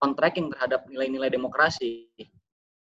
on 0.00 0.14
tracking 0.14 0.54
terhadap 0.54 0.86
nilai-nilai 0.86 1.28
demokrasi. 1.28 2.08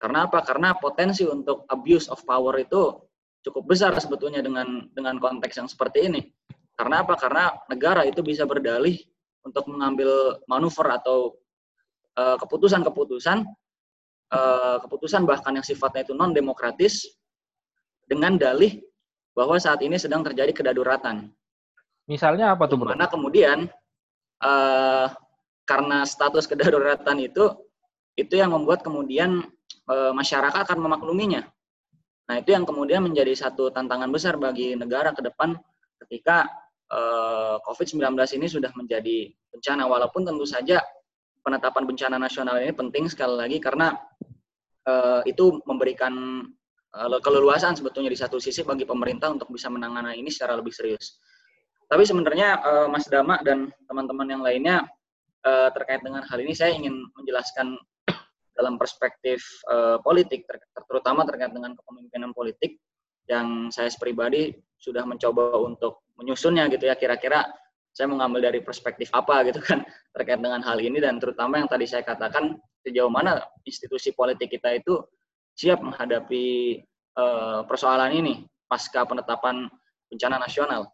Karena 0.01 0.25
apa? 0.29 0.41
Karena 0.45 0.77
potensi 0.77 1.25
untuk 1.29 1.69
abuse 1.69 2.09
of 2.09 2.21
power 2.25 2.57
itu 2.61 2.97
cukup 3.45 3.65
besar 3.77 3.93
sebetulnya 4.01 4.41
dengan 4.41 4.89
dengan 4.93 5.21
konteks 5.21 5.61
yang 5.61 5.69
seperti 5.69 6.09
ini. 6.09 6.21
Karena 6.77 7.05
apa? 7.05 7.17
Karena 7.17 7.53
negara 7.69 8.05
itu 8.05 8.21
bisa 8.21 8.45
berdalih 8.45 9.01
untuk 9.45 9.65
mengambil 9.73 10.41
manuver 10.45 11.01
atau 11.01 11.41
eh, 12.19 12.37
keputusan-keputusan 12.37 13.49
uh, 14.33 14.77
keputusan 14.83 15.23
bahkan 15.27 15.55
yang 15.55 15.67
sifatnya 15.67 16.07
itu 16.07 16.15
non 16.17 16.35
demokratis 16.35 17.07
dengan 18.07 18.39
dalih 18.39 18.81
bahwa 19.37 19.59
saat 19.61 19.83
ini 19.85 20.01
sedang 20.01 20.25
terjadi 20.25 20.55
kedaruratan. 20.55 21.29
Misalnya 22.07 22.55
apa 22.55 22.71
tuh, 22.71 22.79
Bro? 22.79 22.95
Mana 22.95 23.11
kemudian 23.11 23.67
uh, 24.41 25.07
karena 25.67 26.07
status 26.07 26.47
kedaruratan 26.47 27.19
itu 27.21 27.51
itu 28.17 28.33
yang 28.39 28.55
membuat 28.55 28.81
kemudian 28.81 29.45
uh, 29.91 30.15
masyarakat 30.15 30.65
akan 30.65 30.79
memakluminya 30.81 31.45
Nah, 32.27 32.43
itu 32.43 32.51
yang 32.51 32.67
kemudian 32.67 33.07
menjadi 33.07 33.31
satu 33.39 33.71
tantangan 33.71 34.11
besar 34.11 34.35
bagi 34.35 34.75
negara 34.75 35.15
ke 35.15 35.23
depan 35.23 35.55
ketika 36.07 36.47
uh, 36.91 37.55
eh, 37.55 37.57
COVID-19 37.63 38.03
ini 38.39 38.47
sudah 38.51 38.71
menjadi 38.75 39.31
bencana. 39.55 39.87
Walaupun 39.87 40.27
tentu 40.27 40.43
saja 40.43 40.83
penetapan 41.47 41.87
bencana 41.87 42.19
nasional 42.19 42.59
ini 42.59 42.75
penting 42.75 43.07
sekali 43.07 43.39
lagi 43.39 43.59
karena 43.63 43.95
uh, 44.91 45.23
itu 45.23 45.63
memberikan 45.63 46.43
uh, 46.95 47.19
keleluasan 47.19 47.75
sebetulnya 47.75 48.13
di 48.13 48.19
satu 48.19 48.39
sisi 48.39 48.63
bagi 48.63 48.87
pemerintah 48.87 49.33
untuk 49.33 49.51
bisa 49.51 49.67
menangani 49.73 50.21
ini 50.21 50.31
secara 50.31 50.55
lebih 50.55 50.71
serius. 50.71 51.19
Tapi 51.87 52.03
sebenarnya 52.03 52.63
uh, 52.63 52.87
Mas 52.91 53.07
Dama 53.11 53.43
dan 53.43 53.71
teman-teman 53.87 54.27
yang 54.27 54.43
lainnya 54.43 54.87
uh, 55.47 55.71
terkait 55.75 56.03
dengan 56.03 56.23
hal 56.23 56.39
ini 56.39 56.55
saya 56.55 56.75
ingin 56.75 56.95
menjelaskan 57.15 57.79
dalam 58.59 58.81
perspektif 58.81 59.45
politik, 60.01 60.49
ter 60.49 60.57
terutama 60.89 61.29
terkait 61.29 61.53
dengan 61.53 61.77
kepemimpinan 61.77 62.33
politik 62.33 62.81
yang 63.29 63.69
saya 63.69 63.93
pribadi 64.01 64.55
sudah 64.81 65.05
mencoba 65.05 65.61
untuk 65.61 66.07
menyusunnya 66.17 66.71
gitu 66.73 66.89
ya 66.89 66.97
kira-kira 66.97 67.45
saya 67.97 68.13
mengambil 68.13 68.53
dari 68.53 68.61
perspektif 68.61 69.09
apa 69.17 69.41
gitu 69.49 69.57
kan 69.65 69.81
terkait 70.13 70.37
dengan 70.37 70.61
hal 70.61 70.77
ini 70.77 71.01
dan 71.01 71.17
terutama 71.17 71.57
yang 71.57 71.69
tadi 71.69 71.89
saya 71.89 72.05
katakan 72.05 72.61
sejauh 72.85 73.09
mana 73.09 73.41
institusi 73.65 74.13
politik 74.13 74.53
kita 74.53 74.77
itu 74.77 75.01
siap 75.57 75.81
menghadapi 75.81 76.79
uh, 77.17 77.65
persoalan 77.65 78.13
ini 78.13 78.35
pasca 78.69 79.09
penetapan 79.09 79.67
bencana 80.13 80.37
nasional. 80.37 80.93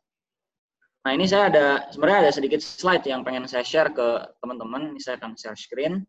Nah 1.03 1.11
ini 1.11 1.27
saya 1.27 1.51
ada 1.51 1.67
sebenarnya 1.91 2.31
ada 2.31 2.33
sedikit 2.33 2.63
slide 2.63 3.03
yang 3.11 3.27
pengen 3.27 3.51
saya 3.51 3.67
share 3.67 3.91
ke 3.91 4.23
teman-teman. 4.39 4.95
Ini 4.95 5.01
saya 5.03 5.19
akan 5.19 5.35
share 5.35 5.59
screen. 5.59 6.07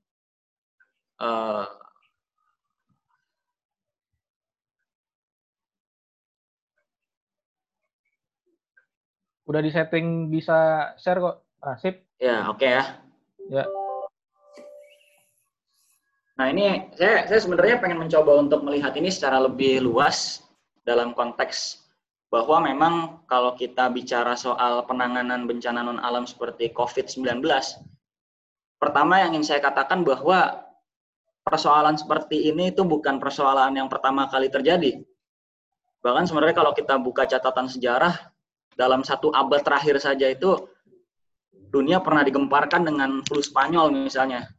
Uh, 1.17 1.65
udah 9.49 9.61
di 9.65 9.73
setting 9.73 10.30
bisa 10.30 10.93
share 11.01 11.17
kok. 11.17 11.41
Sip 11.81 12.05
ya 12.21 12.53
oke 12.53 12.61
okay 12.61 12.69
ya. 12.77 12.84
Ya 13.49 13.65
nah 16.34 16.49
ini 16.49 16.89
saya 16.97 17.30
saya 17.30 17.39
sebenarnya 17.39 17.77
pengen 17.77 18.01
mencoba 18.01 18.41
untuk 18.41 18.65
melihat 18.65 18.97
ini 18.97 19.14
secara 19.14 19.38
lebih 19.38 19.85
luas 19.85 20.41
dalam 20.81 21.14
konteks 21.14 21.85
bahwa 22.34 22.65
memang 22.65 23.22
kalau 23.30 23.53
kita 23.53 23.93
bicara 23.93 24.34
soal 24.34 24.81
penanganan 24.89 25.45
bencana 25.45 25.85
non 25.85 26.01
alam 26.01 26.26
seperti 26.26 26.73
COVID-19 26.73 27.45
pertama 28.81 29.22
yang 29.22 29.38
ingin 29.38 29.45
saya 29.45 29.61
katakan 29.61 30.01
bahwa 30.01 30.64
persoalan 31.43 31.99
seperti 31.99 32.49
ini 32.49 32.72
itu 32.72 32.81
bukan 32.88 33.19
persoalan 33.19 33.76
yang 33.76 33.91
pertama 33.91 34.26
kali 34.31 34.47
terjadi. 34.47 35.03
Bahkan 36.03 36.27
sebenarnya 36.27 36.55
kalau 36.55 36.72
kita 36.72 36.95
buka 36.99 37.27
catatan 37.27 37.68
sejarah, 37.68 38.15
dalam 38.73 39.05
satu 39.05 39.30
abad 39.30 39.61
terakhir 39.61 40.01
saja 40.01 40.31
itu 40.31 40.68
dunia 41.53 42.01
pernah 42.01 42.26
digemparkan 42.26 42.84
dengan 42.84 43.22
flu 43.23 43.39
Spanyol 43.39 43.93
misalnya. 43.93 44.49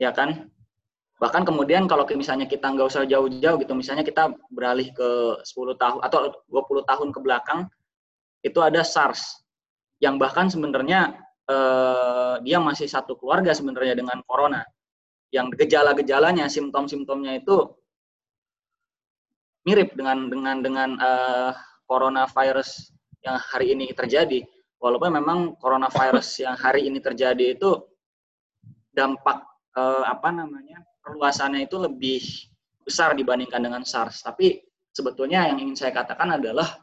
Ya 0.00 0.10
kan? 0.10 0.50
Bahkan 1.24 1.48
kemudian 1.48 1.88
kalau 1.88 2.04
misalnya 2.12 2.44
kita 2.44 2.68
nggak 2.68 2.84
usah 2.84 3.08
jauh-jauh 3.08 3.56
gitu, 3.56 3.72
misalnya 3.72 4.04
kita 4.04 4.36
beralih 4.52 4.92
ke 4.92 5.40
10 5.40 5.72
tahun 5.80 6.04
atau 6.04 6.36
20 6.52 6.84
tahun 6.84 7.08
ke 7.16 7.18
belakang, 7.24 7.64
itu 8.44 8.60
ada 8.60 8.84
SARS 8.84 9.40
yang 10.04 10.20
bahkan 10.20 10.52
sebenarnya 10.52 11.16
eh, 11.48 12.44
dia 12.44 12.60
masih 12.60 12.84
satu 12.92 13.16
keluarga 13.16 13.56
sebenarnya 13.56 13.96
dengan 13.96 14.20
corona. 14.28 14.68
Yang 15.32 15.64
gejala-gejalanya, 15.64 16.44
simptom-simptomnya 16.52 17.40
itu 17.40 17.72
mirip 19.64 19.96
dengan 19.96 20.28
dengan 20.28 20.60
dengan 20.60 20.90
eh, 21.00 21.52
coronavirus 21.88 22.92
yang 23.24 23.40
hari 23.40 23.72
ini 23.72 23.96
terjadi. 23.96 24.44
Walaupun 24.76 25.08
memang 25.08 25.56
coronavirus 25.56 26.44
yang 26.44 26.52
hari 26.60 26.84
ini 26.84 27.00
terjadi 27.00 27.56
itu 27.56 27.80
dampak 28.92 29.40
eh, 29.72 30.04
apa 30.04 30.28
namanya 30.28 30.84
perluasannya 31.04 31.68
itu 31.68 31.76
lebih 31.76 32.24
besar 32.80 33.12
dibandingkan 33.12 33.60
dengan 33.60 33.84
SARS. 33.84 34.24
Tapi 34.24 34.64
sebetulnya 34.88 35.52
yang 35.52 35.60
ingin 35.60 35.76
saya 35.76 35.92
katakan 35.92 36.40
adalah 36.40 36.80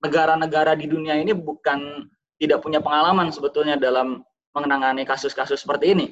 negara-negara 0.00 0.72
di 0.76 0.88
dunia 0.88 1.20
ini 1.20 1.36
bukan 1.36 2.08
tidak 2.40 2.64
punya 2.64 2.80
pengalaman 2.80 3.28
sebetulnya 3.28 3.76
dalam 3.76 4.24
menangani 4.56 5.04
kasus-kasus 5.04 5.60
seperti 5.60 5.92
ini 5.92 6.06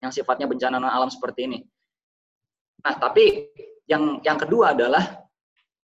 yang 0.00 0.14
sifatnya 0.14 0.48
bencana 0.48 0.80
alam 0.80 1.12
seperti 1.12 1.46
ini. 1.46 1.58
Nah, 2.84 2.94
tapi 2.96 3.50
yang 3.90 4.22
yang 4.22 4.38
kedua 4.38 4.72
adalah 4.76 5.26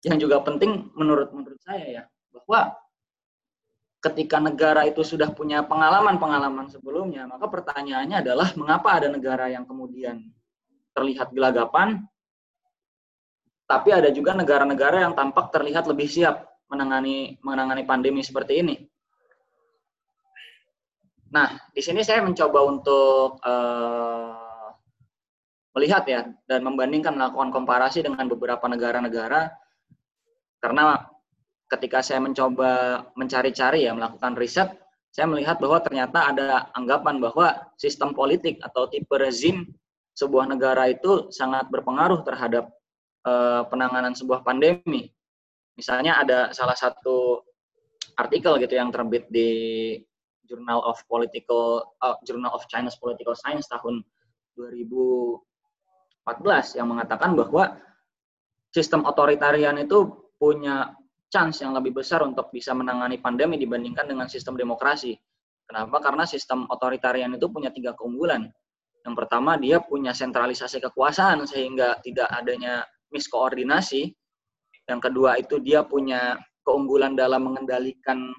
yang 0.04 0.20
juga 0.20 0.44
penting 0.44 0.92
menurut 0.98 1.32
menurut 1.32 1.60
saya 1.64 1.86
ya 1.88 2.04
bahwa 2.36 2.76
ketika 4.04 4.36
negara 4.44 4.84
itu 4.84 5.00
sudah 5.00 5.32
punya 5.32 5.64
pengalaman-pengalaman 5.64 6.68
sebelumnya, 6.68 7.24
maka 7.24 7.48
pertanyaannya 7.48 8.20
adalah 8.20 8.52
mengapa 8.60 9.00
ada 9.00 9.08
negara 9.08 9.48
yang 9.48 9.64
kemudian 9.64 10.20
terlihat 10.94 11.34
gelagapan, 11.34 12.06
tapi 13.66 13.90
ada 13.90 14.14
juga 14.14 14.38
negara-negara 14.38 15.04
yang 15.04 15.14
tampak 15.18 15.50
terlihat 15.50 15.90
lebih 15.90 16.06
siap 16.06 16.46
menangani 16.70 17.38
menangani 17.42 17.84
pandemi 17.86 18.22
seperti 18.22 18.62
ini. 18.62 18.76
Nah, 21.34 21.50
di 21.74 21.82
sini 21.82 22.06
saya 22.06 22.22
mencoba 22.22 22.60
untuk 22.62 23.42
uh, 23.42 24.38
melihat 25.74 26.06
ya 26.06 26.22
dan 26.46 26.62
membandingkan 26.62 27.18
melakukan 27.18 27.50
komparasi 27.50 28.06
dengan 28.06 28.30
beberapa 28.30 28.70
negara-negara 28.70 29.50
karena 30.62 31.10
ketika 31.74 32.06
saya 32.06 32.22
mencoba 32.22 33.04
mencari-cari 33.18 33.90
ya 33.90 33.98
melakukan 33.98 34.38
riset, 34.38 34.70
saya 35.10 35.26
melihat 35.26 35.58
bahwa 35.58 35.82
ternyata 35.82 36.30
ada 36.30 36.70
anggapan 36.78 37.18
bahwa 37.18 37.74
sistem 37.82 38.14
politik 38.14 38.62
atau 38.62 38.86
tipe 38.86 39.18
rezim 39.18 39.66
sebuah 40.14 40.46
negara 40.46 40.90
itu 40.90 41.34
sangat 41.34 41.70
berpengaruh 41.74 42.22
terhadap 42.22 42.70
uh, 43.26 43.66
penanganan 43.68 44.14
sebuah 44.14 44.46
pandemi. 44.46 45.10
Misalnya 45.74 46.22
ada 46.22 46.54
salah 46.54 46.78
satu 46.78 47.42
artikel 48.14 48.62
gitu 48.62 48.78
yang 48.78 48.94
terbit 48.94 49.26
di 49.34 49.50
Journal 50.46 50.86
of 50.86 51.02
Political 51.10 51.98
uh, 51.98 52.18
Journal 52.22 52.54
of 52.54 52.62
China's 52.70 52.94
Political 53.02 53.34
Science 53.34 53.66
tahun 53.72 54.06
2014 54.54 56.78
yang 56.78 56.94
mengatakan 56.94 57.34
bahwa 57.34 57.82
sistem 58.70 59.02
otoritarian 59.10 59.82
itu 59.82 60.30
punya 60.38 60.94
chance 61.34 61.66
yang 61.66 61.74
lebih 61.74 61.98
besar 61.98 62.22
untuk 62.22 62.54
bisa 62.54 62.78
menangani 62.78 63.18
pandemi 63.18 63.58
dibandingkan 63.58 64.06
dengan 64.06 64.30
sistem 64.30 64.54
demokrasi. 64.54 65.18
Kenapa? 65.66 65.98
Karena 65.98 66.30
sistem 66.30 66.70
otoritarian 66.70 67.34
itu 67.34 67.50
punya 67.50 67.74
tiga 67.74 67.98
keunggulan. 67.98 68.54
Yang 69.04 69.16
pertama, 69.24 69.60
dia 69.60 69.84
punya 69.84 70.16
sentralisasi 70.16 70.80
kekuasaan 70.80 71.44
sehingga 71.44 72.00
tidak 72.00 72.32
adanya 72.32 72.88
miskoordinasi. 73.12 74.12
Yang 74.88 75.00
kedua 75.12 75.40
itu 75.40 75.60
dia 75.60 75.84
punya 75.84 76.40
keunggulan 76.64 77.16
dalam 77.16 77.52
mengendalikan 77.52 78.32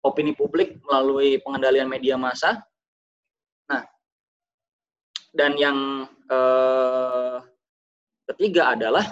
opini 0.00 0.32
publik 0.32 0.80
melalui 0.88 1.40
pengendalian 1.44 1.88
media 1.88 2.16
massa. 2.16 2.64
Nah, 3.68 3.84
dan 5.36 5.52
yang 5.60 6.08
eh, 6.32 7.36
ketiga 8.32 8.72
adalah 8.72 9.04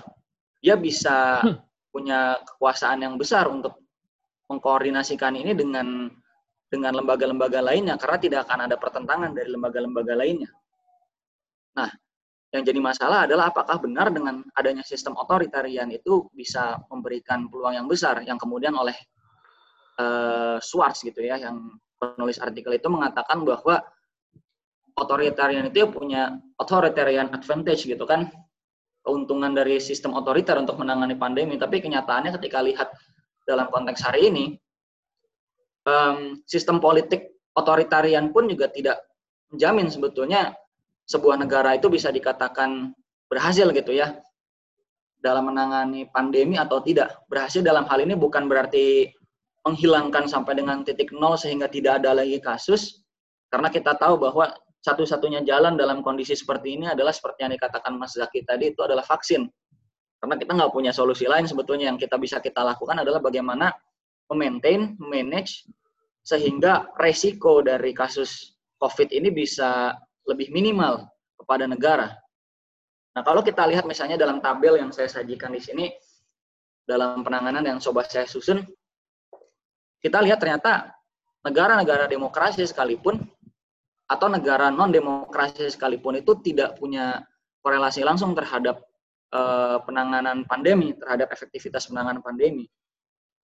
dia 0.65 0.81
bisa 0.81 1.45
hmm 1.45 1.65
punya 1.95 2.43
kekuasaan 2.43 3.07
yang 3.07 3.15
besar 3.15 3.47
untuk 3.47 3.79
mengkoordinasikan 4.51 5.39
ini 5.39 5.55
dengan 5.55 6.11
dengan 6.67 6.91
lembaga-lembaga 6.99 7.63
lainnya 7.63 7.95
karena 7.95 8.19
tidak 8.19 8.41
akan 8.51 8.67
ada 8.67 8.75
pertentangan 8.75 9.31
dari 9.31 9.47
lembaga-lembaga 9.55 10.19
lainnya. 10.19 10.51
Nah, 11.75 11.91
yang 12.55 12.63
jadi 12.63 12.79
masalah 12.79 13.27
adalah 13.27 13.51
apakah 13.51 13.83
benar 13.83 14.15
dengan 14.15 14.47
adanya 14.55 14.87
sistem 14.87 15.19
otoritarian 15.19 15.91
itu 15.91 16.31
bisa 16.31 16.79
memberikan 16.87 17.51
peluang 17.51 17.75
yang 17.75 17.91
besar 17.91 18.23
yang 18.23 18.39
kemudian 18.39 18.79
oleh 18.79 18.95
uh, 19.99 20.63
Schwartz 20.63 21.03
gitu 21.03 21.19
ya 21.19 21.35
yang 21.35 21.75
penulis 21.99 22.39
artikel 22.39 22.79
itu 22.79 22.87
mengatakan 22.87 23.43
bahwa 23.43 23.83
otoritarian 24.95 25.67
itu 25.67 25.91
punya 25.91 26.39
authoritarian 26.55 27.35
advantage 27.35 27.91
gitu 27.91 28.07
kan 28.07 28.31
keuntungan 29.05 29.53
dari 29.53 29.77
sistem 29.79 30.17
otoriter 30.17 30.57
untuk 30.57 30.81
menangani 30.81 31.13
pandemi, 31.15 31.61
tapi 31.61 31.85
kenyataannya 31.85 32.33
ketika 32.41 32.65
lihat 32.65 32.89
dalam 33.45 33.69
konteks 33.69 34.01
hari 34.01 34.33
ini, 34.33 34.45
um, 35.85 36.41
sistem 36.49 36.81
politik 36.81 37.37
otoritarian 37.53 38.33
pun 38.33 38.49
juga 38.49 38.73
tidak 38.73 39.05
menjamin 39.53 39.93
sebetulnya 39.93 40.57
sebuah 41.05 41.37
negara 41.37 41.77
itu 41.77 41.93
bisa 41.93 42.09
dikatakan 42.09 42.93
berhasil 43.29 43.69
gitu 43.73 43.93
ya 43.93 44.17
dalam 45.21 45.49
menangani 45.49 46.05
pandemi 46.13 46.61
atau 46.61 46.85
tidak. 46.85 47.25
Berhasil 47.33 47.65
dalam 47.65 47.89
hal 47.89 48.05
ini 48.05 48.13
bukan 48.13 48.45
berarti 48.45 49.09
menghilangkan 49.65 50.29
sampai 50.29 50.61
dengan 50.61 50.85
titik 50.85 51.09
nol 51.17 51.41
sehingga 51.41 51.65
tidak 51.73 52.05
ada 52.05 52.13
lagi 52.13 52.37
kasus, 52.37 53.01
karena 53.49 53.73
kita 53.73 53.97
tahu 53.97 54.21
bahwa 54.21 54.53
satu-satunya 54.85 55.41
jalan 55.49 55.81
dalam 55.81 56.05
kondisi 56.05 56.37
seperti 56.37 56.77
ini 56.77 56.93
adalah 56.93 57.17
seperti 57.17 57.49
yang 57.49 57.57
dikatakan 57.57 57.97
Mas 57.97 58.13
Zaki 58.13 58.45
tadi 58.45 58.77
itu 58.77 58.85
adalah 58.85 59.01
vaksin. 59.01 59.49
Karena 60.21 60.37
kita 60.37 60.53
nggak 60.53 60.73
punya 60.73 60.93
solusi 60.93 61.25
lain 61.25 61.49
sebetulnya 61.49 61.89
yang 61.89 61.97
kita 61.97 62.21
bisa 62.21 62.45
kita 62.45 62.61
lakukan 62.61 63.01
adalah 63.01 63.25
bagaimana 63.25 63.73
memaintain, 64.29 64.97
manage 65.01 65.65
sehingga 66.21 66.93
resiko 67.01 67.65
dari 67.65 67.97
kasus 67.97 68.57
COVID 68.81 69.13
ini 69.13 69.33
bisa 69.33 69.97
lebih 70.25 70.51
minimal 70.51 71.09
kepada 71.39 71.69
negara. 71.69 72.17
Nah, 73.15 73.23
kalau 73.23 73.45
kita 73.47 73.63
lihat 73.69 73.87
misalnya 73.87 74.19
dalam 74.19 74.43
tabel 74.43 74.81
yang 74.81 74.91
saya 74.91 75.07
sajikan 75.07 75.55
di 75.55 75.63
sini, 75.63 75.87
dalam 76.85 77.23
penanganan 77.23 77.65
yang 77.65 77.79
coba 77.79 78.03
saya 78.05 78.27
susun, 78.27 78.61
kita 80.03 80.21
lihat 80.21 80.43
ternyata 80.43 80.93
negara-negara 81.47 82.11
demokrasi 82.11 82.67
sekalipun 82.67 83.23
atau 84.05 84.29
negara 84.29 84.69
non 84.69 84.93
demokrasi 84.93 85.71
sekalipun 85.73 86.21
itu 86.21 86.37
tidak 86.45 86.77
punya 86.77 87.25
korelasi 87.65 88.05
langsung 88.05 88.37
terhadap 88.37 88.85
uh, 89.33 89.81
penanganan 89.89 90.45
pandemi, 90.45 90.93
terhadap 90.93 91.33
efektivitas 91.33 91.89
penanganan 91.89 92.21
pandemi. 92.21 92.69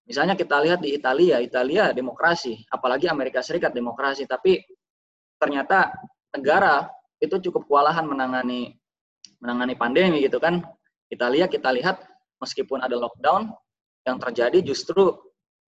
Misalnya 0.05 0.35
kita 0.35 0.59
lihat 0.61 0.82
di 0.82 0.93
Italia, 0.93 1.39
Italia 1.40 1.94
demokrasi, 1.94 2.66
apalagi 2.69 3.07
Amerika 3.09 3.40
Serikat 3.40 3.73
demokrasi, 3.73 4.27
tapi 4.27 4.61
ternyata 5.40 5.94
negara 6.35 6.89
itu 7.20 7.36
cukup 7.51 7.69
kewalahan 7.69 8.07
menangani 8.07 8.78
menangani 9.40 9.74
pandemi 9.77 10.19
gitu 10.24 10.39
kan. 10.39 10.62
Italia 11.11 11.51
kita 11.51 11.74
lihat 11.74 12.07
meskipun 12.39 12.81
ada 12.81 12.94
lockdown 12.94 13.51
yang 14.07 14.16
terjadi 14.23 14.62
justru 14.62 15.11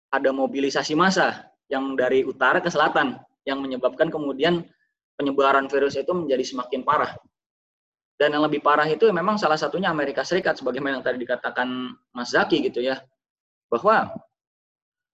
ada 0.09 0.31
mobilisasi 0.31 0.95
massa 0.95 1.51
yang 1.67 1.97
dari 1.97 2.23
utara 2.23 2.63
ke 2.63 2.71
selatan 2.71 3.19
yang 3.43 3.59
menyebabkan 3.59 4.07
kemudian 4.09 4.63
penyebaran 5.19 5.67
virus 5.67 5.99
itu 5.99 6.11
menjadi 6.11 6.43
semakin 6.43 6.81
parah. 6.87 7.11
Dan 8.15 8.31
yang 8.31 8.47
lebih 8.47 8.63
parah 8.63 8.87
itu 8.87 9.11
memang 9.11 9.35
salah 9.35 9.59
satunya 9.59 9.91
Amerika 9.91 10.23
Serikat, 10.23 10.55
sebagaimana 10.55 10.99
yang 10.99 11.05
tadi 11.05 11.19
dikatakan 11.19 11.67
Mas 12.15 12.31
Zaki 12.31 12.63
gitu 12.63 12.79
ya, 12.79 13.03
bahwa 13.67 14.07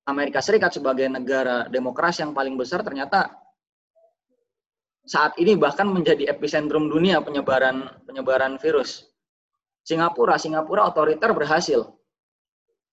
Amerika 0.06 0.38
Serikat 0.38 0.78
sebagai 0.78 1.10
negara 1.10 1.66
demokrasi 1.66 2.22
yang 2.22 2.38
paling 2.38 2.54
besar 2.54 2.86
ternyata 2.86 3.41
saat 5.06 5.34
ini 5.42 5.58
bahkan 5.58 5.90
menjadi 5.90 6.30
epicentrum 6.30 6.88
dunia 6.88 7.22
penyebaran 7.26 7.90
penyebaran 8.06 8.62
virus. 8.62 9.10
Singapura, 9.82 10.38
Singapura 10.38 10.86
otoriter 10.86 11.34
berhasil. 11.34 11.90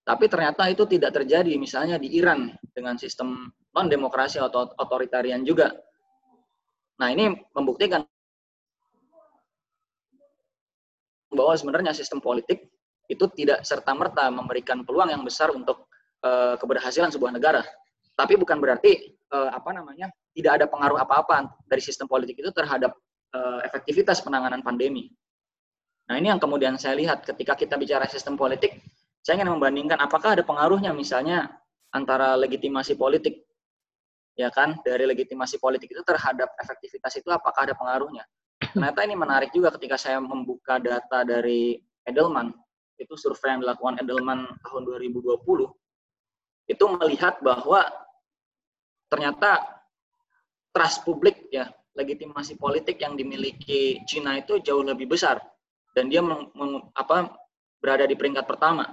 Tapi 0.09 0.25
ternyata 0.25 0.65
itu 0.73 0.89
tidak 0.89 1.13
terjadi 1.21 1.53
misalnya 1.61 2.01
di 2.01 2.09
Iran 2.17 2.49
dengan 2.73 2.97
sistem 2.97 3.53
non 3.77 3.93
demokrasi 3.93 4.41
atau 4.41 4.73
otoritarian 4.81 5.45
juga. 5.45 5.69
Nah, 6.97 7.13
ini 7.13 7.37
membuktikan 7.53 8.03
bahwa 11.29 11.55
sebenarnya 11.61 11.93
sistem 11.93 12.25
politik 12.25 12.73
itu 13.09 13.25
tidak 13.37 13.69
serta-merta 13.69 14.33
memberikan 14.33 14.81
peluang 14.81 15.13
yang 15.13 15.21
besar 15.23 15.53
untuk 15.53 15.93
uh, 16.25 16.57
keberhasilan 16.57 17.13
sebuah 17.13 17.37
negara. 17.37 17.61
Tapi 18.17 18.35
bukan 18.41 18.59
berarti 18.59 19.13
uh, 19.29 19.53
apa 19.53 19.77
namanya 19.77 20.09
tidak 20.39 20.63
ada 20.63 20.67
pengaruh 20.71 21.03
apa-apa 21.03 21.51
dari 21.67 21.83
sistem 21.83 22.07
politik 22.07 22.39
itu 22.39 22.55
terhadap 22.55 22.95
uh, 23.35 23.61
efektivitas 23.67 24.23
penanganan 24.23 24.63
pandemi. 24.63 25.11
Nah 26.07 26.15
ini 26.17 26.31
yang 26.31 26.39
kemudian 26.39 26.79
saya 26.79 26.95
lihat 26.95 27.27
ketika 27.27 27.59
kita 27.59 27.75
bicara 27.75 28.07
sistem 28.07 28.39
politik, 28.39 28.79
saya 29.27 29.43
ingin 29.43 29.59
membandingkan 29.59 29.99
apakah 29.99 30.39
ada 30.39 30.47
pengaruhnya 30.47 30.95
misalnya 30.95 31.51
antara 31.93 32.39
legitimasi 32.39 32.95
politik 32.95 33.49
ya 34.39 34.55
kan 34.55 34.79
dari 34.87 35.03
legitimasi 35.09 35.59
politik 35.59 35.91
itu 35.91 36.03
terhadap 36.07 36.55
efektivitas 36.63 37.19
itu 37.19 37.29
apakah 37.35 37.67
ada 37.67 37.75
pengaruhnya 37.75 38.23
ternyata 38.71 39.03
ini 39.03 39.19
menarik 39.19 39.51
juga 39.51 39.75
ketika 39.75 39.99
saya 39.99 40.23
membuka 40.23 40.79
data 40.79 41.27
dari 41.27 41.75
Edelman 42.07 42.55
itu 43.03 43.19
survei 43.19 43.59
yang 43.59 43.67
dilakukan 43.67 43.99
Edelman 43.99 44.47
tahun 44.63 44.83
2020 44.87 45.43
itu 46.69 46.85
melihat 47.01 47.41
bahwa 47.43 47.83
ternyata 49.09 49.78
trust 50.79 51.03
publik 51.03 51.51
ya 51.51 51.67
legitimasi 51.99 52.55
politik 52.55 53.03
yang 53.03 53.19
dimiliki 53.19 53.99
Cina 54.07 54.39
itu 54.39 54.63
jauh 54.63 54.87
lebih 54.87 55.11
besar 55.11 55.43
dan 55.91 56.07
dia 56.07 56.23
meng, 56.23 56.55
meng, 56.55 56.87
apa 56.95 57.35
berada 57.83 58.07
di 58.07 58.15
peringkat 58.15 58.47
pertama. 58.47 58.87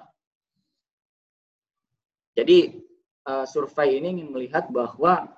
Jadi 2.34 2.82
uh, 3.30 3.46
survei 3.46 4.02
ini 4.02 4.18
ingin 4.18 4.34
melihat 4.34 4.66
bahwa 4.74 5.30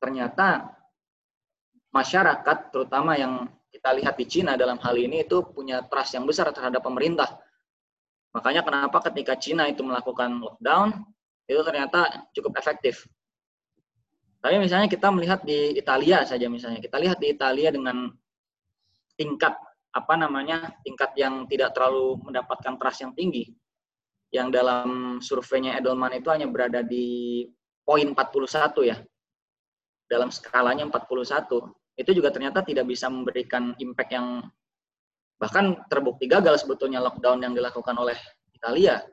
ternyata 0.00 0.72
masyarakat 1.92 2.72
terutama 2.72 3.20
yang 3.20 3.52
kita 3.68 3.92
lihat 3.92 4.16
di 4.16 4.24
Cina 4.24 4.56
dalam 4.56 4.80
hal 4.80 4.96
ini 4.96 5.28
itu 5.28 5.44
punya 5.52 5.84
trust 5.84 6.16
yang 6.16 6.24
besar 6.24 6.48
terhadap 6.56 6.80
pemerintah. 6.80 7.28
Makanya 8.32 8.64
kenapa 8.64 9.04
ketika 9.12 9.36
Cina 9.36 9.68
itu 9.68 9.84
melakukan 9.84 10.40
lockdown 10.40 11.04
itu 11.44 11.60
ternyata 11.60 12.24
cukup 12.32 12.56
efektif. 12.56 13.04
Tapi 14.42 14.58
misalnya 14.58 14.90
kita 14.90 15.06
melihat 15.14 15.46
di 15.46 15.78
Italia 15.78 16.26
saja 16.26 16.50
misalnya, 16.50 16.82
kita 16.82 16.98
lihat 16.98 17.22
di 17.22 17.30
Italia 17.30 17.70
dengan 17.70 18.10
tingkat 19.14 19.54
apa 19.94 20.14
namanya 20.18 20.74
tingkat 20.82 21.14
yang 21.14 21.46
tidak 21.46 21.70
terlalu 21.78 22.18
mendapatkan 22.26 22.74
trust 22.74 23.06
yang 23.06 23.14
tinggi, 23.14 23.54
yang 24.34 24.50
dalam 24.50 25.20
surveinya 25.22 25.78
Edelman 25.78 26.18
itu 26.18 26.26
hanya 26.32 26.50
berada 26.50 26.82
di 26.82 27.46
poin 27.86 28.10
41 28.10 28.90
ya, 28.90 28.98
dalam 30.10 30.34
skalanya 30.34 30.90
41, 30.90 31.70
itu 32.00 32.10
juga 32.10 32.34
ternyata 32.34 32.66
tidak 32.66 32.90
bisa 32.90 33.06
memberikan 33.06 33.78
impact 33.78 34.10
yang 34.10 34.42
bahkan 35.38 35.78
terbukti 35.86 36.26
gagal 36.26 36.66
sebetulnya 36.66 36.98
lockdown 36.98 37.46
yang 37.46 37.54
dilakukan 37.54 37.94
oleh 37.94 38.18
Italia, 38.50 39.06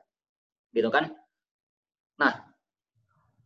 gitu 0.74 0.90
kan? 0.90 1.12
Nah, 2.18 2.50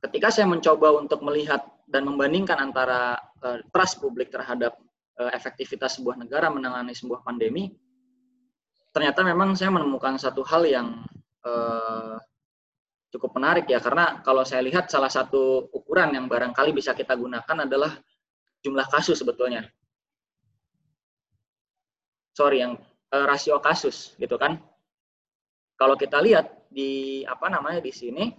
ketika 0.01 0.31
saya 0.31 0.47
mencoba 0.47 0.97
untuk 0.97 1.20
melihat 1.20 1.73
dan 1.85 2.09
membandingkan 2.09 2.56
antara 2.59 3.16
uh, 3.44 3.61
trust 3.70 4.01
publik 4.01 4.32
terhadap 4.32 4.77
uh, 5.20 5.31
efektivitas 5.36 6.01
sebuah 6.01 6.16
negara 6.16 6.48
menangani 6.48 6.97
sebuah 6.97 7.23
pandemi, 7.23 7.70
ternyata 8.90 9.20
memang 9.23 9.52
saya 9.55 9.70
menemukan 9.74 10.16
satu 10.16 10.40
hal 10.47 10.65
yang 10.65 11.05
uh, 11.44 12.16
cukup 13.15 13.36
menarik 13.39 13.70
ya, 13.70 13.78
karena 13.78 14.24
kalau 14.27 14.43
saya 14.43 14.65
lihat 14.66 14.90
salah 14.90 15.12
satu 15.12 15.70
ukuran 15.70 16.16
yang 16.19 16.27
barangkali 16.27 16.74
bisa 16.74 16.97
kita 16.98 17.15
gunakan 17.15 17.69
adalah 17.69 17.94
jumlah 18.65 18.89
kasus 18.90 19.20
sebetulnya. 19.20 19.69
Sorry, 22.35 22.66
yang 22.66 22.74
uh, 23.15 23.24
rasio 23.31 23.61
kasus 23.62 24.19
gitu 24.19 24.35
kan. 24.35 24.59
Kalau 25.78 25.94
kita 25.94 26.19
lihat 26.19 26.66
di 26.70 27.23
apa 27.23 27.47
namanya 27.47 27.78
di 27.78 27.94
sini, 27.94 28.35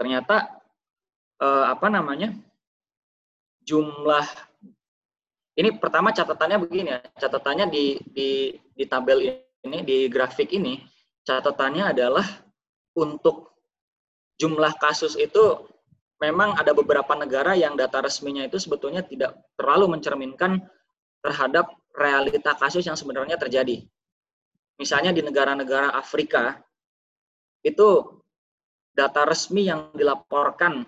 ternyata 0.00 0.63
uh, 1.44 1.64
apa 1.68 1.92
namanya 1.92 2.32
jumlah 3.64 4.24
ini 5.60 5.76
pertama 5.76 6.10
catatannya 6.10 6.58
begini 6.64 6.88
ya 6.96 7.00
catatannya 7.20 7.68
di 7.68 7.84
di 8.16 8.28
di 8.72 8.84
tabel 8.88 9.44
ini 9.64 9.78
di 9.84 10.08
grafik 10.08 10.56
ini 10.56 10.80
catatannya 11.24 11.92
adalah 11.92 12.24
untuk 12.96 13.52
jumlah 14.40 14.72
kasus 14.80 15.14
itu 15.16 15.68
memang 16.18 16.56
ada 16.58 16.72
beberapa 16.72 17.12
negara 17.14 17.54
yang 17.54 17.76
data 17.76 18.00
resminya 18.00 18.44
itu 18.44 18.58
sebetulnya 18.58 19.04
tidak 19.04 19.36
terlalu 19.56 19.98
mencerminkan 19.98 20.62
terhadap 21.24 21.72
realita 21.94 22.52
kasus 22.58 22.84
yang 22.84 22.98
sebenarnya 22.98 23.38
terjadi. 23.38 23.86
Misalnya 24.76 25.14
di 25.14 25.22
negara-negara 25.22 25.94
Afrika 25.94 26.58
itu 27.62 28.20
data 28.92 29.22
resmi 29.24 29.70
yang 29.70 29.94
dilaporkan 29.94 30.82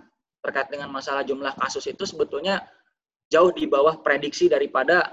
terkait 0.46 0.70
dengan 0.70 0.86
masalah 0.94 1.26
jumlah 1.26 1.58
kasus 1.58 1.90
itu 1.90 2.06
sebetulnya 2.06 2.62
jauh 3.26 3.50
di 3.50 3.66
bawah 3.66 3.98
prediksi 3.98 4.46
daripada 4.46 5.10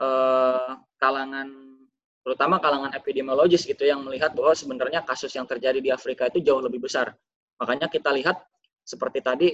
eh, 0.00 0.70
kalangan 0.96 1.76
terutama 2.24 2.56
kalangan 2.60 2.96
epidemiologis 2.96 3.68
gitu 3.68 3.84
yang 3.84 4.00
melihat 4.00 4.32
bahwa 4.32 4.56
sebenarnya 4.56 5.04
kasus 5.04 5.32
yang 5.36 5.44
terjadi 5.44 5.80
di 5.80 5.92
Afrika 5.92 6.28
itu 6.32 6.40
jauh 6.40 6.60
lebih 6.64 6.80
besar. 6.80 7.12
Makanya 7.60 7.92
kita 7.92 8.08
lihat 8.12 8.40
seperti 8.84 9.20
tadi 9.20 9.48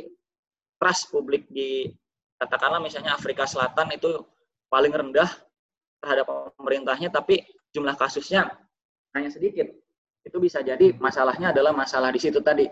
trust 0.79 1.11
publik 1.11 1.51
di 1.51 1.91
katakanlah 2.39 2.79
misalnya 2.79 3.19
Afrika 3.19 3.47
Selatan 3.47 3.91
itu 3.95 4.23
paling 4.71 4.95
rendah 4.95 5.31
terhadap 6.03 6.55
pemerintahnya 6.59 7.11
tapi 7.11 7.43
jumlah 7.75 7.99
kasusnya 7.99 8.51
hanya 9.15 9.31
sedikit. 9.31 9.67
Itu 10.27 10.43
bisa 10.43 10.63
jadi 10.63 10.95
masalahnya 10.99 11.55
adalah 11.55 11.71
masalah 11.71 12.11
di 12.11 12.19
situ 12.19 12.43
tadi 12.43 12.67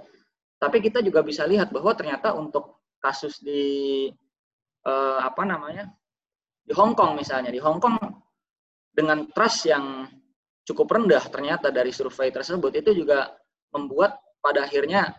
tapi 0.59 0.81
kita 0.81 1.05
juga 1.05 1.21
bisa 1.21 1.45
lihat 1.45 1.71
bahwa 1.75 1.93
ternyata 1.95 2.33
untuk 2.37 2.83
kasus 3.03 3.41
di 3.43 4.09
eh, 4.85 5.19
apa 5.21 5.43
namanya 5.45 5.91
di 6.65 6.73
Hong 6.73 6.97
Kong 6.97 7.19
misalnya 7.19 7.53
di 7.53 7.61
Hong 7.61 7.79
Kong 7.81 7.97
dengan 8.95 9.29
trust 9.29 9.69
yang 9.69 10.09
cukup 10.65 10.97
rendah 10.97 11.21
ternyata 11.29 11.69
dari 11.69 11.93
survei 11.93 12.33
tersebut 12.33 12.73
itu 12.81 13.05
juga 13.05 13.29
membuat 13.75 14.17
pada 14.41 14.65
akhirnya 14.65 15.13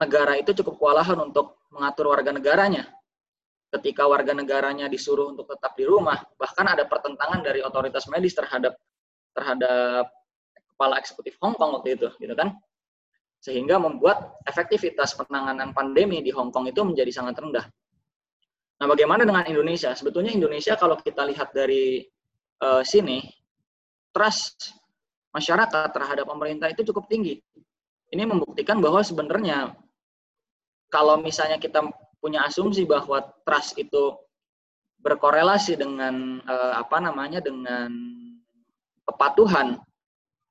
negara 0.00 0.36
itu 0.36 0.52
cukup 0.62 0.80
kewalahan 0.80 1.16
untuk 1.20 1.56
mengatur 1.72 2.12
warga 2.12 2.30
negaranya. 2.32 2.84
Ketika 3.72 4.06
warga 4.06 4.32
negaranya 4.32 4.86
disuruh 4.86 5.34
untuk 5.34 5.50
tetap 5.50 5.74
di 5.74 5.84
rumah, 5.84 6.22
bahkan 6.38 6.64
ada 6.70 6.86
pertentangan 6.86 7.42
dari 7.42 7.60
otoritas 7.60 8.06
medis 8.08 8.32
terhadap 8.32 8.78
terhadap 9.36 10.08
kepala 10.72 10.96
eksekutif 11.02 11.36
Hong 11.42 11.58
Kong 11.58 11.76
waktu 11.76 11.98
itu, 11.98 12.08
gitu 12.16 12.32
kan? 12.32 12.56
Sehingga 13.46 13.78
membuat 13.78 14.42
efektivitas 14.42 15.14
penanganan 15.14 15.70
pandemi 15.70 16.18
di 16.18 16.34
Hong 16.34 16.50
Kong 16.50 16.66
itu 16.66 16.82
menjadi 16.82 17.14
sangat 17.14 17.38
rendah. 17.38 17.62
Nah, 18.82 18.86
bagaimana 18.90 19.22
dengan 19.22 19.46
Indonesia? 19.46 19.94
Sebetulnya 19.94 20.34
Indonesia 20.34 20.74
kalau 20.74 20.98
kita 20.98 21.22
lihat 21.30 21.54
dari 21.54 22.02
uh, 22.58 22.82
sini, 22.82 23.22
trust 24.10 24.74
masyarakat 25.30 25.94
terhadap 25.94 26.26
pemerintah 26.26 26.66
itu 26.74 26.82
cukup 26.90 27.06
tinggi. 27.06 27.38
Ini 28.10 28.26
membuktikan 28.26 28.82
bahwa 28.82 29.06
sebenarnya 29.06 29.78
kalau 30.90 31.22
misalnya 31.22 31.62
kita 31.62 31.86
punya 32.18 32.42
asumsi 32.50 32.82
bahwa 32.82 33.22
trust 33.46 33.78
itu 33.78 34.18
berkorelasi 35.06 35.78
dengan 35.78 36.42
uh, 36.42 36.82
apa 36.82 36.98
namanya 36.98 37.38
dengan 37.38 37.94
kepatuhan, 39.06 39.78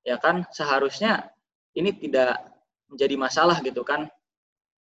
ya 0.07 0.15
kan 0.15 0.47
seharusnya 0.55 1.27
ini 1.75 1.91
tidak 1.91 2.54
menjadi 2.95 3.19
masalah 3.19 3.59
gitu 3.59 3.83
kan. 3.83 4.07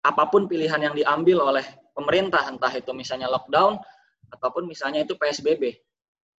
Apa 0.02 0.26
pun 0.26 0.50
pilihan 0.50 0.82
yang 0.82 0.94
diambil 0.98 1.46
oleh 1.54 1.64
pemerintah, 1.94 2.42
entah 2.50 2.72
itu 2.74 2.90
misalnya 2.90 3.30
lockdown 3.30 3.78
ataupun 4.34 4.66
misalnya 4.66 5.06
itu 5.06 5.14
PSBB. 5.14 5.78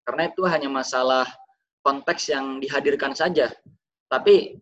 Karena 0.03 0.27
itu 0.27 0.43
hanya 0.51 0.67
masalah 0.67 1.29
konteks 1.87 2.35
yang 2.35 2.59
dihadirkan 2.59 3.15
saja. 3.15 3.53
Tapi 4.11 4.59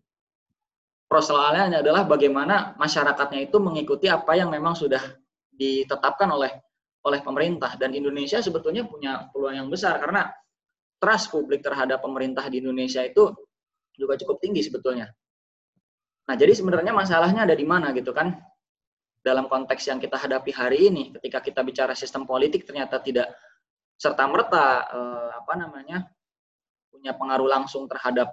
persoalannya 1.09 1.81
adalah 1.81 2.05
bagaimana 2.05 2.77
masyarakatnya 2.77 3.49
itu 3.49 3.57
mengikuti 3.57 4.05
apa 4.05 4.37
yang 4.37 4.53
memang 4.53 4.77
sudah 4.77 5.01
ditetapkan 5.49 6.29
oleh 6.29 6.53
oleh 7.01 7.19
pemerintah 7.23 7.79
dan 7.79 7.95
Indonesia 7.95 8.43
sebetulnya 8.43 8.85
punya 8.85 9.31
peluang 9.31 9.55
yang 9.55 9.67
besar 9.71 9.97
karena 10.03 10.29
trust 10.99 11.31
publik 11.31 11.63
terhadap 11.63 12.03
pemerintah 12.03 12.45
di 12.51 12.59
Indonesia 12.59 13.01
itu 13.01 13.31
juga 13.95 14.19
cukup 14.19 14.37
tinggi 14.43 14.61
sebetulnya. 14.63 15.07
Nah, 16.29 16.37
jadi 16.37 16.53
sebenarnya 16.53 16.93
masalahnya 16.93 17.49
ada 17.49 17.57
di 17.57 17.65
mana 17.65 17.89
gitu 17.97 18.13
kan? 18.13 18.37
Dalam 19.25 19.49
konteks 19.49 19.89
yang 19.89 19.97
kita 19.97 20.13
hadapi 20.13 20.53
hari 20.53 20.93
ini, 20.93 21.09
ketika 21.17 21.41
kita 21.41 21.65
bicara 21.65 21.97
sistem 21.97 22.29
politik 22.29 22.69
ternyata 22.69 23.01
tidak 23.01 23.33
serta 23.97 24.29
merta 24.29 24.85
eh, 24.87 25.29
apa 25.41 25.53
namanya 25.57 26.05
punya 26.87 27.17
pengaruh 27.17 27.49
langsung 27.49 27.89
terhadap 27.89 28.31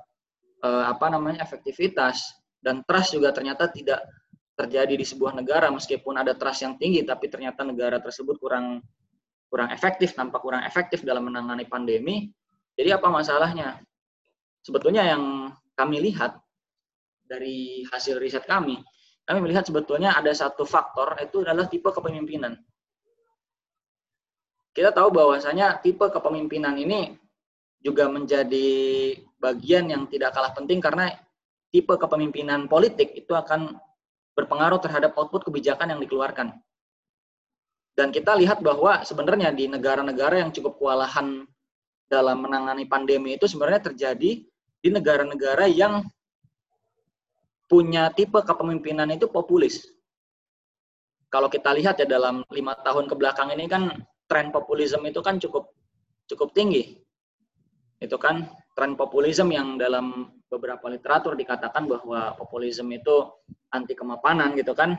eh, 0.63 0.85
apa 0.87 1.11
namanya 1.11 1.43
efektivitas 1.43 2.23
dan 2.63 2.87
trust 2.87 3.19
juga 3.19 3.35
ternyata 3.35 3.67
tidak 3.73 4.05
terjadi 4.55 4.95
di 4.95 5.03
sebuah 5.03 5.35
negara 5.35 5.67
meskipun 5.75 6.23
ada 6.23 6.39
trust 6.39 6.63
yang 6.63 6.79
tinggi 6.79 7.03
tapi 7.03 7.27
ternyata 7.27 7.67
negara 7.67 7.99
tersebut 7.99 8.39
kurang 8.39 8.79
kurang 9.51 9.75
efektif 9.75 10.15
tampak 10.15 10.39
kurang 10.39 10.63
efektif 10.63 11.03
dalam 11.03 11.27
menangani 11.27 11.67
pandemi 11.67 12.31
jadi 12.79 12.97
apa 12.97 13.11
masalahnya 13.11 13.83
sebetulnya 14.63 15.03
yang 15.03 15.51
kami 15.75 15.99
lihat 15.99 16.46
dari 17.27 17.83
hasil 17.91 18.23
riset 18.23 18.47
kami, 18.47 18.81
kami 19.27 19.39
melihat 19.43 19.67
sebetulnya 19.67 20.15
ada 20.15 20.31
satu 20.31 20.63
faktor 20.63 21.19
itu 21.19 21.43
adalah 21.43 21.67
tipe 21.67 21.91
kepemimpinan. 21.91 22.55
Kita 24.71 24.95
tahu 24.95 25.11
bahwasanya 25.11 25.83
tipe 25.83 26.07
kepemimpinan 26.07 26.79
ini 26.79 27.19
juga 27.83 28.07
menjadi 28.07 28.69
bagian 29.43 29.91
yang 29.91 30.07
tidak 30.07 30.31
kalah 30.31 30.55
penting 30.55 30.79
karena 30.79 31.11
tipe 31.75 31.93
kepemimpinan 31.93 32.71
politik 32.71 33.13
itu 33.19 33.35
akan 33.35 33.77
berpengaruh 34.37 34.79
terhadap 34.79 35.17
output 35.17 35.49
kebijakan 35.49 35.97
yang 35.97 36.01
dikeluarkan. 36.01 36.55
Dan 37.97 38.13
kita 38.13 38.37
lihat 38.37 38.61
bahwa 38.61 39.01
sebenarnya 39.01 39.49
di 39.57 39.73
negara-negara 39.73 40.45
yang 40.45 40.53
cukup 40.53 40.77
kewalahan 40.77 41.49
dalam 42.07 42.45
menangani 42.45 42.85
pandemi 42.85 43.35
itu 43.35 43.49
sebenarnya 43.49 43.91
terjadi 43.91 44.45
di 44.85 44.89
negara-negara 44.93 45.67
yang 45.67 46.05
punya 47.67 48.11
tipe 48.15 48.39
kepemimpinan 48.43 49.11
itu 49.11 49.27
populis. 49.27 49.87
Kalau 51.27 51.51
kita 51.51 51.75
lihat 51.75 51.99
ya 51.99 52.07
dalam 52.07 52.47
lima 52.55 52.79
tahun 52.79 53.11
ke 53.11 53.15
belakang 53.19 53.51
ini 53.53 53.67
kan 53.67 53.91
tren 54.31 54.55
populisme 54.55 55.03
itu 55.07 55.19
kan 55.23 55.43
cukup 55.43 55.75
cukup 56.31 56.55
tinggi. 56.55 57.03
Itu 57.99 58.17
kan 58.17 58.47
tren 58.79 58.95
populisme 58.95 59.51
yang 59.51 59.77
dalam 59.77 60.31
beberapa 60.47 60.87
literatur 60.87 61.35
dikatakan 61.35 61.91
bahwa 61.91 62.39
populisme 62.39 62.95
itu 62.95 63.27
anti 63.75 63.99
kemapanan 63.99 64.55
gitu 64.55 64.73
kan 64.73 64.95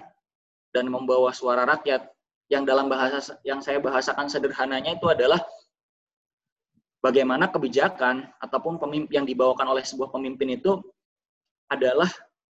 dan 0.76 0.92
membawa 0.92 1.32
suara 1.32 1.64
rakyat 1.64 2.12
yang 2.52 2.68
dalam 2.68 2.92
bahasa 2.92 3.40
yang 3.48 3.64
saya 3.64 3.80
bahasakan 3.80 4.28
sederhananya 4.28 4.96
itu 5.00 5.08
adalah 5.08 5.40
bagaimana 7.00 7.48
kebijakan 7.48 8.28
ataupun 8.44 8.80
pemimpin 8.80 9.24
yang 9.24 9.28
dibawakan 9.28 9.72
oleh 9.72 9.84
sebuah 9.84 10.12
pemimpin 10.12 10.60
itu 10.60 10.80
adalah 11.72 12.08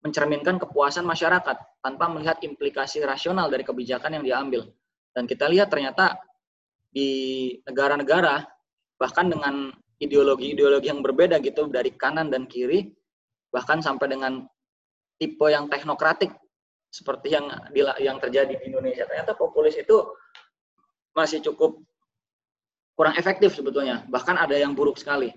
mencerminkan 0.02 0.62
kepuasan 0.62 1.02
masyarakat 1.02 1.56
tanpa 1.82 2.04
melihat 2.06 2.38
implikasi 2.42 3.02
rasional 3.02 3.50
dari 3.50 3.66
kebijakan 3.66 4.20
yang 4.20 4.24
diambil. 4.24 4.62
Dan 5.10 5.26
kita 5.26 5.50
lihat 5.50 5.68
ternyata 5.72 6.14
di 6.88 7.52
negara-negara 7.66 8.46
bahkan 8.98 9.26
dengan 9.26 9.74
ideologi-ideologi 9.98 10.88
yang 10.90 11.02
berbeda 11.02 11.42
gitu 11.42 11.66
dari 11.66 11.94
kanan 11.94 12.30
dan 12.30 12.46
kiri 12.46 12.86
bahkan 13.50 13.82
sampai 13.82 14.06
dengan 14.14 14.46
tipe 15.18 15.46
yang 15.50 15.66
teknokratik 15.66 16.30
seperti 16.88 17.34
yang 17.34 17.50
yang 17.98 18.16
terjadi 18.22 18.54
di 18.54 18.64
Indonesia. 18.70 19.04
Ternyata 19.04 19.34
populis 19.34 19.74
itu 19.76 20.14
masih 21.12 21.42
cukup 21.42 21.82
kurang 22.94 23.18
efektif 23.18 23.58
sebetulnya. 23.58 24.06
Bahkan 24.06 24.38
ada 24.38 24.54
yang 24.54 24.72
buruk 24.72 24.96
sekali. 24.96 25.34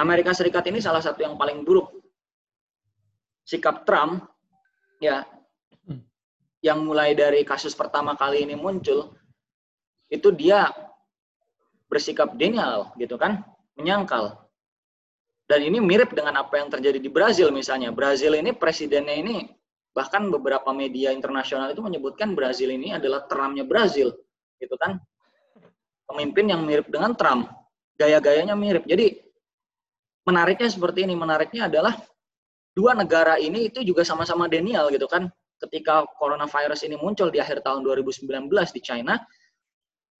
Amerika 0.00 0.32
Serikat 0.32 0.64
ini 0.72 0.80
salah 0.80 1.04
satu 1.04 1.20
yang 1.20 1.36
paling 1.36 1.68
buruk 1.68 2.01
sikap 3.42 3.82
Trump 3.86 4.26
ya 5.02 5.26
hmm. 5.86 6.02
yang 6.62 6.82
mulai 6.82 7.14
dari 7.14 7.42
kasus 7.42 7.74
pertama 7.74 8.14
kali 8.14 8.46
ini 8.46 8.54
muncul 8.54 9.14
itu 10.12 10.28
dia 10.36 10.68
bersikap 11.92 12.36
denial 12.36 12.92
gitu 13.00 13.16
kan? 13.16 13.40
Menyangkal. 13.76 14.36
Dan 15.48 15.68
ini 15.68 15.80
mirip 15.84 16.16
dengan 16.16 16.40
apa 16.40 16.60
yang 16.60 16.72
terjadi 16.72 16.96
di 16.96 17.12
Brazil 17.12 17.52
misalnya. 17.52 17.92
Brazil 17.92 18.32
ini 18.36 18.56
presidennya 18.56 19.12
ini 19.12 19.48
bahkan 19.92 20.28
beberapa 20.32 20.72
media 20.72 21.12
internasional 21.12 21.68
itu 21.68 21.84
menyebutkan 21.84 22.32
Brazil 22.32 22.72
ini 22.72 22.96
adalah 22.96 23.28
Trumpnya 23.28 23.64
Brazil 23.68 24.16
gitu 24.56 24.76
kan? 24.80 24.96
Pemimpin 26.08 26.48
yang 26.48 26.64
mirip 26.64 26.88
dengan 26.88 27.12
Trump. 27.12 27.52
Gaya-gayanya 27.96 28.56
mirip. 28.56 28.88
Jadi 28.88 29.20
menariknya 30.24 30.68
seperti 30.72 31.04
ini. 31.04 31.12
Menariknya 31.12 31.68
adalah 31.68 31.96
dua 32.72 32.96
negara 32.96 33.36
ini 33.36 33.68
itu 33.68 33.84
juga 33.84 34.02
sama-sama 34.04 34.48
denial 34.48 34.88
gitu 34.92 35.08
kan. 35.08 35.28
Ketika 35.62 36.02
coronavirus 36.18 36.90
ini 36.90 36.98
muncul 36.98 37.30
di 37.30 37.38
akhir 37.38 37.62
tahun 37.62 37.86
2019 37.86 38.26
di 38.50 38.80
China, 38.82 39.14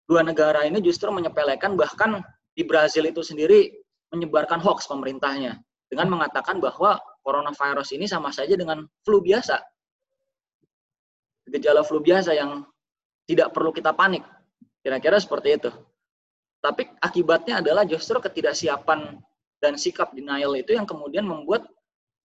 dua 0.06 0.22
negara 0.22 0.62
ini 0.62 0.78
justru 0.78 1.10
menyepelekan 1.10 1.74
bahkan 1.74 2.22
di 2.54 2.62
Brazil 2.62 3.08
itu 3.10 3.26
sendiri 3.26 3.74
menyebarkan 4.14 4.60
hoax 4.62 4.86
pemerintahnya 4.86 5.58
dengan 5.88 6.06
mengatakan 6.12 6.62
bahwa 6.62 7.00
coronavirus 7.24 7.96
ini 7.96 8.06
sama 8.06 8.30
saja 8.30 8.54
dengan 8.54 8.86
flu 9.02 9.18
biasa. 9.18 9.58
Gejala 11.50 11.82
flu 11.82 11.98
biasa 11.98 12.36
yang 12.38 12.62
tidak 13.26 13.50
perlu 13.50 13.74
kita 13.74 13.90
panik. 13.90 14.22
Kira-kira 14.84 15.18
seperti 15.18 15.58
itu. 15.58 15.70
Tapi 16.62 16.86
akibatnya 17.02 17.58
adalah 17.58 17.82
justru 17.82 18.22
ketidaksiapan 18.22 19.18
dan 19.58 19.74
sikap 19.74 20.14
denial 20.14 20.54
itu 20.54 20.74
yang 20.74 20.86
kemudian 20.86 21.26
membuat 21.26 21.66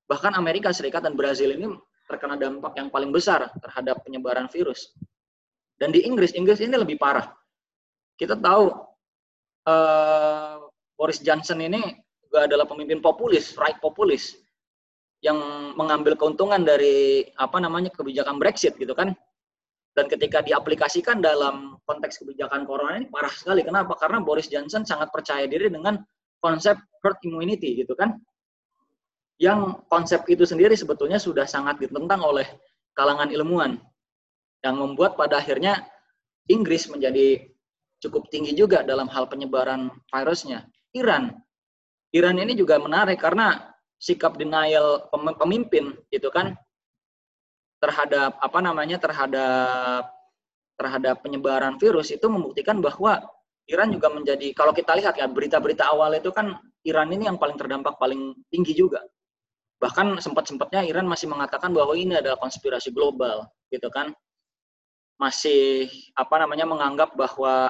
Bahkan 0.07 0.39
Amerika 0.39 0.71
Serikat 0.71 1.03
dan 1.03 1.19
Brazil 1.19 1.51
ini 1.51 1.67
terkena 2.07 2.39
dampak 2.39 2.79
yang 2.79 2.87
paling 2.87 3.11
besar 3.11 3.51
terhadap 3.59 3.99
penyebaran 4.07 4.47
virus. 4.47 4.95
Dan 5.75 5.91
di 5.91 6.07
Inggris, 6.07 6.31
Inggris 6.33 6.63
ini 6.63 6.73
lebih 6.79 6.95
parah. 6.95 7.27
Kita 8.15 8.39
tahu 8.39 8.71
uh, 9.67 10.55
Boris 10.95 11.19
Johnson 11.21 11.61
ini 11.61 11.83
juga 12.23 12.47
adalah 12.47 12.65
pemimpin 12.65 13.03
populis, 13.03 13.53
right 13.59 13.77
populis, 13.83 14.33
yang 15.21 15.37
mengambil 15.75 16.15
keuntungan 16.17 16.63
dari 16.63 17.27
apa 17.37 17.59
namanya 17.59 17.91
kebijakan 17.93 18.39
Brexit 18.39 18.79
gitu 18.79 18.95
kan. 18.95 19.13
Dan 19.93 20.07
ketika 20.07 20.45
diaplikasikan 20.45 21.19
dalam 21.19 21.77
konteks 21.83 22.21
kebijakan 22.21 22.63
corona 22.69 23.01
ini 23.01 23.09
parah 23.09 23.33
sekali. 23.33 23.65
Kenapa? 23.65 23.97
Karena 23.97 24.21
Boris 24.23 24.47
Johnson 24.47 24.85
sangat 24.85 25.09
percaya 25.09 25.45
diri 25.49 25.73
dengan 25.73 25.97
konsep 26.37 26.77
herd 27.01 27.17
immunity 27.25 27.81
gitu 27.81 27.97
kan 27.97 28.13
yang 29.37 29.85
konsep 29.85 30.25
itu 30.25 30.43
sendiri 30.43 30.73
sebetulnya 30.73 31.21
sudah 31.21 31.45
sangat 31.45 31.77
ditentang 31.77 32.21
oleh 32.25 32.45
kalangan 32.97 33.29
ilmuwan 33.29 33.77
yang 34.65 34.75
membuat 34.81 35.13
pada 35.13 35.37
akhirnya 35.37 35.85
Inggris 36.49 36.89
menjadi 36.89 37.45
cukup 38.01 38.29
tinggi 38.33 38.57
juga 38.57 38.81
dalam 38.81 39.05
hal 39.09 39.29
penyebaran 39.29 39.93
virusnya. 40.09 40.65
Iran, 40.97 41.37
Iran 42.13 42.41
ini 42.41 42.57
juga 42.57 42.81
menarik 42.81 43.21
karena 43.21 43.61
sikap 44.01 44.37
denial 44.37 45.09
pemimpin 45.37 45.93
itu 46.09 46.29
kan 46.33 46.57
terhadap 47.77 48.37
apa 48.41 48.59
namanya 48.61 48.97
terhadap 48.97 50.09
terhadap 50.77 51.21
penyebaran 51.21 51.77
virus 51.77 52.13
itu 52.13 52.25
membuktikan 52.25 52.81
bahwa 52.81 53.21
Iran 53.69 53.93
juga 53.93 54.09
menjadi 54.13 54.53
kalau 54.53 54.73
kita 54.73 54.97
lihat 54.97 55.17
ya 55.17 55.29
berita-berita 55.29 55.89
awal 55.93 56.17
itu 56.17 56.29
kan 56.33 56.57
Iran 56.85 57.09
ini 57.13 57.29
yang 57.29 57.37
paling 57.37 57.57
terdampak 57.57 57.97
paling 58.01 58.33
tinggi 58.49 58.73
juga 58.77 59.01
Bahkan 59.77 60.17
sempat-sempatnya 60.17 60.81
Iran 60.89 61.05
masih 61.05 61.29
mengatakan 61.29 61.69
bahwa 61.69 61.93
ini 61.93 62.17
adalah 62.17 62.41
konspirasi 62.41 62.89
global, 62.89 63.45
gitu 63.69 63.87
kan. 63.93 64.09
Masih 65.21 65.89
apa 66.17 66.41
namanya 66.41 66.65
menganggap 66.65 67.13
bahwa 67.13 67.69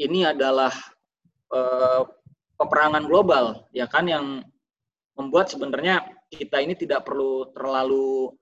ini 0.00 0.24
adalah 0.28 0.72
uh, 1.52 2.08
peperangan 2.56 3.04
global, 3.04 3.68
ya 3.72 3.84
kan 3.84 4.08
yang 4.08 4.44
membuat 5.16 5.48
sebenarnya 5.52 6.04
kita 6.32 6.60
ini 6.60 6.76
tidak 6.76 7.04
perlu 7.04 7.52
terlalu 7.52 8.32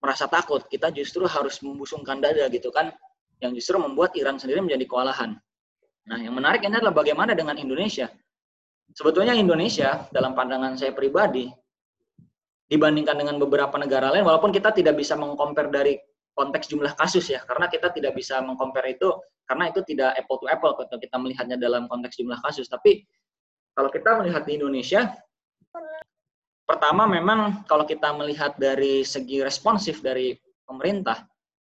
merasa 0.00 0.28
takut. 0.28 0.64
Kita 0.68 0.92
justru 0.92 1.24
harus 1.24 1.60
membusungkan 1.64 2.20
dada 2.20 2.48
gitu 2.52 2.68
kan, 2.68 2.92
yang 3.40 3.52
justru 3.56 3.80
membuat 3.80 4.12
Iran 4.16 4.36
sendiri 4.36 4.60
menjadi 4.60 4.84
kewalahan. 4.88 5.36
Nah, 6.08 6.18
yang 6.20 6.36
menarik 6.36 6.64
ini 6.64 6.80
adalah 6.80 6.96
bagaimana 6.96 7.32
dengan 7.32 7.56
Indonesia. 7.56 8.12
Sebetulnya 8.92 9.32
Indonesia 9.32 10.04
dalam 10.12 10.36
pandangan 10.36 10.76
saya 10.76 10.92
pribadi 10.92 11.48
dibandingkan 12.72 13.20
dengan 13.20 13.36
beberapa 13.36 13.76
negara 13.76 14.08
lain 14.08 14.24
walaupun 14.24 14.48
kita 14.48 14.72
tidak 14.72 14.96
bisa 14.96 15.12
mengcompare 15.12 15.68
dari 15.68 16.00
konteks 16.32 16.72
jumlah 16.72 16.96
kasus 16.96 17.28
ya 17.28 17.44
karena 17.44 17.68
kita 17.68 17.92
tidak 17.92 18.16
bisa 18.16 18.40
mengcompare 18.40 18.96
itu 18.96 19.12
karena 19.44 19.68
itu 19.68 19.84
tidak 19.84 20.16
apple 20.16 20.40
to 20.40 20.48
apple 20.48 20.72
kalau 20.72 20.96
kita 20.96 21.16
melihatnya 21.20 21.60
dalam 21.60 21.84
konteks 21.90 22.16
jumlah 22.16 22.40
kasus. 22.40 22.72
Tapi 22.72 23.04
kalau 23.76 23.92
kita 23.92 24.16
melihat 24.16 24.48
di 24.48 24.56
Indonesia 24.56 25.12
pertama 26.64 27.04
memang 27.04 27.68
kalau 27.68 27.84
kita 27.84 28.16
melihat 28.16 28.56
dari 28.56 29.04
segi 29.04 29.44
responsif 29.44 30.00
dari 30.00 30.32
pemerintah 30.64 31.28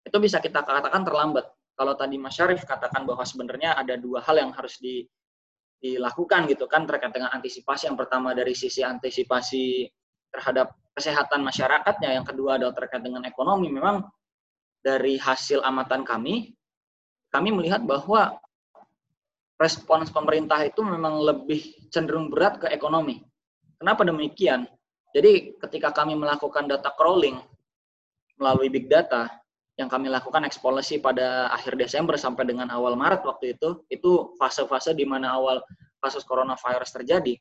itu 0.07 0.17
bisa 0.23 0.39
kita 0.39 0.63
katakan 0.63 1.03
terlambat. 1.03 1.51
Kalau 1.75 1.99
tadi 1.99 2.15
Mas 2.15 2.39
Syarif 2.39 2.63
katakan 2.63 3.03
bahwa 3.03 3.27
sebenarnya 3.27 3.75
ada 3.75 3.99
dua 3.99 4.23
hal 4.23 4.39
yang 4.39 4.55
harus 4.55 4.79
di, 4.79 5.03
dilakukan 5.83 6.47
gitu 6.47 6.71
kan 6.71 6.87
terkait 6.87 7.11
dengan 7.11 7.35
antisipasi. 7.35 7.91
Yang 7.91 8.07
pertama 8.07 8.31
dari 8.31 8.55
sisi 8.55 8.87
antisipasi 8.87 9.91
terhadap 10.31 10.71
kesehatan 10.95 11.43
masyarakatnya, 11.43 12.17
yang 12.17 12.27
kedua 12.27 12.57
adalah 12.57 12.73
terkait 12.73 13.03
dengan 13.03 13.27
ekonomi. 13.27 13.69
Memang 13.69 14.07
dari 14.81 15.19
hasil 15.19 15.61
amatan 15.67 16.07
kami, 16.07 16.55
kami 17.35 17.51
melihat 17.51 17.83
bahwa 17.83 18.39
respons 19.59 20.11
pemerintah 20.11 20.63
itu 20.63 20.83
memang 20.83 21.19
lebih 21.19 21.91
cenderung 21.91 22.31
berat 22.31 22.63
ke 22.63 22.67
ekonomi. 22.71 23.23
Kenapa 23.79 24.07
demikian? 24.07 24.71
Jadi 25.15 25.55
ketika 25.59 25.95
kami 25.95 26.15
melakukan 26.19 26.67
data 26.67 26.91
crawling 26.95 27.39
melalui 28.39 28.71
big 28.71 28.91
data, 28.91 29.31
yang 29.75 29.91
kami 29.91 30.07
lakukan 30.07 30.47
eksplorasi 30.47 31.03
pada 31.03 31.51
akhir 31.51 31.75
Desember 31.75 32.15
sampai 32.15 32.47
dengan 32.47 32.71
awal 32.71 32.95
Maret 32.95 33.27
waktu 33.27 33.59
itu, 33.59 33.83
itu 33.91 34.35
fase-fase 34.39 34.95
di 34.95 35.03
mana 35.03 35.35
awal 35.35 35.59
kasus 35.99 36.23
coronavirus 36.23 36.95
terjadi. 37.03 37.35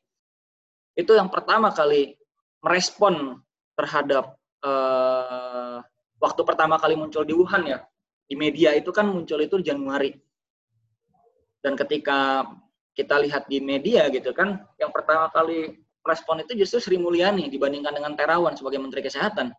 Itu 0.98 1.14
yang 1.14 1.30
pertama 1.30 1.70
kali 1.70 2.18
merespon 2.64 3.44
terhadap 3.76 4.40
uh, 4.64 5.84
waktu 6.16 6.40
pertama 6.48 6.80
kali 6.80 6.96
muncul 6.96 7.22
di 7.22 7.36
Wuhan 7.36 7.68
ya 7.68 7.84
di 8.24 8.34
media 8.34 8.72
itu 8.72 8.88
kan 8.88 9.04
muncul 9.04 9.36
itu 9.44 9.60
Januari 9.60 10.16
dan 11.60 11.76
ketika 11.76 12.48
kita 12.96 13.20
lihat 13.20 13.44
di 13.50 13.60
media 13.60 14.08
gitu 14.08 14.32
kan 14.32 14.64
yang 14.80 14.88
pertama 14.88 15.28
kali 15.28 15.84
respon 16.04 16.44
itu 16.44 16.52
justru 16.54 16.78
Sri 16.78 16.96
Mulyani 17.00 17.48
dibandingkan 17.48 17.96
dengan 17.96 18.12
Terawan 18.12 18.52
sebagai 18.54 18.78
Menteri 18.78 19.00
Kesehatan. 19.00 19.50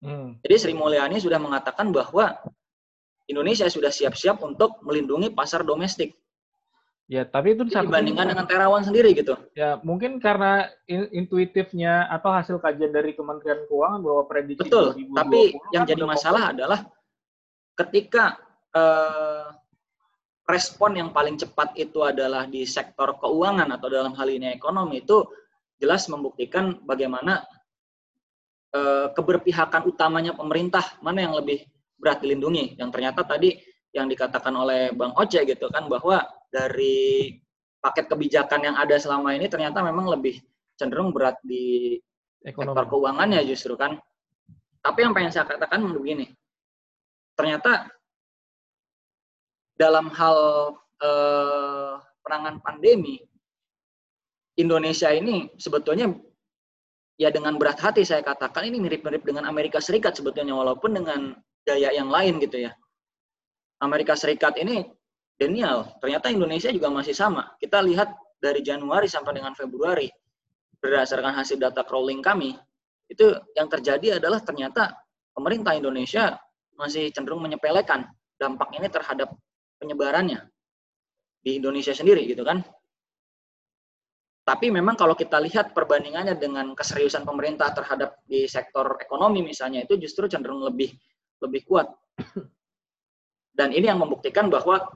Hmm. 0.00 0.40
Jadi 0.40 0.54
Sri 0.56 0.72
Mulyani 0.72 1.20
sudah 1.20 1.36
mengatakan 1.36 1.92
bahwa 1.92 2.40
Indonesia 3.28 3.68
sudah 3.68 3.92
siap-siap 3.92 4.40
untuk 4.40 4.80
melindungi 4.82 5.30
pasar 5.30 5.62
domestik. 5.62 6.16
Ya, 7.10 7.26
tapi 7.26 7.58
itu 7.58 7.66
dibandingkan 7.66 8.30
dengan 8.30 8.46
Terawan 8.46 8.86
sendiri 8.86 9.10
gitu. 9.18 9.34
Ya, 9.58 9.82
mungkin 9.82 10.22
karena 10.22 10.70
intuitifnya 10.86 12.06
atau 12.06 12.30
hasil 12.30 12.62
kajian 12.62 12.94
dari 12.94 13.18
Kementerian 13.18 13.66
Keuangan 13.66 13.98
bahwa 13.98 14.22
prediksi 14.30 14.62
Betul, 14.62 14.94
2020 14.94 15.18
tapi 15.18 15.42
yang 15.74 15.82
kan 15.82 15.90
jadi 15.90 16.02
masalah 16.06 16.42
fokus. 16.46 16.54
adalah 16.54 16.80
ketika 17.74 18.24
eh, 18.70 19.46
respon 20.46 21.02
yang 21.02 21.10
paling 21.10 21.34
cepat 21.34 21.74
itu 21.74 21.98
adalah 21.98 22.46
di 22.46 22.62
sektor 22.62 23.18
keuangan 23.18 23.74
atau 23.74 23.90
dalam 23.90 24.14
hal 24.14 24.30
ini 24.30 24.54
ekonomi 24.54 25.02
itu 25.02 25.26
jelas 25.82 26.06
membuktikan 26.06 26.78
bagaimana 26.86 27.42
eh, 28.70 29.10
keberpihakan 29.10 29.82
utamanya 29.90 30.38
pemerintah 30.38 30.94
mana 31.02 31.26
yang 31.26 31.34
lebih 31.34 31.66
berat 31.98 32.22
dilindungi. 32.22 32.78
Yang 32.78 32.90
ternyata 32.94 33.26
tadi 33.26 33.58
yang 33.90 34.06
dikatakan 34.06 34.54
oleh 34.54 34.94
Bang 34.94 35.14
Oce 35.18 35.42
gitu 35.42 35.66
kan 35.70 35.90
bahwa 35.90 36.22
dari 36.50 37.34
paket 37.80 38.06
kebijakan 38.06 38.60
yang 38.70 38.76
ada 38.76 38.94
selama 39.00 39.34
ini 39.34 39.48
ternyata 39.50 39.82
memang 39.82 40.06
lebih 40.06 40.38
cenderung 40.78 41.10
berat 41.10 41.36
di 41.42 41.96
Ekonomi. 42.40 42.72
sektor 42.72 42.84
keuangannya 42.88 43.40
justru 43.44 43.74
kan. 43.76 44.00
Tapi 44.80 44.98
yang 45.04 45.12
pengen 45.12 45.28
saya 45.28 45.44
katakan 45.44 45.84
begini, 45.92 46.32
ternyata 47.36 47.92
dalam 49.76 50.08
hal 50.08 50.36
eh, 51.04 51.94
penanganan 52.24 52.64
pandemi 52.64 53.20
Indonesia 54.56 55.12
ini 55.12 55.52
sebetulnya 55.60 56.16
ya 57.20 57.28
dengan 57.28 57.60
berat 57.60 57.76
hati 57.76 58.04
saya 58.04 58.24
katakan 58.24 58.64
ini 58.68 58.80
mirip-mirip 58.80 59.20
dengan 59.20 59.44
Amerika 59.44 59.80
Serikat 59.80 60.16
sebetulnya 60.16 60.56
walaupun 60.56 60.96
dengan 60.96 61.36
gaya 61.68 61.92
yang 61.92 62.08
lain 62.08 62.40
gitu 62.40 62.64
ya. 62.64 62.72
Amerika 63.80 64.12
Serikat 64.14 64.60
ini 64.60 64.84
Daniel, 65.40 65.88
ternyata 66.04 66.28
Indonesia 66.28 66.68
juga 66.68 66.92
masih 66.92 67.16
sama. 67.16 67.56
Kita 67.56 67.80
lihat 67.80 68.12
dari 68.36 68.60
Januari 68.60 69.08
sampai 69.08 69.40
dengan 69.40 69.56
Februari, 69.56 70.08
berdasarkan 70.80 71.32
hasil 71.32 71.56
data 71.56 71.80
crawling 71.84 72.20
kami, 72.20 72.52
itu 73.08 73.32
yang 73.56 73.66
terjadi 73.72 74.20
adalah 74.20 74.44
ternyata 74.44 74.92
pemerintah 75.32 75.72
Indonesia 75.72 76.36
masih 76.76 77.08
cenderung 77.12 77.40
menyepelekan 77.40 78.04
dampak 78.36 78.68
ini 78.76 78.88
terhadap 78.88 79.32
penyebarannya 79.80 80.44
di 81.40 81.56
Indonesia 81.56 81.96
sendiri 81.96 82.24
gitu 82.28 82.44
kan. 82.44 82.60
Tapi 84.44 84.72
memang 84.72 84.96
kalau 84.96 85.16
kita 85.16 85.36
lihat 85.40 85.76
perbandingannya 85.76 86.36
dengan 86.36 86.72
keseriusan 86.72 87.24
pemerintah 87.24 87.70
terhadap 87.72 88.20
di 88.24 88.44
sektor 88.48 88.98
ekonomi 89.00 89.44
misalnya 89.44 89.84
itu 89.84 90.00
justru 90.00 90.28
cenderung 90.28 90.64
lebih 90.64 90.92
lebih 91.40 91.64
kuat. 91.64 91.88
Dan 93.50 93.74
ini 93.74 93.90
yang 93.90 94.00
membuktikan 94.00 94.48
bahwa 94.48 94.88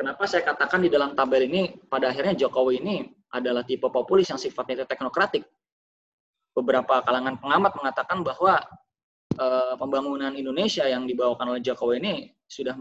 Kenapa 0.00 0.24
saya 0.24 0.40
katakan 0.40 0.80
di 0.80 0.88
dalam 0.88 1.12
tabel 1.12 1.44
ini 1.44 1.76
pada 1.84 2.08
akhirnya 2.08 2.32
Jokowi 2.32 2.80
ini 2.80 3.04
adalah 3.36 3.60
tipe 3.68 3.84
populis 3.92 4.32
yang 4.32 4.40
sifatnya 4.40 4.88
teknokratik. 4.88 5.44
Beberapa 6.56 7.04
kalangan 7.04 7.36
pengamat 7.36 7.76
mengatakan 7.76 8.24
bahwa 8.24 8.64
e, 9.36 9.46
pembangunan 9.76 10.32
Indonesia 10.32 10.88
yang 10.88 11.04
dibawakan 11.04 11.52
oleh 11.52 11.60
Jokowi 11.60 12.00
ini 12.00 12.32
sudah 12.48 12.80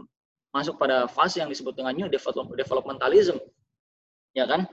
masuk 0.56 0.80
pada 0.80 1.12
fase 1.12 1.44
yang 1.44 1.52
disebut 1.52 1.76
dengan 1.76 1.92
new 1.92 2.08
developmentalism. 2.56 3.36
Ya 4.32 4.48
kan? 4.48 4.64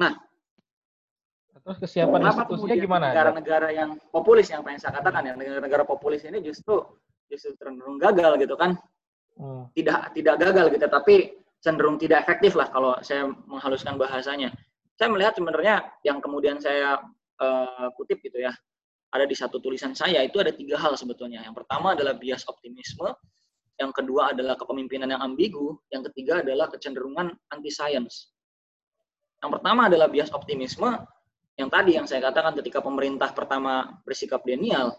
Nah, 0.00 0.16
terus 1.60 1.76
kesiapan 1.76 2.24
institusinya 2.24 2.76
gimana? 2.80 3.06
Negara-negara 3.12 3.68
yang 3.76 4.00
populis 4.08 4.48
yang 4.48 4.64
pengen 4.64 4.80
saya 4.80 4.96
katakan 4.96 5.28
ya, 5.28 5.36
negara-negara 5.36 5.84
populis 5.84 6.24
ini 6.24 6.40
justru 6.40 6.88
justru 7.28 7.52
cenderung 7.60 8.00
gagal 8.00 8.40
gitu 8.40 8.56
kan 8.56 8.80
hmm. 9.38 9.72
tidak 9.72 10.12
tidak 10.12 10.34
gagal 10.42 10.66
gitu 10.74 10.86
tapi 10.90 11.16
cenderung 11.62 11.96
tidak 11.98 12.26
efektif 12.26 12.54
lah 12.54 12.70
kalau 12.70 12.94
saya 13.02 13.30
menghaluskan 13.46 13.98
bahasanya. 13.98 14.50
Saya 14.98 15.14
melihat 15.14 15.38
sebenarnya 15.38 15.86
yang 16.02 16.18
kemudian 16.18 16.58
saya 16.58 16.98
uh, 17.38 17.88
kutip 17.94 18.18
gitu 18.18 18.42
ya 18.42 18.50
ada 19.14 19.24
di 19.24 19.32
satu 19.32 19.62
tulisan 19.62 19.94
saya 19.94 20.26
itu 20.26 20.42
ada 20.42 20.50
tiga 20.50 20.74
hal 20.74 20.98
sebetulnya. 20.98 21.42
Yang 21.46 21.64
pertama 21.64 21.94
adalah 21.94 22.18
bias 22.18 22.42
optimisme 22.50 23.14
yang 23.78 23.94
kedua 23.94 24.34
adalah 24.34 24.58
kepemimpinan 24.58 25.08
yang 25.08 25.22
ambigu 25.22 25.78
yang 25.94 26.02
ketiga 26.10 26.42
adalah 26.42 26.66
kecenderungan 26.66 27.30
anti 27.54 27.70
science 27.70 28.34
yang 29.38 29.54
pertama 29.54 29.86
adalah 29.86 30.10
bias 30.10 30.34
optimisme 30.34 30.98
yang 31.54 31.70
tadi 31.70 31.94
yang 31.94 32.06
saya 32.06 32.26
katakan 32.26 32.58
ketika 32.58 32.82
pemerintah 32.82 33.30
pertama 33.30 34.02
bersikap 34.02 34.42
denial 34.42 34.98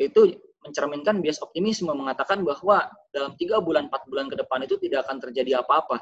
itu 0.00 0.40
mencerminkan 0.64 1.20
bias 1.20 1.38
optimisme 1.44 1.92
mengatakan 1.92 2.40
bahwa 2.40 2.88
dalam 3.12 3.36
tiga 3.36 3.60
bulan 3.60 3.92
empat 3.92 4.08
bulan 4.08 4.32
ke 4.32 4.36
depan 4.40 4.64
itu 4.64 4.80
tidak 4.80 5.04
akan 5.04 5.20
terjadi 5.20 5.60
apa-apa 5.60 6.00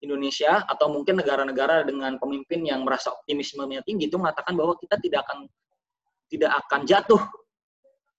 Indonesia 0.00 0.64
atau 0.64 0.88
mungkin 0.88 1.20
negara-negara 1.20 1.84
dengan 1.84 2.16
pemimpin 2.16 2.64
yang 2.64 2.80
merasa 2.82 3.12
optimismenya 3.12 3.84
tinggi 3.84 4.08
itu 4.08 4.16
mengatakan 4.16 4.56
bahwa 4.56 4.72
kita 4.80 4.96
tidak 4.96 5.28
akan 5.28 5.44
tidak 6.32 6.52
akan 6.64 6.80
jatuh 6.88 7.22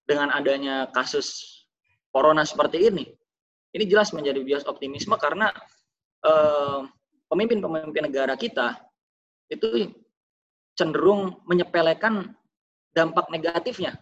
dengan 0.06 0.30
adanya 0.30 0.86
kasus 0.94 1.58
corona 2.14 2.46
seperti 2.46 2.86
ini. 2.86 3.04
Ini 3.72 3.84
jelas 3.88 4.14
menjadi 4.14 4.38
bias 4.44 4.68
optimisme 4.68 5.18
karena 5.18 5.50
eh, 6.22 6.80
pemimpin-pemimpin 7.26 8.06
negara 8.06 8.38
kita 8.38 8.78
itu 9.50 9.90
cenderung 10.78 11.42
menyepelekan 11.50 12.30
dampak 12.94 13.26
negatifnya 13.32 13.96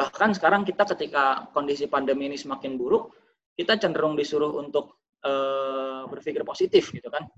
Bahkan 0.00 0.32
sekarang 0.32 0.64
kita 0.64 0.88
ketika 0.96 1.52
kondisi 1.52 1.84
pandemi 1.84 2.32
ini 2.32 2.40
semakin 2.40 2.80
buruk, 2.80 3.12
kita 3.52 3.76
cenderung 3.76 4.16
disuruh 4.16 4.56
untuk 4.56 4.96
uh, 5.20 6.08
berpikir 6.08 6.40
positif 6.40 6.88
gitu 6.88 7.12
kan. 7.12 7.28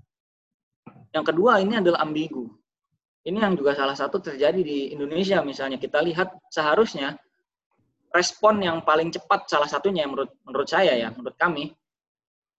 Yang 1.11 1.35
kedua 1.35 1.59
ini 1.59 1.83
adalah 1.83 2.07
ambigu. 2.07 2.47
Ini 3.27 3.35
yang 3.35 3.59
juga 3.59 3.75
salah 3.75 3.99
satu 3.99 4.23
terjadi 4.23 4.63
di 4.63 4.95
Indonesia 4.95 5.43
misalnya. 5.43 5.75
Kita 5.75 5.99
lihat 5.99 6.31
seharusnya 6.47 7.19
respon 8.15 8.63
yang 8.63 8.79
paling 8.87 9.11
cepat 9.11 9.51
salah 9.51 9.67
satunya 9.67 10.07
menurut 10.07 10.31
menurut 10.47 10.67
saya 10.71 10.95
ya, 10.95 11.11
menurut 11.11 11.35
kami 11.35 11.67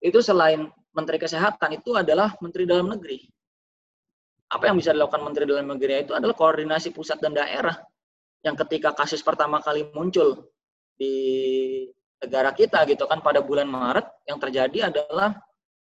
itu 0.05 0.21
selain 0.21 0.69
Menteri 0.93 1.17
Kesehatan 1.17 1.81
itu 1.81 1.97
adalah 1.97 2.37
Menteri 2.45 2.69
Dalam 2.69 2.93
Negeri. 2.93 3.25
Apa 4.53 4.69
yang 4.69 4.77
bisa 4.77 4.93
dilakukan 4.93 5.25
Menteri 5.25 5.49
Dalam 5.49 5.65
Negeri 5.65 6.05
itu 6.05 6.13
adalah 6.13 6.37
koordinasi 6.37 6.93
pusat 6.93 7.25
dan 7.25 7.33
daerah 7.33 7.81
yang 8.45 8.55
ketika 8.61 8.93
kasus 8.93 9.25
pertama 9.25 9.59
kali 9.65 9.89
muncul 9.97 10.53
di 11.01 11.15
negara 12.21 12.53
kita 12.53 12.85
gitu 12.85 13.09
kan 13.09 13.25
pada 13.25 13.41
bulan 13.41 13.65
Maret 13.65 14.05
yang 14.29 14.37
terjadi 14.37 14.93
adalah 14.93 15.33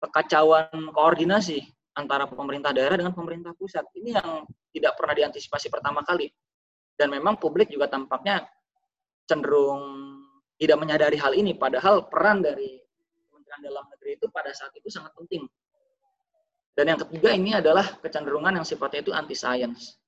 kekacauan 0.02 0.90
koordinasi 0.90 1.62
antara 1.94 2.26
pemerintah 2.26 2.74
daerah 2.74 2.98
dengan 2.98 3.14
pemerintah 3.14 3.54
pusat. 3.54 3.86
Ini 3.94 4.18
yang 4.18 4.44
tidak 4.74 4.98
pernah 4.98 5.14
diantisipasi 5.14 5.70
pertama 5.70 6.02
kali. 6.02 6.26
Dan 6.98 7.14
memang 7.14 7.40
publik 7.40 7.72
juga 7.72 7.88
tampaknya 7.88 8.44
cenderung 9.24 10.10
tidak 10.60 10.76
menyadari 10.76 11.16
hal 11.16 11.32
ini 11.32 11.56
padahal 11.56 12.10
peran 12.12 12.44
dari 12.44 12.76
Kementerian 13.30 13.60
Dalam 13.64 13.84
Negeri 13.88 14.10
itu 14.20 14.26
pada 14.28 14.52
saat 14.52 14.74
itu 14.76 14.92
sangat 14.92 15.16
penting. 15.16 15.48
Dan 16.76 16.92
yang 16.92 17.00
ketiga 17.00 17.32
ini 17.32 17.56
adalah 17.56 17.96
kecenderungan 18.04 18.60
yang 18.60 18.66
sifatnya 18.66 19.00
itu 19.00 19.12
anti 19.16 19.32
science 19.32 19.99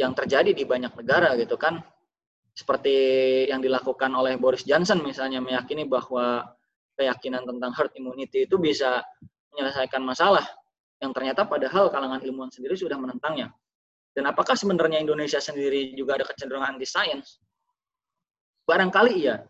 yang 0.00 0.16
terjadi 0.16 0.56
di 0.56 0.64
banyak 0.64 0.96
negara 0.96 1.36
gitu 1.36 1.60
kan 1.60 1.84
seperti 2.56 2.96
yang 3.46 3.60
dilakukan 3.60 4.10
oleh 4.16 4.40
Boris 4.40 4.64
Johnson 4.64 5.04
misalnya 5.04 5.44
meyakini 5.44 5.84
bahwa 5.84 6.48
keyakinan 6.96 7.44
tentang 7.44 7.72
herd 7.76 7.92
immunity 7.96 8.48
itu 8.48 8.56
bisa 8.56 9.04
menyelesaikan 9.52 10.00
masalah 10.00 10.44
yang 11.00 11.12
ternyata 11.16 11.48
padahal 11.48 11.88
kalangan 11.88 12.20
ilmuwan 12.20 12.52
sendiri 12.52 12.76
sudah 12.76 13.00
menentangnya. 13.00 13.48
Dan 14.12 14.28
apakah 14.28 14.52
sebenarnya 14.52 15.00
Indonesia 15.00 15.40
sendiri 15.40 15.96
juga 15.96 16.20
ada 16.20 16.28
kecenderungan 16.28 16.76
anti 16.76 16.84
science? 16.84 17.40
Barangkali 18.68 19.12
iya. 19.24 19.40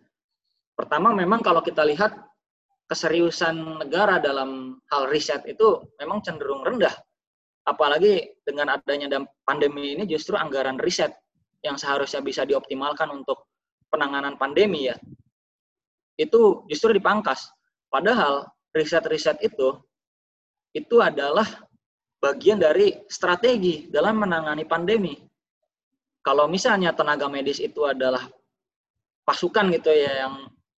Pertama 0.77 1.11
memang 1.11 1.43
kalau 1.43 1.65
kita 1.65 1.83
lihat 1.83 2.15
keseriusan 2.87 3.83
negara 3.83 4.23
dalam 4.23 4.79
hal 4.93 5.11
riset 5.11 5.43
itu 5.49 5.83
memang 5.99 6.23
cenderung 6.23 6.63
rendah 6.63 6.93
apalagi 7.69 8.41
dengan 8.45 8.77
adanya 8.77 9.21
pandemi 9.45 9.95
ini 9.97 10.09
justru 10.09 10.35
anggaran 10.37 10.81
riset 10.81 11.13
yang 11.61 11.77
seharusnya 11.77 12.25
bisa 12.25 12.43
dioptimalkan 12.49 13.09
untuk 13.13 13.49
penanganan 13.93 14.41
pandemi 14.41 14.89
ya 14.89 14.97
itu 16.21 16.69
justru 16.69 16.93
dipangkas. 16.93 17.49
Padahal 17.89 18.45
riset-riset 18.77 19.41
itu 19.41 19.81
itu 20.77 20.97
adalah 21.01 21.49
bagian 22.21 22.61
dari 22.61 23.01
strategi 23.09 23.89
dalam 23.89 24.21
menangani 24.21 24.69
pandemi. 24.69 25.17
Kalau 26.21 26.45
misalnya 26.47 26.93
tenaga 26.93 27.27
medis 27.33 27.59
itu 27.59 27.89
adalah 27.89 28.29
pasukan 29.25 29.73
gitu 29.73 29.89
ya 29.89 30.29
yang 30.29 30.35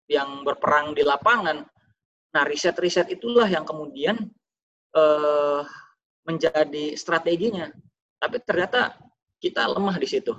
yang 0.07 0.29
berperang 0.47 0.95
di 0.95 1.03
lapangan, 1.03 1.67
nah 2.31 2.43
riset-riset 2.47 3.11
itulah 3.11 3.45
yang 3.51 3.67
kemudian 3.67 4.15
eh, 4.95 5.61
menjadi 6.23 6.95
strateginya. 6.95 7.71
Tapi 8.19 8.39
ternyata 8.43 8.95
kita 9.39 9.67
lemah 9.67 9.99
di 9.99 10.07
situ. 10.07 10.31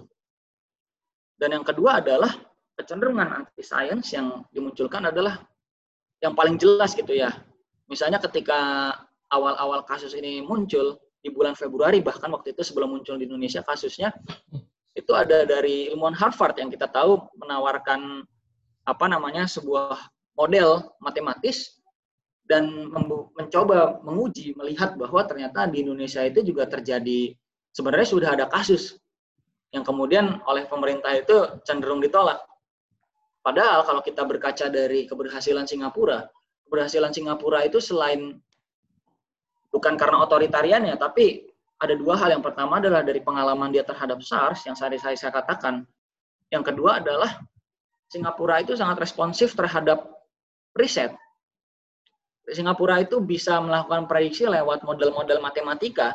Dan 1.37 1.57
yang 1.61 1.65
kedua 1.67 2.01
adalah 2.01 2.33
kecenderungan 2.75 3.45
anti 3.45 3.63
science 3.63 4.17
yang 4.17 4.43
dimunculkan 4.51 5.13
adalah 5.13 5.45
yang 6.25 6.33
paling 6.33 6.57
jelas 6.57 6.97
gitu 6.97 7.13
ya. 7.13 7.31
Misalnya 7.85 8.17
ketika 8.23 8.91
awal-awal 9.29 9.85
kasus 9.85 10.17
ini 10.17 10.41
muncul 10.41 10.97
di 11.21 11.29
bulan 11.33 11.57
Februari 11.57 12.01
bahkan 12.05 12.33
waktu 12.33 12.53
itu 12.57 12.65
sebelum 12.65 12.97
muncul 12.97 13.17
di 13.17 13.25
Indonesia 13.29 13.65
kasusnya 13.65 14.13
itu 14.95 15.13
ada 15.17 15.43
dari 15.49 15.91
ilmuwan 15.91 16.15
Harvard 16.15 16.55
yang 16.61 16.71
kita 16.71 16.87
tahu 16.87 17.19
menawarkan 17.41 18.23
apa 18.85 19.07
namanya 19.09 19.49
sebuah 19.49 19.97
model 20.37 20.85
matematis 21.01 21.81
dan 22.45 22.93
mencoba 23.35 24.05
menguji 24.05 24.53
melihat 24.57 24.95
bahwa 25.01 25.25
ternyata 25.25 25.65
di 25.65 25.81
Indonesia 25.81 26.21
itu 26.21 26.45
juga 26.45 26.69
terjadi 26.69 27.33
sebenarnya 27.73 28.09
sudah 28.09 28.31
ada 28.37 28.47
kasus 28.47 29.01
yang 29.73 29.83
kemudian 29.83 30.39
oleh 30.47 30.69
pemerintah 30.69 31.11
itu 31.17 31.65
cenderung 31.67 31.99
ditolak. 31.99 32.39
Padahal 33.43 33.83
kalau 33.85 34.01
kita 34.01 34.23
berkaca 34.25 34.71
dari 34.71 35.05
keberhasilan 35.05 35.67
Singapura, 35.67 36.25
keberhasilan 36.69 37.13
Singapura 37.13 37.67
itu 37.67 37.83
selain 37.83 38.39
bukan 39.75 39.99
karena 39.99 40.23
otoritariannya, 40.23 40.95
tapi 40.97 41.51
ada 41.83 41.93
dua 41.99 42.15
hal. 42.17 42.39
Yang 42.39 42.45
pertama 42.55 42.79
adalah 42.79 43.03
dari 43.03 43.21
pengalaman 43.21 43.75
dia 43.75 43.83
terhadap 43.83 44.23
SARS 44.23 44.65
yang 44.65 44.79
saya, 44.79 44.95
saya, 44.97 45.19
saya 45.19 45.33
katakan. 45.35 45.85
Yang 46.49 46.71
kedua 46.71 47.03
adalah 47.03 47.43
Singapura 48.07 48.63
itu 48.63 48.79
sangat 48.79 49.03
responsif 49.03 49.59
terhadap 49.59 50.07
riset. 50.79 51.11
Singapura 52.45 53.01
itu 53.01 53.25
bisa 53.25 53.57
melakukan 53.61 54.05
prediksi 54.05 54.45
lewat 54.45 54.85
model-model 54.85 55.41
matematika 55.41 56.13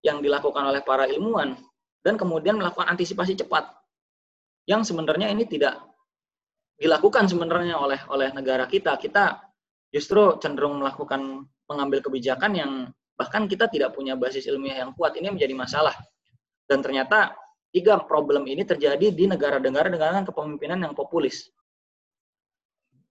yang 0.00 0.24
dilakukan 0.24 0.72
oleh 0.72 0.80
para 0.80 1.04
ilmuwan 1.04 1.56
dan 2.00 2.16
kemudian 2.16 2.56
melakukan 2.56 2.88
antisipasi 2.92 3.36
cepat 3.36 3.68
yang 4.64 4.80
sebenarnya 4.84 5.28
ini 5.28 5.44
tidak 5.44 5.80
dilakukan 6.80 7.28
sebenarnya 7.28 7.76
oleh 7.76 8.00
oleh 8.08 8.32
negara 8.32 8.64
kita. 8.64 8.96
Kita 8.96 9.36
justru 9.92 10.40
cenderung 10.40 10.80
melakukan 10.80 11.44
mengambil 11.68 12.00
kebijakan 12.04 12.52
yang 12.56 12.70
bahkan 13.14 13.44
kita 13.44 13.68
tidak 13.68 13.92
punya 13.92 14.16
basis 14.16 14.48
ilmiah 14.48 14.84
yang 14.84 14.96
kuat. 14.96 15.16
Ini 15.16 15.32
menjadi 15.32 15.52
masalah. 15.52 15.94
Dan 16.64 16.80
ternyata 16.80 17.36
tiga 17.68 18.00
problem 18.00 18.48
ini 18.48 18.64
terjadi 18.64 19.12
di 19.12 19.24
negara-negara 19.28 19.92
dengan 19.92 20.24
kepemimpinan 20.24 20.80
yang 20.88 20.94
populis 20.96 21.52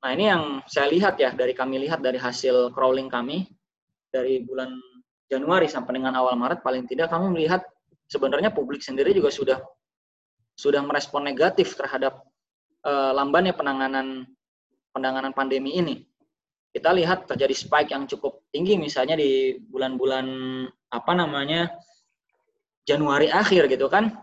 nah 0.04 0.12
ini 0.12 0.28
yang 0.28 0.44
saya 0.68 0.92
lihat 0.92 1.16
ya 1.16 1.32
dari 1.32 1.56
kami 1.56 1.88
lihat 1.88 2.04
dari 2.04 2.20
hasil 2.20 2.76
crawling 2.76 3.08
kami 3.08 3.48
dari 4.12 4.44
bulan 4.44 4.76
Januari 5.32 5.66
sampai 5.66 5.98
dengan 5.98 6.14
awal 6.20 6.36
Maret 6.36 6.60
paling 6.62 6.86
tidak 6.86 7.10
kami 7.10 7.32
melihat 7.32 7.64
sebenarnya 8.12 8.54
publik 8.54 8.84
sendiri 8.86 9.16
juga 9.16 9.34
sudah 9.34 9.58
sudah 10.54 10.86
merespon 10.86 11.26
negatif 11.26 11.74
terhadap 11.74 12.22
uh, 12.86 13.12
lambannya 13.18 13.58
penanganan 13.58 14.30
penanganan 14.94 15.34
pandemi 15.34 15.82
ini. 15.82 16.06
Kita 16.74 16.94
lihat 16.94 17.30
terjadi 17.30 17.54
spike 17.54 17.94
yang 17.94 18.06
cukup 18.10 18.46
tinggi 18.50 18.78
misalnya 18.78 19.18
di 19.18 19.58
bulan-bulan 19.58 20.26
apa 20.94 21.12
namanya 21.14 21.74
Januari 22.86 23.30
akhir 23.30 23.70
gitu 23.70 23.90
kan. 23.90 24.14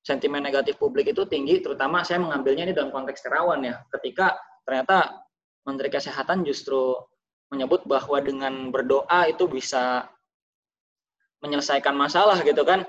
Sentimen 0.00 0.40
negatif 0.40 0.80
publik 0.80 1.12
itu 1.12 1.28
tinggi 1.28 1.60
terutama 1.60 2.00
saya 2.02 2.24
mengambilnya 2.24 2.70
ini 2.70 2.74
dalam 2.74 2.90
konteks 2.90 3.22
terawan 3.22 3.62
ya. 3.62 3.78
Ketika 3.94 4.34
ternyata 4.70 5.26
Menteri 5.66 5.90
Kesehatan 5.90 6.46
justru 6.46 6.94
menyebut 7.50 7.82
bahwa 7.90 8.22
dengan 8.22 8.70
berdoa 8.70 9.26
itu 9.26 9.50
bisa 9.50 10.06
menyelesaikan 11.42 11.90
masalah 11.98 12.38
gitu 12.46 12.62
kan. 12.62 12.86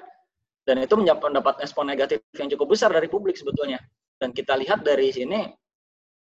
Dan 0.62 0.78
itu 0.86 0.94
mendapat 0.94 1.58
respon 1.58 1.90
negatif 1.90 2.22
yang 2.38 2.54
cukup 2.54 2.78
besar 2.78 2.94
dari 2.94 3.10
publik 3.10 3.34
sebetulnya. 3.34 3.82
Dan 4.22 4.30
kita 4.30 4.54
lihat 4.62 4.86
dari 4.86 5.10
sini 5.10 5.50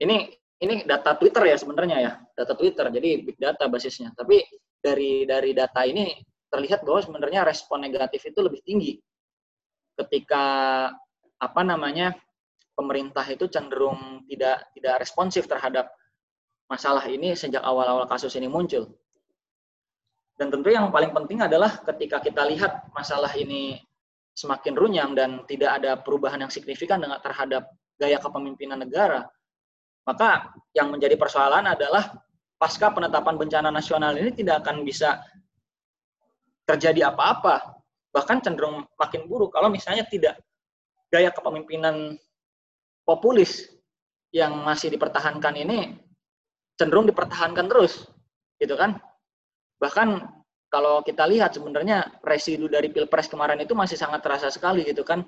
ini 0.02 0.26
ini 0.58 0.82
data 0.90 1.14
Twitter 1.22 1.46
ya 1.46 1.58
sebenarnya 1.62 1.98
ya 2.02 2.12
data 2.34 2.58
Twitter 2.58 2.90
jadi 2.90 3.22
big 3.22 3.38
data 3.38 3.70
basisnya. 3.70 4.10
Tapi 4.18 4.42
dari 4.82 5.30
dari 5.30 5.54
data 5.54 5.86
ini 5.86 6.18
terlihat 6.50 6.82
bahwa 6.82 7.06
sebenarnya 7.06 7.46
respon 7.46 7.86
negatif 7.86 8.26
itu 8.26 8.42
lebih 8.42 8.66
tinggi 8.66 8.98
ketika 10.02 10.46
apa 11.38 11.62
namanya 11.62 12.18
pemerintah 12.74 13.26
itu 13.30 13.46
cenderung 13.50 14.26
tidak 14.30 14.70
tidak 14.74 14.96
responsif 15.02 15.46
terhadap 15.46 15.90
masalah 16.70 17.06
ini 17.06 17.38
sejak 17.38 17.62
awal-awal 17.62 18.10
kasus 18.10 18.34
ini 18.34 18.50
muncul. 18.50 18.90
Dan 20.34 20.50
tentu 20.50 20.74
yang 20.74 20.90
paling 20.90 21.14
penting 21.14 21.46
adalah 21.46 21.78
ketika 21.86 22.18
kita 22.18 22.42
lihat 22.50 22.90
masalah 22.98 23.30
ini 23.38 23.78
semakin 24.34 24.74
runyam 24.74 25.14
dan 25.14 25.46
tidak 25.46 25.78
ada 25.78 25.94
perubahan 26.02 26.42
yang 26.42 26.50
signifikan 26.50 26.98
dengan 26.98 27.22
terhadap 27.22 27.70
gaya 28.02 28.18
kepemimpinan 28.18 28.82
negara, 28.82 29.30
maka 30.10 30.50
yang 30.74 30.90
menjadi 30.90 31.14
persoalan 31.14 31.70
adalah 31.70 32.18
pasca 32.58 32.90
penetapan 32.90 33.38
bencana 33.38 33.70
nasional 33.70 34.18
ini 34.18 34.34
tidak 34.34 34.66
akan 34.66 34.82
bisa 34.82 35.22
terjadi 36.66 37.14
apa-apa, 37.14 37.78
bahkan 38.10 38.42
cenderung 38.42 38.88
makin 38.98 39.30
buruk. 39.30 39.54
Kalau 39.54 39.70
misalnya 39.70 40.08
tidak 40.10 40.42
gaya 41.14 41.30
kepemimpinan 41.30 42.18
populis 43.04 43.70
yang 44.34 44.66
masih 44.66 44.90
dipertahankan 44.90 45.54
ini 45.60 46.00
cenderung 46.74 47.06
dipertahankan 47.06 47.70
terus, 47.70 48.10
gitu 48.58 48.74
kan? 48.74 48.98
Bahkan 49.78 50.10
kalau 50.74 51.06
kita 51.06 51.30
lihat 51.30 51.54
sebenarnya 51.54 52.10
residu 52.26 52.66
dari 52.66 52.90
pilpres 52.90 53.30
kemarin 53.30 53.62
itu 53.62 53.78
masih 53.78 53.94
sangat 53.94 54.26
terasa 54.26 54.50
sekali 54.50 54.82
gitu 54.82 55.06
kan 55.06 55.22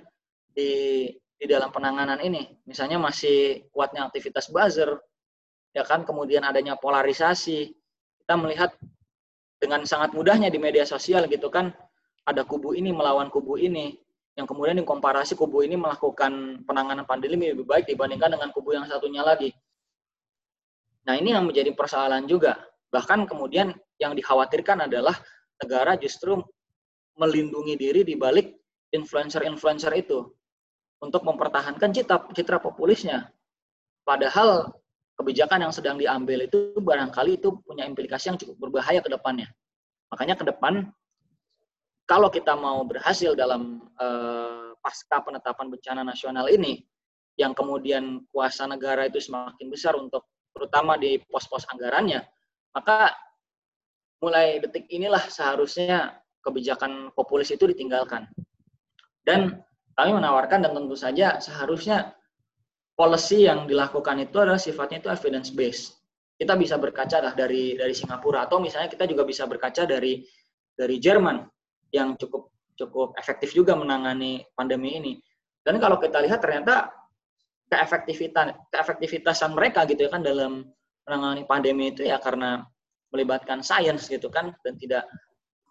di 0.49 1.06
di 1.35 1.45
dalam 1.45 1.69
penanganan 1.69 2.18
ini. 2.23 2.64
Misalnya 2.65 2.97
masih 2.97 3.69
kuatnya 3.69 4.07
aktivitas 4.07 4.49
buzzer, 4.49 4.97
ya 5.76 5.84
kan, 5.84 6.07
kemudian 6.07 6.47
adanya 6.47 6.80
polarisasi. 6.80 7.76
Kita 8.23 8.34
melihat 8.39 8.73
dengan 9.60 9.84
sangat 9.85 10.15
mudahnya 10.15 10.49
di 10.49 10.57
media 10.57 10.88
sosial 10.88 11.27
gitu 11.27 11.52
kan, 11.52 11.76
ada 12.26 12.41
kubu 12.47 12.73
ini 12.73 12.89
melawan 12.89 13.30
kubu 13.30 13.60
ini, 13.60 13.99
yang 14.36 14.44
kemudian 14.44 14.76
dikomparasi 14.84 15.40
kubu 15.40 15.64
ini 15.64 15.80
melakukan 15.80 16.64
penanganan 16.68 17.07
pandemi 17.07 17.56
lebih 17.56 17.64
baik 17.64 17.88
dibandingkan 17.88 18.36
dengan 18.36 18.52
kubu 18.52 18.76
yang 18.76 18.84
satunya 18.84 19.24
lagi. 19.24 19.56
Nah 21.07 21.16
ini 21.16 21.32
yang 21.32 21.48
menjadi 21.48 21.72
persoalan 21.72 22.28
juga. 22.28 22.60
Bahkan 22.91 23.32
kemudian 23.32 23.72
yang 23.95 24.12
dikhawatirkan 24.12 24.91
adalah 24.91 25.16
negara 25.64 25.95
justru 25.95 26.44
melindungi 27.16 27.80
diri 27.80 28.03
di 28.03 28.20
balik 28.20 28.52
influencer-influencer 28.91 29.91
itu 29.95 30.28
untuk 30.99 31.24
mempertahankan 31.24 31.95
citra, 31.95 32.28
citra 32.36 32.60
populisnya. 32.60 33.32
Padahal 34.03 34.76
kebijakan 35.16 35.70
yang 35.70 35.74
sedang 35.74 35.95
diambil 35.95 36.44
itu 36.44 36.76
barangkali 36.76 37.40
itu 37.40 37.56
punya 37.64 37.88
implikasi 37.88 38.36
yang 38.36 38.40
cukup 38.40 38.68
berbahaya 38.68 38.99
ke 38.99 39.07
depannya. 39.07 39.48
Makanya 40.12 40.36
ke 40.36 40.44
depan 40.44 40.91
kalau 42.06 42.30
kita 42.30 42.53
mau 42.53 42.86
berhasil 42.86 43.34
dalam 43.34 43.82
eh, 43.98 44.72
pasca 44.77 45.22
penetapan 45.26 45.73
bencana 45.73 46.02
nasional 46.06 46.45
ini, 46.53 46.86
yang 47.36 47.52
kemudian 47.57 48.23
kuasa 48.32 48.69
negara 48.69 49.10
itu 49.10 49.19
semakin 49.19 49.68
besar 49.68 49.98
untuk 49.98 50.30
terutama 50.56 50.95
di 50.95 51.19
pos-pos 51.27 51.68
anggarannya, 51.68 52.23
maka 52.72 53.11
mulai 54.23 54.61
detik 54.64 54.88
inilah 54.88 55.19
seharusnya 55.27 56.15
kebijakan 56.45 57.11
populis 57.11 57.52
itu 57.52 57.68
ditinggalkan. 57.68 58.30
Dan 59.26 59.60
kami 59.98 60.11
menawarkan 60.14 60.64
dan 60.64 60.72
tentu 60.77 60.95
saja 60.95 61.41
seharusnya 61.41 62.14
policy 62.94 63.49
yang 63.49 63.65
dilakukan 63.65 64.22
itu 64.22 64.38
adalah 64.40 64.61
sifatnya 64.61 65.02
itu 65.02 65.10
evidence 65.10 65.49
based. 65.52 65.98
Kita 66.38 66.53
bisa 66.56 66.77
berkaca 66.77 67.19
lah 67.19 67.34
dari 67.34 67.73
dari 67.76 67.91
Singapura 67.98 68.45
atau 68.45 68.61
misalnya 68.61 68.91
kita 68.91 69.10
juga 69.10 69.26
bisa 69.26 69.49
berkaca 69.49 69.88
dari 69.88 70.23
dari 70.76 70.99
Jerman 70.99 71.55
yang 71.95 72.19
cukup 72.19 72.51
cukup 72.76 73.15
efektif 73.15 73.55
juga 73.55 73.73
menangani 73.73 74.43
pandemi 74.51 74.99
ini. 74.99 75.13
Dan 75.63 75.80
kalau 75.80 75.97
kita 75.97 76.19
lihat 76.22 76.43
ternyata 76.43 76.91
keefektivitas 77.72 78.69
keefektivitasan 78.69 79.55
mereka 79.55 79.88
gitu 79.89 80.05
ya 80.05 80.11
kan 80.11 80.22
dalam 80.22 80.67
menangani 81.07 81.43
pandemi 81.47 81.89
itu 81.95 82.05
ya 82.05 82.22
karena 82.22 82.61
melibatkan 83.09 83.63
sains 83.63 84.05
gitu 84.11 84.27
kan 84.30 84.53
dan 84.61 84.76
tidak 84.77 85.07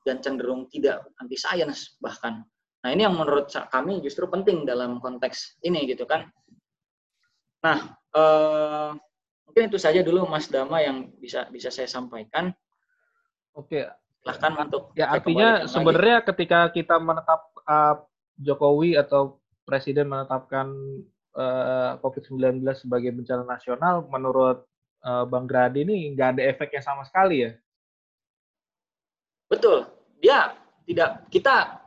dan 0.03 0.19
cenderung 0.25 0.67
tidak 0.73 1.05
anti 1.21 1.37
sains 1.37 2.01
bahkan. 2.01 2.43
Nah, 2.85 2.93
ini 2.93 3.09
yang 3.09 3.17
menurut 3.17 3.49
kami 3.49 4.05
justru 4.05 4.29
penting 4.29 4.69
dalam 4.69 5.01
konteks 5.01 5.57
ini 5.65 5.89
gitu 5.89 6.05
kan. 6.05 6.29
Nah, 7.65 7.97
eh, 8.13 8.91
mungkin 9.49 9.63
itu 9.73 9.81
saja 9.81 10.05
dulu 10.05 10.29
Mas 10.29 10.53
Dama 10.53 10.85
yang 10.85 11.09
bisa 11.17 11.49
bisa 11.49 11.73
saya 11.73 11.89
sampaikan. 11.89 12.53
Oke. 13.57 13.89
Silahkan 14.25 14.53
untuk 14.57 14.97
ya 14.97 15.13
artinya 15.13 15.69
sebenarnya 15.69 16.25
ketika 16.25 16.73
kita 16.73 16.97
menetap 16.97 17.45
uh, 17.69 18.01
Jokowi 18.41 18.97
atau 18.97 19.37
Presiden 19.69 20.09
menetapkan 20.09 20.73
uh, 21.37 22.01
COVID-19 22.01 22.65
sebagai 22.73 23.13
bencana 23.13 23.45
nasional, 23.45 24.05
menurut 24.09 24.65
uh, 25.05 25.29
Bang 25.29 25.45
Gradi 25.45 25.85
ini 25.85 26.09
nggak 26.17 26.37
ada 26.37 26.43
efeknya 26.49 26.81
sama 26.81 27.05
sekali 27.05 27.45
ya? 27.45 27.53
Betul. 29.49 29.89
Dia 30.25 30.57
tidak 30.89 31.29
kita 31.29 31.85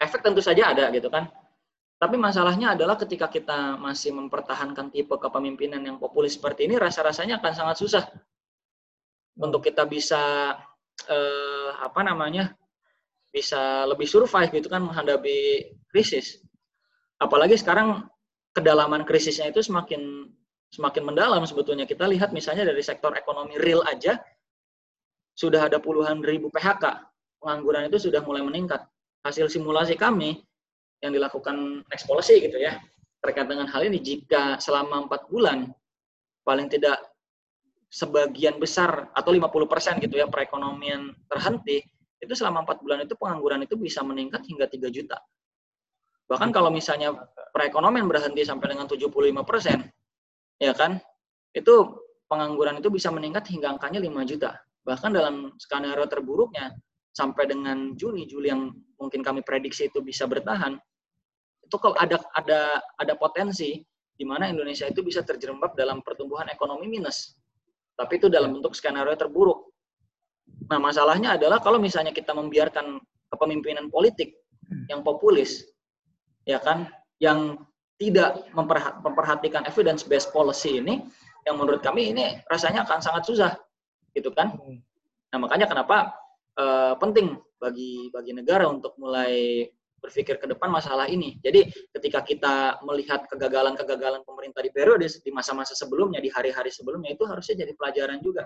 efek 0.00 0.20
tentu 0.24 0.40
saja 0.40 0.72
ada 0.72 0.88
gitu 0.88 1.12
kan. 1.12 1.28
Tapi 2.00 2.16
masalahnya 2.20 2.76
adalah 2.76 3.00
ketika 3.00 3.28
kita 3.32 3.80
masih 3.80 4.12
mempertahankan 4.12 4.92
tipe 4.92 5.16
kepemimpinan 5.16 5.80
yang 5.80 5.96
populis 5.96 6.36
seperti 6.36 6.68
ini, 6.68 6.76
rasa-rasanya 6.76 7.40
akan 7.40 7.52
sangat 7.54 7.76
susah 7.80 8.04
untuk 9.40 9.64
kita 9.64 9.88
bisa 9.88 10.52
eh, 11.08 11.53
apa 11.80 12.00
namanya 12.06 12.54
bisa 13.34 13.82
lebih 13.90 14.06
survive 14.06 14.50
gitu 14.54 14.70
kan 14.70 14.84
menghadapi 14.86 15.70
krisis. 15.90 16.38
Apalagi 17.18 17.58
sekarang 17.58 18.06
kedalaman 18.54 19.02
krisisnya 19.02 19.50
itu 19.50 19.58
semakin 19.62 20.30
semakin 20.70 21.02
mendalam 21.02 21.42
sebetulnya. 21.42 21.86
Kita 21.86 22.06
lihat 22.06 22.30
misalnya 22.30 22.70
dari 22.70 22.82
sektor 22.82 23.10
ekonomi 23.18 23.58
real 23.58 23.82
aja 23.86 24.18
sudah 25.34 25.66
ada 25.66 25.82
puluhan 25.82 26.22
ribu 26.22 26.46
PHK. 26.54 26.84
Pengangguran 27.42 27.90
itu 27.90 28.10
sudah 28.10 28.22
mulai 28.22 28.46
meningkat. 28.46 28.86
Hasil 29.26 29.50
simulasi 29.50 29.98
kami 29.98 30.38
yang 31.02 31.12
dilakukan 31.12 31.84
next 31.90 32.08
policy 32.08 32.40
gitu 32.40 32.56
ya 32.56 32.80
terkait 33.24 33.48
dengan 33.48 33.64
hal 33.68 33.84
ini 33.88 34.00
jika 34.00 34.60
selama 34.60 35.08
empat 35.08 35.28
bulan 35.32 35.72
paling 36.44 36.68
tidak 36.68 37.00
sebagian 37.94 38.58
besar 38.58 39.14
atau 39.14 39.30
50% 39.30 40.02
gitu 40.02 40.18
ya 40.18 40.26
perekonomian 40.26 41.14
terhenti 41.30 41.78
itu 42.18 42.34
selama 42.34 42.66
empat 42.66 42.82
bulan 42.82 43.06
itu 43.06 43.14
pengangguran 43.14 43.62
itu 43.62 43.78
bisa 43.78 44.02
meningkat 44.02 44.42
hingga 44.50 44.66
3 44.66 44.90
juta 44.90 45.22
bahkan 46.26 46.50
kalau 46.50 46.74
misalnya 46.74 47.14
perekonomian 47.54 48.10
berhenti 48.10 48.42
sampai 48.42 48.74
dengan 48.74 48.90
75% 48.90 49.14
ya 50.58 50.74
kan 50.74 50.98
itu 51.54 51.74
pengangguran 52.26 52.82
itu 52.82 52.90
bisa 52.90 53.14
meningkat 53.14 53.46
hingga 53.46 53.78
angkanya 53.78 54.02
5 54.02 54.30
juta 54.34 54.58
bahkan 54.82 55.14
dalam 55.14 55.54
skenario 55.62 56.10
terburuknya 56.10 56.74
sampai 57.14 57.46
dengan 57.46 57.94
Juni 57.94 58.26
Juli 58.26 58.50
yang 58.50 58.74
mungkin 58.98 59.22
kami 59.22 59.46
prediksi 59.46 59.86
itu 59.86 60.02
bisa 60.02 60.26
bertahan 60.26 60.74
itu 61.62 61.76
kalau 61.78 61.94
ada 61.94 62.18
ada 62.34 62.82
ada 62.98 63.14
potensi 63.14 63.78
di 64.14 64.24
mana 64.26 64.46
Indonesia 64.46 64.86
itu 64.86 65.02
bisa 65.02 65.26
terjerembab 65.26 65.74
dalam 65.74 65.98
pertumbuhan 66.00 66.46
ekonomi 66.46 66.86
minus. 66.86 67.34
Tapi 67.94 68.12
itu 68.18 68.26
dalam 68.26 68.58
bentuk 68.58 68.74
skenario 68.74 69.14
terburuk. 69.14 69.70
Nah, 70.68 70.78
masalahnya 70.82 71.38
adalah 71.38 71.62
kalau 71.62 71.78
misalnya 71.78 72.10
kita 72.10 72.34
membiarkan 72.34 72.98
kepemimpinan 73.30 73.88
politik 73.88 74.34
hmm. 74.66 74.90
yang 74.90 75.00
populis, 75.06 75.66
ya 76.44 76.58
kan, 76.58 76.90
yang 77.22 77.58
tidak 77.98 78.42
memperhatikan 79.02 79.62
evidence 79.70 80.02
based 80.02 80.34
policy 80.34 80.82
ini, 80.82 81.06
yang 81.46 81.56
menurut 81.60 81.80
kami 81.80 82.10
ini 82.10 82.42
rasanya 82.50 82.82
akan 82.82 82.98
sangat 82.98 83.22
susah, 83.28 83.52
gitu 84.12 84.34
kan? 84.34 84.56
Hmm. 84.58 84.82
Nah, 85.30 85.38
makanya 85.42 85.66
kenapa 85.70 86.14
uh, 86.58 86.94
penting 86.98 87.38
bagi 87.58 88.10
bagi 88.12 88.32
negara 88.36 88.68
untuk 88.68 88.94
mulai 89.00 89.64
berpikir 90.04 90.36
ke 90.36 90.44
depan 90.44 90.68
masalah 90.68 91.08
ini. 91.08 91.40
Jadi 91.40 91.64
ketika 91.96 92.20
kita 92.20 92.54
melihat 92.84 93.24
kegagalan-kegagalan 93.32 94.20
pemerintah 94.28 94.60
di 94.60 94.68
periode 94.68 95.08
di 95.08 95.32
masa-masa 95.32 95.72
sebelumnya, 95.72 96.20
di 96.20 96.28
hari-hari 96.28 96.68
sebelumnya 96.68 97.16
itu 97.16 97.24
harusnya 97.24 97.64
jadi 97.64 97.72
pelajaran 97.72 98.20
juga 98.20 98.44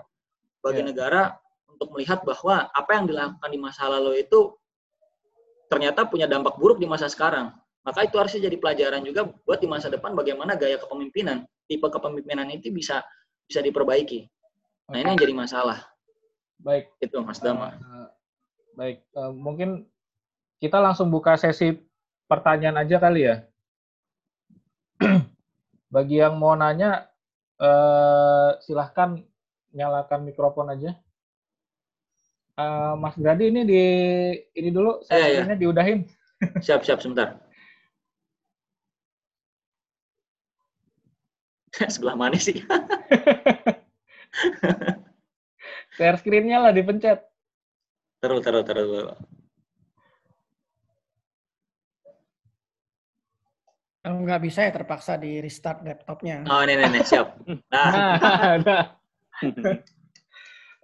bagi 0.63 0.79
yeah. 0.79 0.87
negara 0.87 1.21
untuk 1.67 1.91
melihat 1.91 2.23
bahwa 2.23 2.71
apa 2.71 2.91
yang 2.95 3.05
dilakukan 3.11 3.49
di 3.51 3.59
masa 3.59 3.91
lalu 3.91 4.23
itu 4.23 4.55
ternyata 5.67 6.07
punya 6.07 6.25
dampak 6.31 6.55
buruk 6.55 6.79
di 6.79 6.87
masa 6.87 7.11
sekarang. 7.11 7.51
Maka 7.83 8.07
itu 8.07 8.15
harusnya 8.15 8.47
jadi 8.47 8.57
pelajaran 8.59 9.01
juga 9.03 9.27
buat 9.43 9.59
di 9.59 9.67
masa 9.67 9.87
depan 9.91 10.15
bagaimana 10.15 10.55
gaya 10.55 10.79
kepemimpinan, 10.79 11.43
tipe 11.67 11.87
kepemimpinan 11.87 12.47
itu 12.51 12.71
bisa 12.71 13.03
bisa 13.47 13.59
diperbaiki. 13.59 14.27
Nah, 14.89 14.97
ini 14.99 15.15
yang 15.15 15.19
jadi 15.21 15.35
masalah. 15.35 15.85
Baik. 16.59 16.91
Itu 16.99 17.23
Mas 17.23 17.39
Dama. 17.39 17.77
Uh, 17.79 18.09
baik, 18.75 19.05
uh, 19.15 19.31
mungkin 19.31 19.87
kita 20.59 20.77
langsung 20.83 21.07
buka 21.07 21.39
sesi 21.39 21.71
pertanyaan 22.27 22.83
aja 22.83 22.99
kali 22.99 23.25
ya. 23.25 23.35
Bagi 25.95 26.19
yang 26.19 26.35
mau 26.35 26.53
nanya, 26.53 27.07
eh, 27.57 28.49
silahkan 28.61 29.23
nyalakan 29.71 30.27
mikrofon 30.27 30.75
aja. 30.75 30.91
Eh, 32.59 32.93
Mas 32.99 33.15
Gradi 33.15 33.47
ini 33.47 33.63
di 33.63 33.83
ini 34.59 34.69
dulu, 34.69 34.99
saya 35.07 35.31
ya, 35.31 35.47
ya. 35.47 35.55
diudahin. 35.55 36.03
Siap, 36.65 36.87
siap, 36.87 37.03
sebentar. 37.03 37.35
Sebelah 41.93 42.15
mana 42.15 42.39
sih? 42.39 42.59
Share 45.99 46.15
screen-nya 46.19 46.63
lah 46.63 46.71
dipencet. 46.71 47.19
Terus, 48.23 48.39
terus, 48.43 48.63
terus. 48.63 49.19
Nggak 54.09 54.41
bisa 54.41 54.65
ya 54.65 54.71
terpaksa 54.73 55.15
di 55.19 55.37
restart 55.43 55.85
laptopnya. 55.85 56.45
Oh, 56.49 56.65
ini, 56.65 56.79
ini, 56.79 56.99
siap. 57.05 57.37
Nah. 57.69 57.89
nah, 58.23 58.55
nah. 58.65 58.83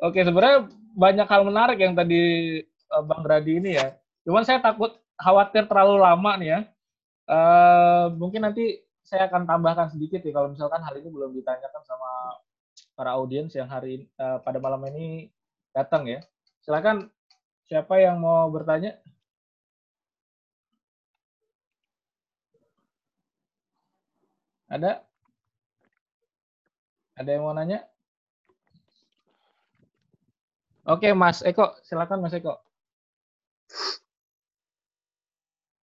Oke, 0.04 0.22
sebenarnya 0.22 0.70
banyak 0.96 1.28
hal 1.28 1.42
menarik 1.44 1.78
yang 1.80 1.96
tadi 1.96 2.22
uh, 2.92 3.04
Bang 3.04 3.24
Gradi 3.24 3.60
ini 3.60 3.76
ya. 3.76 3.96
Cuman 4.24 4.44
saya 4.48 4.60
takut 4.64 4.96
khawatir 5.20 5.68
terlalu 5.68 6.00
lama 6.00 6.32
nih 6.40 6.50
ya. 6.52 6.60
Uh, 7.26 8.14
mungkin 8.16 8.46
nanti 8.46 8.86
saya 9.06 9.30
akan 9.30 9.46
tambahkan 9.46 9.94
sedikit 9.94 10.22
ya 10.22 10.34
kalau 10.34 10.54
misalkan 10.54 10.82
hal 10.82 10.94
ini 10.98 11.10
belum 11.10 11.34
ditanyakan 11.34 11.84
sama 11.86 12.10
para 12.98 13.14
audiens 13.18 13.54
yang 13.54 13.70
hari 13.70 14.10
uh, 14.18 14.42
pada 14.42 14.58
malam 14.58 14.82
ini 14.90 15.30
datang 15.76 16.10
ya. 16.10 16.24
Silakan 16.66 17.12
siapa 17.70 18.02
yang 18.02 18.18
mau 18.18 18.50
bertanya? 18.50 18.98
Ada? 24.66 25.06
Ada 27.16 27.30
yang 27.30 27.44
mau 27.46 27.54
nanya? 27.54 27.86
Oke, 30.86 31.10
Mas 31.18 31.42
Eko, 31.42 31.74
silakan 31.82 32.22
Mas 32.22 32.34
Eko. 32.38 32.62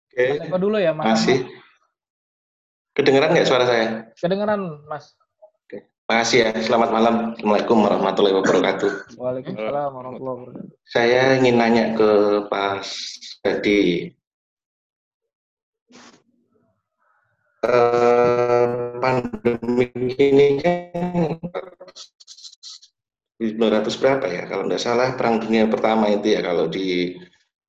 Oke. 0.07 0.25
Mas 0.39 0.47
Eko 0.47 0.59
dulu 0.59 0.79
ya, 0.79 0.95
Mas. 0.95 1.19
Masih. 1.19 1.47
Kedengeran 2.93 3.33
nggak 3.33 3.49
suara 3.49 3.65
saya? 3.67 3.87
Kedengeran, 4.21 4.85
Mas. 4.87 5.17
Oke. 5.65 5.89
Makasih 6.07 6.39
ya. 6.47 6.51
Selamat 6.61 6.93
malam. 6.93 7.33
Assalamualaikum 7.35 7.83
warahmatullahi 7.83 8.37
wabarakatuh. 8.37 9.17
Waalaikumsalam 9.17 9.91
warahmatullahi 9.91 10.37
wabarakatuh. 10.39 10.75
Saya 10.87 11.41
ingin 11.41 11.57
nanya 11.57 11.97
ke 11.97 12.11
Pak 12.47 12.85
Sadi. 12.85 14.13
Eh, 17.63 18.67
pandemi 18.99 19.87
ini 20.19 20.59
kan 20.59 21.39
1900 23.39 24.03
berapa 24.03 24.27
ya? 24.27 24.43
Kalau 24.51 24.67
tidak 24.67 24.83
salah 24.83 25.15
perang 25.15 25.39
dunia 25.39 25.71
pertama 25.71 26.11
itu 26.11 26.35
ya 26.35 26.43
kalau 26.43 26.67
di 26.67 27.15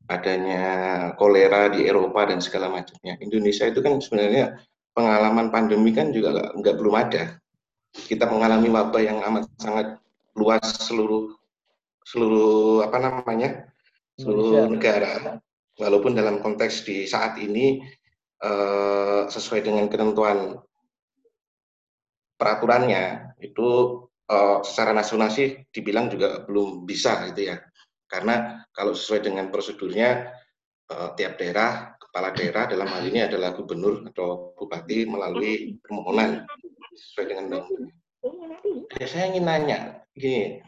adanya 0.10 0.66
kolera 1.14 1.70
di 1.70 1.86
Eropa 1.86 2.26
dan 2.26 2.42
segala 2.42 2.74
macamnya. 2.74 3.22
Indonesia 3.22 3.70
itu 3.70 3.86
kan 3.86 4.02
sebenarnya 4.02 4.58
pengalaman 4.98 5.54
pandemi 5.54 5.94
kan 5.94 6.10
juga 6.10 6.42
nggak 6.58 6.74
belum 6.74 6.96
ada. 6.98 7.38
Kita 7.94 8.26
mengalami 8.26 8.74
wabah 8.74 9.02
yang 9.06 9.22
amat 9.22 9.46
sangat 9.62 10.02
luas 10.34 10.74
seluruh 10.90 11.38
seluruh 12.02 12.82
apa 12.82 12.98
namanya 12.98 13.70
seluruh 14.18 14.74
negara. 14.74 15.38
Walaupun 15.78 16.18
dalam 16.18 16.42
konteks 16.42 16.82
di 16.82 17.06
saat 17.06 17.38
ini 17.38 17.78
Eh, 18.44 19.24
sesuai 19.32 19.64
dengan 19.64 19.88
ketentuan 19.88 20.60
peraturannya 22.36 23.40
itu 23.40 24.04
uh, 24.28 24.60
secara 24.60 24.92
nasional 24.92 25.32
sih 25.32 25.64
dibilang 25.72 26.12
juga 26.12 26.44
belum 26.44 26.84
bisa 26.84 27.24
gitu 27.32 27.56
ya. 27.56 27.64
Karena 28.04 28.60
kalau 28.76 28.92
sesuai 28.92 29.32
dengan 29.32 29.48
prosedurnya 29.48 30.28
uh, 30.92 31.16
tiap 31.16 31.40
daerah 31.40 31.96
kepala 31.96 32.36
daerah 32.36 32.68
dalam 32.68 32.92
hal 32.92 33.08
ini 33.08 33.24
adalah 33.24 33.56
gubernur 33.56 34.12
atau 34.12 34.52
bupati 34.60 35.08
melalui 35.08 35.80
permohonan 35.80 36.44
sesuai 36.92 37.26
dengan 37.32 37.44
undang-undang. 37.48 37.96
Ya, 39.00 39.08
saya 39.08 39.32
ingin 39.32 39.48
nanya 39.48 39.80
gini. 40.12 40.60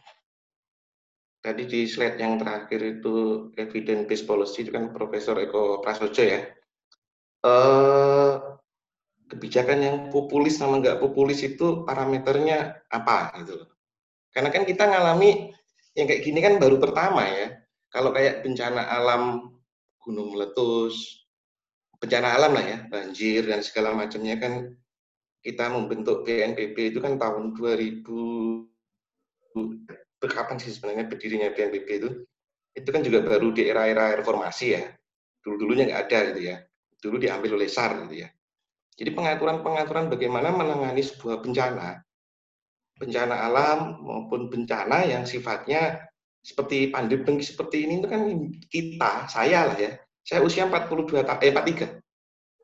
Tadi 1.44 1.68
di 1.68 1.84
slide 1.92 2.24
yang 2.24 2.40
terakhir 2.40 3.04
itu 3.04 3.16
evidence 3.60 4.08
based 4.08 4.24
policy 4.24 4.64
itu 4.64 4.72
kan 4.72 4.96
Profesor 4.96 5.36
Eko 5.44 5.84
Prasojo 5.84 6.24
ya 6.24 6.55
eh, 7.46 8.32
kebijakan 9.30 9.80
yang 9.82 9.98
populis 10.10 10.58
sama 10.58 10.82
nggak 10.82 11.02
populis 11.02 11.42
itu 11.46 11.86
parameternya 11.86 12.86
apa 12.90 13.34
gitu 13.42 13.66
Karena 14.36 14.52
kan 14.52 14.68
kita 14.68 14.84
ngalami 14.92 15.56
yang 15.96 16.06
kayak 16.12 16.24
gini 16.28 16.40
kan 16.44 16.60
baru 16.60 16.76
pertama 16.76 17.24
ya. 17.24 17.56
Kalau 17.88 18.12
kayak 18.12 18.44
bencana 18.44 18.84
alam 18.92 19.56
gunung 20.04 20.36
meletus, 20.36 21.24
bencana 22.04 22.36
alam 22.36 22.52
lah 22.52 22.66
ya, 22.68 22.78
banjir 22.92 23.48
dan 23.48 23.64
segala 23.64 23.96
macamnya 23.96 24.36
kan 24.36 24.76
kita 25.40 25.72
membentuk 25.72 26.28
BNPB 26.28 26.92
itu 26.92 27.00
kan 27.00 27.16
tahun 27.16 27.56
2000 27.56 28.68
kapan 30.26 30.58
sih 30.60 30.74
sebenarnya 30.76 31.08
berdirinya 31.08 31.50
BNPB 31.56 31.90
itu? 31.96 32.10
Itu 32.76 32.90
kan 32.92 33.08
juga 33.08 33.24
baru 33.24 33.56
di 33.56 33.72
era-era 33.72 34.20
reformasi 34.20 34.66
ya. 34.76 34.84
Dulu-dulunya 35.48 35.88
nggak 35.88 36.02
ada 36.12 36.20
gitu 36.34 36.42
ya. 36.52 36.58
Dulu 37.06 37.22
diambil 37.22 37.62
oleh 37.62 37.70
SAR 37.70 38.10
gitu 38.10 38.26
ya. 38.26 38.34
Jadi 38.98 39.14
pengaturan-pengaturan 39.14 40.10
bagaimana 40.10 40.50
menangani 40.50 41.06
sebuah 41.06 41.46
bencana, 41.46 42.02
bencana 42.98 43.36
alam 43.46 44.02
maupun 44.02 44.50
bencana 44.50 45.06
yang 45.06 45.28
sifatnya 45.30 46.02
seperti 46.42 46.90
pandemi 46.90 47.46
seperti 47.46 47.86
ini 47.86 48.02
itu 48.02 48.08
kan 48.10 48.22
kita, 48.74 49.30
saya 49.30 49.70
lah 49.70 49.78
ya. 49.78 50.02
Saya 50.26 50.42
usia 50.42 50.66
42 50.66 51.22
tahun, 51.22 51.40
eh 51.46 51.54
43. 51.54 52.02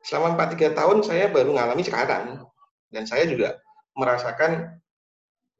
Selama 0.02 0.34
43 0.34 0.74
tahun 0.74 0.98
saya 1.06 1.30
baru 1.30 1.54
mengalami 1.54 1.86
sekarang. 1.86 2.42
Dan 2.90 3.06
saya 3.06 3.22
juga 3.30 3.62
merasakan, 3.94 4.82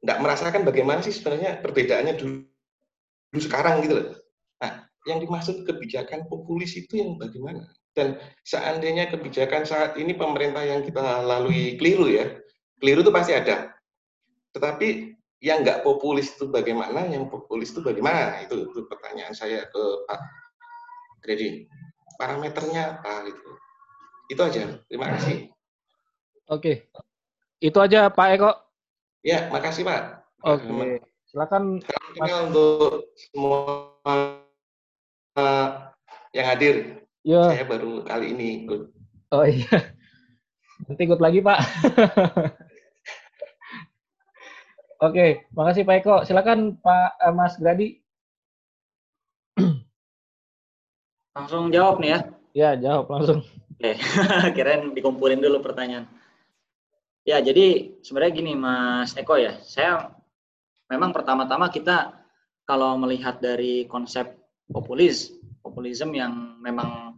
nggak 0.03 0.19
merasakan 0.19 0.61
bagaimana 0.67 0.99
sih 0.99 1.15
sebenarnya 1.15 1.63
perbedaannya 1.63 2.19
dulu, 2.19 2.43
dulu 3.31 3.39
sekarang 3.39 3.79
gitu 3.87 3.93
loh. 4.03 4.07
Nah, 4.59 4.83
yang 5.07 5.23
dimaksud 5.23 5.63
kebijakan 5.63 6.27
populis 6.27 6.75
itu 6.75 6.99
yang 6.99 7.15
bagaimana? 7.15 7.71
Dan 7.93 8.17
seandainya 8.41 9.13
kebijakan 9.13 9.69
saat 9.69 10.01
ini 10.01 10.17
pemerintah 10.17 10.65
yang 10.65 10.81
kita 10.81 11.21
lalui 11.21 11.77
keliru 11.77 12.09
ya, 12.09 12.25
keliru 12.81 13.05
itu 13.05 13.13
pasti 13.13 13.37
ada. 13.37 13.69
Tetapi 14.57 15.13
yang 15.45 15.61
nggak 15.61 15.85
populis 15.85 16.33
itu 16.33 16.49
bagaimana, 16.49 17.05
yang 17.05 17.29
populis 17.29 17.69
itu 17.69 17.85
bagaimana? 17.85 18.41
Itu, 18.41 18.73
itu 18.73 18.89
pertanyaan 18.89 19.37
saya 19.37 19.69
ke 19.69 19.83
Pak 20.09 20.21
Gredi. 21.21 21.69
Parameternya 22.17 22.97
apa 22.97 23.29
gitu? 23.29 23.49
Itu 24.33 24.41
aja. 24.41 24.63
Terima 24.89 25.13
kasih. 25.13 25.53
Oke. 26.49 26.89
Itu 27.61 27.77
aja 27.77 28.09
Pak 28.09 28.27
Eko. 28.39 28.51
Ya, 29.23 29.47
makasih 29.53 29.85
Pak. 29.85 30.25
Oke. 30.43 30.99
Silakan 31.29 31.81
Mas... 32.21 32.29
untuk 32.49 33.09
semua 33.17 33.89
uh, 35.33 35.67
yang 36.35 36.47
hadir. 36.49 37.03
Ya. 37.23 37.55
Saya 37.55 37.63
baru 37.63 38.03
kali 38.03 38.35
ini 38.35 38.67
ikut. 38.67 38.91
Oh 39.31 39.47
iya. 39.47 39.95
Nanti 40.83 41.01
ikut 41.07 41.23
lagi, 41.23 41.39
Pak. 41.39 41.59
Oke, 45.03 45.47
makasih 45.51 45.83
Pak 45.83 45.95
Eko. 45.99 46.15
Silakan 46.23 46.79
Pak 46.79 47.19
uh, 47.19 47.35
Mas 47.35 47.59
Gradi. 47.59 47.99
Langsung 51.35 51.71
jawab 51.75 51.99
nih 51.99 52.09
ya. 52.15 52.19
Ya, 52.53 52.69
jawab 52.77 53.09
langsung. 53.09 53.41
Oke, 53.73 53.97
kirain 54.55 54.93
dikumpulin 54.93 55.41
dulu 55.41 55.59
pertanyaan. 55.59 56.05
Ya, 57.25 57.41
jadi 57.41 57.97
sebenarnya 58.05 58.33
gini 58.35 58.53
Mas 58.53 59.17
Eko 59.17 59.35
ya, 59.35 59.57
saya 59.65 60.13
memang 60.87 61.09
pertama-tama 61.09 61.73
kita 61.73 62.13
kalau 62.63 62.95
melihat 63.01 63.41
dari 63.41 63.89
konsep 63.89 64.37
populis, 64.69 65.33
populisme 65.65 66.13
yang 66.13 66.61
memang 66.61 67.12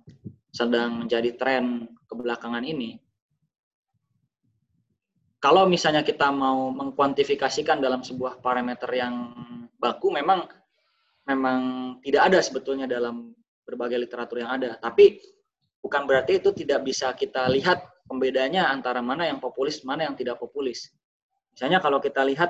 sedang 0.55 1.03
menjadi 1.03 1.35
tren 1.35 1.91
kebelakangan 2.07 2.63
ini, 2.63 2.95
kalau 5.43 5.67
misalnya 5.67 6.01
kita 6.01 6.31
mau 6.31 6.71
mengkuantifikasikan 6.71 7.83
dalam 7.83 8.01
sebuah 8.01 8.39
parameter 8.39 8.87
yang 8.95 9.35
baku, 9.75 10.09
memang 10.15 10.47
memang 11.27 11.59
tidak 12.01 12.33
ada 12.33 12.39
sebetulnya 12.41 12.87
dalam 12.87 13.35
berbagai 13.61 13.99
literatur 13.99 14.41
yang 14.41 14.57
ada. 14.57 14.79
Tapi 14.81 15.21
bukan 15.83 16.07
berarti 16.09 16.41
itu 16.41 16.49
tidak 16.49 16.81
bisa 16.81 17.13
kita 17.13 17.45
lihat 17.51 17.83
pembedanya 18.09 18.73
antara 18.73 19.05
mana 19.05 19.29
yang 19.29 19.37
populis, 19.37 19.85
mana 19.85 20.09
yang 20.09 20.17
tidak 20.17 20.41
populis. 20.41 20.89
Misalnya 21.53 21.77
kalau 21.77 22.01
kita 22.01 22.25
lihat 22.25 22.49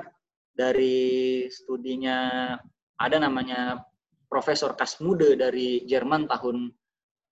dari 0.56 1.44
studinya 1.52 2.52
ada 2.96 3.16
namanya 3.20 3.76
Profesor 4.24 4.72
Kasmude 4.72 5.36
dari 5.36 5.84
Jerman 5.84 6.24
tahun 6.32 6.72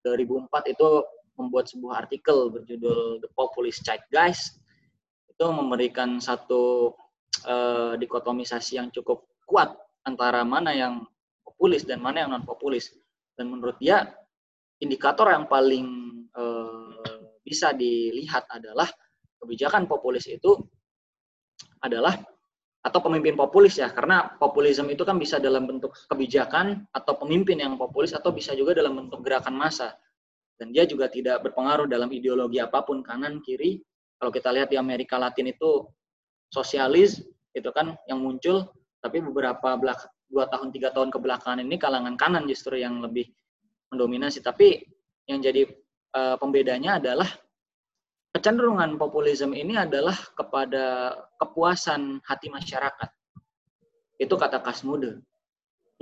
2004 0.04 0.76
itu 0.76 0.88
membuat 1.34 1.66
sebuah 1.66 2.06
artikel 2.06 2.52
berjudul 2.52 3.24
The 3.24 3.30
Populist 3.34 3.82
Zeitgeist 3.82 4.60
itu 5.26 5.46
memberikan 5.50 6.22
satu 6.22 6.94
uh, 7.48 7.98
dikotomisasi 7.98 8.78
yang 8.78 8.94
cukup 8.94 9.26
kuat 9.48 9.74
antara 10.06 10.46
mana 10.46 10.70
yang 10.70 11.02
populis 11.42 11.82
dan 11.82 11.98
mana 12.04 12.22
yang 12.22 12.30
non 12.36 12.46
populis 12.46 12.94
dan 13.34 13.50
menurut 13.50 13.74
dia 13.82 14.14
indikator 14.78 15.26
yang 15.32 15.50
paling 15.50 15.86
uh, 16.38 17.34
bisa 17.42 17.74
dilihat 17.74 18.46
adalah 18.52 18.86
kebijakan 19.42 19.90
populis 19.90 20.30
itu 20.30 20.54
adalah 21.82 22.16
atau 22.84 23.00
pemimpin 23.00 23.32
populis 23.32 23.80
ya 23.80 23.88
karena 23.88 24.36
populisme 24.36 24.92
itu 24.92 25.08
kan 25.08 25.16
bisa 25.16 25.40
dalam 25.40 25.64
bentuk 25.64 25.96
kebijakan 26.12 26.84
atau 26.92 27.16
pemimpin 27.16 27.56
yang 27.56 27.80
populis 27.80 28.12
atau 28.12 28.28
bisa 28.28 28.52
juga 28.52 28.76
dalam 28.76 29.00
bentuk 29.00 29.24
gerakan 29.24 29.56
massa. 29.56 29.96
Dan 30.54 30.70
dia 30.70 30.84
juga 30.84 31.08
tidak 31.08 31.42
berpengaruh 31.42 31.88
dalam 31.88 32.12
ideologi 32.12 32.60
apa 32.60 32.84
pun 32.84 33.00
kanan 33.00 33.40
kiri. 33.40 33.80
Kalau 34.20 34.30
kita 34.30 34.52
lihat 34.52 34.68
di 34.70 34.76
Amerika 34.78 35.16
Latin 35.16 35.50
itu 35.50 35.88
sosialis 36.52 37.24
itu 37.56 37.66
kan 37.72 37.96
yang 38.06 38.20
muncul 38.22 38.68
tapi 39.00 39.18
beberapa 39.24 39.74
belak 39.80 40.06
dua 40.28 40.46
tahun 40.52 40.70
tiga 40.70 40.92
tahun 40.92 41.08
kebelakangan 41.10 41.64
ini 41.64 41.76
kalangan 41.80 42.14
kanan 42.20 42.44
justru 42.44 42.76
yang 42.78 43.00
lebih 43.00 43.32
mendominasi. 43.90 44.44
Tapi 44.44 44.84
yang 45.24 45.40
jadi 45.40 45.66
uh, 46.14 46.36
pembedanya 46.36 47.00
adalah 47.00 47.26
kecenderungan 48.34 48.98
populisme 48.98 49.54
ini 49.54 49.78
adalah 49.78 50.18
kepada 50.34 51.14
kepuasan 51.38 52.18
hati 52.26 52.50
masyarakat. 52.50 53.10
Itu 54.18 54.34
kata 54.34 54.58
Kasmude. 54.58 55.22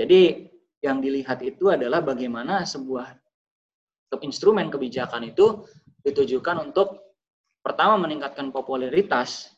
Jadi 0.00 0.48
yang 0.80 1.04
dilihat 1.04 1.44
itu 1.44 1.68
adalah 1.68 2.00
bagaimana 2.00 2.64
sebuah 2.64 3.20
instrumen 4.24 4.72
kebijakan 4.72 5.28
itu 5.28 5.68
ditujukan 6.00 6.72
untuk 6.72 7.16
pertama 7.60 8.00
meningkatkan 8.00 8.48
popularitas, 8.48 9.52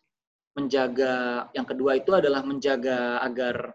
menjaga 0.59 1.47
yang 1.55 1.67
kedua 1.67 1.99
itu 1.99 2.15
adalah 2.15 2.43
menjaga 2.43 3.23
agar 3.23 3.75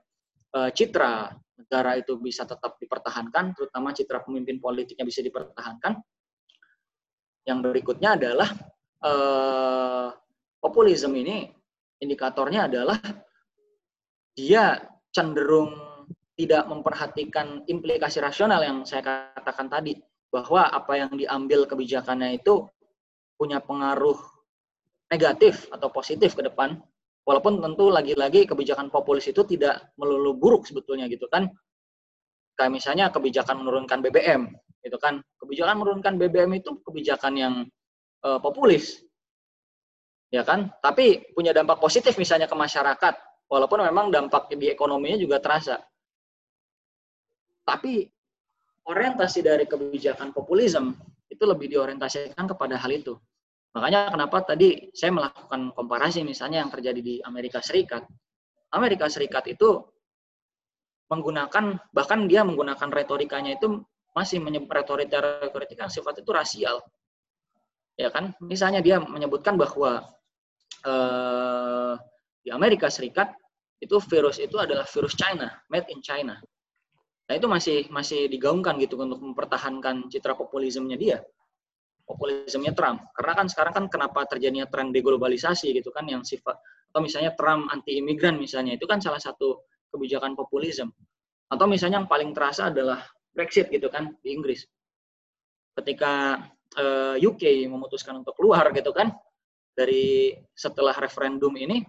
uh, 0.56 0.70
citra 0.72 1.34
negara 1.60 2.00
itu 2.00 2.16
bisa 2.20 2.48
tetap 2.48 2.80
dipertahankan, 2.80 3.52
terutama 3.56 3.92
citra 3.92 4.24
pemimpin 4.24 4.60
politiknya 4.60 5.04
bisa 5.04 5.20
dipertahankan. 5.20 6.00
Yang 7.44 7.60
berikutnya 7.66 8.16
adalah 8.16 8.48
uh, 9.04 10.10
populisme 10.60 11.16
ini 11.16 11.50
indikatornya 12.00 12.68
adalah 12.72 13.00
dia 14.36 14.80
cenderung 15.12 15.76
tidak 16.40 16.64
memperhatikan 16.72 17.68
implikasi 17.68 18.24
rasional 18.24 18.64
yang 18.64 18.88
saya 18.88 19.34
katakan 19.36 19.68
tadi 19.68 20.00
bahwa 20.32 20.72
apa 20.72 20.96
yang 20.96 21.12
diambil 21.12 21.68
kebijakannya 21.68 22.40
itu 22.40 22.64
punya 23.36 23.60
pengaruh 23.60 24.16
negatif 25.12 25.68
atau 25.74 25.90
positif 25.92 26.38
ke 26.38 26.46
depan 26.46 26.80
walaupun 27.28 27.60
tentu 27.60 27.92
lagi-lagi 27.92 28.48
kebijakan 28.48 28.88
populis 28.88 29.28
itu 29.28 29.44
tidak 29.44 29.92
melulu 30.00 30.38
buruk 30.38 30.64
sebetulnya 30.64 31.10
gitu 31.12 31.28
kan. 31.28 31.50
Kayak 32.56 32.72
misalnya 32.72 33.06
kebijakan 33.12 33.64
menurunkan 33.64 34.00
BBM 34.04 34.52
gitu 34.86 34.98
kan. 35.02 35.20
Kebijakan 35.40 35.76
menurunkan 35.82 36.14
BBM 36.16 36.60
itu 36.60 36.80
kebijakan 36.84 37.34
yang 37.36 37.54
uh, 38.24 38.40
populis. 38.40 39.00
Ya 40.30 40.46
kan? 40.46 40.70
Tapi 40.80 41.34
punya 41.34 41.56
dampak 41.56 41.82
positif 41.82 42.16
misalnya 42.22 42.46
ke 42.46 42.54
masyarakat 42.54 43.14
walaupun 43.50 43.82
memang 43.82 44.14
dampak 44.14 44.54
di 44.54 44.70
ekonominya 44.70 45.18
juga 45.18 45.42
terasa. 45.42 45.82
Tapi 47.66 48.06
orientasi 48.86 49.40
dari 49.46 49.66
kebijakan 49.66 50.34
populisme 50.34 50.98
itu 51.30 51.44
lebih 51.46 51.70
diorientasikan 51.70 52.46
kepada 52.46 52.78
hal 52.78 52.92
itu. 52.94 53.14
Makanya 53.74 54.10
kenapa 54.10 54.42
tadi 54.54 54.90
saya 54.98 55.14
melakukan 55.14 55.74
komparasi 55.78 56.26
misalnya 56.26 56.66
yang 56.66 56.74
terjadi 56.74 57.02
di 57.02 57.16
Amerika 57.22 57.62
Serikat. 57.62 58.06
Amerika 58.74 59.06
Serikat 59.10 59.46
itu 59.50 59.82
menggunakan 61.10 61.78
bahkan 61.90 62.30
dia 62.30 62.46
menggunakan 62.46 62.90
retorikanya 62.90 63.58
itu 63.58 63.82
masih 64.14 64.42
retorika 64.46 65.42
retorika 65.42 65.86
yang 65.86 65.94
sifat 65.94 66.22
itu 66.22 66.30
rasial 66.34 66.82
ya 68.00 68.08
kan? 68.08 68.32
Misalnya 68.40 68.80
dia 68.80 69.04
menyebutkan 69.04 69.60
bahwa 69.60 70.08
eh, 70.88 71.94
di 72.40 72.50
Amerika 72.56 72.88
Serikat 72.88 73.36
itu 73.84 74.00
virus 74.08 74.40
itu 74.40 74.56
adalah 74.56 74.88
virus 74.88 75.20
China 75.20 75.52
made 75.68 75.92
in 75.92 76.00
China. 76.00 76.40
Nah 77.28 77.34
itu 77.36 77.46
masih 77.46 77.78
masih 77.92 78.32
digaungkan 78.32 78.80
gitu 78.80 78.96
untuk 78.96 79.20
mempertahankan 79.20 80.08
citra 80.08 80.34
populismenya 80.40 80.96
dia 80.96 81.20
populismenya 82.10 82.74
Trump. 82.74 83.06
Karena 83.14 83.34
kan 83.38 83.46
sekarang 83.46 83.74
kan 83.78 83.86
kenapa 83.86 84.26
terjadinya 84.26 84.66
tren 84.66 84.90
deglobalisasi 84.90 85.70
gitu 85.78 85.94
kan 85.94 86.10
yang 86.10 86.26
sifat 86.26 86.58
atau 86.90 87.06
misalnya 87.06 87.38
Trump 87.38 87.70
anti 87.70 88.02
imigran 88.02 88.42
misalnya 88.42 88.74
itu 88.74 88.90
kan 88.90 88.98
salah 88.98 89.22
satu 89.22 89.62
kebijakan 89.94 90.34
populisme 90.34 90.90
atau 91.54 91.70
misalnya 91.70 92.02
yang 92.02 92.10
paling 92.10 92.34
terasa 92.34 92.74
adalah 92.74 93.06
Brexit 93.30 93.70
gitu 93.70 93.94
kan 93.94 94.18
di 94.26 94.34
Inggris. 94.34 94.66
Ketika 95.78 96.42
uh, 96.78 97.16
eh, 97.18 97.26
UK 97.26 97.66
memutuskan 97.66 98.22
untuk 98.22 98.38
keluar 98.38 98.70
gitu 98.76 98.94
kan 98.94 99.10
dari 99.74 100.36
setelah 100.54 100.94
referendum 101.00 101.56
ini 101.56 101.82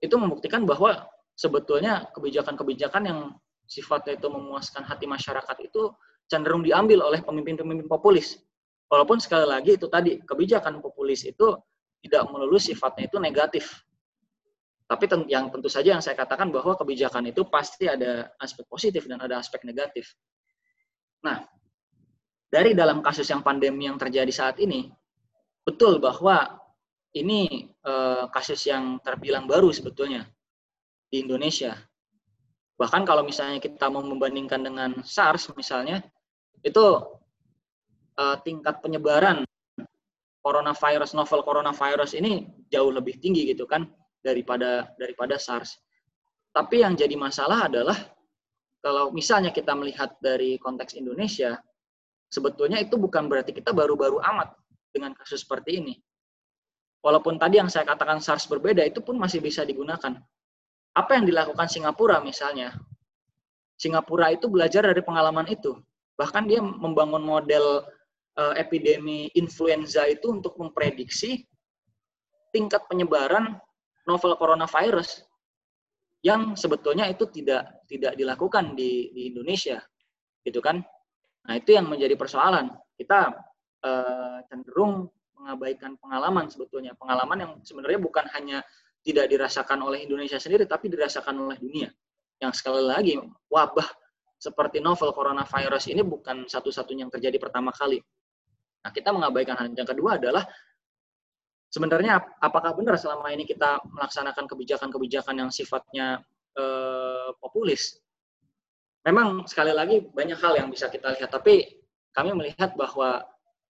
itu 0.00 0.16
membuktikan 0.16 0.64
bahwa 0.64 1.04
sebetulnya 1.36 2.08
kebijakan-kebijakan 2.16 3.02
yang 3.04 3.18
sifatnya 3.64 4.16
itu 4.16 4.28
memuaskan 4.28 4.84
hati 4.84 5.04
masyarakat 5.08 5.56
itu 5.64 5.92
cenderung 6.28 6.64
diambil 6.64 7.04
oleh 7.04 7.20
pemimpin-pemimpin 7.20 7.88
populis. 7.88 8.40
Walaupun 8.88 9.20
sekali 9.20 9.48
lagi 9.48 9.76
itu 9.76 9.88
tadi 9.88 10.20
kebijakan 10.20 10.80
populis 10.84 11.24
itu 11.24 11.56
tidak 12.04 12.28
melulu 12.28 12.60
sifatnya 12.60 13.08
itu 13.08 13.16
negatif. 13.16 13.64
Tapi 14.84 15.08
yang 15.32 15.48
tentu 15.48 15.72
saja 15.72 15.96
yang 15.96 16.04
saya 16.04 16.12
katakan 16.12 16.52
bahwa 16.52 16.76
kebijakan 16.76 17.32
itu 17.32 17.48
pasti 17.48 17.88
ada 17.88 18.28
aspek 18.36 18.68
positif 18.68 19.08
dan 19.08 19.16
ada 19.24 19.40
aspek 19.40 19.64
negatif. 19.64 20.12
Nah, 21.24 21.40
dari 22.54 22.70
dalam 22.70 23.02
kasus 23.02 23.26
yang 23.26 23.42
pandemi 23.42 23.90
yang 23.90 23.98
terjadi 23.98 24.30
saat 24.30 24.62
ini, 24.62 24.86
betul 25.66 25.98
bahwa 25.98 26.54
ini 27.10 27.66
eh, 27.66 28.24
kasus 28.30 28.70
yang 28.70 29.02
terbilang 29.02 29.50
baru 29.50 29.74
sebetulnya 29.74 30.22
di 31.10 31.26
Indonesia. 31.26 31.74
Bahkan 32.78 33.02
kalau 33.02 33.26
misalnya 33.26 33.58
kita 33.58 33.90
mau 33.90 34.06
membandingkan 34.06 34.62
dengan 34.62 35.02
SARS 35.02 35.50
misalnya, 35.58 35.98
itu 36.62 36.86
eh, 38.22 38.36
tingkat 38.46 38.78
penyebaran 38.78 39.42
coronavirus 40.38 41.18
novel 41.18 41.42
coronavirus 41.42 42.14
ini 42.14 42.46
jauh 42.70 42.94
lebih 42.94 43.18
tinggi 43.18 43.50
gitu 43.50 43.66
kan 43.66 43.82
daripada 44.22 44.94
daripada 44.94 45.42
SARS. 45.42 45.74
Tapi 46.54 46.86
yang 46.86 46.94
jadi 46.94 47.18
masalah 47.18 47.66
adalah 47.66 47.98
kalau 48.78 49.10
misalnya 49.10 49.50
kita 49.50 49.74
melihat 49.74 50.14
dari 50.22 50.54
konteks 50.62 50.94
Indonesia, 50.94 51.58
sebetulnya 52.34 52.82
itu 52.82 52.98
bukan 52.98 53.30
berarti 53.30 53.54
kita 53.54 53.70
baru-baru 53.70 54.18
amat 54.18 54.58
dengan 54.90 55.14
kasus 55.14 55.46
seperti 55.46 55.78
ini. 55.78 55.94
Walaupun 57.06 57.38
tadi 57.38 57.62
yang 57.62 57.70
saya 57.70 57.86
katakan 57.86 58.18
SARS 58.18 58.50
berbeda, 58.50 58.82
itu 58.82 58.98
pun 58.98 59.14
masih 59.14 59.38
bisa 59.38 59.62
digunakan. 59.62 60.18
Apa 60.94 61.10
yang 61.14 61.28
dilakukan 61.28 61.70
Singapura 61.70 62.18
misalnya? 62.24 62.74
Singapura 63.78 64.34
itu 64.34 64.50
belajar 64.50 64.82
dari 64.82 65.04
pengalaman 65.04 65.46
itu. 65.46 65.78
Bahkan 66.18 66.42
dia 66.48 66.62
membangun 66.62 67.22
model 67.22 67.84
uh, 68.38 68.54
epidemi 68.58 69.30
influenza 69.34 70.06
itu 70.06 70.30
untuk 70.30 70.54
memprediksi 70.58 71.46
tingkat 72.54 72.86
penyebaran 72.86 73.58
novel 74.06 74.38
coronavirus 74.38 75.26
yang 76.24 76.56
sebetulnya 76.56 77.10
itu 77.10 77.28
tidak 77.28 77.84
tidak 77.90 78.16
dilakukan 78.16 78.72
di, 78.78 79.12
di 79.12 79.34
Indonesia 79.34 79.82
gitu 80.46 80.62
kan 80.62 80.80
nah 81.44 81.54
itu 81.56 81.76
yang 81.76 81.86
menjadi 81.88 82.16
persoalan. 82.16 82.72
Kita 82.94 83.32
uh, 83.84 84.38
cenderung 84.48 85.12
mengabaikan 85.36 86.00
pengalaman 86.00 86.48
sebetulnya. 86.48 86.96
Pengalaman 86.96 87.36
yang 87.36 87.52
sebenarnya 87.60 88.00
bukan 88.00 88.24
hanya 88.32 88.64
tidak 89.04 89.28
dirasakan 89.28 89.84
oleh 89.84 90.08
Indonesia 90.08 90.40
sendiri 90.40 90.64
tapi 90.64 90.88
dirasakan 90.88 91.36
oleh 91.36 91.60
dunia. 91.60 91.92
Yang 92.40 92.64
sekali 92.64 92.82
lagi 92.82 93.14
wabah 93.52 93.86
seperti 94.40 94.80
novel 94.80 95.12
coronavirus 95.12 95.92
ini 95.92 96.00
bukan 96.04 96.48
satu-satunya 96.48 97.08
yang 97.08 97.12
terjadi 97.12 97.36
pertama 97.36 97.72
kali. 97.72 98.00
Nah, 98.84 98.92
kita 98.92 99.12
mengabaikan 99.12 99.56
hal 99.56 99.72
yang 99.72 99.88
kedua 99.88 100.20
adalah 100.20 100.44
sebenarnya 101.72 102.20
apakah 102.40 102.76
benar 102.76 103.00
selama 103.00 103.32
ini 103.32 103.48
kita 103.48 103.80
melaksanakan 103.88 104.44
kebijakan-kebijakan 104.44 105.34
yang 105.40 105.50
sifatnya 105.52 106.20
eh, 106.56 107.28
populis? 107.40 108.03
Memang 109.04 109.44
sekali 109.44 109.72
lagi 109.76 110.00
banyak 110.00 110.38
hal 110.40 110.56
yang 110.56 110.68
bisa 110.72 110.88
kita 110.88 111.12
lihat, 111.12 111.28
tapi 111.28 111.84
kami 112.16 112.32
melihat 112.32 112.72
bahwa 112.72 113.20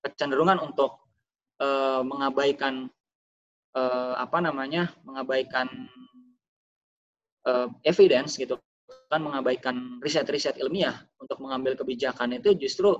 kecenderungan 0.07 0.63
untuk 0.63 1.11
eh, 1.59 2.03
mengabaikan 2.07 2.87
eh, 3.75 4.15
apa 4.15 4.39
namanya, 4.39 4.95
mengabaikan 5.03 5.67
eh, 7.51 7.69
evidence 7.83 8.39
gitu 8.39 8.63
kan 9.11 9.21
mengabaikan 9.21 10.01
riset-riset 10.01 10.59
ilmiah 10.59 10.97
untuk 11.21 11.39
mengambil 11.41 11.77
kebijakan 11.77 12.35
itu 12.39 12.57
justru 12.57 12.95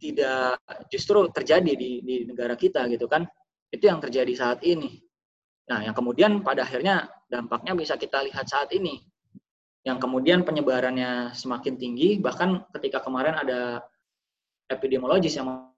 tidak 0.00 0.58
justru 0.90 1.30
terjadi 1.30 1.72
di, 1.78 2.02
di 2.02 2.16
negara 2.26 2.58
kita 2.58 2.88
gitu 2.90 3.06
kan. 3.06 3.28
Itu 3.72 3.88
yang 3.88 4.02
terjadi 4.02 4.32
saat 4.34 4.60
ini. 4.66 5.00
Nah 5.70 5.84
yang 5.84 5.94
kemudian 5.94 6.42
pada 6.42 6.66
akhirnya 6.66 7.08
dampaknya 7.30 7.72
bisa 7.76 7.94
kita 7.96 8.24
lihat 8.26 8.44
saat 8.50 8.72
ini 8.74 8.98
yang 9.82 9.98
kemudian 9.98 10.46
penyebarannya 10.46 11.34
semakin 11.34 11.74
tinggi 11.74 12.22
bahkan 12.22 12.62
ketika 12.78 13.02
kemarin 13.02 13.34
ada 13.34 13.82
epidemiologis 14.70 15.34
yang 15.34 15.70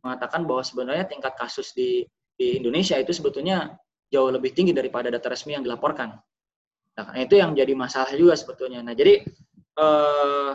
mengatakan 0.00 0.46
bahwa 0.46 0.62
sebenarnya 0.62 1.10
tingkat 1.10 1.34
kasus 1.34 1.74
di 1.74 2.06
di 2.36 2.60
Indonesia 2.62 2.94
itu 3.00 3.10
sebetulnya 3.10 3.74
jauh 4.12 4.30
lebih 4.30 4.54
tinggi 4.54 4.70
daripada 4.70 5.10
data 5.10 5.26
resmi 5.26 5.58
yang 5.58 5.66
dilaporkan 5.66 6.14
nah 6.96 7.12
itu 7.18 7.36
yang 7.36 7.52
jadi 7.52 7.74
masalah 7.74 8.14
juga 8.14 8.38
sebetulnya 8.38 8.80
nah 8.80 8.94
jadi 8.94 9.26
eh, 9.76 10.52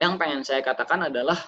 yang 0.00 0.16
pengen 0.20 0.44
saya 0.44 0.60
katakan 0.60 1.08
adalah 1.08 1.40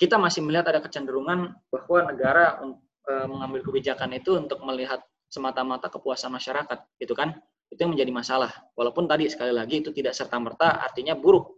kita 0.00 0.16
masih 0.16 0.40
melihat 0.40 0.72
ada 0.72 0.80
kecenderungan 0.80 1.52
bahwa 1.68 1.98
negara 2.08 2.56
e, 3.04 3.12
mengambil 3.28 3.60
kebijakan 3.60 4.16
itu 4.16 4.32
untuk 4.32 4.64
melihat 4.64 5.04
semata-mata 5.28 5.92
kepuasan 5.92 6.32
masyarakat, 6.32 6.88
gitu 6.96 7.12
kan? 7.12 7.36
Itu 7.70 7.86
yang 7.86 7.94
menjadi 7.94 8.12
masalah. 8.12 8.50
Walaupun 8.74 9.06
tadi 9.06 9.30
sekali 9.30 9.54
lagi 9.54 9.80
itu 9.80 9.94
tidak 9.94 10.12
serta 10.12 10.36
merta 10.42 10.82
artinya 10.82 11.14
buruk, 11.14 11.54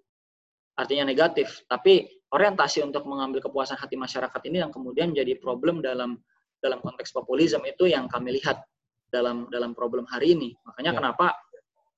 artinya 0.77 1.09
negatif. 1.09 1.65
Tapi 1.65 2.05
orientasi 2.33 2.85
untuk 2.85 3.09
mengambil 3.09 3.41
kepuasan 3.41 3.81
hati 3.81 3.97
masyarakat 3.97 4.41
ini 4.49 4.61
yang 4.61 4.73
kemudian 4.73 5.13
menjadi 5.13 5.41
problem 5.41 5.81
dalam 5.81 6.21
dalam 6.63 6.79
konteks 6.79 7.11
populisme 7.11 7.65
itu 7.67 7.91
yang 7.91 8.07
kami 8.07 8.39
lihat 8.39 8.63
dalam 9.11 9.49
dalam 9.49 9.73
problem 9.73 10.07
hari 10.07 10.37
ini. 10.37 10.55
Makanya 10.63 10.93
ya. 10.95 10.97
kenapa 11.01 11.27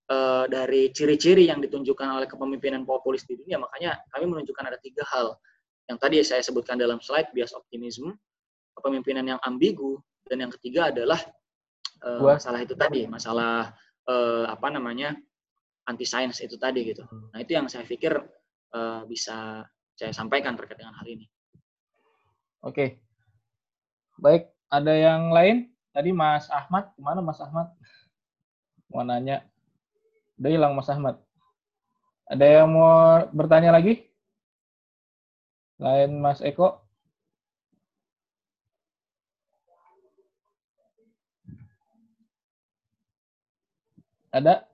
e, 0.09 0.17
dari 0.49 0.89
ciri-ciri 0.91 1.47
yang 1.47 1.61
ditunjukkan 1.61 2.09
oleh 2.23 2.27
kepemimpinan 2.31 2.83
populis 2.89 3.29
di 3.29 3.37
dunia, 3.37 3.61
makanya 3.61 3.99
kami 4.11 4.25
menunjukkan 4.31 4.65
ada 4.73 4.79
tiga 4.81 5.05
hal 5.13 5.37
yang 5.85 6.01
tadi 6.01 6.25
saya 6.25 6.41
sebutkan 6.41 6.81
dalam 6.81 6.97
slide 6.99 7.29
bias 7.37 7.53
optimism, 7.53 8.17
kepemimpinan 8.73 9.37
yang 9.37 9.41
ambigu, 9.45 10.01
dan 10.25 10.41
yang 10.49 10.53
ketiga 10.57 10.89
adalah 10.89 11.21
uh, 12.01 12.41
masalah 12.41 12.65
itu 12.65 12.73
tadi, 12.73 13.05
masalah 13.05 13.69
uh, 14.09 14.45
apa 14.49 14.69
namanya 14.73 15.17
anti 15.85 16.05
sains 16.09 16.41
itu 16.41 16.57
tadi 16.57 16.85
gitu. 16.95 17.05
Nah 17.05 17.39
itu 17.41 17.53
yang 17.57 17.69
saya 17.69 17.85
pikir 17.85 18.17
uh, 18.73 19.03
bisa 19.05 19.65
saya 19.95 20.11
sampaikan 20.11 20.57
terkait 20.59 20.81
dengan 20.81 20.97
hal 20.97 21.07
ini. 21.07 21.27
Oke, 22.65 22.99
baik. 24.19 24.49
Ada 24.73 24.93
yang 24.97 25.31
lain? 25.31 25.71
Tadi 25.95 26.11
Mas 26.11 26.51
Ahmad, 26.51 26.91
ke 26.97 26.99
mana 26.99 27.23
Mas 27.23 27.39
Ahmad? 27.39 27.71
Mau 28.91 29.07
nanya. 29.07 29.47
Udah 30.35 30.51
hilang 30.51 30.75
Mas 30.75 30.91
Ahmad. 30.91 31.23
Ada 32.27 32.43
yang 32.65 32.75
mau 32.75 33.23
bertanya 33.31 33.71
lagi? 33.71 34.11
Lain 35.79 36.19
Mas 36.19 36.43
Eko? 36.43 36.84
Ada? 44.35 44.67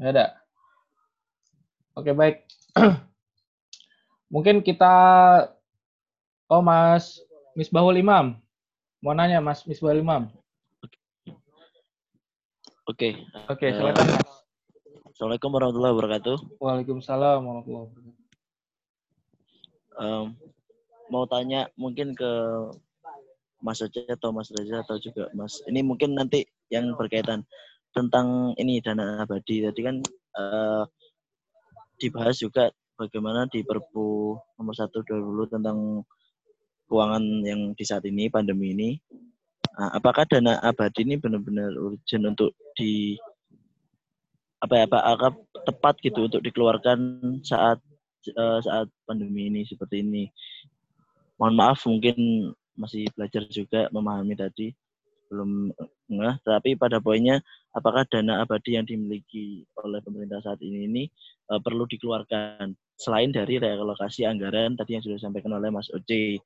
Ada. 0.00 0.40
Oke, 1.92 2.16
baik. 2.16 2.48
Mungkin 4.32 4.64
kita 4.64 4.94
Oh, 6.48 6.64
Mas 6.64 7.20
Misbahul 7.52 8.00
Imam. 8.00 8.32
Mau 9.04 9.12
nanya 9.12 9.44
Mas 9.44 9.60
Misbahul 9.68 10.00
Imam. 10.00 10.32
Oke. 12.88 13.20
Oke, 13.52 13.68
silakan 13.68 14.16
Mas. 14.16 14.48
Assalamualaikum 15.12 15.52
warahmatullahi 15.52 15.92
wabarakatuh. 15.92 16.36
Waalaikumsalam 16.56 17.44
warahmatullahi 17.44 17.84
wabarakatuh. 17.92 18.16
Um, 20.00 20.26
mau 21.12 21.28
tanya 21.28 21.68
mungkin 21.76 22.16
ke 22.16 22.32
Mas 23.62 23.82
Oce 23.82 24.06
atau 24.06 24.30
Mas 24.30 24.48
Reza 24.54 24.82
atau 24.82 24.96
juga 24.98 25.28
Mas 25.34 25.58
ini 25.66 25.82
mungkin 25.82 26.14
nanti 26.14 26.46
yang 26.70 26.94
berkaitan 26.94 27.42
tentang 27.90 28.54
ini 28.60 28.78
dana 28.78 29.24
abadi 29.24 29.64
tadi 29.66 29.80
kan 29.82 29.96
uh, 30.38 30.84
dibahas 31.98 32.38
juga 32.38 32.70
bagaimana 32.94 33.50
di 33.50 33.66
Perpu 33.66 34.38
nomor 34.58 34.74
satu 34.74 35.02
dulu 35.02 35.48
tentang 35.50 36.06
keuangan 36.86 37.22
yang 37.42 37.74
di 37.74 37.84
saat 37.84 38.06
ini 38.06 38.30
pandemi 38.30 38.74
ini 38.76 38.90
uh, 39.78 39.90
apakah 39.98 40.26
dana 40.26 40.58
abadi 40.62 41.06
ini 41.06 41.18
benar-benar 41.18 41.74
urgent 41.74 42.24
untuk 42.36 42.54
di 42.78 43.18
apa 44.58 44.74
ya 44.74 44.86
Pak 44.90 45.04
agak 45.06 45.34
tepat 45.70 45.94
gitu 46.02 46.26
untuk 46.26 46.42
dikeluarkan 46.42 46.98
saat 47.46 47.78
uh, 48.34 48.58
saat 48.58 48.90
pandemi 49.06 49.46
ini 49.46 49.62
seperti 49.62 50.02
ini. 50.02 50.26
Mohon 51.38 51.54
maaf 51.54 51.86
mungkin 51.86 52.18
masih 52.78 53.10
belajar 53.12 53.42
juga 53.50 53.90
memahami 53.90 54.38
tadi. 54.38 54.70
belum 55.28 55.68
nah, 56.08 56.40
tapi 56.40 56.72
pada 56.72 57.04
poinnya 57.04 57.44
apakah 57.76 58.08
dana 58.08 58.40
abadi 58.40 58.80
yang 58.80 58.88
dimiliki 58.88 59.60
oleh 59.76 60.00
pemerintah 60.00 60.40
saat 60.40 60.56
ini 60.64 60.88
ini 60.88 61.04
uh, 61.52 61.60
perlu 61.60 61.84
dikeluarkan 61.84 62.72
selain 62.96 63.28
dari 63.28 63.60
realokasi 63.60 64.24
anggaran 64.24 64.72
tadi 64.72 64.96
yang 64.96 65.04
sudah 65.04 65.20
disampaikan 65.20 65.52
oleh 65.52 65.68
Mas 65.68 65.92
Oce. 65.92 66.40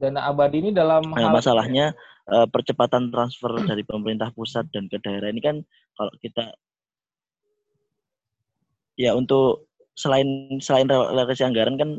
Dana 0.00 0.32
abadi 0.32 0.64
ini 0.64 0.70
dalam 0.72 1.12
nah, 1.12 1.28
hal 1.28 1.36
masalahnya 1.36 1.92
uh, 2.32 2.48
percepatan 2.48 3.12
transfer 3.12 3.52
dari 3.68 3.84
pemerintah 3.84 4.32
pusat 4.32 4.64
dan 4.72 4.88
ke 4.88 4.96
daerah 5.04 5.28
ini 5.28 5.44
kan 5.44 5.60
kalau 5.94 6.12
kita 6.24 6.56
ya 8.96 9.14
untuk 9.14 9.68
selain 9.94 10.58
selain 10.58 10.90
relokasi 10.90 11.46
anggaran 11.46 11.78
kan 11.78 11.90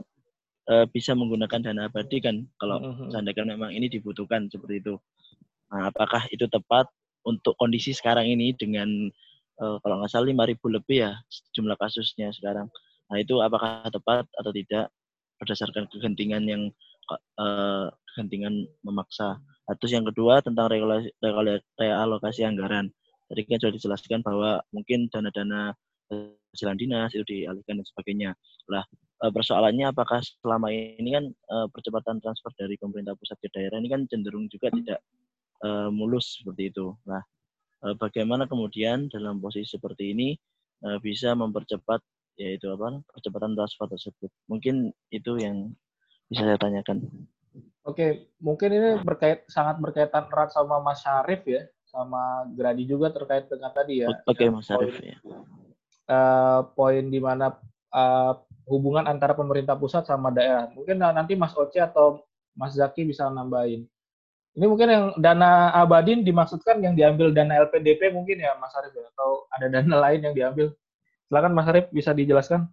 uh, 0.70 0.86
bisa 0.90 1.14
menggunakan 1.14 1.62
dana 1.62 1.88
abadi 1.90 2.18
kan 2.22 2.46
kalau 2.58 2.82
mm-hmm. 2.82 3.10
seandainya 3.14 3.56
memang 3.58 3.72
ini 3.74 3.90
dibutuhkan 3.90 4.50
seperti 4.50 4.82
itu. 4.82 4.96
Nah, 5.74 5.90
apakah 5.90 6.26
itu 6.30 6.46
tepat 6.50 6.90
untuk 7.26 7.58
kondisi 7.58 7.94
sekarang 7.94 8.30
ini 8.30 8.54
dengan 8.54 9.10
uh, 9.62 9.78
kalau 9.82 10.02
nggak 10.02 10.12
salah 10.14 10.30
5.000 10.30 10.78
lebih 10.78 10.98
ya 11.10 11.12
jumlah 11.58 11.78
kasusnya 11.78 12.30
sekarang. 12.34 12.70
Nah, 13.10 13.18
itu 13.22 13.38
apakah 13.42 13.86
tepat 13.90 14.26
atau 14.38 14.52
tidak 14.54 14.90
berdasarkan 15.42 15.86
kegentingan 15.92 16.44
yang 16.48 16.64
uh, 17.38 17.90
kegentingan 18.14 18.66
memaksa. 18.86 19.38
Nah, 19.42 19.74
terus 19.78 19.94
yang 19.94 20.06
kedua 20.06 20.42
tentang 20.42 20.70
realokasi 20.70 22.46
anggaran. 22.46 22.94
Tadi 23.26 23.42
kan 23.50 23.58
sudah 23.58 23.74
dijelaskan 23.74 24.22
bahwa 24.22 24.62
mungkin 24.70 25.10
dana-dana 25.10 25.74
jalan 26.54 26.78
dinas 26.78 27.12
itu 27.18 27.26
dialihkan 27.26 27.82
dan 27.82 27.86
sebagainya. 27.90 28.32
Lah 28.70 28.86
persoalannya 29.32 29.92
apakah 29.92 30.20
selama 30.42 30.74
ini 30.74 31.16
kan 31.16 31.26
eh, 31.32 31.68
percepatan 31.72 32.20
transfer 32.20 32.52
dari 32.58 32.76
pemerintah 32.76 33.16
pusat 33.16 33.38
ke 33.40 33.50
daerah 33.54 33.78
ini 33.80 33.90
kan 33.90 34.04
cenderung 34.12 34.52
juga 34.52 34.70
tidak 34.74 35.00
uh, 35.64 35.90
mulus 35.90 36.42
seperti 36.42 36.74
itu. 36.74 36.94
Nah, 37.08 37.24
bagaimana 38.02 38.50
kemudian 38.50 39.08
dalam 39.08 39.40
posisi 39.40 39.78
seperti 39.78 40.12
ini 40.12 40.30
bisa 41.02 41.34
mempercepat 41.34 42.02
yaitu 42.36 42.68
apa 42.70 43.02
percepatan 43.10 43.56
transfer 43.56 43.88
tersebut? 43.88 44.30
Mungkin 44.52 44.92
itu 45.10 45.40
yang 45.40 45.74
bisa 46.28 46.46
saya 46.46 46.60
tanyakan. 46.60 47.08
Oke, 47.88 48.34
mungkin 48.42 48.70
ini 48.74 48.90
berkait 49.02 49.48
sangat 49.48 49.80
berkaitan 49.80 50.28
erat 50.28 50.52
sama 50.52 50.82
Mas 50.82 51.02
Syarif 51.02 51.46
ya, 51.48 51.66
sama 51.88 52.44
Gradi 52.52 52.84
juga 52.84 53.14
terkait 53.14 53.48
dengan 53.48 53.72
tadi 53.72 54.04
ya. 54.04 54.10
Oke, 54.28 54.50
Mas 54.52 54.68
Syarif 54.68 54.98
ya 55.00 55.18
uh, 56.10 56.60
poin 56.74 57.06
di 57.10 57.20
mana 57.22 57.54
uh, 57.94 58.34
hubungan 58.66 59.06
antara 59.06 59.38
pemerintah 59.38 59.78
pusat 59.78 60.06
sama 60.10 60.34
daerah. 60.34 60.70
Mungkin 60.74 60.98
nanti 60.98 61.38
Mas 61.38 61.54
Oce 61.54 61.78
atau 61.78 62.22
Mas 62.58 62.74
Zaki 62.74 63.06
bisa 63.06 63.30
nambahin. 63.30 63.86
Ini 64.56 64.66
mungkin 64.72 64.88
yang 64.88 65.06
dana 65.20 65.76
abadin 65.76 66.24
dimaksudkan 66.24 66.80
yang 66.80 66.96
diambil 66.96 67.36
dana 67.36 67.60
LPDP 67.68 68.16
mungkin 68.16 68.40
ya 68.40 68.56
Mas 68.56 68.72
Arif 68.80 68.96
ya? 68.96 69.04
atau 69.12 69.46
ada 69.52 69.68
dana 69.68 69.96
lain 70.10 70.20
yang 70.24 70.34
diambil. 70.34 70.72
Silakan 71.28 71.54
Mas 71.54 71.68
Arif 71.68 71.92
bisa 71.92 72.16
dijelaskan. 72.16 72.66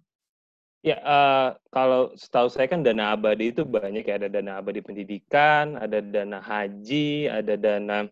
Ya, 0.83 0.99
uh, 1.07 1.55
kalau 1.71 2.11
setahu 2.19 2.51
saya 2.51 2.67
kan 2.67 2.83
dana 2.83 3.15
abadi 3.15 3.55
itu 3.55 3.63
banyak 3.63 4.03
ya, 4.03 4.19
ada 4.19 4.27
dana 4.27 4.59
abadi 4.59 4.83
pendidikan, 4.83 5.79
ada 5.79 6.03
dana 6.03 6.43
haji, 6.43 7.31
ada 7.31 7.55
dana 7.55 8.11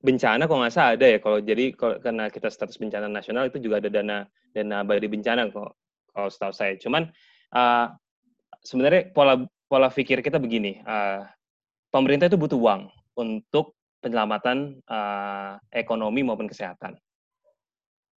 bencana 0.00 0.48
kok 0.48 0.56
nggak 0.56 0.72
salah 0.72 0.96
ada 0.96 1.06
ya 1.12 1.18
kalau 1.20 1.38
jadi 1.44 1.76
kalau, 1.76 2.00
karena 2.00 2.32
kita 2.32 2.48
status 2.48 2.80
bencana 2.80 3.04
nasional 3.04 3.52
itu 3.52 3.60
juga 3.60 3.84
ada 3.84 3.92
dana 3.92 4.24
dana 4.56 4.80
abadi 4.80 5.06
bencana 5.12 5.52
kok 5.52 5.76
kalau 6.12 6.28
setahu 6.28 6.52
saya 6.54 6.74
cuman 6.76 7.08
uh, 7.54 7.92
sebenarnya 8.62 9.10
pola 9.14 9.44
pola 9.66 9.88
pikir 9.88 10.20
kita 10.20 10.36
begini 10.36 10.82
uh, 10.84 11.24
pemerintah 11.90 12.28
itu 12.28 12.38
butuh 12.38 12.58
uang 12.58 12.90
untuk 13.18 13.74
penyelamatan 14.00 14.80
uh, 14.88 15.60
ekonomi 15.70 16.24
maupun 16.24 16.50
kesehatan 16.50 16.98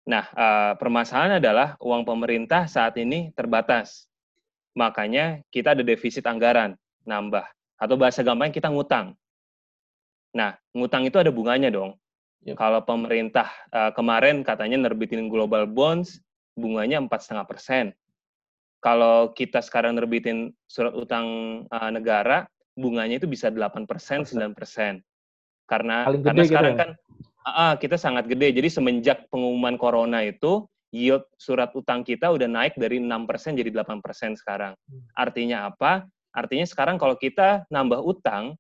nah 0.03 0.28
uh, 0.36 0.74
permasalahan 0.76 1.40
adalah 1.40 1.80
uang 1.80 2.03
pemerintah 2.03 2.68
saat 2.68 2.99
ini 2.99 3.32
terbatas 3.32 4.10
makanya 4.76 5.40
kita 5.53 5.78
ada 5.78 5.84
defisit 5.86 6.28
anggaran 6.28 6.76
nambah 7.07 7.45
atau 7.80 7.95
bahasa 7.95 8.24
gampang 8.24 8.52
kita 8.52 8.68
ngutang 8.68 9.15
Nah, 10.34 10.57
ngutang 10.74 11.06
itu 11.06 11.22
ada 11.22 11.30
bunganya 11.30 11.70
dong. 11.70 11.95
Yep. 12.44 12.57
Kalau 12.57 12.82
pemerintah 12.84 13.48
uh, 13.72 13.94
kemarin 13.94 14.41
katanya 14.41 14.90
nerbitin 14.90 15.30
global 15.30 15.70
bonds, 15.70 16.20
bunganya 16.53 17.01
empat 17.01 17.25
setengah 17.25 17.45
persen. 17.45 17.85
Kalau 18.84 19.31
kita 19.31 19.63
sekarang 19.63 19.95
nerbitin 19.95 20.51
surat 20.67 20.91
utang 20.91 21.25
uh, 21.71 21.91
negara, 21.93 22.43
bunganya 22.75 23.21
itu 23.21 23.30
bisa 23.30 23.47
8 23.47 23.88
persen, 23.88 24.27
9 24.27 24.51
persen. 24.51 24.99
Karena 25.63 26.03
karena 26.03 26.43
gitu 26.43 26.51
sekarang 26.51 26.73
ya? 26.75 26.80
kan 26.84 26.89
uh, 27.47 27.73
kita 27.80 27.95
sangat 27.95 28.27
gede. 28.27 28.51
Jadi 28.51 28.67
semenjak 28.67 29.31
pengumuman 29.31 29.80
corona 29.80 30.19
itu 30.27 30.67
yield 30.93 31.25
surat 31.39 31.73
utang 31.73 32.05
kita 32.05 32.30
udah 32.30 32.45
naik 32.45 32.77
dari 32.77 32.99
6 33.01 33.09
persen 33.25 33.55
jadi 33.55 33.71
8 33.71 34.03
persen 34.03 34.35
sekarang. 34.35 34.75
Hmm. 34.75 35.01
Artinya 35.15 35.71
apa? 35.71 36.05
Artinya 36.34 36.65
sekarang 36.67 36.99
kalau 36.99 37.15
kita 37.15 37.63
nambah 37.69 38.01
utang, 38.01 38.57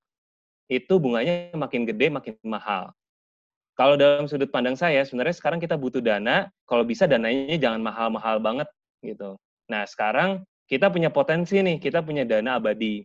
itu 0.71 0.97
bunganya 0.97 1.51
makin 1.53 1.83
gede, 1.83 2.07
makin 2.09 2.33
mahal. 2.45 2.93
Kalau 3.73 3.97
dalam 3.97 4.29
sudut 4.29 4.53
pandang 4.53 4.77
saya, 4.77 5.01
sebenarnya 5.01 5.33
sekarang 5.33 5.57
kita 5.57 5.73
butuh 5.73 5.97
dana, 5.97 6.45
kalau 6.69 6.85
bisa 6.85 7.09
dananya 7.09 7.57
jangan 7.57 7.81
mahal-mahal 7.81 8.37
banget 8.37 8.69
gitu. 9.01 9.33
Nah, 9.65 9.83
sekarang 9.89 10.45
kita 10.69 10.93
punya 10.93 11.09
potensi 11.09 11.57
nih, 11.57 11.81
kita 11.81 12.05
punya 12.05 12.21
dana 12.21 12.61
abadi. 12.61 13.01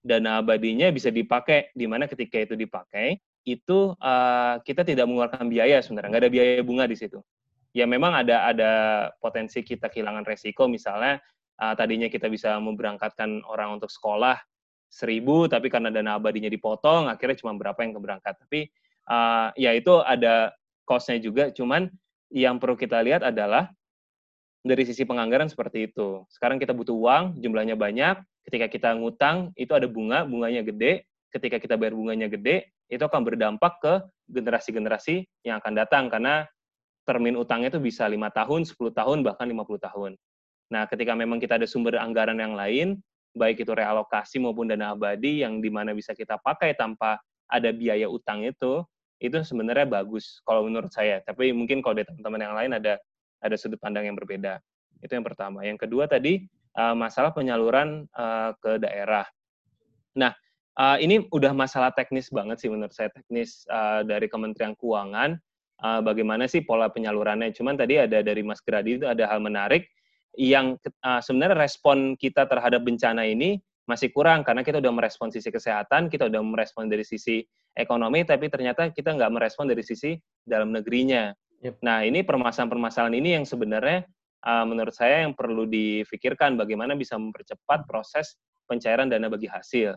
Dana 0.00 0.40
abadinya 0.40 0.88
bisa 0.88 1.12
dipakai, 1.12 1.74
di 1.76 1.84
mana 1.84 2.08
ketika 2.08 2.40
itu 2.40 2.56
dipakai, 2.56 3.20
itu 3.44 3.92
uh, 4.00 4.56
kita 4.64 4.80
tidak 4.80 5.04
mengeluarkan 5.04 5.44
biaya 5.48 5.84
sebenarnya, 5.84 6.08
nggak 6.08 6.22
ada 6.24 6.32
biaya 6.32 6.52
bunga 6.64 6.84
di 6.88 6.96
situ. 6.96 7.20
Ya 7.76 7.84
memang 7.84 8.16
ada 8.16 8.48
ada 8.48 8.72
potensi 9.20 9.60
kita 9.60 9.92
kehilangan 9.92 10.24
resiko, 10.24 10.64
misalnya 10.72 11.20
uh, 11.60 11.76
tadinya 11.76 12.08
kita 12.08 12.32
bisa 12.32 12.56
memberangkatkan 12.56 13.44
orang 13.44 13.76
untuk 13.76 13.92
sekolah, 13.92 14.40
seribu 14.88 15.46
tapi 15.46 15.68
karena 15.68 15.92
dana 15.92 16.16
abadinya 16.16 16.48
dipotong 16.48 17.12
akhirnya 17.12 17.36
cuma 17.44 17.52
berapa 17.54 17.76
yang 17.84 17.92
keberangkat 18.00 18.34
tapi 18.40 18.72
uh, 19.08 19.50
ya 19.56 19.74
itu 19.74 20.04
ada 20.04 20.52
costnya 20.84 21.18
juga 21.18 21.50
cuman 21.50 21.88
yang 22.28 22.60
perlu 22.60 22.76
kita 22.76 23.00
lihat 23.00 23.24
adalah 23.24 23.72
dari 24.62 24.84
sisi 24.84 25.08
penganggaran 25.08 25.48
seperti 25.48 25.88
itu 25.90 26.22
sekarang 26.28 26.60
kita 26.60 26.76
butuh 26.76 26.94
uang 26.94 27.40
jumlahnya 27.40 27.74
banyak 27.74 28.20
ketika 28.44 28.68
kita 28.68 28.88
ngutang 28.94 29.50
itu 29.56 29.72
ada 29.72 29.88
bunga 29.88 30.28
bunganya 30.28 30.60
gede 30.60 31.08
ketika 31.32 31.56
kita 31.60 31.74
bayar 31.76 31.96
bunganya 31.96 32.28
gede 32.28 32.68
itu 32.88 33.04
akan 33.04 33.20
berdampak 33.20 33.80
ke 33.84 33.94
generasi-generasi 34.32 35.28
yang 35.44 35.60
akan 35.60 35.72
datang 35.76 36.08
karena 36.08 36.48
termin 37.04 37.40
utangnya 37.40 37.72
itu 37.72 37.80
bisa 37.80 38.04
lima 38.04 38.28
tahun, 38.28 38.68
10 38.68 38.92
tahun, 38.92 39.24
bahkan 39.24 39.48
50 39.48 39.80
tahun. 39.80 40.12
Nah, 40.68 40.84
ketika 40.84 41.16
memang 41.16 41.40
kita 41.40 41.56
ada 41.56 41.64
sumber 41.64 41.96
anggaran 41.96 42.36
yang 42.36 42.52
lain, 42.52 43.00
baik 43.32 43.64
itu 43.64 43.72
realokasi 43.72 44.36
maupun 44.36 44.68
dana 44.68 44.92
abadi 44.92 45.40
yang 45.40 45.64
di 45.64 45.72
mana 45.72 45.96
bisa 45.96 46.12
kita 46.12 46.36
pakai 46.36 46.76
tanpa 46.76 47.16
ada 47.48 47.72
biaya 47.72 48.04
utang 48.12 48.44
itu, 48.44 48.84
itu 49.18 49.36
sebenarnya 49.42 49.86
bagus 49.86 50.38
kalau 50.46 50.66
menurut 50.66 50.90
saya. 50.94 51.18
Tapi 51.22 51.50
mungkin 51.50 51.82
kalau 51.82 51.98
dari 51.98 52.06
teman-teman 52.06 52.40
yang 52.40 52.54
lain 52.54 52.70
ada 52.78 52.94
ada 53.42 53.54
sudut 53.58 53.78
pandang 53.78 54.06
yang 54.06 54.16
berbeda. 54.18 54.62
Itu 55.02 55.14
yang 55.14 55.26
pertama. 55.26 55.62
Yang 55.66 55.86
kedua 55.86 56.06
tadi 56.10 56.46
uh, 56.78 56.94
masalah 56.94 57.34
penyaluran 57.34 58.06
uh, 58.14 58.54
ke 58.58 58.78
daerah. 58.82 59.26
Nah, 60.18 60.34
uh, 60.78 60.96
ini 60.98 61.26
udah 61.30 61.54
masalah 61.54 61.90
teknis 61.94 62.30
banget 62.30 62.62
sih 62.62 62.70
menurut 62.70 62.94
saya 62.94 63.10
teknis 63.10 63.66
uh, 63.70 64.02
dari 64.06 64.26
Kementerian 64.30 64.74
Keuangan. 64.78 65.38
Uh, 65.78 66.02
bagaimana 66.02 66.50
sih 66.50 66.66
pola 66.66 66.90
penyalurannya? 66.90 67.54
Cuman 67.54 67.78
tadi 67.78 68.02
ada 68.02 68.18
dari 68.18 68.42
Mas 68.42 68.58
Gradi 68.58 68.98
itu 68.98 69.06
ada 69.06 69.30
hal 69.30 69.38
menarik 69.38 69.86
yang 70.34 70.74
uh, 71.06 71.22
sebenarnya 71.22 71.58
respon 71.58 72.18
kita 72.18 72.46
terhadap 72.50 72.82
bencana 72.82 73.26
ini 73.26 73.62
masih 73.88 74.12
kurang 74.12 74.44
karena 74.44 74.60
kita 74.60 74.84
udah 74.84 74.92
merespon 74.92 75.32
sisi 75.32 75.48
kesehatan, 75.48 76.12
kita 76.12 76.28
udah 76.28 76.42
merespon 76.44 76.92
dari 76.92 77.02
sisi 77.06 77.40
ekonomi, 77.78 78.26
tapi 78.26 78.50
ternyata 78.50 78.90
kita 78.90 79.14
nggak 79.14 79.30
merespon 79.30 79.70
dari 79.70 79.86
sisi 79.86 80.18
dalam 80.42 80.74
negerinya. 80.74 81.30
Yep. 81.62 81.78
Nah 81.86 82.02
ini 82.02 82.26
permasalahan-permasalahan 82.26 83.14
ini 83.14 83.38
yang 83.38 83.46
sebenarnya 83.46 84.02
uh, 84.42 84.66
menurut 84.66 84.94
saya 84.94 85.22
yang 85.26 85.34
perlu 85.34 85.66
difikirkan 85.66 86.58
bagaimana 86.58 86.98
bisa 86.98 87.14
mempercepat 87.14 87.86
proses 87.86 88.34
pencairan 88.66 89.06
dana 89.06 89.30
bagi 89.30 89.46
hasil. 89.46 89.94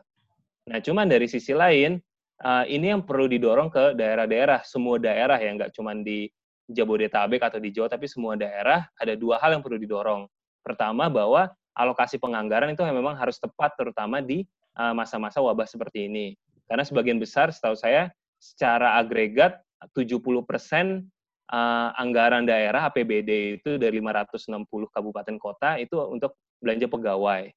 Nah 0.69 0.77
cuman 0.77 1.09
dari 1.09 1.25
sisi 1.25 1.57
lain 1.57 1.97
uh, 2.45 2.65
ini 2.69 2.93
yang 2.93 3.01
perlu 3.01 3.25
didorong 3.25 3.73
ke 3.73 3.97
daerah-daerah, 3.97 4.61
semua 4.61 5.01
daerah 5.01 5.41
ya 5.41 5.49
nggak 5.57 5.73
cuman 5.73 6.05
di 6.05 6.29
Jabodetabek 6.71 7.41
atau 7.43 7.59
di 7.59 7.69
Jawa, 7.73 7.91
tapi 7.91 8.07
semua 8.07 8.39
daerah 8.39 8.87
ada 8.95 9.13
dua 9.17 9.41
hal 9.43 9.59
yang 9.59 9.63
perlu 9.65 9.75
didorong. 9.75 10.25
Pertama 10.63 11.11
bahwa 11.11 11.51
alokasi 11.75 12.15
penganggaran 12.15 12.71
itu 12.71 12.79
memang 12.87 13.17
harus 13.19 13.35
tepat, 13.37 13.75
terutama 13.75 14.23
di 14.23 14.47
eh, 14.79 14.93
masa-masa 14.95 15.43
wabah 15.43 15.67
seperti 15.67 16.07
ini. 16.07 16.31
Karena 16.72 16.88
sebagian 16.88 17.19
besar, 17.19 17.52
setahu 17.52 17.76
saya, 17.76 18.07
secara 18.39 18.95
agregat 18.95 19.60
70 19.91 20.23
persen 20.48 21.03
eh, 21.52 21.89
anggaran 21.99 22.48
daerah 22.48 22.88
APBD 22.88 23.60
itu 23.60 23.76
dari 23.76 23.99
560 23.99 24.64
kabupaten 24.88 25.35
kota 25.35 25.76
itu 25.84 25.99
untuk 26.07 26.39
belanja 26.64 26.88
pegawai. 26.88 27.52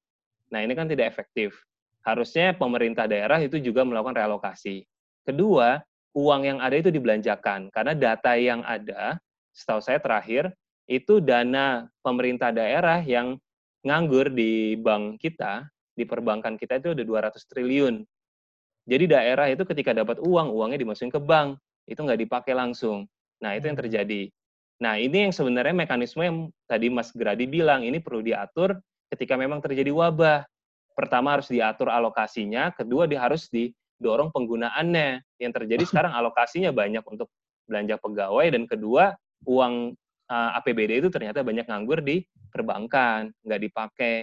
Nah 0.51 0.59
ini 0.59 0.75
kan 0.75 0.91
tidak 0.91 1.15
efektif. 1.15 1.55
Harusnya 2.03 2.51
pemerintah 2.51 3.07
daerah 3.07 3.39
itu 3.39 3.55
juga 3.63 3.87
melakukan 3.87 4.19
realokasi. 4.19 4.83
Kedua, 5.23 5.79
uang 6.11 6.41
yang 6.43 6.59
ada 6.59 6.75
itu 6.75 6.91
dibelanjakan 6.91 7.71
karena 7.71 7.95
data 7.95 8.35
yang 8.35 8.67
ada 8.67 9.15
setahu 9.55 9.79
saya 9.79 10.03
terakhir 10.03 10.51
itu 10.91 11.23
dana 11.23 11.87
pemerintah 12.03 12.51
daerah 12.51 12.99
yang 12.99 13.39
nganggur 13.87 14.27
di 14.27 14.75
bank 14.75 15.23
kita 15.23 15.65
di 15.95 16.03
perbankan 16.03 16.59
kita 16.59 16.83
itu 16.83 16.91
ada 16.91 17.03
200 17.07 17.39
triliun. 17.47 18.03
Jadi 18.85 19.09
daerah 19.09 19.49
itu 19.49 19.65
ketika 19.65 19.97
dapat 19.97 20.21
uang, 20.21 20.53
uangnya 20.53 20.77
dimasukin 20.77 21.09
ke 21.09 21.17
bank, 21.17 21.57
itu 21.89 21.97
nggak 21.97 22.21
dipakai 22.21 22.53
langsung. 22.53 23.09
Nah, 23.41 23.57
itu 23.57 23.65
yang 23.69 23.77
hmm. 23.77 23.85
terjadi. 23.85 24.21
Nah, 24.75 24.99
ini 24.99 25.29
yang 25.29 25.33
sebenarnya 25.33 25.73
mekanisme 25.73 26.21
yang 26.21 26.37
tadi 26.67 26.91
Mas 26.91 27.09
Gradi 27.15 27.47
bilang, 27.47 27.81
ini 27.81 27.97
perlu 28.03 28.21
diatur 28.21 28.77
ketika 29.09 29.39
memang 29.39 29.63
terjadi 29.63 29.89
wabah. 29.89 30.43
Pertama 30.95 31.35
harus 31.35 31.51
diatur 31.51 31.91
alokasinya, 31.91 32.71
kedua 32.71 33.07
dia 33.07 33.19
harus 33.23 33.47
didorong 33.51 34.31
penggunaannya. 34.31 35.23
Yang 35.41 35.51
terjadi 35.63 35.83
sekarang 35.89 36.11
alokasinya 36.13 36.69
banyak 36.75 37.03
untuk 37.07 37.31
belanja 37.65 37.97
pegawai, 37.97 38.47
dan 38.53 38.63
kedua, 38.69 39.17
uang 39.49 39.97
uh, 40.29 40.33
eh, 40.33 40.57
APBD 40.61 41.01
itu 41.01 41.09
ternyata 41.09 41.41
banyak 41.41 41.65
nganggur 41.65 42.05
di 42.05 42.21
perbankan, 42.53 43.33
nggak 43.41 43.61
dipakai. 43.65 44.15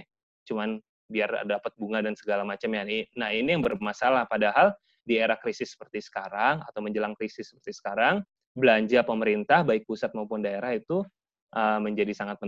Cuman 0.47 0.79
biar 1.13 1.45
dapat 1.45 1.77
bunga 1.77 2.01
dan 2.01 2.17
segala 2.17 2.43
macamnya. 2.43 2.89
Nah, 3.13 3.31
ini 3.31 3.53
yang 3.53 3.61
bermasalah. 3.61 4.25
Padahal 4.25 4.73
di 5.05 5.21
era 5.21 5.37
krisis 5.37 5.77
seperti 5.77 6.01
sekarang 6.01 6.65
atau 6.65 6.81
menjelang 6.81 7.13
krisis 7.13 7.53
seperti 7.53 7.77
sekarang, 7.77 8.25
belanja 8.57 9.05
pemerintah 9.05 9.61
baik 9.61 9.85
pusat 9.85 10.17
maupun 10.17 10.41
daerah 10.41 10.73
itu 10.73 11.05
uh, 11.53 11.79
menjadi 11.79 12.17
sangat 12.17 12.41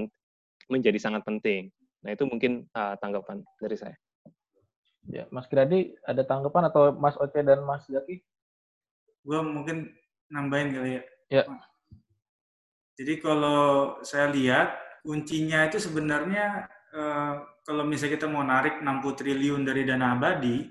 menjadi 0.72 0.96
sangat 0.96 1.22
penting. 1.28 1.68
Nah, 2.00 2.16
itu 2.16 2.24
mungkin 2.24 2.64
uh, 2.72 2.96
tanggapan 3.00 3.44
dari 3.60 3.76
saya. 3.76 3.96
Ya, 5.04 5.28
Mas 5.28 5.44
Gradi 5.52 5.92
ada 6.08 6.24
tanggapan 6.24 6.72
atau 6.72 6.96
Mas 6.96 7.16
Oce 7.20 7.44
dan 7.44 7.60
Mas 7.68 7.84
Zaki? 7.84 8.24
Gue 9.20 9.40
mungkin 9.44 9.92
nambahin 10.32 10.72
kali 10.72 10.90
ya. 10.96 11.02
Ya. 11.28 11.44
Jadi 12.96 13.20
kalau 13.20 13.98
saya 14.06 14.30
lihat 14.32 14.78
kuncinya 15.04 15.68
itu 15.68 15.76
sebenarnya 15.82 16.70
kalau 17.64 17.82
misalnya 17.82 18.14
kita 18.14 18.26
mau 18.30 18.46
narik 18.46 18.78
60 18.78 19.18
triliun 19.18 19.66
dari 19.66 19.82
dana 19.82 20.14
abadi, 20.14 20.62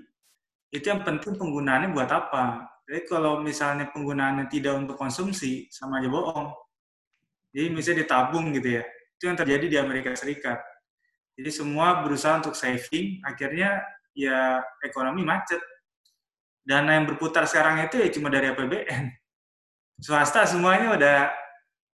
itu 0.72 0.86
yang 0.88 1.04
penting 1.04 1.36
penggunaannya 1.36 1.92
buat 1.92 2.08
apa. 2.08 2.64
Jadi 2.88 3.00
kalau 3.08 3.40
misalnya 3.44 3.92
penggunaannya 3.92 4.48
tidak 4.48 4.74
untuk 4.76 4.96
konsumsi, 4.96 5.68
sama 5.68 6.00
aja 6.00 6.08
bohong. 6.08 6.52
Jadi 7.54 7.66
misalnya 7.70 8.08
ditabung 8.08 8.50
gitu 8.56 8.80
ya. 8.80 8.84
Itu 9.14 9.30
yang 9.30 9.38
terjadi 9.38 9.66
di 9.68 9.76
Amerika 9.78 10.16
Serikat. 10.16 10.58
Jadi 11.34 11.50
semua 11.50 12.02
berusaha 12.02 12.40
untuk 12.40 12.56
saving, 12.56 13.22
akhirnya 13.22 13.84
ya 14.14 14.62
ekonomi 14.82 15.22
macet. 15.22 15.60
Dana 16.64 16.96
yang 16.96 17.04
berputar 17.04 17.44
sekarang 17.44 17.84
itu 17.84 18.00
ya 18.00 18.08
cuma 18.08 18.32
dari 18.32 18.48
APBN. 18.48 19.12
Swasta 20.00 20.48
semuanya 20.48 20.96
udah 20.96 21.18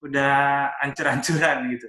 udah 0.06 0.32
ancur-ancuran 0.80 1.68
gitu. 1.76 1.88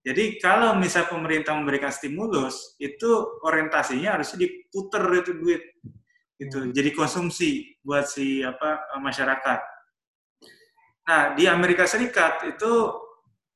Jadi 0.00 0.40
kalau 0.40 0.80
misal 0.80 1.04
pemerintah 1.12 1.52
memberikan 1.52 1.92
stimulus, 1.92 2.72
itu 2.80 3.40
orientasinya 3.44 4.16
harusnya 4.16 4.48
diputer 4.48 5.04
itu 5.20 5.32
duit, 5.36 5.62
gitu. 6.40 6.58
Hmm. 6.64 6.72
Jadi 6.72 6.90
konsumsi 6.96 7.76
buat 7.84 8.08
si 8.08 8.40
apa 8.40 8.96
masyarakat. 8.96 9.60
Nah 11.04 11.36
di 11.36 11.44
Amerika 11.44 11.84
Serikat 11.84 12.48
itu 12.48 12.72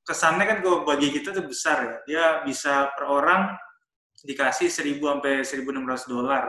kesannya 0.05 0.45
kan 0.45 0.59
kalau 0.61 0.85
bagi 0.85 1.09
kita 1.09 1.33
itu 1.33 1.49
besar 1.49 1.79
ya. 1.81 1.97
Dia 2.05 2.25
bisa 2.45 2.93
per 2.93 3.09
orang 3.09 3.57
dikasih 4.21 4.69
1000 4.69 5.01
sampai 5.01 5.33
1600 5.41 6.13
dolar. 6.13 6.45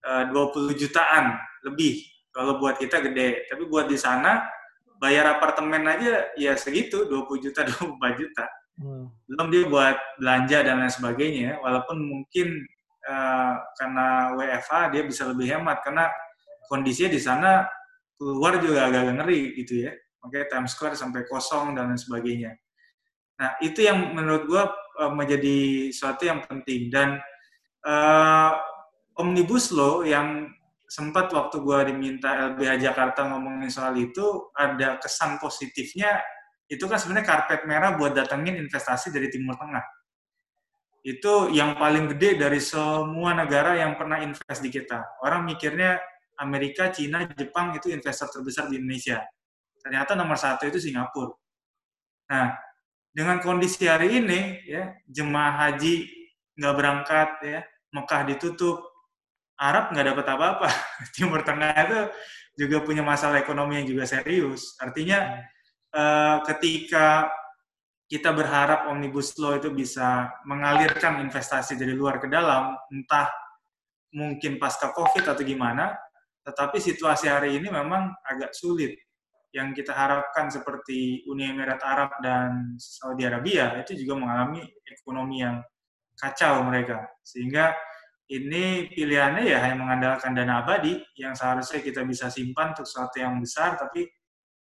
20 0.00 0.30
eh, 0.30 0.74
jutaan 0.78 1.36
lebih. 1.66 1.98
Kalau 2.30 2.62
buat 2.62 2.78
kita 2.78 3.02
gede. 3.10 3.50
Tapi 3.50 3.66
buat 3.66 3.90
di 3.90 3.98
sana 3.98 4.38
bayar 5.02 5.34
apartemen 5.34 5.82
aja 5.88 6.30
ya 6.38 6.54
segitu 6.54 7.10
20 7.10 7.44
juta 7.50 7.66
24 7.68 8.20
juta 8.20 8.44
hmm. 8.78 9.06
belum 9.26 9.46
dia 9.50 9.62
buat 9.66 9.96
belanja 10.20 10.58
dan 10.62 10.84
lain 10.84 10.92
sebagainya 10.92 11.58
walaupun 11.58 11.98
mungkin 11.98 12.62
uh, 13.08 13.54
karena 13.74 14.36
WFA 14.36 14.92
dia 14.92 15.02
bisa 15.02 15.26
lebih 15.26 15.50
hemat 15.50 15.82
karena 15.82 16.06
kondisinya 16.70 17.10
di 17.10 17.20
sana 17.20 17.50
keluar 18.20 18.60
juga 18.60 18.86
agak 18.92 19.16
ngeri 19.16 19.56
gitu 19.56 19.88
ya. 19.88 19.92
Makanya 20.20 20.46
Times 20.52 20.76
Square 20.76 20.94
sampai 21.00 21.24
kosong 21.24 21.72
dan 21.72 21.88
lain 21.88 21.96
sebagainya. 21.96 22.52
Nah 23.40 23.56
itu 23.64 23.80
yang 23.80 24.12
menurut 24.12 24.44
gua 24.44 24.68
uh, 25.00 25.08
menjadi 25.08 25.88
suatu 25.90 26.28
yang 26.28 26.44
penting. 26.44 26.92
Dan 26.92 27.16
uh, 27.88 28.52
omnibus 29.16 29.72
law 29.72 30.04
yang 30.04 30.52
sempat 30.84 31.32
waktu 31.32 31.64
gua 31.64 31.88
diminta 31.88 32.52
LBH 32.52 32.84
Jakarta 32.92 33.24
ngomongin 33.32 33.72
soal 33.72 33.96
itu 33.96 34.52
ada 34.52 35.00
kesan 35.00 35.40
positifnya 35.40 36.20
itu 36.70 36.86
kan 36.86 37.02
sebenarnya 37.02 37.26
karpet 37.26 37.66
merah 37.66 37.98
buat 37.98 38.14
datengin 38.14 38.54
investasi 38.62 39.10
dari 39.10 39.26
Timur 39.26 39.58
Tengah. 39.58 39.82
Itu 41.02 41.50
yang 41.50 41.74
paling 41.74 42.14
gede 42.14 42.38
dari 42.38 42.62
semua 42.62 43.34
negara 43.34 43.74
yang 43.74 43.98
pernah 43.98 44.22
invest 44.22 44.62
di 44.62 44.70
kita. 44.70 45.18
Orang 45.26 45.50
mikirnya 45.50 45.98
Amerika, 46.38 46.94
Cina, 46.94 47.26
Jepang 47.34 47.74
itu 47.74 47.90
investor 47.90 48.30
terbesar 48.30 48.70
di 48.70 48.78
Indonesia. 48.78 49.18
Ternyata 49.82 50.14
nomor 50.14 50.38
satu 50.38 50.70
itu 50.70 50.78
Singapura. 50.78 51.34
Nah, 52.30 52.54
dengan 53.10 53.42
kondisi 53.42 53.90
hari 53.90 54.22
ini, 54.22 54.62
ya 54.62 54.94
jemaah 55.10 55.66
haji 55.66 56.06
nggak 56.54 56.74
berangkat, 56.78 57.28
ya 57.42 57.60
Mekah 57.90 58.22
ditutup, 58.30 58.78
Arab 59.58 59.90
nggak 59.90 60.06
dapat 60.14 60.26
apa-apa. 60.38 60.68
Timur 61.18 61.42
Tengah 61.42 61.74
itu 61.74 62.00
juga 62.54 62.78
punya 62.86 63.02
masalah 63.02 63.42
ekonomi 63.42 63.82
yang 63.82 63.88
juga 63.90 64.06
serius. 64.06 64.78
Artinya 64.78 65.42
Eh, 65.90 66.38
ketika 66.46 67.26
kita 68.06 68.30
berharap 68.30 68.86
omnibus 68.94 69.34
law 69.42 69.58
itu 69.58 69.74
bisa 69.74 70.30
mengalirkan 70.46 71.18
investasi 71.22 71.74
dari 71.74 71.94
luar 71.98 72.22
ke 72.22 72.30
dalam, 72.30 72.78
entah 72.94 73.26
mungkin 74.14 74.58
pasca 74.58 74.94
COVID 74.94 75.34
atau 75.34 75.42
gimana, 75.42 75.94
tetapi 76.46 76.78
situasi 76.78 77.26
hari 77.26 77.58
ini 77.58 77.70
memang 77.70 78.14
agak 78.22 78.54
sulit. 78.54 78.98
Yang 79.50 79.82
kita 79.82 79.90
harapkan 79.94 80.46
seperti 80.46 81.26
Uni 81.26 81.50
Emirat 81.50 81.82
Arab 81.82 82.22
dan 82.22 82.78
Saudi 82.78 83.26
Arabia 83.26 83.74
itu 83.82 83.98
juga 83.98 84.14
mengalami 84.22 84.62
ekonomi 84.86 85.42
yang 85.42 85.58
kacau 86.14 86.62
mereka. 86.62 87.02
Sehingga 87.26 87.74
ini 88.30 88.86
pilihannya 88.94 89.42
ya 89.42 89.58
hanya 89.58 89.74
mengandalkan 89.74 90.38
dana 90.38 90.62
abadi 90.62 91.02
yang 91.18 91.34
seharusnya 91.34 91.82
kita 91.82 92.06
bisa 92.06 92.30
simpan 92.30 92.78
untuk 92.78 92.86
sesuatu 92.86 93.18
yang 93.18 93.42
besar, 93.42 93.74
tapi 93.74 94.06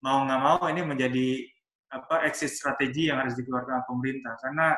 mau 0.04 0.28
nggak 0.28 0.42
mau 0.44 0.60
ini 0.68 0.84
menjadi 0.84 1.28
apa 1.96 2.28
exit 2.28 2.52
strategi 2.52 3.08
yang 3.08 3.24
harus 3.24 3.40
dikeluarkan 3.40 3.88
pemerintah. 3.88 4.36
Karena 4.44 4.76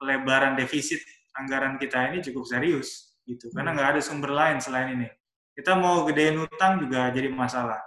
pelebaran 0.00 0.56
defisit 0.56 1.04
anggaran 1.36 1.76
kita 1.76 2.10
ini 2.10 2.24
cukup 2.24 2.48
serius 2.48 3.20
gitu. 3.28 3.52
Karena 3.52 3.70
hmm. 3.70 3.76
nggak 3.78 3.90
ada 3.96 4.00
sumber 4.00 4.32
lain 4.32 4.58
selain 4.58 4.96
ini. 4.96 5.08
Kita 5.52 5.76
mau 5.76 6.08
gedein 6.08 6.40
utang 6.40 6.80
juga 6.80 7.12
jadi 7.12 7.28
masalah. 7.28 7.78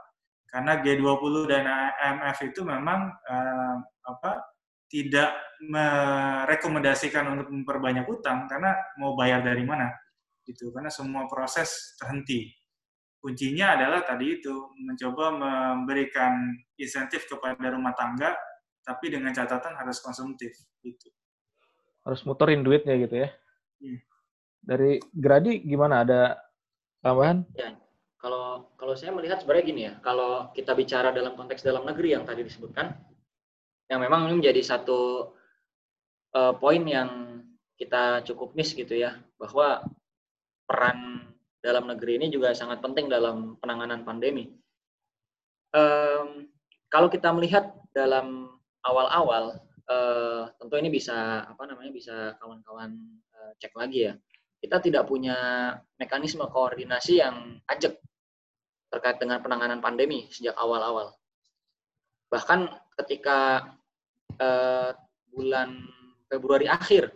Karena 0.45 0.79
G20 0.79 1.35
dan 1.51 1.67
IMF 1.67 2.37
itu 2.47 2.61
memang 2.63 3.11
uh, 3.11 3.75
apa 4.05 4.55
tidak 4.87 5.33
merekomendasikan 5.65 7.25
untuk 7.35 7.49
memperbanyak 7.51 8.05
utang 8.07 8.45
karena 8.45 8.77
mau 9.01 9.17
bayar 9.17 9.41
dari 9.41 9.65
mana 9.65 9.89
gitu. 10.45 10.69
Karena 10.69 10.93
semua 10.93 11.25
proses 11.25 11.97
terhenti 11.97 12.53
kuncinya 13.25 13.73
adalah 13.73 14.05
tadi 14.05 14.37
itu 14.37 14.53
mencoba 14.77 15.33
memberikan 15.33 16.53
insentif 16.77 17.25
kepada 17.25 17.73
rumah 17.73 17.97
tangga 17.97 18.37
tapi 18.85 19.09
dengan 19.09 19.33
catatan 19.33 19.73
harus 19.73 19.97
konsumtif 19.97 20.53
gitu. 20.85 21.09
Harus 22.05 22.21
muterin 22.21 22.61
duitnya 22.61 22.93
gitu 23.01 23.25
ya. 23.25 23.33
Hmm. 23.81 23.97
Dari 24.61 25.01
Gradi 25.09 25.65
gimana 25.65 26.05
ada 26.05 26.37
tambahan? 27.01 27.41
Ya, 27.57 27.73
kalau 28.21 28.69
kalau 28.77 28.93
saya 28.93 29.09
melihat 29.09 29.41
sebenarnya 29.41 29.65
gini 29.65 29.81
ya, 29.89 29.93
kalau 30.05 30.53
kita 30.53 30.77
bicara 30.77 31.09
dalam 31.09 31.33
konteks 31.33 31.65
dalam 31.65 31.81
negeri 31.81 32.13
yang 32.13 32.29
tadi 32.29 32.45
disebutkan, 32.45 32.93
yang 33.89 34.05
memang 34.05 34.29
ini 34.29 34.37
menjadi 34.37 34.61
satu 34.61 35.33
uh, 36.37 36.53
poin 36.61 36.85
yang 36.85 37.41
kita 37.73 38.21
cukup 38.21 38.53
miss 38.53 38.77
gitu 38.77 38.93
ya, 38.93 39.17
bahwa 39.41 39.81
peran 40.69 41.14
dalam 41.65 41.89
negeri 41.89 42.21
ini 42.21 42.29
juga 42.29 42.53
sangat 42.53 42.77
penting 42.85 43.09
dalam 43.09 43.57
penanganan 43.57 44.05
pandemi. 44.05 44.53
Um, 45.73 46.45
kalau 46.93 47.09
kita 47.09 47.33
melihat 47.33 47.73
dalam 47.89 48.53
awal-awal, 48.85 49.57
uh, 49.89 50.45
tentu 50.61 50.77
ini 50.77 50.93
bisa 50.93 51.41
apa 51.49 51.65
namanya 51.65 51.89
bisa 51.89 52.37
kawan-kawan 52.37 52.93
uh, 53.33 53.51
cek 53.57 53.73
lagi 53.73 54.05
ya. 54.05 54.13
Kita 54.61 54.77
tidak 54.77 55.09
punya 55.09 55.73
mekanisme 55.97 56.45
koordinasi 56.45 57.17
yang 57.25 57.57
ajak 57.65 57.97
terkait 58.93 59.17
dengan 59.17 59.41
penanganan 59.41 59.81
pandemi 59.81 60.29
sejak 60.29 60.53
awal-awal. 60.55 61.17
Bahkan 62.29 62.69
ketika 63.01 63.73
uh, 64.37 64.93
bulan 65.33 65.81
Februari 66.29 66.69
akhir, 66.69 67.11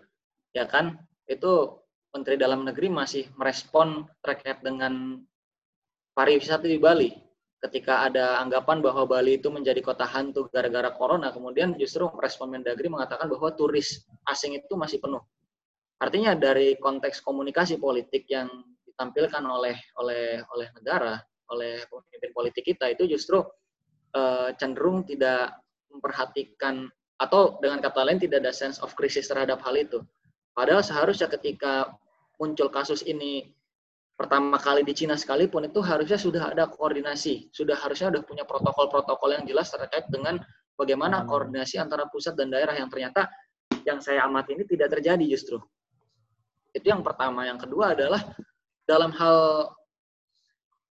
ya 0.51 0.65
kan, 0.65 0.99
itu 1.30 1.80
Menteri 2.10 2.36
Dalam 2.41 2.65
Negeri 2.65 2.90
masih 2.90 3.30
merespon 3.38 4.06
terkait 4.26 4.60
dengan 4.65 5.22
pariwisata 6.18 6.65
di 6.65 6.80
Bali. 6.81 7.11
ketika 7.60 8.07
ada 8.07 8.40
anggapan 8.40 8.80
bahwa 8.80 9.03
Bali 9.03 9.36
itu 9.36 9.52
menjadi 9.52 9.84
kota 9.84 10.07
hantu 10.07 10.48
gara-gara 10.48 10.95
corona, 10.95 11.36
kemudian 11.36 11.76
justru 11.76 12.07
respon 12.15 12.56
Mendagri 12.56 12.88
mengatakan 12.88 13.27
bahwa 13.27 13.52
turis 13.52 14.07
asing 14.31 14.56
itu 14.56 14.80
masih 14.80 15.03
penuh. 15.03 15.19
Artinya 15.99 16.40
dari 16.40 16.80
konteks 16.80 17.19
komunikasi 17.19 17.76
politik 17.76 18.23
yang 18.31 18.48
ditampilkan 18.88 19.44
oleh 19.44 19.76
oleh 19.99 20.40
oleh 20.56 20.68
negara, 20.80 21.19
oleh 21.52 21.84
pemimpin 21.91 22.31
politik 22.31 22.64
kita 22.64 22.95
itu 22.95 23.03
justru 23.11 23.44
uh, 24.15 24.56
cenderung 24.56 25.03
tidak 25.03 25.60
memperhatikan 25.91 26.88
atau 27.19 27.60
dengan 27.60 27.84
kata 27.84 28.07
lain 28.07 28.23
tidak 28.23 28.40
ada 28.48 28.56
sense 28.56 28.80
of 28.80 28.95
crisis 28.95 29.27
terhadap 29.27 29.60
hal 29.68 29.76
itu. 29.76 29.99
Padahal 30.53 30.84
seharusnya 30.84 31.30
ketika 31.31 31.93
muncul 32.39 32.71
kasus 32.71 33.03
ini 33.03 33.51
pertama 34.19 34.59
kali 34.59 34.84
di 34.84 34.91
Cina 34.91 35.15
sekalipun 35.15 35.71
itu 35.71 35.80
harusnya 35.80 36.19
sudah 36.19 36.43
ada 36.51 36.67
koordinasi, 36.67 37.47
sudah 37.55 37.80
harusnya 37.80 38.11
sudah 38.11 38.23
punya 38.27 38.43
protokol-protokol 38.43 39.39
yang 39.39 39.47
jelas 39.47 39.71
terkait 39.71 40.11
dengan 40.11 40.39
bagaimana 40.76 41.23
hmm. 41.23 41.27
koordinasi 41.27 41.80
antara 41.80 42.07
pusat 42.11 42.35
dan 42.35 42.51
daerah 42.51 42.76
yang 42.76 42.91
ternyata 42.91 43.31
yang 43.88 44.03
saya 44.03 44.27
amati 44.27 44.59
ini 44.59 44.67
tidak 44.67 44.99
terjadi 44.99 45.23
justru. 45.23 45.59
Itu 46.76 46.91
yang 46.91 46.99
pertama. 46.99 47.47
Yang 47.47 47.67
kedua 47.67 47.95
adalah 47.95 48.21
dalam 48.84 49.15
hal 49.15 49.71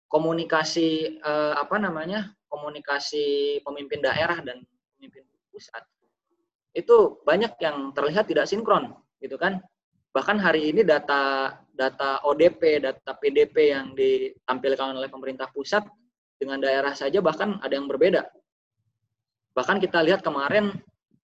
komunikasi 0.06 1.18
eh, 1.18 1.54
apa 1.54 1.78
namanya? 1.78 2.30
komunikasi 2.46 3.58
pemimpin 3.66 4.00
daerah 4.00 4.38
dan 4.40 4.62
pemimpin 4.96 5.26
pusat. 5.50 5.82
Itu 6.72 7.20
banyak 7.26 7.58
yang 7.60 7.90
terlihat 7.92 8.30
tidak 8.30 8.46
sinkron, 8.48 8.96
gitu 9.20 9.36
kan? 9.40 9.60
Bahkan 10.16 10.40
hari 10.40 10.72
ini 10.72 10.80
data 10.80 11.52
data 11.76 12.24
ODP, 12.24 12.80
data 12.80 13.12
PDP 13.20 13.76
yang 13.76 13.92
ditampilkan 13.92 14.96
oleh 14.96 15.12
pemerintah 15.12 15.52
pusat 15.52 15.84
dengan 16.40 16.60
daerah 16.60 16.96
saja 16.96 17.20
bahkan 17.20 17.60
ada 17.60 17.76
yang 17.76 17.84
berbeda. 17.84 18.24
Bahkan 19.52 19.76
kita 19.80 20.00
lihat 20.04 20.24
kemarin 20.24 20.72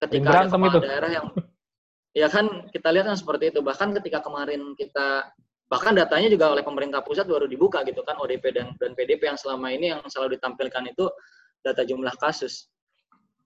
ketika 0.00 0.44
ada 0.44 0.48
kepala 0.48 0.76
itu. 0.76 0.80
daerah 0.84 1.10
yang 1.12 1.26
ya 2.20 2.28
kan 2.28 2.68
kita 2.68 2.88
lihat 2.92 3.08
kan 3.08 3.16
seperti 3.16 3.52
itu. 3.52 3.64
Bahkan 3.64 3.96
ketika 4.00 4.20
kemarin 4.20 4.76
kita 4.76 5.32
bahkan 5.72 5.96
datanya 5.96 6.28
juga 6.28 6.52
oleh 6.52 6.60
pemerintah 6.60 7.00
pusat 7.00 7.24
baru 7.24 7.48
dibuka 7.48 7.80
gitu 7.88 8.04
kan 8.04 8.20
ODP 8.20 8.52
dan 8.52 8.76
dan 8.76 8.92
PDP 8.92 9.32
yang 9.32 9.40
selama 9.40 9.72
ini 9.72 9.88
yang 9.88 10.04
selalu 10.04 10.36
ditampilkan 10.36 10.84
itu 10.92 11.08
data 11.64 11.80
jumlah 11.80 12.12
kasus. 12.20 12.68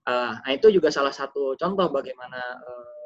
Uh, 0.03 0.35
nah 0.43 0.51
itu 0.51 0.67
juga 0.71 0.91
salah 0.91 1.11
satu 1.11 1.55
contoh 1.55 1.87
bagaimana 1.91 2.39
uh, 2.39 2.96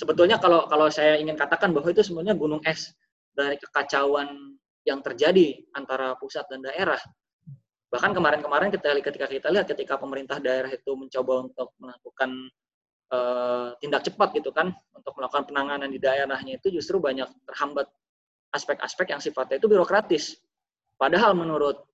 sebetulnya 0.00 0.40
kalau 0.40 0.64
kalau 0.64 0.88
saya 0.88 1.20
ingin 1.20 1.36
katakan 1.36 1.76
bahwa 1.76 1.92
itu 1.92 2.00
sebenarnya 2.00 2.32
gunung 2.32 2.64
es 2.64 2.96
dari 3.36 3.60
kekacauan 3.60 4.56
yang 4.88 5.04
terjadi 5.04 5.60
antara 5.76 6.16
pusat 6.16 6.48
dan 6.48 6.64
daerah. 6.64 6.96
Bahkan 7.92 8.16
kemarin-kemarin 8.16 8.72
kita 8.72 8.96
ketika 9.04 9.26
kita 9.28 9.48
lihat 9.52 9.68
ketika 9.68 10.00
pemerintah 10.00 10.40
daerah 10.40 10.72
itu 10.72 10.96
mencoba 10.96 11.44
untuk 11.44 11.68
melakukan 11.76 12.48
uh, 13.12 13.76
tindak 13.82 14.08
cepat 14.08 14.40
gitu 14.40 14.48
kan 14.56 14.72
untuk 14.96 15.12
melakukan 15.20 15.44
penanganan 15.44 15.92
di 15.92 16.00
daerahnya 16.00 16.56
itu 16.56 16.72
justru 16.72 16.96
banyak 16.96 17.28
terhambat 17.44 17.90
aspek-aspek 18.56 19.12
yang 19.12 19.20
sifatnya 19.20 19.60
itu 19.60 19.68
birokratis. 19.68 20.40
Padahal 20.96 21.36
menurut 21.36 21.84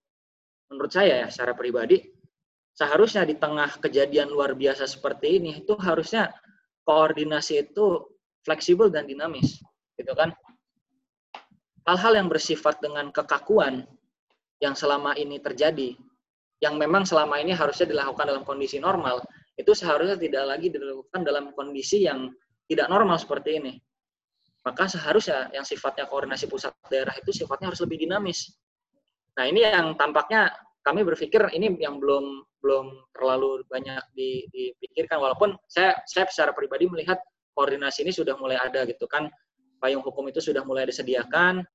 menurut 0.70 0.92
saya 0.94 1.26
ya 1.26 1.28
secara 1.32 1.58
pribadi 1.58 2.06
seharusnya 2.76 3.24
di 3.24 3.34
tengah 3.40 3.80
kejadian 3.80 4.28
luar 4.28 4.52
biasa 4.52 4.84
seperti 4.84 5.40
ini 5.40 5.64
itu 5.64 5.72
harusnya 5.80 6.28
koordinasi 6.86 7.66
itu 7.66 8.06
fleksibel 8.46 8.88
dan 8.88 9.10
dinamis, 9.10 9.58
gitu 9.98 10.14
kan? 10.14 10.30
Hal-hal 11.82 12.22
yang 12.22 12.28
bersifat 12.30 12.78
dengan 12.78 13.10
kekakuan 13.10 13.86
yang 14.62 14.78
selama 14.78 15.18
ini 15.18 15.42
terjadi, 15.42 15.98
yang 16.62 16.78
memang 16.78 17.02
selama 17.02 17.42
ini 17.42 17.52
harusnya 17.52 17.90
dilakukan 17.90 18.24
dalam 18.26 18.42
kondisi 18.46 18.78
normal, 18.78 19.20
itu 19.58 19.74
seharusnya 19.74 20.14
tidak 20.16 20.44
lagi 20.46 20.70
dilakukan 20.70 21.20
dalam 21.26 21.50
kondisi 21.52 22.06
yang 22.06 22.30
tidak 22.70 22.86
normal 22.86 23.18
seperti 23.18 23.58
ini. 23.58 23.74
Maka 24.66 24.90
seharusnya 24.90 25.50
yang 25.54 25.62
sifatnya 25.62 26.10
koordinasi 26.10 26.50
pusat 26.50 26.74
daerah 26.90 27.14
itu 27.14 27.30
sifatnya 27.30 27.70
harus 27.70 27.82
lebih 27.86 28.02
dinamis. 28.02 28.50
Nah 29.38 29.46
ini 29.46 29.62
yang 29.62 29.94
tampaknya 29.94 30.50
kami 30.86 31.02
berpikir 31.02 31.42
ini 31.50 31.74
yang 31.82 31.98
belum 31.98 32.46
belum 32.62 33.10
terlalu 33.10 33.66
banyak 33.66 34.06
dipikirkan. 34.14 35.18
Walaupun 35.18 35.58
saya 35.66 35.98
saya 36.06 36.30
secara 36.30 36.54
pribadi 36.54 36.86
melihat 36.86 37.18
koordinasi 37.58 38.06
ini 38.06 38.14
sudah 38.14 38.38
mulai 38.38 38.54
ada 38.62 38.86
gitu 38.86 39.10
kan. 39.10 39.26
Payung 39.82 40.06
hukum 40.06 40.30
itu 40.30 40.38
sudah 40.38 40.62
mulai 40.62 40.86
disediakan 40.86 41.66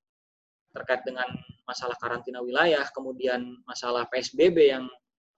terkait 0.71 1.03
dengan 1.03 1.27
masalah 1.67 1.99
karantina 1.99 2.39
wilayah 2.39 2.87
kemudian 2.95 3.59
masalah 3.67 4.07
PSBB 4.07 4.71
yang 4.71 4.87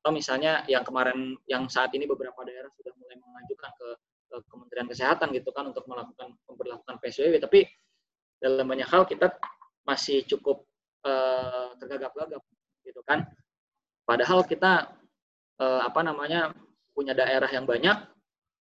atau 0.04 0.12
misalnya 0.14 0.62
yang 0.70 0.86
kemarin 0.86 1.34
yang 1.50 1.66
saat 1.66 1.90
ini 1.98 2.06
beberapa 2.06 2.38
daerah 2.46 2.70
sudah 2.76 2.94
mulai 3.00 3.18
mengajukan 3.18 3.72
ke, 3.74 3.88
ke 4.30 4.36
Kementerian 4.52 4.88
Kesehatan 4.92 5.34
gitu 5.34 5.50
kan 5.56 5.74
untuk 5.74 5.88
melakukan 5.90 6.38
memperlakukan 6.46 6.96
PSBB 7.02 7.42
tapi 7.42 7.66
dalam 8.38 8.68
banyak 8.68 8.86
hal 8.86 9.08
kita 9.10 9.32
masih 9.88 10.28
cukup 10.30 10.68
uh, 11.08 11.74
tergagap-gagap 11.80 12.44
gitu 12.84 13.02
kan 13.08 13.26
Padahal 14.04 14.44
kita 14.44 14.92
eh, 15.60 15.82
apa 15.84 16.02
namanya 16.04 16.52
punya 16.94 17.16
daerah 17.16 17.50
yang 17.50 17.64
banyak, 17.64 17.98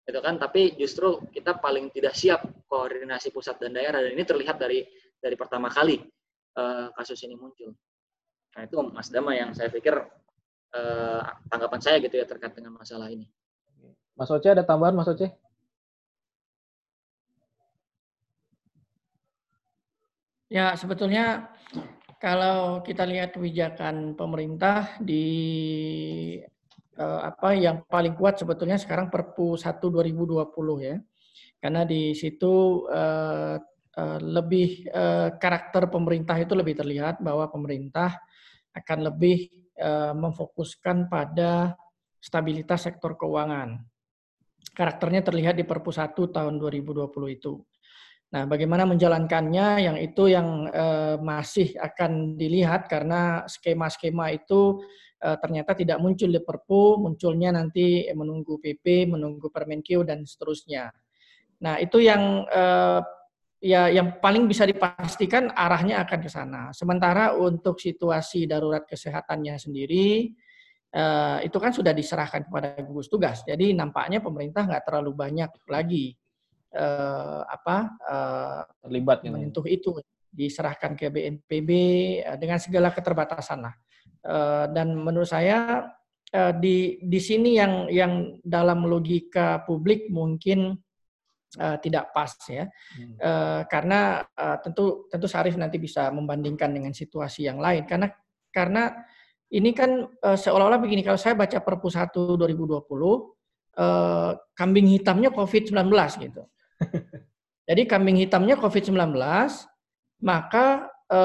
gitu 0.06 0.20
kan? 0.20 0.36
Tapi 0.36 0.76
justru 0.76 1.22
kita 1.30 1.58
paling 1.58 1.88
tidak 1.94 2.14
siap 2.16 2.44
koordinasi 2.66 3.30
pusat 3.34 3.58
dan 3.58 3.74
daerah 3.76 4.02
dan 4.04 4.12
ini 4.14 4.24
terlihat 4.24 4.56
dari 4.60 4.84
dari 5.20 5.36
pertama 5.36 5.68
kali 5.70 6.00
eh, 6.56 6.86
kasus 6.96 7.20
ini 7.24 7.36
muncul. 7.36 7.72
Nah 8.56 8.62
itu 8.66 8.76
Mas 8.90 9.08
Dama 9.08 9.32
yang 9.36 9.54
saya 9.54 9.70
pikir 9.70 9.94
eh, 10.74 11.22
tanggapan 11.48 11.80
saya 11.80 11.96
gitu 12.02 12.18
ya 12.18 12.26
terkait 12.26 12.52
dengan 12.56 12.74
masalah 12.74 13.08
ini. 13.08 13.28
Mas 14.18 14.28
Oce 14.28 14.52
ada 14.52 14.66
tambahan 14.66 14.92
Mas 14.92 15.08
Oce? 15.08 15.32
Ya 20.50 20.74
sebetulnya 20.74 21.46
kalau 22.20 22.84
kita 22.84 23.08
lihat 23.08 23.32
kebijakan 23.32 24.12
pemerintah 24.12 25.00
di 25.00 25.24
eh, 27.00 27.20
apa 27.24 27.56
yang 27.56 27.88
paling 27.88 28.12
kuat 28.12 28.36
sebetulnya 28.36 28.76
sekarang 28.76 29.08
Perpu 29.08 29.56
1 29.56 29.80
2020 29.88 30.44
ya. 30.84 31.00
Karena 31.56 31.88
di 31.88 32.12
situ 32.12 32.84
eh, 32.92 33.56
eh, 33.96 34.18
lebih 34.20 34.84
eh, 34.84 35.28
karakter 35.40 35.88
pemerintah 35.88 36.36
itu 36.36 36.52
lebih 36.52 36.76
terlihat 36.76 37.24
bahwa 37.24 37.48
pemerintah 37.48 38.20
akan 38.76 38.98
lebih 39.08 39.48
eh, 39.80 40.12
memfokuskan 40.12 41.08
pada 41.08 41.72
stabilitas 42.20 42.84
sektor 42.84 43.16
keuangan. 43.16 43.80
Karakternya 44.76 45.24
terlihat 45.24 45.56
di 45.56 45.64
Perpu 45.64 45.88
1 45.88 46.12
tahun 46.36 46.60
2020 46.60 47.08
itu. 47.32 47.64
Nah, 48.30 48.46
bagaimana 48.46 48.86
menjalankannya 48.86 49.90
yang 49.90 49.96
itu 49.98 50.30
yang 50.30 50.70
eh, 50.70 51.18
masih 51.18 51.74
akan 51.74 52.38
dilihat 52.38 52.86
karena 52.86 53.42
skema-skema 53.50 54.30
itu 54.30 54.78
eh, 55.18 55.34
ternyata 55.42 55.74
tidak 55.74 55.98
muncul 55.98 56.30
di 56.30 56.38
Perpu, 56.38 57.02
munculnya 57.02 57.50
nanti 57.50 58.06
menunggu 58.14 58.62
PP, 58.62 59.10
menunggu 59.10 59.50
Permenkeu 59.50 60.06
dan 60.06 60.22
seterusnya. 60.22 60.94
Nah, 61.66 61.82
itu 61.82 61.98
yang 61.98 62.46
eh, 62.46 63.02
ya 63.66 63.90
yang 63.90 64.22
paling 64.22 64.46
bisa 64.46 64.62
dipastikan 64.62 65.50
arahnya 65.50 65.98
akan 66.06 66.18
ke 66.22 66.30
sana. 66.30 66.62
Sementara 66.70 67.34
untuk 67.34 67.82
situasi 67.82 68.46
darurat 68.46 68.86
kesehatannya 68.86 69.58
sendiri 69.58 70.30
eh, 70.94 71.38
itu 71.50 71.58
kan 71.58 71.74
sudah 71.74 71.90
diserahkan 71.90 72.46
kepada 72.46 72.78
gugus 72.86 73.10
tugas. 73.10 73.42
Jadi 73.42 73.74
nampaknya 73.74 74.22
pemerintah 74.22 74.70
nggak 74.70 74.86
terlalu 74.86 75.18
banyak 75.18 75.50
lagi 75.66 76.14
uh, 76.74 77.42
apa 77.46 77.76
uh, 78.06 78.60
terlibat 78.84 79.26
menyentuh 79.26 79.66
itu 79.66 79.98
diserahkan 80.30 80.94
ke 80.94 81.10
BNPB 81.10 81.70
uh, 82.22 82.36
dengan 82.38 82.58
segala 82.62 82.94
keterbatasan 82.94 83.58
lah. 83.66 83.74
Uh, 84.20 84.64
dan 84.70 84.92
menurut 84.94 85.26
saya 85.26 85.88
uh, 86.36 86.52
di 86.54 87.00
di 87.02 87.20
sini 87.20 87.56
yang 87.56 87.88
yang 87.88 88.38
dalam 88.44 88.84
logika 88.86 89.64
publik 89.64 90.12
mungkin 90.12 90.76
uh, 91.58 91.76
tidak 91.80 92.12
pas 92.12 92.30
ya, 92.46 92.68
hmm. 92.68 93.16
uh, 93.16 93.60
karena 93.66 94.22
uh, 94.36 94.56
tentu 94.60 95.08
tentu 95.08 95.26
Sarif 95.26 95.56
nanti 95.56 95.80
bisa 95.80 96.12
membandingkan 96.12 96.70
dengan 96.70 96.92
situasi 96.92 97.48
yang 97.48 97.58
lain 97.58 97.88
karena 97.88 98.12
karena 98.52 98.92
ini 99.50 99.74
kan 99.74 100.06
uh, 100.06 100.38
seolah-olah 100.38 100.78
begini 100.78 101.02
kalau 101.02 101.18
saya 101.18 101.34
baca 101.34 101.58
Perpu 101.58 101.90
1 101.90 102.14
2020 102.14 102.86
uh, 103.80 104.30
kambing 104.54 104.86
hitamnya 104.94 105.34
COVID-19 105.34 105.90
gitu. 106.22 106.42
Jadi 107.70 107.82
kambing 107.86 108.18
hitamnya 108.18 108.58
COVID-19, 108.58 109.14
maka 110.26 110.90
e, 111.06 111.20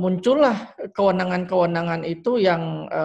muncullah 0.00 0.72
kewenangan-kewenangan 0.96 2.08
itu 2.08 2.40
yang 2.40 2.88
e, 2.88 3.02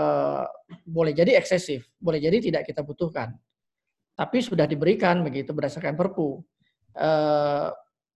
boleh 0.88 1.12
jadi 1.12 1.36
eksesif, 1.36 1.92
boleh 2.00 2.24
jadi 2.24 2.40
tidak 2.40 2.64
kita 2.72 2.88
butuhkan. 2.88 3.36
Tapi 4.16 4.40
sudah 4.40 4.64
diberikan 4.64 5.28
begitu 5.28 5.52
berdasarkan 5.52 5.92
Perpu. 6.00 6.40
E, 6.96 7.10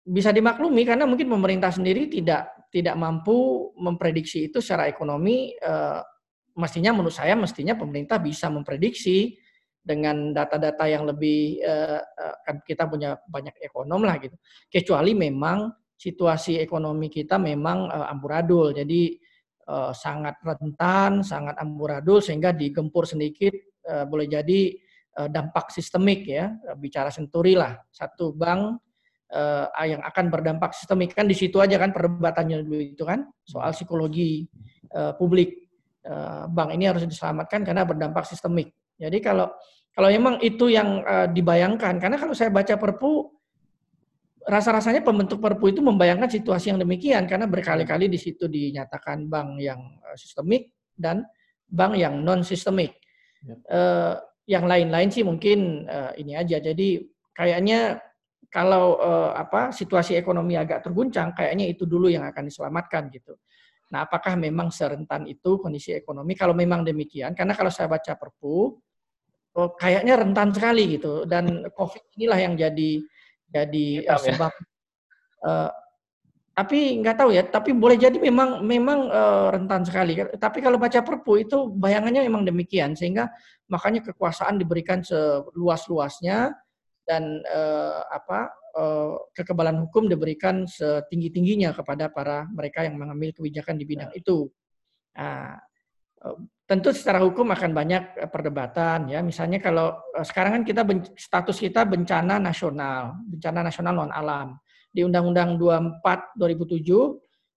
bisa 0.07 0.29
dimaklumi 0.29 0.85
karena 0.85 1.09
mungkin 1.09 1.27
pemerintah 1.27 1.73
sendiri 1.73 2.07
tidak 2.07 2.69
tidak 2.69 2.95
mampu 2.95 3.71
memprediksi 3.81 4.47
itu 4.47 4.61
secara 4.61 4.85
ekonomi 4.87 5.57
e, 5.57 5.73
mestinya 6.57 6.93
menurut 6.95 7.17
saya 7.17 7.33
mestinya 7.33 7.73
pemerintah 7.73 8.21
bisa 8.21 8.47
memprediksi 8.49 9.35
dengan 9.87 10.35
data-data 10.35 10.83
yang 10.91 11.07
lebih 11.07 11.63
uh, 11.63 12.03
kan 12.43 12.59
kita 12.67 12.91
punya 12.91 13.15
banyak 13.23 13.55
ekonom 13.63 14.03
lah 14.03 14.19
gitu. 14.19 14.35
Kecuali 14.67 15.15
memang 15.15 15.71
situasi 15.95 16.59
ekonomi 16.59 17.07
kita 17.07 17.39
memang 17.39 17.87
uh, 17.87 18.11
amburadul. 18.11 18.75
Jadi 18.75 19.23
sangat 19.91 20.39
rentan, 20.47 21.27
sangat 21.27 21.59
amburadul 21.59 22.23
sehingga 22.23 22.55
digempur 22.55 23.03
sedikit 23.03 23.51
boleh 23.83 24.23
jadi 24.23 24.71
dampak 25.27 25.75
sistemik 25.75 26.23
ya. 26.23 26.55
Bicara 26.79 27.11
senturi 27.11 27.51
lah, 27.51 27.75
satu 27.91 28.31
bank 28.31 28.79
yang 29.83 29.99
akan 30.07 30.31
berdampak 30.31 30.71
sistemik 30.71 31.11
kan 31.11 31.27
di 31.27 31.35
situ 31.35 31.59
aja 31.59 31.75
kan 31.75 31.91
perdebatannya 31.91 32.63
dulu 32.63 32.79
itu 32.79 33.03
kan 33.03 33.27
soal 33.43 33.75
psikologi 33.75 34.47
publik. 35.19 35.67
Bank 36.47 36.71
ini 36.71 36.87
harus 36.87 37.03
diselamatkan 37.03 37.67
karena 37.67 37.83
berdampak 37.83 38.23
sistemik. 38.23 38.71
Jadi 38.95 39.19
kalau 39.19 39.51
kalau 39.97 40.13
memang 40.13 40.37
itu 40.45 40.69
yang 40.69 41.01
uh, 41.01 41.25
dibayangkan, 41.25 41.97
karena 41.97 42.21
kalau 42.21 42.37
saya 42.37 42.53
baca 42.53 42.77
Perpu, 42.77 43.33
rasa-rasanya 44.45 45.01
pembentuk 45.01 45.41
Perpu 45.41 45.73
itu 45.73 45.81
membayangkan 45.81 46.29
situasi 46.29 46.69
yang 46.69 46.77
demikian, 46.77 47.25
karena 47.25 47.49
berkali-kali 47.49 48.05
di 48.05 48.21
situ 48.21 48.45
dinyatakan 48.45 49.25
bank 49.25 49.57
yang 49.57 49.97
uh, 50.05 50.13
sistemik 50.13 50.69
dan 50.93 51.25
bank 51.65 51.97
yang 51.97 52.21
non 52.21 52.45
sistemik. 52.45 52.93
Ya. 53.41 53.57
Uh, 53.73 54.13
yang 54.45 54.69
lain-lain 54.69 55.09
sih 55.09 55.25
mungkin 55.25 55.89
uh, 55.89 56.13
ini 56.13 56.37
aja. 56.37 56.61
Jadi 56.61 57.01
kayaknya 57.33 57.97
kalau 58.53 59.01
uh, 59.01 59.33
apa 59.33 59.73
situasi 59.73 60.13
ekonomi 60.13 60.61
agak 60.61 60.85
terguncang, 60.85 61.33
kayaknya 61.33 61.73
itu 61.73 61.89
dulu 61.89 62.05
yang 62.05 62.21
akan 62.21 62.45
diselamatkan 62.45 63.09
gitu. 63.09 63.33
Nah, 63.89 64.05
apakah 64.05 64.37
memang 64.37 64.69
serentan 64.69 65.25
itu 65.25 65.57
kondisi 65.57 65.89
ekonomi? 65.89 66.37
Kalau 66.37 66.53
memang 66.53 66.85
demikian, 66.85 67.33
karena 67.33 67.57
kalau 67.57 67.73
saya 67.73 67.89
baca 67.89 68.13
Perpu, 68.13 68.77
oh, 69.57 69.73
kayaknya 69.73 70.13
rentan 70.21 70.53
sekali 70.53 70.97
gitu 70.97 71.25
dan 71.25 71.65
COVID 71.73 72.13
inilah 72.15 72.39
yang 72.39 72.53
jadi 72.53 72.91
jadi 73.49 73.87
uh, 74.05 74.21
sebab 74.21 74.53
ya? 74.53 75.47
uh, 75.49 75.71
tapi 76.57 76.97
nggak 77.01 77.17
tahu 77.21 77.29
ya 77.33 77.45
tapi 77.45 77.73
boleh 77.73 77.97
jadi 78.01 78.17
memang 78.17 78.65
memang 78.65 79.09
uh, 79.09 79.53
rentan 79.53 79.85
sekali 79.85 80.17
tapi 80.37 80.61
kalau 80.61 80.77
baca 80.77 81.01
perpu 81.01 81.41
itu 81.41 81.69
bayangannya 81.69 82.25
memang 82.25 82.45
demikian 82.45 82.97
sehingga 82.97 83.29
makanya 83.69 84.01
kekuasaan 84.09 84.57
diberikan 84.57 85.05
seluas-luasnya 85.05 86.53
dan 87.05 87.45
uh, 87.45 88.03
apa 88.09 88.51
uh, 88.75 89.15
kekebalan 89.37 89.79
hukum 89.85 90.11
diberikan 90.11 90.67
setinggi-tingginya 90.67 91.71
kepada 91.71 92.09
para 92.11 92.49
mereka 92.51 92.83
yang 92.83 92.99
mengambil 92.99 93.31
kebijakan 93.31 93.79
di 93.79 93.85
bidang 93.87 94.11
ya. 94.11 94.19
itu. 94.19 94.51
Nah, 95.15 95.55
tentu 96.67 96.91
secara 96.91 97.23
hukum 97.23 97.47
akan 97.47 97.71
banyak 97.71 98.03
eh, 98.19 98.29
perdebatan 98.29 99.07
ya. 99.07 99.23
Misalnya 99.23 99.63
kalau 99.63 99.95
eh, 100.13 100.25
sekarang 100.27 100.61
kan 100.61 100.63
kita 100.67 100.83
status 101.15 101.57
kita 101.57 101.87
bencana 101.87 102.37
nasional, 102.37 103.15
bencana 103.23 103.63
nasional 103.63 103.95
non 103.95 104.11
alam. 104.11 104.59
Di 104.91 105.01
Undang-Undang 105.07 105.55
24 105.57 106.35
2007 106.35 106.83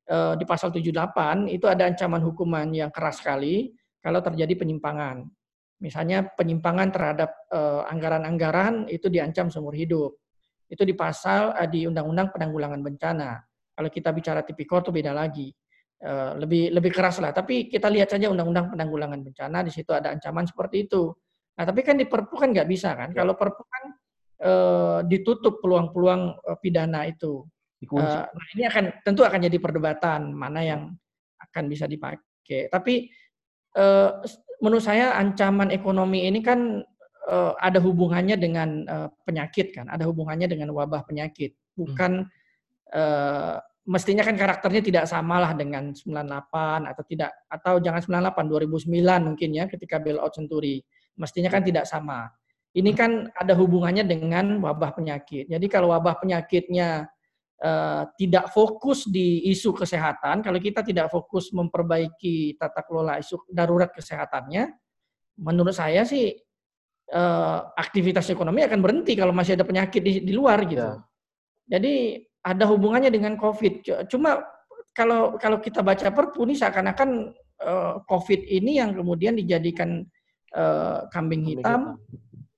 eh, 0.06 0.34
di 0.38 0.44
pasal 0.46 0.70
78 0.70 1.50
itu 1.50 1.66
ada 1.66 1.90
ancaman 1.90 2.22
hukuman 2.22 2.70
yang 2.70 2.94
keras 2.94 3.18
sekali 3.18 3.74
kalau 3.98 4.22
terjadi 4.22 4.54
penyimpangan. 4.56 5.26
Misalnya 5.80 6.28
penyimpangan 6.36 6.92
terhadap 6.92 7.32
anggaran-anggaran 7.88 8.84
itu 8.92 9.08
diancam 9.08 9.48
seumur 9.48 9.72
hidup. 9.72 10.12
Itu 10.68 10.84
di 10.84 10.92
pasal 10.92 11.56
di 11.72 11.88
Undang-Undang 11.88 12.36
Penanggulangan 12.36 12.84
Bencana. 12.84 13.40
Kalau 13.72 13.88
kita 13.88 14.12
bicara 14.12 14.44
tipikor 14.44 14.84
itu 14.84 14.92
beda 14.92 15.16
lagi. 15.16 15.48
Eh, 16.00 16.32
lebih 16.40 16.72
lebih 16.72 16.96
keras 16.96 17.20
lah. 17.20 17.28
Tapi 17.28 17.68
kita 17.68 17.92
lihat 17.92 18.08
saja 18.08 18.32
undang-undang 18.32 18.72
penanggulangan 18.72 19.20
bencana 19.20 19.60
di 19.60 19.68
situ 19.68 19.92
ada 19.92 20.16
ancaman 20.16 20.48
seperti 20.48 20.88
itu. 20.88 21.12
Nah 21.60 21.64
tapi 21.68 21.84
kan 21.84 22.00
di 22.00 22.08
Perpu 22.08 22.40
kan 22.40 22.56
nggak 22.56 22.64
bisa 22.64 22.96
kan. 22.96 23.12
Ya. 23.12 23.20
Kalau 23.20 23.36
Perpu 23.36 23.60
kan 23.68 23.84
e, 24.40 24.52
ditutup 25.12 25.60
peluang-peluang 25.60 26.40
e, 26.40 26.50
pidana 26.56 27.04
itu. 27.04 27.44
E, 27.84 28.00
nah 28.00 28.46
ini 28.56 28.64
akan 28.64 29.04
tentu 29.04 29.28
akan 29.28 29.44
jadi 29.44 29.60
perdebatan 29.60 30.32
mana 30.32 30.64
yang 30.64 30.82
akan 31.36 31.64
bisa 31.68 31.84
dipakai. 31.84 32.72
Tapi 32.72 33.12
e, 33.76 33.84
menurut 34.64 34.80
saya 34.80 35.20
ancaman 35.20 35.68
ekonomi 35.68 36.24
ini 36.24 36.40
kan 36.40 36.80
e, 37.28 37.36
ada 37.60 37.76
hubungannya 37.76 38.40
dengan 38.40 38.88
e, 38.88 38.96
penyakit 39.28 39.76
kan, 39.76 39.84
ada 39.92 40.08
hubungannya 40.08 40.48
dengan 40.48 40.72
wabah 40.72 41.04
penyakit, 41.04 41.52
bukan 41.76 42.24
hmm 42.24 42.38
mestinya 43.90 44.22
kan 44.22 44.38
karakternya 44.38 44.82
tidak 44.86 45.04
samalah 45.10 45.50
dengan 45.58 45.90
98 45.90 46.86
atau 46.86 47.02
tidak 47.02 47.34
atau 47.50 47.82
jangan 47.82 48.22
98 48.30 48.86
2009 48.86 49.26
mungkin 49.26 49.50
ya 49.50 49.66
ketika 49.66 49.98
bailout 49.98 50.30
Century. 50.30 50.78
Mestinya 51.18 51.50
kan 51.50 51.66
tidak 51.66 51.90
sama. 51.90 52.30
Ini 52.70 52.94
kan 52.94 53.26
ada 53.34 53.58
hubungannya 53.58 54.06
dengan 54.06 54.62
wabah 54.62 54.94
penyakit. 54.94 55.50
Jadi 55.50 55.66
kalau 55.66 55.90
wabah 55.90 56.22
penyakitnya 56.22 57.10
uh, 57.66 58.06
tidak 58.14 58.54
fokus 58.54 59.10
di 59.10 59.50
isu 59.50 59.74
kesehatan, 59.74 60.38
kalau 60.38 60.62
kita 60.62 60.86
tidak 60.86 61.10
fokus 61.10 61.50
memperbaiki 61.50 62.54
tata 62.54 62.86
kelola 62.86 63.18
isu 63.18 63.42
darurat 63.50 63.90
kesehatannya, 63.90 64.70
menurut 65.42 65.74
saya 65.74 66.06
sih 66.06 66.30
uh, 67.10 67.58
aktivitas 67.74 68.30
ekonomi 68.30 68.62
akan 68.62 68.78
berhenti 68.78 69.18
kalau 69.18 69.34
masih 69.34 69.58
ada 69.58 69.66
penyakit 69.66 69.98
di, 69.98 70.12
di 70.22 70.30
luar 70.30 70.62
gitu. 70.62 70.78
Ya. 70.78 70.94
Jadi 71.74 72.22
ada 72.40 72.64
hubungannya 72.68 73.12
dengan 73.12 73.36
COVID. 73.36 74.06
Cuma 74.08 74.40
kalau 74.96 75.36
kalau 75.36 75.60
kita 75.60 75.84
baca 75.84 76.08
Perpu 76.10 76.44
ini 76.48 76.56
seakan-akan 76.56 77.32
uh, 77.62 77.94
COVID 78.04 78.40
ini 78.48 78.80
yang 78.80 78.96
kemudian 78.96 79.36
dijadikan 79.36 80.02
uh, 80.56 81.06
kambing 81.12 81.44
hitam 81.46 82.00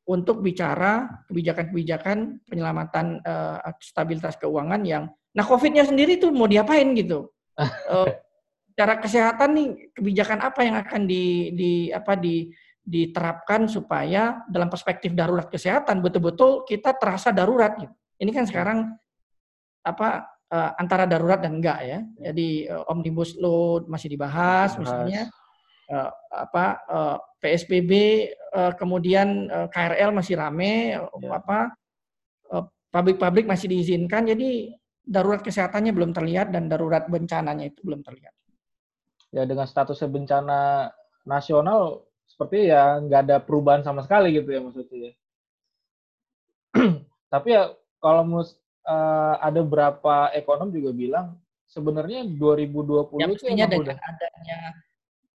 untuk 0.07 0.43
bicara 0.43 1.23
kebijakan-kebijakan 1.31 2.43
penyelamatan 2.47 3.23
uh, 3.23 3.59
stabilitas 3.79 4.35
keuangan 4.39 4.83
yang 4.83 5.07
nah 5.33 5.45
COVID-nya 5.47 5.89
sendiri 5.89 6.21
tuh 6.21 6.31
mau 6.35 6.47
diapain 6.47 6.87
gitu. 6.97 7.31
Uh, 7.57 8.09
cara 8.79 8.97
kesehatan 8.97 9.51
nih 9.53 9.69
kebijakan 9.93 10.41
apa 10.41 10.61
yang 10.65 10.77
akan 10.81 11.05
di, 11.05 11.53
di 11.53 11.73
apa 11.93 12.17
di 12.17 12.49
diterapkan 12.83 13.71
supaya 13.71 14.43
dalam 14.51 14.67
perspektif 14.67 15.15
darurat 15.15 15.47
kesehatan 15.47 16.03
betul-betul 16.03 16.67
kita 16.67 16.97
terasa 16.99 17.31
darurat 17.31 17.79
gitu. 17.79 17.95
Ini 18.19 18.31
kan 18.35 18.45
sekarang 18.49 18.79
apa 19.83 20.31
uh, 20.51 20.71
antara 20.79 21.05
darurat 21.05 21.43
dan 21.43 21.59
enggak 21.59 21.79
ya. 21.83 21.99
Jadi 22.31 22.71
uh, 22.71 22.87
omnibus 22.91 23.35
law 23.39 23.83
masih 23.87 24.15
dibahas, 24.15 24.79
misalnya 24.79 25.31
uh, 25.91 26.11
apa 26.31 26.65
uh, 26.89 27.17
PSBB 27.43 27.93
uh, 28.55 28.73
kemudian 28.79 29.51
uh, 29.51 29.69
KRL 29.69 30.15
masih 30.15 30.39
rame 30.39 30.97
ya. 30.97 31.07
apa 31.35 31.75
pabrik-pabrik 32.93 33.49
masih 33.49 33.73
diizinkan 33.73 34.29
jadi 34.29 34.69
darurat 35.01 35.41
kesehatannya 35.41 35.97
belum 35.97 36.13
terlihat 36.13 36.53
dan 36.53 36.69
darurat 36.69 37.09
bencananya 37.09 37.73
itu 37.73 37.81
belum 37.83 38.05
terlihat. 38.05 38.37
Ya 39.33 39.49
dengan 39.49 39.65
statusnya 39.65 40.13
bencana 40.13 40.93
nasional 41.25 42.05
seperti 42.29 42.69
ya 42.69 43.01
nggak 43.01 43.21
ada 43.29 43.37
perubahan 43.41 43.83
sama 43.83 44.05
sekali 44.05 44.37
gitu 44.37 44.53
ya 44.53 44.61
maksudnya. 44.61 44.99
Ya. 45.01 45.13
Tapi 47.33 47.49
ya 47.57 47.73
kalau 47.99 48.23
mus 48.29 48.61
uh, 48.87 49.35
ada 49.41 49.61
berapa 49.63 50.31
ekonom 50.35 50.71
juga 50.71 50.91
bilang 50.95 51.27
sebenarnya 51.67 52.29
2020 52.29 53.23
ya, 53.23 53.27
mestinya 53.31 53.65
itu 53.67 53.73
dengan 53.73 53.97
udah... 53.97 54.11
adanya 54.11 54.59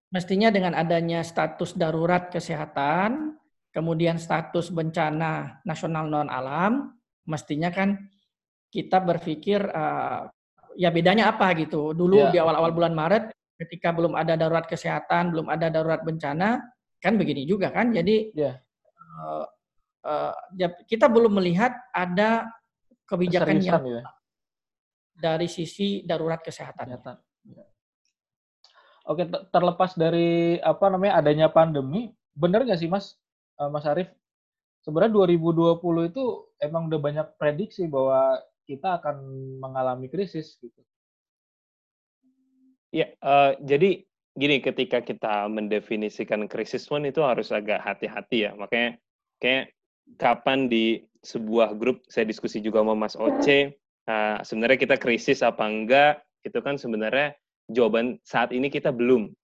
mestinya 0.08 0.50
dengan 0.54 0.74
adanya 0.78 1.20
status 1.20 1.76
darurat 1.76 2.32
kesehatan, 2.32 3.36
kemudian 3.76 4.16
status 4.16 4.72
bencana 4.72 5.60
nasional 5.68 6.08
non 6.08 6.32
alam, 6.32 6.96
mestinya 7.28 7.68
kan 7.68 8.08
kita 8.72 9.04
berpikir 9.04 9.60
uh, 9.68 10.32
ya 10.80 10.90
bedanya 10.94 11.36
apa 11.36 11.52
gitu. 11.60 11.92
Dulu 11.92 12.30
ya. 12.30 12.32
di 12.32 12.38
awal-awal 12.40 12.72
bulan 12.72 12.96
Maret 12.96 13.36
ketika 13.58 13.92
belum 13.92 14.16
ada 14.16 14.40
darurat 14.40 14.64
kesehatan, 14.70 15.36
belum 15.36 15.52
ada 15.52 15.68
darurat 15.68 16.00
bencana, 16.06 16.62
kan 17.04 17.14
begini 17.20 17.44
juga 17.44 17.74
kan. 17.74 17.92
Jadi 17.92 18.32
ya. 18.32 18.56
uh, 19.20 19.46
uh, 20.08 20.34
kita 20.88 21.12
belum 21.12 21.36
melihat 21.42 21.76
ada 21.92 22.48
kebijakan 23.08 23.58
yang 23.64 23.84
ya. 23.88 24.04
dari 25.16 25.48
sisi 25.48 26.04
darurat 26.04 26.44
kesehatan. 26.44 27.00
Ya. 27.48 27.66
Oke, 29.08 29.24
terlepas 29.56 29.96
dari 29.96 30.60
apa 30.60 30.92
namanya 30.92 31.24
adanya 31.24 31.48
pandemi, 31.48 32.12
benar 32.36 32.68
nggak 32.68 32.80
sih 32.80 32.92
Mas, 32.92 33.16
eh, 33.56 33.70
Mas 33.72 33.88
Arief? 33.88 34.12
Sebenarnya 34.84 35.16
2020 35.16 36.12
itu 36.12 36.24
emang 36.60 36.92
udah 36.92 37.00
banyak 37.00 37.28
prediksi 37.40 37.88
bahwa 37.88 38.40
kita 38.68 39.00
akan 39.00 39.16
mengalami 39.64 40.12
krisis 40.12 40.60
gitu. 40.60 40.84
Ya, 42.92 43.12
uh, 43.20 43.56
jadi 43.64 44.04
gini, 44.36 44.64
ketika 44.64 45.04
kita 45.04 45.48
mendefinisikan 45.52 46.48
krisis 46.48 46.88
pun 46.88 47.04
itu 47.04 47.20
harus 47.24 47.52
agak 47.52 47.84
hati-hati 47.84 48.48
ya. 48.48 48.52
Makanya 48.56 49.00
kayak 49.44 49.76
kapan 50.16 50.72
di 50.72 51.04
sebuah 51.20 51.76
grup 51.76 52.08
saya 52.08 52.24
diskusi 52.24 52.64
juga 52.64 52.80
sama 52.80 52.96
Mas 52.96 53.20
Oce 53.20 53.76
uh, 54.08 54.40
sebenarnya 54.42 54.80
kita 54.80 54.96
krisis 54.96 55.44
apa 55.44 55.68
enggak 55.68 56.24
itu 56.48 56.58
kan 56.64 56.80
sebenarnya 56.80 57.36
jawaban 57.68 58.16
saat 58.24 58.56
ini 58.56 58.72
kita 58.72 58.96
belum 58.96 59.36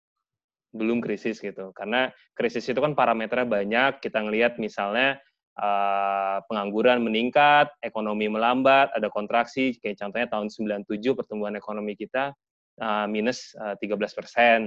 belum 0.74 1.00
krisis 1.06 1.38
gitu. 1.40 1.70
Karena 1.78 2.10
krisis 2.34 2.66
itu 2.66 2.82
kan 2.82 2.98
parameternya 2.98 3.46
banyak. 3.46 3.92
Kita 4.02 4.26
ngelihat 4.26 4.58
misalnya 4.58 5.22
uh, 5.62 6.42
pengangguran 6.50 7.06
meningkat, 7.06 7.70
ekonomi 7.86 8.26
melambat, 8.28 8.90
ada 8.92 9.08
kontraksi. 9.14 9.78
Kayak 9.78 10.02
contohnya 10.02 10.28
tahun 10.34 10.50
97 10.50 11.14
pertumbuhan 11.14 11.54
ekonomi 11.56 11.94
kita 11.94 12.34
uh, 12.82 13.06
minus 13.06 13.54
uh, 13.62 13.78
13 13.78 14.18
persen. 14.18 14.60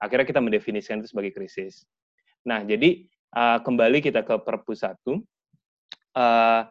Akhirnya 0.00 0.24
kita 0.24 0.40
mendefinisikan 0.40 1.02
itu 1.02 1.12
sebagai 1.12 1.34
krisis. 1.34 1.84
Nah, 2.46 2.64
jadi 2.64 3.04
uh, 3.34 3.58
kembali 3.62 3.98
kita 4.02 4.26
ke 4.26 4.34
Perpu 4.42 4.72
1. 4.74 4.96
Uh, 5.06 6.66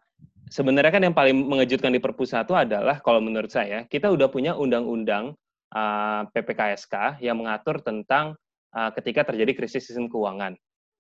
sebenarnya 0.51 0.91
kan 0.91 1.03
yang 1.03 1.15
paling 1.15 1.35
mengejutkan 1.35 1.93
di 1.93 2.01
Perpu 2.01 2.27
1 2.27 2.43
adalah 2.51 2.99
kalau 2.99 3.23
menurut 3.23 3.51
saya, 3.51 3.85
kita 3.87 4.11
udah 4.11 4.27
punya 4.27 4.55
undang-undang 4.57 5.35
uh, 5.73 6.21
PPKSK 6.33 7.23
yang 7.23 7.39
mengatur 7.39 7.79
tentang 7.79 8.35
uh, 8.75 8.89
ketika 8.95 9.31
terjadi 9.31 9.55
krisis 9.55 9.87
sistem 9.87 10.09
keuangan. 10.11 10.57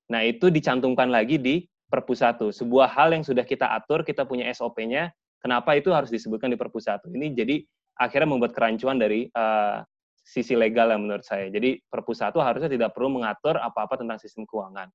Nah, 0.09 0.21
itu 0.25 0.49
dicantumkan 0.49 1.11
lagi 1.11 1.37
di 1.37 1.65
Perpu 1.89 2.13
1. 2.13 2.53
Sebuah 2.53 2.89
hal 2.93 3.17
yang 3.17 3.25
sudah 3.25 3.45
kita 3.45 3.69
atur, 3.73 4.05
kita 4.05 4.25
punya 4.25 4.49
SOP-nya, 4.53 5.09
kenapa 5.41 5.73
itu 5.77 5.89
harus 5.93 6.09
disebutkan 6.13 6.53
di 6.53 6.57
Perpu 6.57 6.81
1? 6.81 7.09
Ini 7.09 7.33
jadi 7.33 7.61
akhirnya 7.99 8.29
membuat 8.29 8.53
kerancuan 8.55 8.97
dari 8.97 9.27
uh, 9.33 9.81
sisi 10.21 10.53
legal 10.53 10.93
yang 10.93 11.01
menurut 11.05 11.25
saya. 11.25 11.49
Jadi 11.49 11.81
Perpu 11.89 12.13
1 12.13 12.33
harusnya 12.37 12.69
tidak 12.69 12.93
perlu 12.93 13.09
mengatur 13.09 13.57
apa-apa 13.57 14.01
tentang 14.01 14.21
sistem 14.21 14.45
keuangan. 14.45 14.89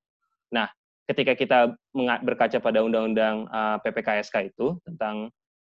Nah, 0.52 0.68
ketika 1.08 1.32
kita 1.36 1.58
berkaca 2.24 2.58
pada 2.60 2.80
undang-undang 2.84 3.48
uh, 3.48 3.76
PPKSK 3.84 4.52
itu 4.52 4.80
tentang 4.84 5.28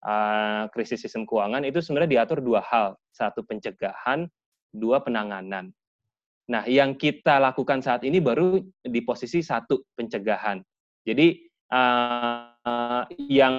uh, 0.05 0.66
krisis 0.74 1.02
sistem 1.02 1.26
keuangan 1.26 1.62
itu 1.65 1.78
sebenarnya 1.81 2.20
diatur 2.20 2.42
dua 2.42 2.60
hal, 2.66 2.99
satu 3.15 3.47
pencegahan, 3.47 4.26
dua 4.74 5.02
penanganan. 5.02 5.70
Nah, 6.50 6.66
yang 6.66 6.99
kita 6.99 7.39
lakukan 7.39 7.78
saat 7.78 8.02
ini 8.02 8.18
baru 8.18 8.58
di 8.82 9.00
posisi 9.07 9.39
satu 9.39 9.86
pencegahan. 9.94 10.58
Jadi 11.07 11.47
uh, 11.70 13.07
yang 13.31 13.55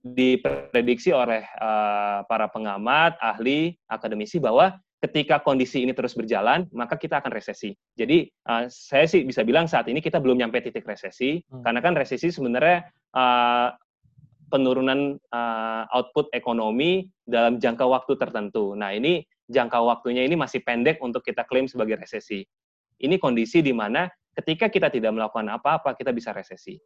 diprediksi 0.00 1.12
oleh 1.12 1.44
uh, 1.60 2.24
para 2.24 2.48
pengamat, 2.48 3.20
ahli, 3.20 3.76
akademisi 3.92 4.40
bahwa 4.40 4.80
ketika 5.04 5.44
kondisi 5.44 5.84
ini 5.84 5.92
terus 5.92 6.16
berjalan, 6.16 6.64
maka 6.72 6.96
kita 6.96 7.20
akan 7.20 7.28
resesi. 7.28 7.76
Jadi 7.92 8.24
uh, 8.48 8.64
saya 8.72 9.04
sih 9.04 9.20
bisa 9.28 9.44
bilang 9.44 9.68
saat 9.68 9.84
ini 9.92 10.00
kita 10.00 10.16
belum 10.16 10.40
nyampe 10.40 10.64
titik 10.64 10.88
resesi, 10.88 11.44
hmm. 11.44 11.60
karena 11.60 11.84
kan 11.84 11.92
resesi 11.92 12.32
sebenarnya 12.32 12.88
uh, 13.12 13.68
penurunan 14.48 15.20
uh, 15.28 15.84
output 15.92 16.32
ekonomi 16.32 17.12
dalam 17.28 17.60
jangka 17.60 17.84
waktu 17.84 18.16
tertentu. 18.16 18.72
Nah 18.72 18.96
ini 18.96 19.20
jangka 19.52 19.76
waktunya 19.84 20.24
ini 20.24 20.40
masih 20.40 20.64
pendek 20.64 21.04
untuk 21.04 21.20
kita 21.20 21.44
klaim 21.44 21.68
sebagai 21.68 22.00
resesi. 22.00 22.40
Ini 22.96 23.20
kondisi 23.20 23.60
di 23.60 23.76
mana 23.76 24.08
ketika 24.32 24.72
kita 24.72 24.88
tidak 24.88 25.12
melakukan 25.12 25.52
apa-apa 25.52 25.92
kita 25.98 26.16
bisa 26.16 26.32
resesi. 26.32 26.80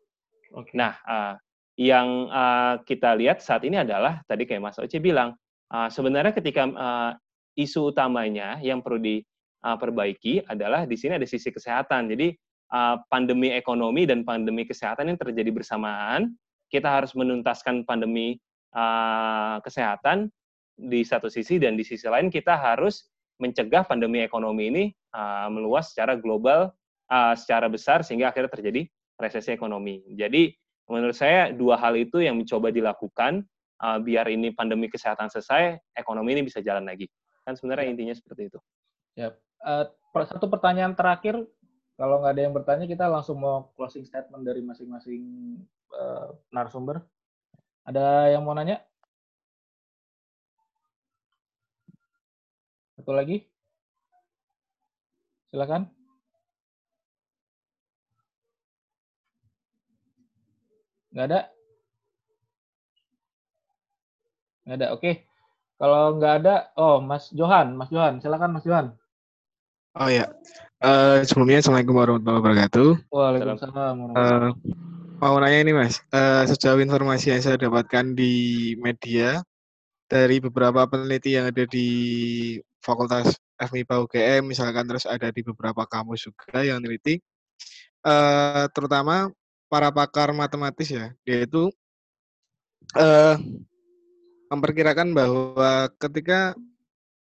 Okay. 0.50 0.74
Nah 0.74 0.98
uh, 1.06 1.34
yang 1.78 2.26
uh, 2.26 2.82
kita 2.82 3.14
lihat 3.14 3.38
saat 3.38 3.62
ini 3.62 3.78
adalah 3.78 4.26
tadi 4.26 4.42
kayak 4.42 4.64
Mas 4.64 4.80
Oce 4.82 4.98
bilang 4.98 5.38
uh, 5.70 5.86
sebenarnya 5.86 6.34
ketika 6.34 6.66
uh, 6.66 7.12
isu 7.58 7.90
utamanya 7.90 8.62
yang 8.62 8.78
perlu 8.78 9.02
diperbaiki 9.02 10.46
adalah 10.46 10.86
di 10.86 10.94
sini 10.94 11.18
ada 11.18 11.26
sisi 11.26 11.50
kesehatan. 11.50 12.06
Jadi 12.14 12.30
uh, 12.70 13.02
pandemi 13.10 13.50
ekonomi 13.50 14.06
dan 14.06 14.22
pandemi 14.22 14.62
kesehatan 14.62 15.10
yang 15.10 15.18
terjadi 15.18 15.50
bersamaan, 15.50 16.38
kita 16.70 16.86
harus 16.86 17.12
menuntaskan 17.18 17.82
pandemi 17.82 18.38
uh, 18.78 19.58
kesehatan 19.66 20.30
di 20.78 21.02
satu 21.02 21.26
sisi 21.26 21.58
dan 21.58 21.74
di 21.74 21.82
sisi 21.82 22.06
lain 22.06 22.30
kita 22.30 22.54
harus 22.54 23.10
mencegah 23.42 23.82
pandemi 23.82 24.22
ekonomi 24.22 24.70
ini 24.70 24.84
uh, 25.14 25.50
meluas 25.50 25.90
secara 25.90 26.14
global, 26.14 26.70
uh, 27.10 27.34
secara 27.34 27.66
besar 27.66 28.06
sehingga 28.06 28.30
akhirnya 28.30 28.50
terjadi 28.54 28.86
resesi 29.18 29.50
ekonomi. 29.50 30.06
Jadi 30.14 30.54
menurut 30.86 31.18
saya 31.18 31.50
dua 31.50 31.74
hal 31.78 31.98
itu 31.98 32.22
yang 32.22 32.38
mencoba 32.38 32.70
dilakukan 32.70 33.42
uh, 33.82 33.98
biar 33.98 34.30
ini 34.30 34.54
pandemi 34.54 34.86
kesehatan 34.86 35.26
selesai, 35.30 35.78
ekonomi 35.98 36.38
ini 36.38 36.42
bisa 36.46 36.62
jalan 36.62 36.86
lagi. 36.86 37.10
Kan 37.48 37.56
sebenarnya 37.56 37.88
ya. 37.88 37.92
intinya 37.96 38.12
seperti 38.12 38.52
itu. 38.52 38.60
Ya. 39.16 39.32
Uh, 39.64 39.88
satu 40.28 40.52
pertanyaan 40.52 40.92
terakhir, 40.92 41.40
kalau 41.96 42.20
nggak 42.20 42.36
ada 42.36 42.42
yang 42.44 42.52
bertanya, 42.52 42.84
kita 42.84 43.08
langsung 43.08 43.40
mau 43.40 43.72
closing 43.72 44.04
statement 44.04 44.44
dari 44.44 44.60
masing-masing 44.60 45.56
uh, 45.96 46.36
narasumber. 46.52 47.00
Ada 47.88 48.36
yang 48.36 48.44
mau 48.44 48.52
nanya? 48.52 48.84
Satu 53.00 53.16
lagi? 53.16 53.48
Silakan. 55.48 55.88
Nggak 61.16 61.26
ada? 61.32 61.40
Nggak 64.68 64.76
ada, 64.84 64.88
oke. 64.92 65.27
Kalau 65.78 66.18
nggak 66.18 66.34
ada, 66.42 66.74
oh 66.74 66.98
Mas 66.98 67.30
Johan, 67.30 67.78
Mas 67.78 67.86
Johan, 67.94 68.18
silakan 68.18 68.50
Mas 68.50 68.66
Johan. 68.66 68.90
Oh 69.94 70.10
ya, 70.10 70.26
uh, 70.82 71.22
sebelumnya 71.22 71.62
Assalamualaikum 71.62 71.94
warahmatullahi 71.94 72.38
wabarakatuh. 72.42 72.88
Waalaikumsalam. 73.14 73.94
Uh, 74.10 74.50
mau 75.22 75.38
nanya 75.38 75.62
ini 75.62 75.70
Mas, 75.78 76.02
uh, 76.10 76.42
sejauh 76.50 76.82
informasi 76.82 77.30
yang 77.30 77.42
saya 77.46 77.54
dapatkan 77.62 78.18
di 78.18 78.74
media 78.82 79.38
dari 80.10 80.42
beberapa 80.42 80.82
peneliti 80.90 81.38
yang 81.38 81.46
ada 81.46 81.62
di 81.62 81.88
Fakultas 82.82 83.38
FMIPA 83.62 84.02
UGM, 84.02 84.50
misalkan 84.50 84.82
terus 84.82 85.06
ada 85.06 85.30
di 85.30 85.46
beberapa 85.46 85.86
kampus 85.86 86.26
juga 86.26 86.58
yang 86.58 86.82
meneliti, 86.82 87.22
uh, 88.02 88.66
terutama 88.74 89.30
para 89.70 89.94
pakar 89.94 90.34
matematis 90.34 90.90
ya, 90.90 91.14
yaitu 91.22 91.70
uh, 92.98 93.38
memperkirakan 94.48 95.12
bahwa 95.12 95.92
ketika 96.00 96.56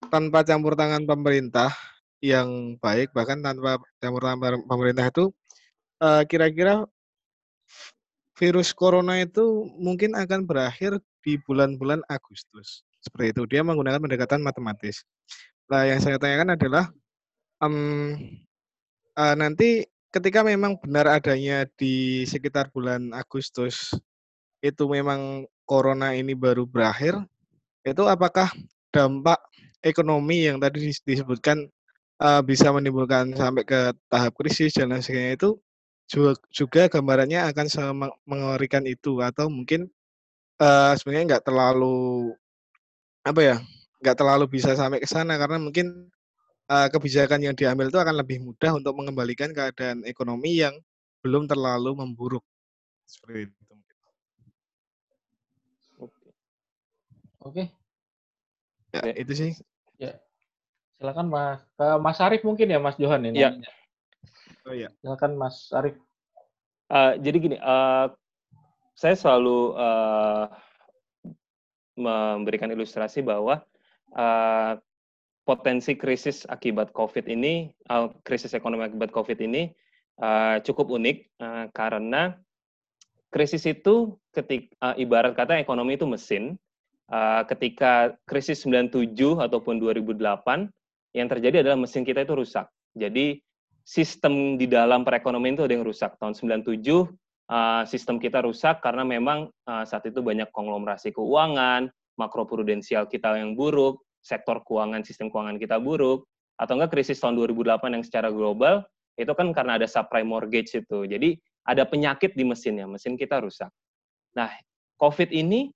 tanpa 0.10 0.46
campur 0.46 0.78
tangan 0.78 1.04
pemerintah 1.10 1.74
yang 2.22 2.78
baik 2.80 3.12
bahkan 3.12 3.42
tanpa 3.42 3.82
campur 4.02 4.22
tangan 4.22 4.62
pemerintah 4.66 5.06
itu 5.10 5.34
eh, 6.02 6.24
kira-kira 6.30 6.86
virus 8.36 8.76
corona 8.76 9.22
itu 9.22 9.70
mungkin 9.80 10.14
akan 10.14 10.46
berakhir 10.46 11.00
di 11.26 11.40
bulan-bulan 11.42 12.06
Agustus 12.12 12.86
seperti 13.06 13.38
itu 13.38 13.42
dia 13.46 13.62
menggunakan 13.62 14.02
pendekatan 14.02 14.42
matematis. 14.42 15.06
Nah 15.70 15.86
yang 15.86 16.02
saya 16.02 16.18
tanyakan 16.18 16.58
adalah 16.58 16.90
um, 17.62 18.18
uh, 19.14 19.36
nanti 19.38 19.86
ketika 20.10 20.42
memang 20.42 20.78
benar 20.82 21.06
adanya 21.10 21.70
di 21.78 22.26
sekitar 22.26 22.74
bulan 22.74 23.14
Agustus 23.14 23.94
itu 24.66 24.84
memang 24.90 25.46
corona 25.66 26.14
ini 26.14 26.38
baru 26.38 26.64
berakhir, 26.70 27.18
itu 27.84 28.04
apakah 28.06 28.50
dampak 28.94 29.42
ekonomi 29.86 30.48
yang 30.50 30.58
tadi 30.58 30.90
disebutkan 30.90 31.68
uh, 32.22 32.42
bisa 32.42 32.72
menimbulkan 32.72 33.34
sampai 33.36 33.68
ke 33.68 33.92
tahap 34.10 34.34
krisis 34.40 34.74
dan 34.74 34.94
lain 34.94 35.04
sebagainya 35.04 35.34
itu 35.38 35.50
juga, 36.10 36.32
juga 36.54 36.82
gambarannya 36.90 37.42
akan 37.52 37.68
mengerikan 38.26 38.86
itu 38.86 39.20
atau 39.22 39.50
mungkin 39.50 39.90
uh, 40.62 40.94
sebenarnya 40.98 41.38
nggak 41.38 41.46
terlalu 41.46 42.34
apa 43.26 43.42
ya 43.42 43.56
nggak 44.02 44.18
terlalu 44.18 44.46
bisa 44.46 44.78
sampai 44.78 45.02
ke 45.02 45.10
sana 45.10 45.36
karena 45.42 45.58
mungkin 45.58 46.10
uh, 46.70 46.88
kebijakan 46.94 47.42
yang 47.42 47.56
diambil 47.58 47.90
itu 47.90 47.98
akan 47.98 48.16
lebih 48.22 48.42
mudah 48.42 48.78
untuk 48.78 48.94
mengembalikan 48.98 49.50
keadaan 49.50 50.06
ekonomi 50.06 50.62
yang 50.62 50.78
belum 51.26 51.50
terlalu 51.50 51.98
memburuk 51.98 52.46
seperti 53.10 53.50
itu. 53.50 53.65
Oke. 57.46 57.70
Ya, 58.90 59.02
ya, 59.06 59.14
itu 59.22 59.34
sih. 59.38 59.52
Ya. 60.02 60.18
Silakan 60.98 61.30
Mas 61.30 61.62
ke 61.78 61.88
Mas 62.02 62.18
Arif 62.18 62.42
mungkin 62.42 62.74
ya 62.74 62.82
Mas 62.82 62.98
Johan 62.98 63.22
ini. 63.30 63.46
Ya. 63.46 63.54
Oh 64.66 64.74
iya. 64.74 64.90
Silakan 65.06 65.38
Mas 65.38 65.70
Arif. 65.70 65.94
Uh, 66.90 67.18
jadi 67.22 67.38
gini, 67.38 67.58
uh, 67.62 68.10
saya 68.98 69.14
selalu 69.14 69.78
uh, 69.78 70.50
memberikan 71.94 72.70
ilustrasi 72.74 73.22
bahwa 73.22 73.62
uh, 74.18 74.74
potensi 75.46 75.94
krisis 75.94 76.50
akibat 76.50 76.90
COVID 76.98 77.30
ini, 77.30 77.70
uh, 77.94 78.10
krisis 78.26 78.58
ekonomi 78.58 78.90
akibat 78.90 79.14
COVID 79.14 79.38
ini 79.46 79.70
uh, 80.22 80.58
cukup 80.66 80.90
unik 80.98 81.18
uh, 81.42 81.66
karena 81.74 82.38
krisis 83.30 83.68
itu 83.68 84.16
ketik 84.32 84.74
uh, 84.80 84.96
ibarat 84.96 85.36
kata 85.36 85.60
ekonomi 85.60 86.00
itu 86.00 86.08
mesin 86.08 86.58
uh, 87.12 87.44
ketika 87.50 88.14
krisis 88.26 88.64
97 88.64 89.14
ataupun 89.42 89.78
2008 89.82 90.18
yang 91.16 91.28
terjadi 91.32 91.64
adalah 91.64 91.80
mesin 91.80 92.04
kita 92.04 92.24
itu 92.26 92.34
rusak. 92.36 92.68
Jadi 92.96 93.40
sistem 93.86 94.58
di 94.58 94.66
dalam 94.66 95.06
perekonomian 95.06 95.56
itu 95.56 95.64
ada 95.64 95.74
yang 95.78 95.86
rusak. 95.86 96.18
Tahun 96.18 96.34
97 96.34 96.82
uh, 97.52 97.84
sistem 97.86 98.18
kita 98.18 98.42
rusak 98.42 98.82
karena 98.82 99.06
memang 99.06 99.52
uh, 99.70 99.84
saat 99.86 100.10
itu 100.10 100.20
banyak 100.20 100.50
konglomerasi 100.52 101.14
keuangan, 101.14 101.88
makroprudensial 102.18 103.06
kita 103.06 103.38
yang 103.38 103.54
buruk, 103.54 104.02
sektor 104.26 104.64
keuangan, 104.66 105.06
sistem 105.06 105.30
keuangan 105.30 105.62
kita 105.62 105.78
buruk, 105.78 106.26
atau 106.58 106.74
enggak 106.80 106.98
krisis 106.98 107.22
tahun 107.22 107.38
2008 107.38 107.96
yang 107.96 108.04
secara 108.04 108.30
global 108.32 108.84
itu 109.16 109.32
kan 109.32 109.48
karena 109.56 109.80
ada 109.80 109.88
subprime 109.88 110.28
mortgage 110.28 110.76
itu. 110.76 111.08
Jadi 111.08 111.40
ada 111.66 111.88
penyakit 111.88 112.36
di 112.36 112.44
mesinnya, 112.44 112.86
mesin 112.86 113.16
kita 113.16 113.40
rusak. 113.40 113.72
Nah, 114.36 114.52
COVID 115.00 115.32
ini 115.32 115.72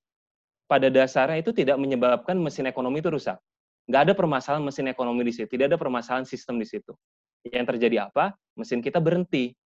pada 0.70 0.94
dasarnya 0.94 1.42
itu 1.42 1.50
tidak 1.50 1.82
menyebabkan 1.82 2.38
mesin 2.38 2.70
ekonomi 2.70 3.02
itu 3.02 3.10
rusak. 3.10 3.42
Nggak 3.90 4.02
ada 4.06 4.14
permasalahan 4.14 4.62
mesin 4.62 4.86
ekonomi 4.86 5.26
di 5.26 5.34
situ, 5.34 5.50
tidak 5.50 5.74
ada 5.74 5.78
permasalahan 5.82 6.30
sistem 6.30 6.62
di 6.62 6.70
situ. 6.70 6.94
Yang 7.42 7.74
terjadi 7.74 8.06
apa? 8.06 8.38
Mesin 8.54 8.86
kita 8.86 9.02
berhenti, 9.02 9.58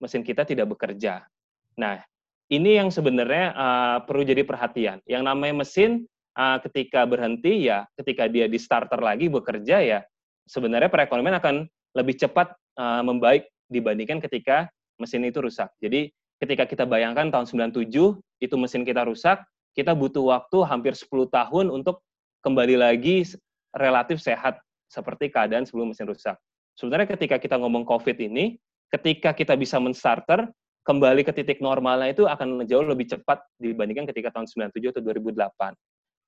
mesin 0.00 0.24
kita 0.24 0.48
tidak 0.48 0.72
bekerja. 0.72 1.28
Nah, 1.76 2.00
ini 2.48 2.80
yang 2.80 2.88
sebenarnya 2.88 3.52
uh, 3.52 3.98
perlu 4.08 4.24
jadi 4.24 4.48
perhatian. 4.48 5.04
Yang 5.04 5.22
namanya 5.28 5.60
mesin 5.60 6.08
uh, 6.40 6.56
ketika 6.64 7.04
berhenti 7.04 7.68
ya, 7.68 7.84
ketika 8.00 8.24
dia 8.24 8.48
di 8.48 8.56
starter 8.56 8.96
lagi 9.04 9.28
bekerja 9.28 9.84
ya, 9.84 10.00
sebenarnya 10.48 10.88
perekonomian 10.88 11.36
akan 11.36 11.68
lebih 11.92 12.16
cepat 12.16 12.56
uh, 12.80 13.04
membaik 13.04 13.44
dibandingkan 13.68 14.24
ketika 14.24 14.72
mesin 14.96 15.20
itu 15.28 15.44
rusak. 15.44 15.68
Jadi 15.84 16.08
ketika 16.40 16.64
kita 16.64 16.88
bayangkan 16.88 17.28
tahun 17.28 17.44
97 17.44 17.92
itu 18.40 18.54
mesin 18.56 18.88
kita 18.88 19.04
rusak, 19.04 19.44
kita 19.76 19.92
butuh 19.92 20.24
waktu 20.32 20.58
hampir 20.64 20.96
10 20.96 21.06
tahun 21.28 21.68
untuk 21.68 22.00
kembali 22.40 22.80
lagi 22.80 23.28
relatif 23.76 24.24
sehat 24.24 24.56
seperti 24.88 25.28
keadaan 25.28 25.68
sebelum 25.68 25.92
mesin 25.92 26.08
rusak. 26.08 26.40
Sebenarnya 26.80 27.12
ketika 27.12 27.36
kita 27.36 27.60
ngomong 27.60 27.84
COVID 27.84 28.16
ini, 28.24 28.56
ketika 28.88 29.36
kita 29.36 29.52
bisa 29.52 29.76
menstarter, 29.76 30.48
kembali 30.86 31.26
ke 31.26 31.34
titik 31.34 31.58
normalnya 31.58 32.14
itu 32.14 32.24
akan 32.24 32.62
jauh 32.64 32.86
lebih 32.86 33.10
cepat 33.10 33.42
dibandingkan 33.58 34.06
ketika 34.08 34.32
tahun 34.32 34.46
97 34.70 34.94
atau 34.94 35.02
2008. 35.02 35.74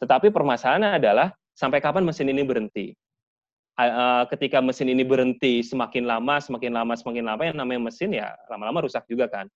Tetapi 0.02 0.28
permasalahannya 0.34 0.98
adalah 0.98 1.30
sampai 1.54 1.78
kapan 1.78 2.02
mesin 2.02 2.28
ini 2.28 2.42
berhenti. 2.42 2.92
Ketika 4.26 4.58
mesin 4.58 4.90
ini 4.90 5.06
berhenti 5.06 5.62
semakin 5.62 6.02
lama, 6.02 6.42
semakin 6.42 6.74
lama, 6.74 6.98
semakin 6.98 7.22
lama, 7.22 7.42
yang 7.46 7.54
namanya 7.54 7.86
mesin 7.86 8.10
ya 8.10 8.34
lama-lama 8.50 8.82
rusak 8.82 9.06
juga 9.06 9.30
kan. 9.30 9.46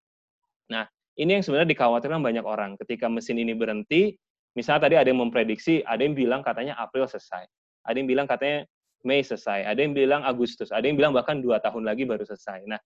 Nah, 0.71 0.87
ini 1.21 1.41
yang 1.41 1.45
sebenarnya 1.45 1.71
dikhawatirkan 1.77 2.21
banyak 2.21 2.45
orang. 2.45 2.81
Ketika 2.81 3.09
mesin 3.09 3.37
ini 3.37 3.53
berhenti, 3.53 4.17
misalnya 4.57 4.89
tadi 4.89 4.97
ada 4.97 5.09
yang 5.13 5.21
memprediksi, 5.21 5.85
ada 5.85 6.01
yang 6.01 6.17
bilang 6.17 6.41
katanya 6.41 6.77
April 6.81 7.05
selesai, 7.05 7.45
ada 7.85 7.97
yang 7.97 8.09
bilang 8.09 8.25
katanya 8.25 8.65
Mei 9.03 9.21
selesai, 9.21 9.67
ada 9.67 9.81
yang 9.83 9.93
bilang 9.93 10.23
Agustus, 10.23 10.71
ada 10.71 10.87
yang 10.87 10.95
bilang 10.95 11.13
bahkan 11.13 11.43
dua 11.43 11.59
tahun 11.59 11.85
lagi 11.85 12.07
baru 12.07 12.23
selesai. 12.23 12.65
Nah, 12.71 12.79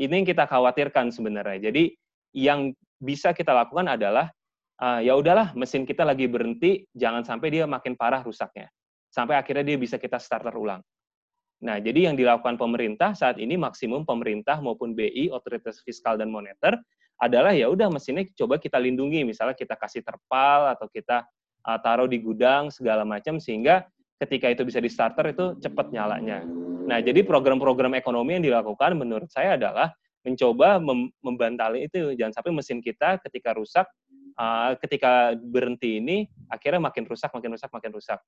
ini 0.00 0.24
yang 0.24 0.26
kita 0.26 0.48
khawatirkan 0.48 1.12
sebenarnya. 1.12 1.70
Jadi 1.70 1.92
yang 2.32 2.72
bisa 2.98 3.36
kita 3.36 3.52
lakukan 3.52 3.84
adalah 3.84 4.32
uh, 4.80 5.00
ya 5.04 5.14
udahlah 5.14 5.52
mesin 5.54 5.84
kita 5.84 6.02
lagi 6.08 6.24
berhenti, 6.24 6.88
jangan 6.96 7.22
sampai 7.22 7.52
dia 7.52 7.64
makin 7.68 7.94
parah 7.94 8.24
rusaknya. 8.24 8.72
Sampai 9.12 9.36
akhirnya 9.36 9.64
dia 9.74 9.78
bisa 9.78 10.00
kita 10.00 10.16
starter 10.16 10.56
ulang. 10.56 10.80
Nah, 11.58 11.82
jadi 11.82 12.10
yang 12.10 12.14
dilakukan 12.14 12.54
pemerintah 12.54 13.18
saat 13.18 13.36
ini 13.42 13.58
maksimum 13.58 14.06
pemerintah 14.06 14.62
maupun 14.62 14.94
BI, 14.94 15.28
otoritas 15.34 15.82
fiskal 15.82 16.14
dan 16.14 16.30
moneter 16.30 16.78
adalah 17.18 17.50
ya 17.50 17.66
udah 17.66 17.90
mesinnya 17.90 18.24
coba 18.38 18.62
kita 18.62 18.78
lindungi, 18.78 19.26
misalnya 19.26 19.58
kita 19.58 19.74
kasih 19.74 20.06
terpal 20.06 20.70
atau 20.70 20.86
kita 20.86 21.26
uh, 21.66 21.78
taruh 21.82 22.06
di 22.06 22.22
gudang 22.22 22.70
segala 22.70 23.02
macam 23.02 23.42
sehingga 23.42 23.84
ketika 24.22 24.50
itu 24.50 24.62
bisa 24.66 24.78
di 24.78 24.90
starter 24.90 25.34
itu 25.34 25.58
cepat 25.58 25.90
nyalanya. 25.90 26.42
Nah, 26.88 26.98
jadi 27.04 27.20
program-program 27.26 27.98
ekonomi 27.98 28.38
yang 28.38 28.44
dilakukan 28.46 28.96
menurut 28.96 29.28
saya 29.28 29.58
adalah 29.58 29.92
mencoba 30.26 30.82
mem 30.82 31.10
membantali 31.22 31.86
itu 31.86 32.12
jangan 32.18 32.34
sampai 32.34 32.50
mesin 32.50 32.82
kita 32.82 33.22
ketika 33.22 33.54
rusak 33.54 33.86
uh, 34.34 34.74
ketika 34.82 35.34
berhenti 35.38 36.02
ini 36.02 36.26
akhirnya 36.50 36.82
makin 36.82 37.06
rusak 37.06 37.30
makin 37.30 37.50
rusak 37.54 37.70
makin 37.70 37.92
rusak. 37.94 38.18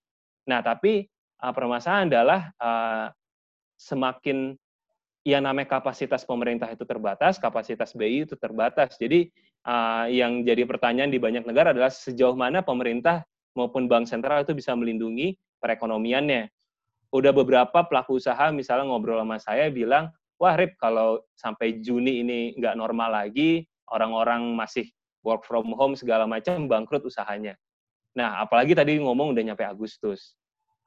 Nah, 0.47 0.60
tapi 0.62 1.10
uh, 1.43 1.52
permasalahan 1.55 2.07
adalah 2.10 2.41
uh, 2.59 3.07
semakin 3.81 4.55
yang 5.25 5.45
namanya 5.45 5.77
kapasitas 5.77 6.25
pemerintah 6.25 6.73
itu 6.73 6.85
terbatas, 6.89 7.37
kapasitas 7.37 7.93
BI 7.93 8.25
itu 8.25 8.37
terbatas. 8.41 8.97
Jadi 8.97 9.29
uh, 9.69 10.09
yang 10.09 10.41
jadi 10.49 10.65
pertanyaan 10.65 11.13
di 11.13 11.21
banyak 11.21 11.45
negara 11.45 11.77
adalah 11.77 11.93
sejauh 11.93 12.33
mana 12.33 12.65
pemerintah 12.65 13.21
maupun 13.53 13.85
bank 13.85 14.09
sentral 14.09 14.41
itu 14.41 14.57
bisa 14.57 14.73
melindungi 14.73 15.37
perekonomiannya. 15.61 16.49
Udah 17.13 17.33
beberapa 17.35 17.85
pelaku 17.85 18.17
usaha 18.17 18.49
misalnya 18.55 18.89
ngobrol 18.89 19.21
sama 19.21 19.37
saya 19.37 19.69
bilang, 19.69 20.09
wah 20.41 20.57
Rip 20.57 20.81
kalau 20.81 21.21
sampai 21.37 21.83
Juni 21.85 22.25
ini 22.25 22.39
nggak 22.57 22.79
normal 22.79 23.13
lagi, 23.13 23.69
orang-orang 23.93 24.57
masih 24.57 24.89
work 25.21 25.45
from 25.45 25.69
home 25.77 25.93
segala 25.99 26.25
macam 26.25 26.65
bangkrut 26.65 27.05
usahanya. 27.05 27.61
Nah, 28.17 28.41
apalagi 28.41 28.73
tadi 28.73 28.97
ngomong 28.97 29.37
udah 29.37 29.43
nyampe 29.53 29.67
Agustus. 29.69 30.33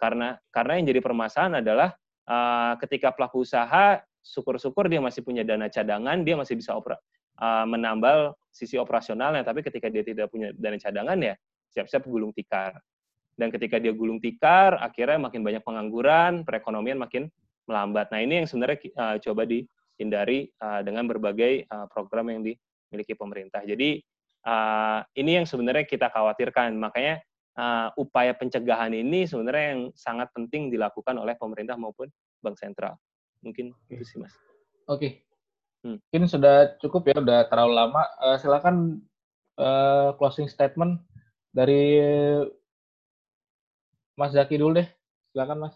Karena 0.01 0.35
karena 0.49 0.81
yang 0.81 0.85
jadi 0.89 0.99
permasalahan 1.05 1.61
adalah 1.61 1.93
uh, 2.25 2.73
ketika 2.81 3.13
pelaku 3.13 3.45
usaha 3.45 4.01
syukur-syukur 4.23 4.87
dia 4.87 5.03
masih 5.03 5.21
punya 5.21 5.43
dana 5.43 5.67
cadangan, 5.67 6.23
dia 6.23 6.39
masih 6.39 6.55
bisa 6.55 6.73
opera, 6.73 6.95
uh, 7.37 7.67
menambal 7.67 8.33
sisi 8.49 8.79
operasionalnya. 8.79 9.43
Tapi 9.43 9.61
ketika 9.61 9.91
dia 9.91 10.01
tidak 10.01 10.31
punya 10.31 10.55
dana 10.55 10.79
cadangan 10.79 11.19
ya 11.19 11.35
siap-siap 11.75 12.07
gulung 12.07 12.31
tikar. 12.31 12.79
Dan 13.33 13.49
ketika 13.49 13.81
dia 13.81 13.91
gulung 13.91 14.21
tikar, 14.21 14.77
akhirnya 14.77 15.27
makin 15.27 15.41
banyak 15.41 15.63
pengangguran, 15.65 16.45
perekonomian 16.45 17.01
makin 17.01 17.27
melambat. 17.65 18.13
Nah 18.13 18.21
ini 18.21 18.43
yang 18.43 18.47
sebenarnya 18.47 18.77
uh, 18.93 19.17
coba 19.19 19.43
dihindari 19.49 20.53
uh, 20.61 20.85
dengan 20.85 21.09
berbagai 21.09 21.65
uh, 21.67 21.89
program 21.89 22.29
yang 22.29 22.45
dimiliki 22.45 23.17
pemerintah. 23.17 23.65
Jadi 23.65 23.99
uh, 24.45 25.01
ini 25.17 25.41
yang 25.41 25.45
sebenarnya 25.49 25.83
kita 25.89 26.13
khawatirkan. 26.13 26.77
Makanya 26.77 27.25
uh, 27.57 27.89
upaya 27.97 28.37
pencegahan 28.37 28.93
ini 28.93 29.25
sebenarnya 29.25 29.65
yang 29.73 29.81
sangat 29.97 30.29
penting 30.33 30.69
dilakukan 30.69 31.17
oleh 31.17 31.33
pemerintah 31.33 31.73
maupun 31.73 32.09
bank 32.37 32.57
sentral. 32.61 32.97
Mungkin 33.43 33.75
itu 33.91 34.03
sih, 34.07 34.17
Mas. 34.17 34.33
Oke. 34.87 34.97
Okay. 34.97 35.11
Hmm. 35.83 35.99
Mungkin 35.99 36.31
sudah 36.31 36.79
cukup 36.79 37.11
ya, 37.11 37.19
udah 37.19 37.45
terlalu 37.51 37.73
lama. 37.75 38.03
Uh, 38.17 38.39
silakan 38.39 39.03
uh, 39.59 40.15
closing 40.15 40.47
statement 40.47 41.03
dari 41.51 41.99
Mas 44.15 44.31
Zaki 44.31 44.55
dulu 44.55 44.79
deh. 44.79 44.87
Silakan, 45.35 45.67
Mas. 45.67 45.75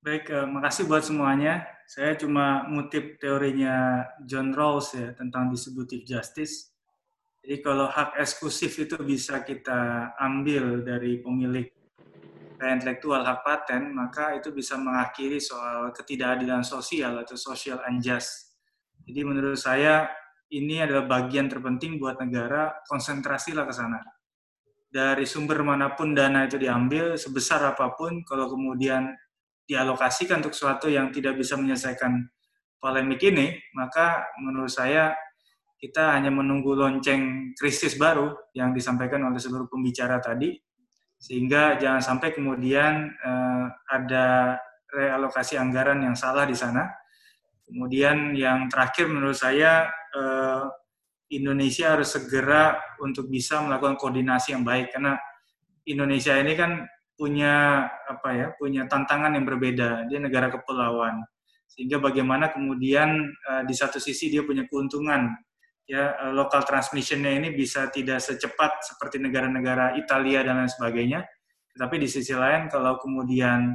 Baik, 0.00 0.32
uh, 0.32 0.48
makasih 0.48 0.88
buat 0.88 1.04
semuanya. 1.04 1.68
Saya 1.84 2.16
cuma 2.16 2.64
ngutip 2.72 3.20
teorinya 3.20 4.08
John 4.24 4.56
Rawls 4.56 4.96
ya 4.96 5.12
tentang 5.12 5.52
distributive 5.52 6.08
justice. 6.08 6.72
Jadi 7.44 7.60
kalau 7.60 7.92
hak 7.92 8.16
eksklusif 8.16 8.72
itu 8.80 8.96
bisa 9.04 9.44
kita 9.44 10.12
ambil 10.16 10.80
dari 10.80 11.20
pemilik 11.20 11.68
intelektual 12.62 13.26
hak 13.26 13.42
paten, 13.42 13.90
maka 13.90 14.38
itu 14.38 14.54
bisa 14.54 14.78
mengakhiri 14.78 15.42
soal 15.42 15.90
ketidakadilan 15.90 16.62
sosial 16.62 17.18
atau 17.18 17.34
social 17.34 17.82
unjust. 17.90 18.54
Jadi 19.04 19.20
menurut 19.26 19.58
saya 19.58 20.06
ini 20.54 20.78
adalah 20.78 21.08
bagian 21.08 21.50
terpenting 21.50 21.98
buat 21.98 22.20
negara, 22.22 22.84
konsentrasilah 22.86 23.66
ke 23.66 23.74
sana. 23.74 24.00
Dari 24.86 25.26
sumber 25.26 25.66
mana 25.66 25.98
pun 25.98 26.14
dana 26.14 26.46
itu 26.46 26.54
diambil, 26.54 27.18
sebesar 27.18 27.58
apa 27.66 27.98
pun, 27.98 28.22
kalau 28.22 28.46
kemudian 28.46 29.10
dialokasikan 29.66 30.38
untuk 30.44 30.54
sesuatu 30.54 30.86
yang 30.86 31.10
tidak 31.10 31.34
bisa 31.34 31.58
menyelesaikan 31.58 32.30
polemik 32.78 33.18
ini, 33.26 33.58
maka 33.74 34.30
menurut 34.38 34.70
saya 34.70 35.16
kita 35.80 36.14
hanya 36.14 36.30
menunggu 36.30 36.78
lonceng 36.78 37.52
krisis 37.58 37.98
baru 37.98 38.30
yang 38.54 38.70
disampaikan 38.70 39.24
oleh 39.26 39.40
seluruh 39.42 39.66
pembicara 39.66 40.22
tadi, 40.22 40.54
sehingga 41.24 41.80
jangan 41.80 42.04
sampai 42.04 42.36
kemudian 42.36 43.08
uh, 43.24 43.72
ada 43.88 44.60
realokasi 44.92 45.56
anggaran 45.56 46.04
yang 46.04 46.12
salah 46.12 46.44
di 46.44 46.52
sana. 46.52 46.84
Kemudian 47.64 48.36
yang 48.36 48.68
terakhir 48.68 49.08
menurut 49.08 49.32
saya 49.32 49.88
uh, 50.12 50.68
Indonesia 51.32 51.96
harus 51.96 52.12
segera 52.12 52.76
untuk 53.00 53.32
bisa 53.32 53.64
melakukan 53.64 53.96
koordinasi 53.96 54.52
yang 54.52 54.68
baik. 54.68 54.92
Karena 54.92 55.16
Indonesia 55.88 56.36
ini 56.36 56.52
kan 56.52 56.84
punya 57.16 57.88
apa 57.88 58.28
ya 58.36 58.46
punya 58.60 58.84
tantangan 58.84 59.32
yang 59.32 59.48
berbeda. 59.48 60.04
Dia 60.12 60.20
negara 60.20 60.52
kepulauan. 60.52 61.24
Sehingga 61.64 62.04
bagaimana 62.04 62.52
kemudian 62.52 63.32
uh, 63.48 63.64
di 63.64 63.72
satu 63.72 63.96
sisi 63.96 64.28
dia 64.28 64.44
punya 64.44 64.68
keuntungan 64.68 65.32
ya 65.84 66.16
eh, 66.16 66.32
local 66.32 66.64
transmissionnya 66.64 67.32
ini 67.36 67.48
bisa 67.52 67.88
tidak 67.92 68.20
secepat 68.20 68.84
seperti 68.84 69.20
negara-negara 69.20 69.96
Italia 70.00 70.44
dan 70.44 70.64
lain 70.64 70.72
sebagainya. 70.72 71.20
Tetapi 71.74 71.96
di 71.98 72.08
sisi 72.08 72.30
lain 72.30 72.70
kalau 72.70 73.02
kemudian 73.02 73.74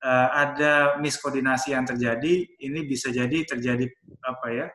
uh, 0.00 0.28
ada 0.32 0.96
miskoordinasi 0.96 1.76
yang 1.76 1.84
terjadi, 1.84 2.40
ini 2.56 2.88
bisa 2.88 3.12
jadi 3.12 3.44
terjadi 3.44 3.84
apa 4.24 4.46
ya 4.48 4.66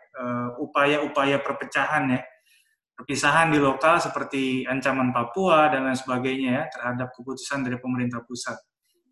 upaya-upaya 0.61 1.41
uh, 1.41 1.43
perpecahan 1.49 2.13
ya, 2.13 2.21
perpisahan 2.93 3.49
di 3.49 3.57
lokal 3.57 3.97
seperti 3.97 4.69
ancaman 4.69 5.09
Papua 5.09 5.73
dan 5.73 5.89
lain 5.89 5.97
sebagainya 5.97 6.49
ya 6.61 6.63
terhadap 6.69 7.09
keputusan 7.17 7.65
dari 7.65 7.81
pemerintah 7.81 8.21
pusat. 8.21 8.61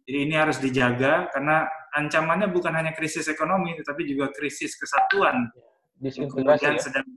Jadi 0.06 0.18
ini 0.24 0.36
harus 0.38 0.62
dijaga 0.62 1.34
karena 1.34 1.66
ancamannya 1.98 2.54
bukan 2.54 2.78
hanya 2.78 2.94
krisis 2.94 3.26
ekonomi, 3.26 3.74
tetapi 3.74 4.06
juga 4.06 4.30
krisis 4.30 4.78
kesatuan. 4.78 5.50
Kemudian 5.98 6.78
ya? 6.78 6.80
sedang 6.80 7.10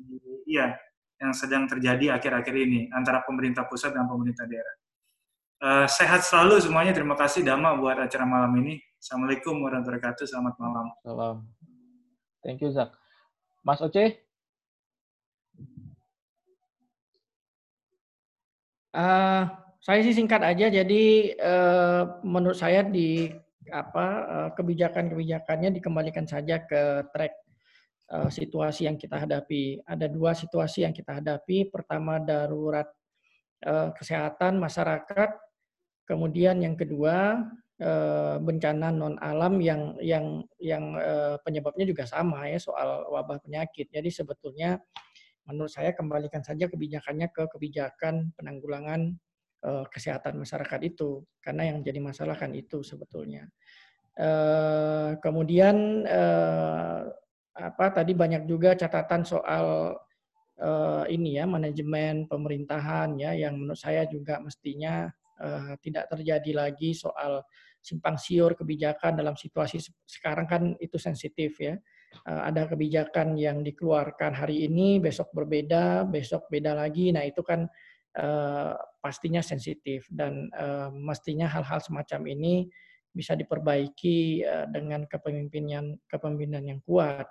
iya 0.50 0.74
yang 1.22 1.30
sedang 1.30 1.70
terjadi 1.70 2.18
akhir-akhir 2.18 2.54
ini 2.58 2.90
antara 2.90 3.22
pemerintah 3.22 3.68
pusat 3.70 3.94
dan 3.94 4.10
pemerintah 4.10 4.48
daerah. 4.50 4.74
Uh, 5.60 5.86
sehat 5.86 6.24
selalu 6.24 6.58
semuanya. 6.58 6.96
Terima 6.96 7.14
kasih 7.14 7.44
Dama 7.44 7.76
buat 7.76 8.00
acara 8.00 8.24
malam 8.24 8.50
ini. 8.58 8.80
Assalamualaikum 8.96 9.60
warahmatullahi 9.60 10.00
wabarakatuh. 10.00 10.24
Selamat 10.24 10.54
malam. 10.56 10.86
Salam. 11.04 11.36
Thank 12.40 12.64
you, 12.64 12.72
Zak. 12.72 12.96
Mas 13.60 13.84
Oce? 13.84 14.16
Uh, 18.96 19.44
saya 19.84 20.00
sih 20.00 20.16
singkat 20.16 20.40
aja. 20.40 20.72
Jadi 20.72 21.36
uh, 21.36 22.24
menurut 22.24 22.56
saya 22.56 22.80
di 22.80 23.28
apa 23.68 24.06
uh, 24.24 24.48
kebijakan-kebijakannya 24.56 25.76
dikembalikan 25.76 26.24
saja 26.24 26.64
ke 26.64 27.04
track 27.12 27.36
uh, 28.10 28.30
situasi 28.30 28.90
yang 28.90 28.98
kita 28.98 29.22
hadapi. 29.22 29.80
Ada 29.86 30.10
dua 30.10 30.34
situasi 30.34 30.84
yang 30.84 30.94
kita 30.94 31.22
hadapi. 31.22 31.70
Pertama 31.70 32.18
darurat 32.18 32.86
uh, 33.64 33.94
kesehatan 33.94 34.58
masyarakat. 34.58 35.30
Kemudian 36.04 36.58
yang 36.58 36.74
kedua 36.74 37.46
uh, 37.78 38.36
bencana 38.42 38.90
non 38.90 39.14
alam 39.22 39.62
yang 39.62 39.94
yang 40.02 40.42
yang 40.58 40.98
penyebabnya 41.46 41.86
juga 41.86 42.04
sama 42.04 42.50
ya 42.50 42.58
soal 42.58 43.06
wabah 43.08 43.38
penyakit. 43.40 43.86
Jadi 43.94 44.10
sebetulnya 44.10 44.82
menurut 45.46 45.70
saya 45.70 45.94
kembalikan 45.94 46.42
saja 46.42 46.66
kebijakannya 46.66 47.30
ke 47.30 47.46
kebijakan 47.46 48.34
penanggulangan 48.34 49.14
kesehatan 49.92 50.40
masyarakat 50.40 50.80
itu 50.88 51.20
karena 51.44 51.68
yang 51.68 51.84
jadi 51.84 52.00
masalah 52.00 52.32
kan 52.32 52.48
itu 52.56 52.80
sebetulnya. 52.80 53.44
Kemudian 55.20 56.08
apa 57.60 57.92
tadi 57.92 58.16
banyak 58.16 58.48
juga 58.48 58.72
catatan 58.72 59.22
soal 59.22 59.96
uh, 60.56 61.04
ini 61.12 61.36
ya 61.36 61.44
manajemen 61.44 62.24
pemerintahan 62.24 63.20
ya 63.20 63.36
yang 63.36 63.60
menurut 63.60 63.76
saya 63.76 64.08
juga 64.08 64.40
mestinya 64.40 65.12
uh, 65.42 65.76
tidak 65.84 66.08
terjadi 66.08 66.66
lagi 66.66 66.96
soal 66.96 67.44
simpang 67.80 68.16
siur 68.16 68.56
kebijakan 68.56 69.20
dalam 69.20 69.36
situasi 69.36 69.80
sekarang 70.04 70.48
kan 70.48 70.62
itu 70.80 70.96
sensitif 71.00 71.56
ya 71.60 71.76
Eh, 72.10 72.40
ada 72.50 72.66
kebijakan 72.66 73.38
yang 73.38 73.62
dikeluarkan 73.62 74.34
hari 74.34 74.66
ini, 74.66 74.98
besok 74.98 75.30
berbeda, 75.30 76.04
besok 76.10 76.50
beda 76.50 76.74
lagi. 76.74 77.14
Nah 77.14 77.22
itu 77.22 77.40
kan 77.46 77.70
uh, 78.18 78.74
pastinya 78.98 79.38
sensitif 79.38 80.10
dan 80.10 80.50
uh, 80.58 80.90
mestinya 80.90 81.46
hal-hal 81.46 81.78
semacam 81.78 82.26
ini 82.26 82.66
bisa 83.14 83.38
diperbaiki 83.38 84.42
uh, 84.42 84.66
dengan 84.74 85.06
kepemimpinan 85.06 85.96
kepemimpinan 86.10 86.66
yang 86.66 86.80
kuat. 86.82 87.30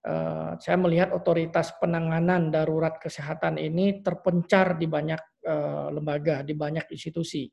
Uh, 0.00 0.56
saya 0.56 0.80
melihat 0.80 1.12
otoritas 1.12 1.76
penanganan 1.76 2.48
darurat 2.48 2.96
kesehatan 2.96 3.60
ini 3.60 4.00
terpencar 4.00 4.80
di 4.80 4.88
banyak 4.88 5.20
uh, 5.44 5.92
lembaga, 5.92 6.40
di 6.40 6.56
banyak 6.56 6.88
institusi. 6.88 7.52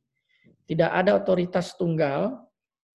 Tidak 0.68 0.88
ada 0.88 1.20
otoritas 1.20 1.76
tunggal 1.76 2.48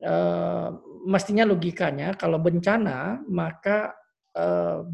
Eh, 0.03 0.69
mestinya 1.07 1.47
logikanya 1.47 2.19
kalau 2.19 2.43
bencana 2.43 3.23
maka 3.31 3.95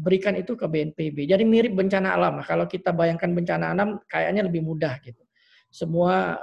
berikan 0.03 0.35
itu 0.35 0.51
ke 0.59 0.67
BNPB. 0.67 1.23
Jadi 1.23 1.47
mirip 1.47 1.71
bencana 1.71 2.11
alam. 2.11 2.43
Kalau 2.43 2.67
kita 2.67 2.91
bayangkan 2.91 3.31
bencana 3.31 3.71
alam 3.71 3.95
kayaknya 4.03 4.43
lebih 4.43 4.67
mudah 4.67 4.99
gitu. 4.99 5.23
Semua 5.71 6.35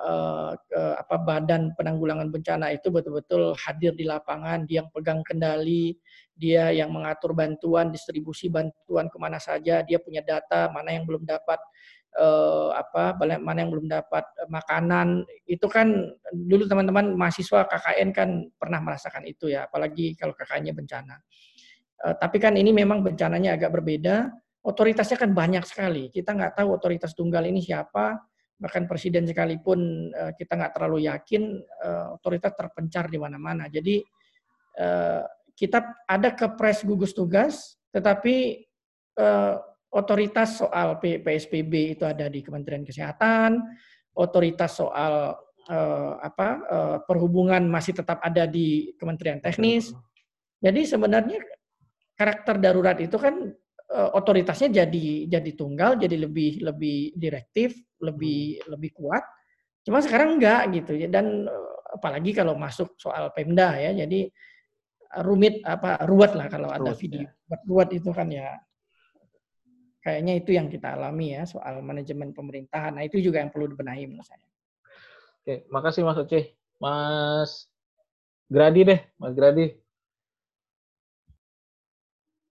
apa 0.96 1.16
badan 1.20 1.76
penanggulangan 1.76 2.32
bencana 2.32 2.72
itu 2.72 2.88
betul-betul 2.88 3.52
hadir 3.60 3.92
di 3.92 4.08
lapangan, 4.08 4.64
dia 4.64 4.80
yang 4.80 4.88
pegang 4.96 5.20
kendali, 5.28 5.92
dia 6.36 6.68
yang 6.68 6.92
mengatur 6.92 7.32
bantuan, 7.32 7.88
distribusi 7.88 8.52
bantuan 8.52 9.08
ke 9.08 9.16
mana 9.16 9.40
saja, 9.40 9.80
dia 9.80 9.98
punya 9.98 10.20
data 10.20 10.68
mana 10.68 10.92
yang 10.92 11.08
belum 11.08 11.24
dapat 11.24 11.56
uh, 12.16 12.76
apa 12.76 13.16
mana 13.40 13.58
yang 13.64 13.70
belum 13.72 13.88
dapat 13.88 14.24
eh, 14.40 14.48
makanan 14.48 15.24
itu 15.48 15.66
kan 15.68 16.12
dulu 16.32 16.68
teman-teman 16.68 17.12
mahasiswa 17.16 17.68
KKN 17.68 18.08
kan 18.12 18.28
pernah 18.56 18.80
merasakan 18.84 19.24
itu 19.28 19.52
ya 19.52 19.68
apalagi 19.68 20.16
kalau 20.16 20.36
KKN-nya 20.36 20.76
bencana. 20.76 21.16
Uh, 21.96 22.12
tapi 22.20 22.36
kan 22.36 22.52
ini 22.52 22.76
memang 22.76 23.00
bencananya 23.00 23.56
agak 23.56 23.72
berbeda, 23.72 24.28
otoritasnya 24.60 25.16
kan 25.16 25.32
banyak 25.32 25.64
sekali. 25.64 26.12
Kita 26.12 26.36
nggak 26.36 26.60
tahu 26.60 26.76
otoritas 26.76 27.16
tunggal 27.16 27.48
ini 27.48 27.64
siapa, 27.64 28.20
bahkan 28.60 28.84
presiden 28.84 29.24
sekalipun 29.24 30.12
uh, 30.12 30.32
kita 30.36 30.60
nggak 30.60 30.72
terlalu 30.76 31.08
yakin 31.08 31.56
uh, 31.80 32.20
otoritas 32.20 32.52
terpencar 32.52 33.08
di 33.08 33.16
mana-mana. 33.16 33.72
Jadi 33.72 34.04
uh, 34.76 35.24
kita 35.56 36.04
ada 36.04 36.36
kepres 36.36 36.84
gugus 36.84 37.16
tugas, 37.16 37.80
tetapi 37.88 38.68
uh, 39.16 39.56
otoritas 39.96 40.60
soal 40.60 41.00
PSBB 41.00 41.96
itu 41.96 42.04
ada 42.04 42.28
di 42.28 42.44
Kementerian 42.44 42.84
Kesehatan, 42.84 43.64
otoritas 44.12 44.76
soal 44.76 45.32
uh, 45.72 46.12
apa 46.20 46.48
uh, 46.68 46.98
perhubungan 47.08 47.64
masih 47.64 47.96
tetap 47.96 48.20
ada 48.20 48.44
di 48.44 48.92
Kementerian 49.00 49.40
Teknis. 49.40 49.96
Jadi 50.60 50.84
sebenarnya 50.84 51.40
karakter 52.16 52.60
darurat 52.60 53.00
itu 53.00 53.16
kan 53.16 53.48
uh, 53.92 54.10
otoritasnya 54.12 54.84
jadi 54.84 55.32
jadi 55.32 55.50
tunggal, 55.56 55.96
jadi 55.96 56.20
lebih 56.20 56.60
lebih 56.60 57.16
direktif, 57.16 57.76
lebih 58.04 58.60
hmm. 58.60 58.76
lebih 58.76 58.90
kuat. 58.92 59.24
Cuma 59.86 60.04
sekarang 60.04 60.36
enggak 60.36 60.68
gitu 60.74 60.98
ya 60.98 61.08
dan 61.08 61.48
apalagi 61.94 62.34
kalau 62.34 62.58
masuk 62.58 62.98
soal 63.00 63.32
Pemda 63.32 63.78
ya. 63.80 63.94
Jadi 64.04 64.28
rumit 65.22 65.62
apa 65.66 66.02
ruwet 66.06 66.32
lah 66.34 66.46
kalau 66.50 66.70
ada 66.70 66.92
video. 66.94 67.26
Ya. 67.26 67.56
Ruwet 67.66 67.90
itu 67.94 68.10
kan 68.10 68.28
ya 68.30 68.58
Kayaknya 70.06 70.38
itu 70.38 70.54
yang 70.54 70.70
kita 70.70 70.94
alami 70.94 71.34
ya 71.34 71.42
soal 71.50 71.82
manajemen 71.82 72.30
pemerintahan. 72.30 72.94
Nah 72.94 73.02
itu 73.02 73.18
juga 73.18 73.42
yang 73.42 73.50
perlu 73.50 73.66
dibenahi 73.66 74.06
menurut 74.06 74.22
saya. 74.22 74.46
Oke, 75.42 75.66
makasih 75.66 76.06
Mas 76.06 76.14
Oce. 76.22 76.54
Mas 76.78 77.66
Gradi 78.46 78.86
deh, 78.86 79.00
Mas 79.18 79.34
Gradi. 79.34 79.74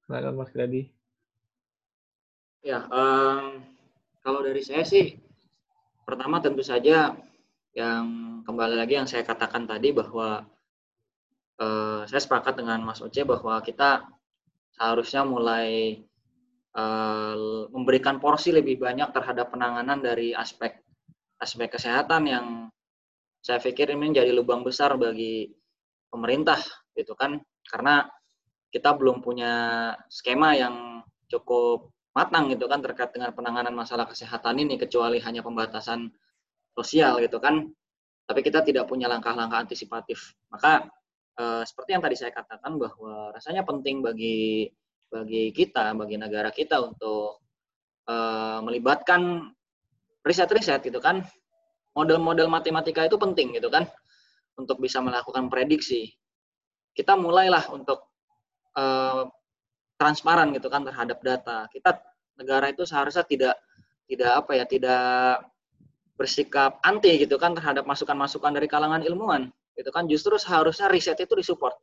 Silakan 0.03 0.35
Mas 0.35 0.51
Gradi. 0.51 0.91
Ya, 2.59 2.83
um, 2.91 3.63
kalau 4.19 4.43
dari 4.43 4.59
saya 4.59 4.83
sih, 4.83 5.15
pertama 6.03 6.43
tentu 6.43 6.59
saja 6.59 7.15
yang 7.71 8.03
kembali 8.43 8.75
lagi 8.75 8.99
yang 8.99 9.07
saya 9.07 9.23
katakan 9.23 9.63
tadi 9.63 9.95
bahwa 9.95 10.43
uh, 11.59 12.03
saya 12.07 12.21
sepakat 12.21 12.59
dengan 12.59 12.83
Mas 12.83 12.99
Oce 12.99 13.23
bahwa 13.23 13.59
kita 13.63 14.07
seharusnya 14.75 15.23
mulai 15.23 15.99
uh, 16.75 17.67
memberikan 17.71 18.19
porsi 18.19 18.51
lebih 18.51 18.79
banyak 18.79 19.11
terhadap 19.15 19.55
penanganan 19.55 20.03
dari 20.03 20.35
aspek 20.35 20.75
aspek 21.39 21.75
kesehatan 21.75 22.23
yang 22.27 22.45
saya 23.45 23.61
pikir 23.61 23.93
ini 23.93 24.09
menjadi 24.09 24.33
lubang 24.33 24.65
besar 24.65 24.97
bagi 24.97 25.51
pemerintah 26.09 26.59
gitu 26.97 27.13
kan? 27.13 27.37
Karena 27.67 28.07
kita 28.73 28.95
belum 28.97 29.21
punya 29.21 29.93
skema 30.09 30.57
yang 30.57 31.05
cukup 31.29 31.93
matang 32.15 32.47
gitu 32.47 32.65
kan 32.65 32.79
terkait 32.79 33.11
dengan 33.11 33.35
penanganan 33.35 33.75
masalah 33.75 34.07
kesehatan 34.07 34.55
ini 34.63 34.79
kecuali 34.79 35.19
hanya 35.21 35.43
pembatasan 35.45 36.09
sosial 36.73 37.21
gitu 37.21 37.37
kan? 37.37 37.69
Tapi 38.25 38.41
kita 38.41 38.65
tidak 38.65 38.89
punya 38.89 39.05
langkah-langkah 39.05 39.61
antisipatif. 39.61 40.33
Maka 40.49 40.89
eh, 41.39 41.63
seperti 41.67 41.89
yang 41.95 42.03
tadi 42.03 42.15
saya 42.15 42.31
katakan 42.31 42.79
bahwa 42.79 43.31
rasanya 43.35 43.63
penting 43.67 43.99
bagi 44.03 44.69
bagi 45.09 45.53
kita, 45.55 45.95
bagi 45.95 46.19
negara 46.19 46.49
kita 46.51 46.81
untuk 46.81 47.39
uh, 48.09 48.59
melibatkan 48.59 49.47
riset-riset 50.25 50.83
gitu 50.83 50.99
kan. 50.99 51.23
Model-model 51.95 52.51
matematika 52.51 53.07
itu 53.07 53.15
penting 53.15 53.55
gitu 53.55 53.71
kan 53.71 53.87
untuk 54.59 54.83
bisa 54.83 54.99
melakukan 54.99 55.47
prediksi. 55.47 56.11
Kita 56.91 57.15
mulailah 57.15 57.71
untuk 57.71 58.11
uh, 58.75 59.23
transparan 59.95 60.51
gitu 60.51 60.67
kan 60.67 60.83
terhadap 60.83 61.23
data. 61.23 61.71
Kita 61.71 61.95
negara 62.35 62.67
itu 62.67 62.83
seharusnya 62.83 63.23
tidak 63.23 63.55
tidak 64.11 64.31
apa 64.43 64.51
ya, 64.59 64.65
tidak 64.67 65.47
bersikap 66.19 66.79
anti 66.83 67.15
gitu 67.23 67.39
kan 67.39 67.55
terhadap 67.55 67.87
masukan-masukan 67.87 68.51
dari 68.51 68.67
kalangan 68.67 69.03
ilmuwan 69.03 69.51
gitu 69.75 69.91
kan 69.91 70.07
justru 70.07 70.39
seharusnya 70.39 70.87
riset 70.87 71.19
itu 71.19 71.35
disupport 71.35 71.75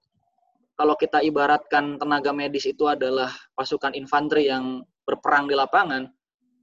kalau 0.73 0.97
kita 0.97 1.21
ibaratkan 1.21 2.01
tenaga 2.01 2.33
medis 2.33 2.65
itu 2.65 2.89
adalah 2.89 3.29
pasukan 3.53 3.93
infanteri 3.93 4.49
yang 4.49 4.81
berperang 5.05 5.45
di 5.47 5.55
lapangan, 5.55 6.09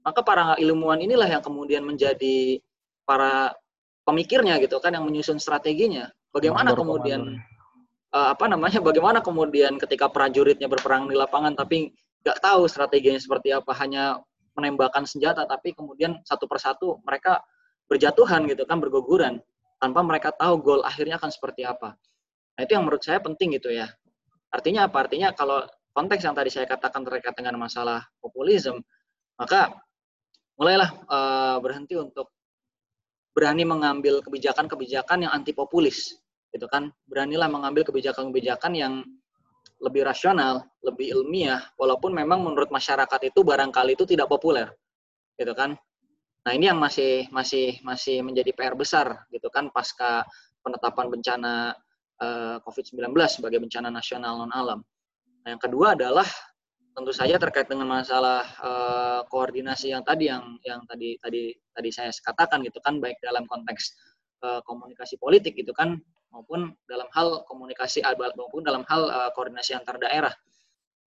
maka 0.01 0.21
para 0.25 0.57
ilmuwan 0.57 0.99
inilah 0.99 1.29
yang 1.29 1.43
kemudian 1.43 1.85
menjadi 1.85 2.57
para 3.05 3.53
pemikirnya 4.03 4.57
gitu 4.59 4.81
kan 4.81 4.97
yang 4.97 5.05
menyusun 5.05 5.37
strateginya. 5.37 6.09
Bagaimana 6.33 6.73
kemudian 6.73 7.37
uh, 8.11 8.27
apa 8.33 8.49
namanya? 8.49 8.81
Bagaimana 8.81 9.21
kemudian 9.21 9.77
ketika 9.77 10.09
prajuritnya 10.09 10.65
berperang 10.65 11.05
di 11.05 11.15
lapangan 11.15 11.53
tapi 11.53 11.93
nggak 12.25 12.41
tahu 12.41 12.65
strateginya 12.65 13.21
seperti 13.21 13.53
apa, 13.53 13.71
hanya 13.77 14.19
menembakkan 14.57 15.07
senjata 15.07 15.47
tapi 15.47 15.71
kemudian 15.71 16.19
satu 16.27 16.43
persatu 16.49 16.99
mereka 17.07 17.39
berjatuhan 17.87 18.43
gitu 18.51 18.67
kan 18.67 18.83
berguguran 18.83 19.39
tanpa 19.79 20.03
mereka 20.03 20.29
tahu 20.35 20.59
gol 20.59 20.81
akhirnya 20.83 21.17
akan 21.17 21.31
seperti 21.31 21.63
apa. 21.63 21.95
Nah, 22.55 22.61
itu 22.67 22.75
yang 22.75 22.83
menurut 22.83 23.01
saya 23.01 23.23
penting 23.23 23.55
gitu 23.55 23.71
ya. 23.71 23.87
Artinya 24.51 24.91
apa? 24.91 25.07
Artinya 25.07 25.31
kalau 25.31 25.63
konteks 25.95 26.21
yang 26.27 26.35
tadi 26.35 26.51
saya 26.51 26.67
katakan 26.67 27.07
terkait 27.07 27.33
dengan 27.33 27.55
masalah 27.55 28.03
populisme, 28.19 28.83
maka 29.39 29.71
mulailah 30.59 30.91
uh, 31.07 31.57
berhenti 31.63 31.95
untuk 31.95 32.29
berani 33.31 33.63
mengambil 33.63 34.19
kebijakan-kebijakan 34.19 35.25
yang 35.25 35.31
anti 35.31 35.55
populis. 35.55 36.19
gitu 36.49 36.65
kan 36.65 36.89
beranilah 37.05 37.45
mengambil 37.45 37.85
kebijakan-kebijakan 37.85 38.73
yang 38.73 39.05
lebih 39.79 40.03
rasional, 40.03 40.67
lebih 40.83 41.15
ilmiah, 41.15 41.63
walaupun 41.79 42.11
memang 42.11 42.43
menurut 42.43 42.67
masyarakat 42.67 43.31
itu 43.31 43.39
barangkali 43.45 43.95
itu 43.95 44.03
tidak 44.03 44.27
populer, 44.27 44.67
gitu 45.39 45.55
kan. 45.55 45.79
Nah 46.47 46.51
ini 46.55 46.71
yang 46.71 46.79
masih 46.79 47.27
masih 47.29 47.83
masih 47.83 48.23
menjadi 48.23 48.51
PR 48.55 48.75
besar, 48.75 49.27
gitu 49.31 49.51
kan, 49.51 49.67
pasca 49.73 50.23
penetapan 50.63 51.07
bencana 51.11 51.75
uh, 52.19 52.55
eh, 52.55 52.57
COVID-19 52.63 53.15
sebagai 53.27 53.59
bencana 53.59 53.89
nasional 53.91 54.39
non 54.39 54.51
alam. 54.51 54.79
Nah, 55.43 55.49
yang 55.55 55.61
kedua 55.61 55.95
adalah 55.95 56.27
tentu 56.95 57.15
saja 57.15 57.39
terkait 57.39 57.71
dengan 57.71 57.87
masalah 57.87 58.43
uh, 58.59 59.21
koordinasi 59.31 59.95
yang 59.95 60.03
tadi 60.03 60.27
yang 60.27 60.59
yang 60.67 60.83
tadi 60.83 61.15
tadi 61.21 61.55
tadi 61.71 61.89
saya 61.95 62.11
katakan 62.11 62.59
gitu 62.65 62.83
kan 62.83 62.99
baik 62.99 63.15
dalam 63.23 63.47
konteks 63.47 63.95
uh, 64.43 64.59
komunikasi 64.67 65.15
politik 65.15 65.55
gitu 65.55 65.71
kan 65.71 65.95
maupun 66.35 66.75
dalam 66.91 67.07
hal 67.15 67.47
komunikasi 67.47 68.03
maupun 68.35 68.61
dalam 68.67 68.83
hal 68.85 69.07
uh, 69.07 69.31
koordinasi 69.31 69.79
antar 69.79 69.95
daerah. 69.95 70.33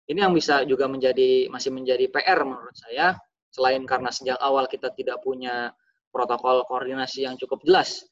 Ini 0.07 0.27
yang 0.27 0.35
bisa 0.35 0.67
juga 0.67 0.87
menjadi 0.91 1.47
masih 1.51 1.71
menjadi 1.71 2.11
PR 2.11 2.43
menurut 2.43 2.75
saya 2.75 3.19
selain 3.53 3.85
karena 3.85 4.09
sejak 4.09 4.41
awal 4.41 4.65
kita 4.65 4.91
tidak 4.97 5.21
punya 5.21 5.71
protokol 6.09 6.65
koordinasi 6.65 7.29
yang 7.29 7.37
cukup 7.37 7.61
jelas 7.69 8.09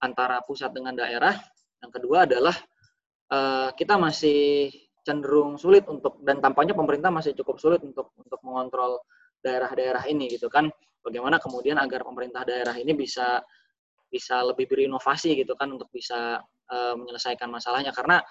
antara 0.00 0.44
pusat 0.44 0.70
dengan 0.76 0.92
daerah. 0.92 1.32
Yang 1.80 1.92
kedua 2.00 2.28
adalah 2.28 2.56
uh, 3.32 3.72
kita 3.72 3.96
masih 3.96 4.68
cenderung 5.00 5.56
sulit 5.56 5.88
untuk 5.88 6.20
dan 6.20 6.42
tampaknya 6.42 6.76
pemerintah 6.76 7.08
masih 7.08 7.32
cukup 7.32 7.56
sulit 7.56 7.80
untuk 7.80 8.12
untuk 8.20 8.40
mengontrol 8.44 9.00
daerah-daerah 9.40 10.04
ini 10.12 10.28
gitu 10.28 10.52
kan. 10.52 10.68
Bagaimana 11.00 11.38
kemudian 11.38 11.78
agar 11.78 12.02
pemerintah 12.02 12.42
daerah 12.42 12.74
ini 12.76 12.92
bisa 12.92 13.40
bisa 14.10 14.42
lebih 14.42 14.66
berinovasi 14.70 15.34
gitu 15.38 15.54
kan 15.54 15.70
untuk 15.72 15.90
bisa 15.90 16.38
uh, 16.70 16.94
menyelesaikan 16.94 17.50
masalahnya 17.50 17.90
karena 17.94 18.22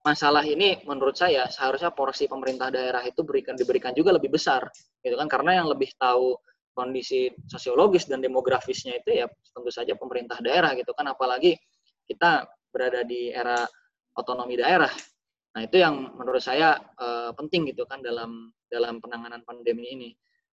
masalah 0.00 0.40
ini 0.48 0.80
menurut 0.88 1.12
saya 1.12 1.44
seharusnya 1.52 1.92
porsi 1.92 2.24
pemerintah 2.24 2.72
daerah 2.72 3.04
itu 3.04 3.20
berikan 3.20 3.52
diberikan 3.52 3.92
juga 3.92 4.16
lebih 4.16 4.32
besar 4.32 4.64
gitu 5.04 5.16
kan? 5.16 5.28
Karena 5.28 5.60
yang 5.60 5.68
lebih 5.68 5.92
tahu 6.00 6.36
kondisi 6.72 7.28
sosiologis 7.50 8.08
dan 8.08 8.24
demografisnya 8.24 8.96
itu 8.96 9.20
ya 9.20 9.26
tentu 9.28 9.68
saja 9.68 9.92
pemerintah 9.96 10.40
daerah 10.40 10.72
gitu 10.72 10.96
kan? 10.96 11.04
Apalagi 11.12 11.56
kita 12.08 12.48
berada 12.72 13.04
di 13.04 13.28
era 13.28 13.60
otonomi 14.16 14.56
daerah. 14.56 14.90
Nah 15.50 15.60
itu 15.66 15.76
yang 15.82 16.16
menurut 16.16 16.40
saya 16.40 16.78
uh, 16.78 17.34
penting 17.36 17.68
gitu 17.68 17.84
kan 17.84 18.00
dalam 18.00 18.54
dalam 18.70 19.02
penanganan 19.02 19.44
pandemi 19.44 19.92
ini. 19.92 20.10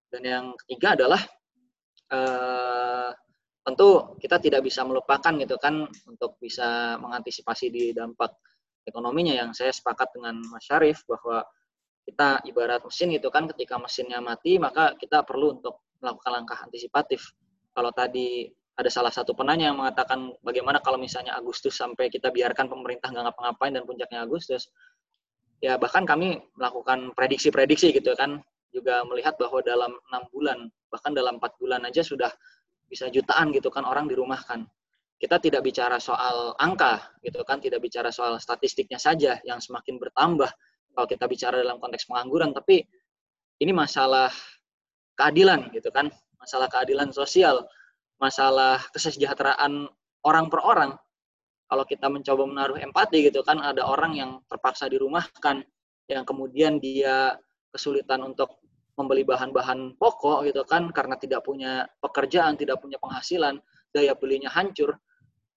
Dan 0.08 0.22
yang 0.22 0.44
ketiga 0.64 0.94
adalah 0.94 1.20
uh, 2.14 3.10
tentu 3.66 4.14
kita 4.22 4.38
tidak 4.38 4.62
bisa 4.62 4.86
melupakan 4.86 5.32
gitu 5.34 5.56
kan 5.58 5.88
untuk 6.06 6.38
bisa 6.38 6.94
mengantisipasi 7.02 7.66
di 7.72 7.90
dampak 7.90 8.30
ekonominya 8.84 9.34
yang 9.34 9.50
saya 9.56 9.72
sepakat 9.72 10.12
dengan 10.14 10.40
Mas 10.52 10.64
Syarif 10.64 11.02
bahwa 11.08 11.44
kita 12.04 12.44
ibarat 12.44 12.84
mesin 12.84 13.16
gitu 13.16 13.32
kan 13.32 13.48
ketika 13.48 13.80
mesinnya 13.80 14.20
mati 14.20 14.60
maka 14.60 14.92
kita 15.00 15.24
perlu 15.24 15.56
untuk 15.56 15.80
melakukan 16.04 16.30
langkah 16.36 16.58
antisipatif. 16.60 17.32
Kalau 17.72 17.90
tadi 17.96 18.52
ada 18.74 18.90
salah 18.92 19.10
satu 19.10 19.32
penanya 19.32 19.72
yang 19.72 19.78
mengatakan 19.80 20.34
bagaimana 20.44 20.82
kalau 20.84 21.00
misalnya 21.00 21.32
Agustus 21.38 21.78
sampai 21.78 22.12
kita 22.12 22.28
biarkan 22.28 22.68
pemerintah 22.68 23.08
nggak 23.08 23.32
ngapa-ngapain 23.32 23.72
dan 23.72 23.88
puncaknya 23.88 24.20
Agustus, 24.26 24.68
ya 25.62 25.80
bahkan 25.80 26.04
kami 26.04 26.42
melakukan 26.58 27.14
prediksi-prediksi 27.16 27.94
gitu 27.94 28.12
kan 28.18 28.42
juga 28.74 29.06
melihat 29.06 29.38
bahwa 29.38 29.62
dalam 29.62 29.94
enam 30.10 30.22
bulan 30.34 30.58
bahkan 30.90 31.14
dalam 31.14 31.38
empat 31.38 31.54
bulan 31.62 31.86
aja 31.86 32.02
sudah 32.02 32.28
bisa 32.90 33.06
jutaan 33.08 33.54
gitu 33.54 33.70
kan 33.70 33.86
orang 33.86 34.10
dirumahkan. 34.10 34.66
Kita 35.14 35.38
tidak 35.38 35.62
bicara 35.62 35.96
soal 36.02 36.52
angka 36.58 37.14
gitu 37.22 37.40
kan, 37.46 37.62
tidak 37.62 37.80
bicara 37.80 38.10
soal 38.10 38.36
statistiknya 38.42 38.98
saja 38.98 39.38
yang 39.46 39.62
semakin 39.62 39.96
bertambah 39.96 40.50
kalau 40.94 41.06
kita 41.10 41.24
bicara 41.26 41.58
dalam 41.58 41.82
konteks 41.82 42.06
pengangguran, 42.06 42.54
tapi 42.54 42.86
ini 43.58 43.72
masalah 43.74 44.30
keadilan 45.18 45.70
gitu 45.74 45.90
kan, 45.90 46.10
masalah 46.38 46.70
keadilan 46.70 47.10
sosial, 47.10 47.66
masalah 48.22 48.78
kesejahteraan 48.94 49.90
orang 50.22 50.46
per 50.50 50.60
orang. 50.62 50.90
Kalau 51.66 51.84
kita 51.88 52.06
mencoba 52.06 52.42
menaruh 52.46 52.78
empati 52.78 53.26
gitu 53.26 53.42
kan, 53.42 53.58
ada 53.58 53.82
orang 53.88 54.14
yang 54.14 54.30
terpaksa 54.46 54.86
dirumahkan, 54.86 55.66
yang 56.06 56.22
kemudian 56.22 56.78
dia 56.78 57.34
kesulitan 57.74 58.22
untuk 58.22 58.62
membeli 58.94 59.26
bahan-bahan 59.26 59.98
pokok 59.98 60.46
gitu 60.46 60.62
kan? 60.62 60.94
Karena 60.94 61.18
tidak 61.18 61.42
punya 61.42 61.88
pekerjaan, 61.98 62.54
tidak 62.54 62.78
punya 62.78 63.00
penghasilan, 63.02 63.58
daya 63.94 64.18
belinya 64.18 64.50
hancur. 64.50 64.98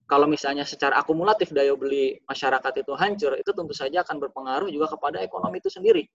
Kalau 0.08 0.24
misalnya 0.30 0.64
secara 0.64 1.02
akumulatif 1.02 1.52
daya 1.52 1.76
beli 1.76 2.16
masyarakat 2.24 2.74
itu 2.80 2.94
hancur, 2.96 3.36
itu 3.36 3.52
tentu 3.52 3.74
saja 3.76 4.06
akan 4.08 4.24
berpengaruh 4.24 4.72
juga 4.72 4.96
kepada 4.96 5.20
ekonomi 5.20 5.60
itu 5.60 5.68
sendiri. 5.68 6.08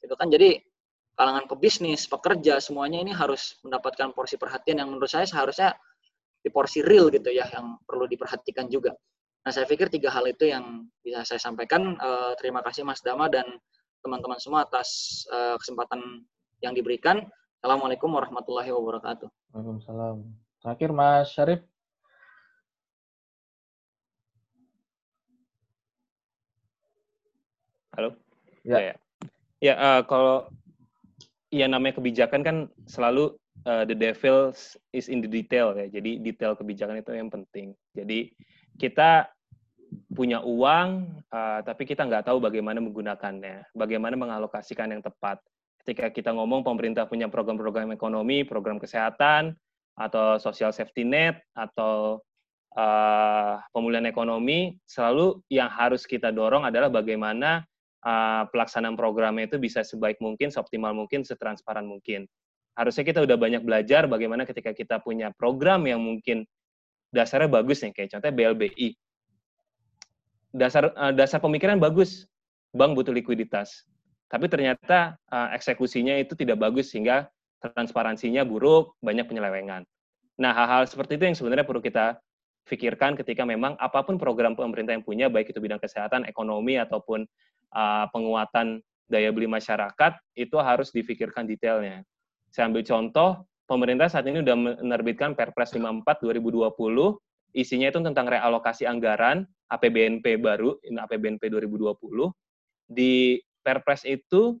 Gitu 0.00 0.14
kan. 0.16 0.32
Jadi 0.32 0.56
kalangan 1.18 1.44
pebisnis, 1.44 2.08
pekerja 2.08 2.62
semuanya 2.62 3.02
ini 3.02 3.12
harus 3.12 3.60
mendapatkan 3.60 4.16
porsi 4.16 4.40
perhatian 4.40 4.80
yang 4.80 4.88
menurut 4.88 5.10
saya 5.10 5.28
seharusnya 5.28 5.76
di 6.40 6.48
porsi 6.48 6.80
real 6.80 7.10
gitu 7.10 7.28
ya 7.34 7.44
yang 7.50 7.76
perlu 7.82 8.06
diperhatikan 8.06 8.70
juga. 8.70 8.94
Nah, 9.42 9.50
saya 9.54 9.66
pikir 9.66 9.90
tiga 9.90 10.10
hal 10.10 10.26
itu 10.26 10.50
yang 10.50 10.86
bisa 11.02 11.22
saya 11.22 11.40
sampaikan. 11.42 11.94
Uh, 11.98 12.32
terima 12.38 12.62
kasih 12.62 12.82
Mas 12.82 13.02
Dama 13.02 13.26
dan 13.30 13.46
teman-teman 14.02 14.38
semua 14.38 14.66
atas 14.66 15.22
uh, 15.30 15.58
kesempatan 15.58 16.22
yang 16.62 16.74
diberikan. 16.74 17.26
Assalamualaikum 17.62 18.10
warahmatullahi 18.10 18.70
wabarakatuh. 18.70 19.26
Waalaikumsalam. 19.54 20.45
Terakhir 20.66 20.90
Mas 20.90 21.30
Syarif. 21.30 21.62
Halo. 27.94 28.18
Ya. 28.66 28.82
Ya, 28.82 28.94
ya 29.62 29.74
uh, 29.78 30.02
kalau 30.10 30.50
ya 31.54 31.70
namanya 31.70 32.02
kebijakan 32.02 32.42
kan 32.42 32.56
selalu 32.90 33.38
uh, 33.62 33.86
the 33.86 33.94
devil 33.94 34.50
is 34.90 35.06
in 35.06 35.22
the 35.22 35.30
detail 35.30 35.70
ya. 35.78 35.86
Jadi 35.86 36.18
detail 36.18 36.58
kebijakan 36.58 36.98
itu 36.98 37.14
yang 37.14 37.30
penting. 37.30 37.70
Jadi 37.94 38.34
kita 38.74 39.30
punya 40.18 40.42
uang, 40.42 41.22
uh, 41.30 41.62
tapi 41.62 41.86
kita 41.86 42.02
nggak 42.10 42.26
tahu 42.26 42.42
bagaimana 42.42 42.82
menggunakannya, 42.82 43.70
bagaimana 43.70 44.18
mengalokasikan 44.18 44.90
yang 44.90 44.98
tepat 44.98 45.38
ketika 45.86 46.10
kita 46.10 46.34
ngomong 46.34 46.66
pemerintah 46.66 47.06
punya 47.06 47.30
program-program 47.30 47.94
ekonomi, 47.94 48.42
program 48.42 48.82
kesehatan, 48.82 49.54
atau 49.96 50.36
social 50.36 50.70
safety 50.70 51.02
net, 51.02 51.40
atau 51.56 52.20
uh, 52.76 53.56
pemulihan 53.72 54.04
ekonomi, 54.04 54.76
selalu 54.84 55.40
yang 55.48 55.72
harus 55.72 56.04
kita 56.04 56.28
dorong 56.30 56.68
adalah 56.68 56.92
bagaimana 56.92 57.64
uh, 58.04 58.44
pelaksanaan 58.52 58.94
programnya 58.94 59.48
itu 59.48 59.56
bisa 59.56 59.80
sebaik 59.80 60.20
mungkin, 60.20 60.52
seoptimal 60.52 60.92
mungkin, 60.92 61.24
setransparan 61.24 61.88
mungkin. 61.88 62.28
Harusnya 62.76 63.08
kita 63.08 63.24
udah 63.24 63.40
banyak 63.40 63.64
belajar 63.64 64.04
bagaimana 64.04 64.44
ketika 64.44 64.76
kita 64.76 65.00
punya 65.00 65.32
program 65.32 65.88
yang 65.88 65.98
mungkin 65.98 66.44
dasarnya 67.08 67.48
bagus 67.48 67.80
nih, 67.80 67.96
kayak 67.96 68.12
contohnya 68.12 68.36
BLBI. 68.36 68.88
Dasar 70.52 70.92
uh, 70.92 71.12
dasar 71.16 71.40
pemikiran 71.40 71.80
bagus, 71.80 72.28
bank 72.76 72.92
butuh 72.92 73.16
likuiditas 73.16 73.88
tapi 74.26 74.50
ternyata 74.50 75.14
uh, 75.30 75.54
eksekusinya 75.54 76.18
itu 76.18 76.34
tidak 76.34 76.58
bagus 76.58 76.90
sehingga 76.90 77.30
transparansinya 77.60 78.44
buruk, 78.44 78.96
banyak 79.00 79.26
penyelewengan. 79.26 79.82
Nah, 80.36 80.52
hal-hal 80.52 80.84
seperti 80.84 81.16
itu 81.16 81.24
yang 81.24 81.36
sebenarnya 81.36 81.64
perlu 81.64 81.80
kita 81.80 82.20
pikirkan 82.66 83.16
ketika 83.16 83.46
memang 83.46 83.78
apa 83.78 84.02
pun 84.02 84.20
program 84.20 84.52
pemerintah 84.52 84.92
yang 84.92 85.06
punya, 85.06 85.26
baik 85.32 85.54
itu 85.54 85.62
bidang 85.62 85.80
kesehatan, 85.80 86.26
ekonomi, 86.28 86.76
ataupun 86.76 87.24
uh, 87.72 88.06
penguatan 88.10 88.82
daya 89.06 89.30
beli 89.30 89.46
masyarakat, 89.46 90.18
itu 90.34 90.56
harus 90.58 90.90
difikirkan 90.90 91.46
detailnya. 91.46 92.02
Saya 92.50 92.68
ambil 92.68 92.82
contoh, 92.82 93.46
pemerintah 93.70 94.10
saat 94.10 94.26
ini 94.26 94.42
sudah 94.42 94.56
menerbitkan 94.58 95.38
Perpres 95.38 95.72
54 95.72 96.26
2020, 96.26 96.74
isinya 97.56 97.88
itu 97.88 98.00
tentang 98.02 98.26
realokasi 98.28 98.84
anggaran 98.84 99.46
APBNP 99.70 100.42
baru, 100.42 100.76
APBNP 100.82 101.48
2020, 101.48 101.94
di 102.90 103.40
Perpres 103.62 104.06
itu 104.06 104.58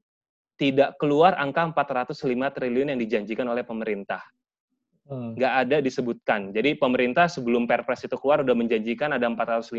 tidak 0.56 0.96
keluar 0.96 1.36
angka 1.36 1.68
405 1.72 2.26
triliun 2.32 2.92
yang 2.96 3.00
dijanjikan 3.00 3.46
oleh 3.48 3.62
pemerintah. 3.62 4.24
Hmm. 5.06 5.38
Nggak 5.38 5.54
ada 5.66 5.76
disebutkan. 5.78 6.50
Jadi 6.50 6.74
pemerintah 6.80 7.30
sebelum 7.30 7.68
Perpres 7.68 8.02
itu 8.02 8.16
keluar 8.18 8.42
sudah 8.42 8.56
menjanjikan 8.56 9.14
ada 9.14 9.28
405 9.28 9.70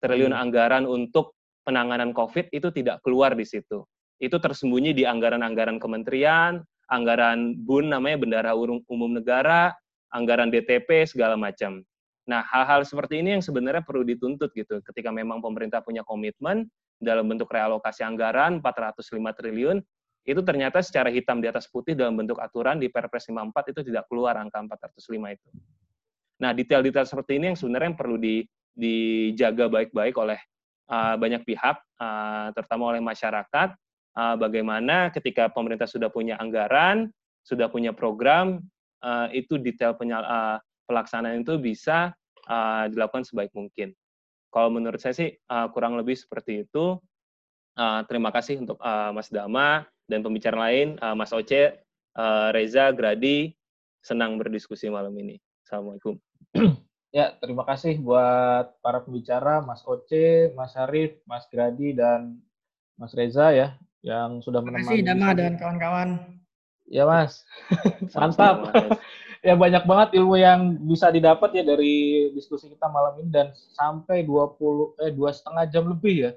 triliun 0.00 0.32
hmm. 0.32 0.42
anggaran 0.42 0.84
untuk 0.88 1.36
penanganan 1.66 2.16
COVID 2.16 2.48
itu 2.54 2.72
tidak 2.72 3.04
keluar 3.04 3.36
di 3.36 3.44
situ. 3.44 3.84
Itu 4.22 4.40
tersembunyi 4.40 4.94
di 4.96 5.04
anggaran-anggaran 5.04 5.76
kementerian, 5.82 6.62
anggaran 6.88 7.58
BUN 7.60 7.92
namanya 7.92 8.16
Bendara 8.16 8.52
Umum 8.56 9.10
Negara, 9.12 9.74
anggaran 10.14 10.48
DTP 10.48 11.04
segala 11.10 11.34
macam. 11.34 11.82
Nah, 12.24 12.40
hal-hal 12.40 12.88
seperti 12.88 13.20
ini 13.20 13.36
yang 13.36 13.44
sebenarnya 13.44 13.84
perlu 13.84 14.00
dituntut 14.00 14.48
gitu 14.56 14.80
ketika 14.80 15.12
memang 15.12 15.44
pemerintah 15.44 15.84
punya 15.84 16.00
komitmen 16.08 16.64
dalam 16.96 17.28
bentuk 17.28 17.52
realokasi 17.52 18.00
anggaran 18.00 18.64
405 18.64 19.12
triliun 19.36 19.84
itu 20.24 20.40
ternyata 20.40 20.80
secara 20.80 21.12
hitam 21.12 21.44
di 21.44 21.52
atas 21.52 21.68
putih 21.68 21.92
dalam 21.92 22.16
bentuk 22.16 22.40
aturan 22.40 22.80
di 22.80 22.88
Perpres 22.88 23.28
54 23.28 23.76
itu 23.76 23.80
tidak 23.92 24.08
keluar 24.08 24.40
angka 24.40 24.56
405 24.56 25.36
itu. 25.36 25.48
Nah, 26.40 26.50
detail-detail 26.56 27.04
seperti 27.04 27.36
ini 27.36 27.52
yang 27.52 27.58
sebenarnya 27.60 27.92
yang 27.92 27.98
perlu 28.00 28.16
di 28.16 28.42
dijaga 28.74 29.70
baik-baik 29.70 30.18
oleh 30.18 30.40
uh, 30.90 31.14
banyak 31.14 31.46
pihak, 31.46 31.78
uh, 32.00 32.50
terutama 32.56 32.96
oleh 32.96 33.04
masyarakat. 33.04 33.76
Uh, 34.14 34.38
bagaimana 34.38 35.10
ketika 35.10 35.50
pemerintah 35.50 35.86
sudah 35.86 36.06
punya 36.10 36.38
anggaran, 36.38 37.10
sudah 37.42 37.66
punya 37.70 37.90
program, 37.94 38.62
uh, 39.04 39.28
itu 39.30 39.60
detail 39.60 39.94
penyal, 39.94 40.22
uh, 40.24 40.58
pelaksanaan 40.88 41.42
itu 41.44 41.58
bisa 41.60 42.16
uh, 42.48 42.84
dilakukan 42.88 43.26
sebaik 43.28 43.52
mungkin. 43.52 43.92
Kalau 44.54 44.70
menurut 44.70 45.02
saya 45.02 45.14
sih 45.14 45.30
uh, 45.50 45.68
kurang 45.70 45.98
lebih 45.98 46.14
seperti 46.16 46.64
itu. 46.66 46.98
Uh, 47.74 48.06
terima 48.06 48.30
kasih 48.30 48.62
untuk 48.62 48.78
uh, 48.78 49.10
Mas 49.10 49.26
Dama 49.34 49.82
dan 50.08 50.20
pembicara 50.20 50.68
lain, 50.68 51.00
uh, 51.00 51.16
Mas 51.16 51.32
Oce, 51.32 51.80
uh, 52.16 52.48
Reza, 52.52 52.92
Gradi, 52.92 53.52
senang 54.04 54.36
berdiskusi 54.36 54.92
malam 54.92 55.16
ini. 55.16 55.40
Assalamualaikum. 55.64 56.20
Ya, 57.14 57.30
terima 57.38 57.62
kasih 57.62 58.02
buat 58.02 58.74
para 58.82 58.98
pembicara, 59.00 59.62
Mas 59.62 59.86
Oce, 59.86 60.50
Mas 60.58 60.74
Arif, 60.74 61.22
Mas 61.24 61.46
Gradi, 61.46 61.94
dan 61.94 62.42
Mas 62.98 63.14
Reza 63.14 63.54
ya, 63.54 63.78
yang 64.02 64.42
sudah 64.42 64.60
menemani. 64.60 64.82
Terima 64.82 64.92
kasih, 64.92 65.06
Dama 65.06 65.28
dan 65.32 65.52
kawan-kawan. 65.56 66.08
Ya, 66.90 67.06
Mas. 67.08 67.46
Mantap. 68.18 68.74
ya, 69.46 69.54
banyak 69.54 69.86
banget 69.86 70.08
ilmu 70.20 70.36
yang 70.36 70.74
bisa 70.84 71.08
didapat 71.14 71.54
ya 71.54 71.64
dari 71.64 72.28
diskusi 72.34 72.66
kita 72.68 72.90
malam 72.90 73.16
ini, 73.22 73.30
dan 73.30 73.46
sampai 73.72 74.26
20, 74.26 74.98
eh, 75.00 75.14
dua 75.14 75.30
setengah 75.32 75.64
jam 75.70 75.88
lebih 75.88 76.28
ya. 76.28 76.32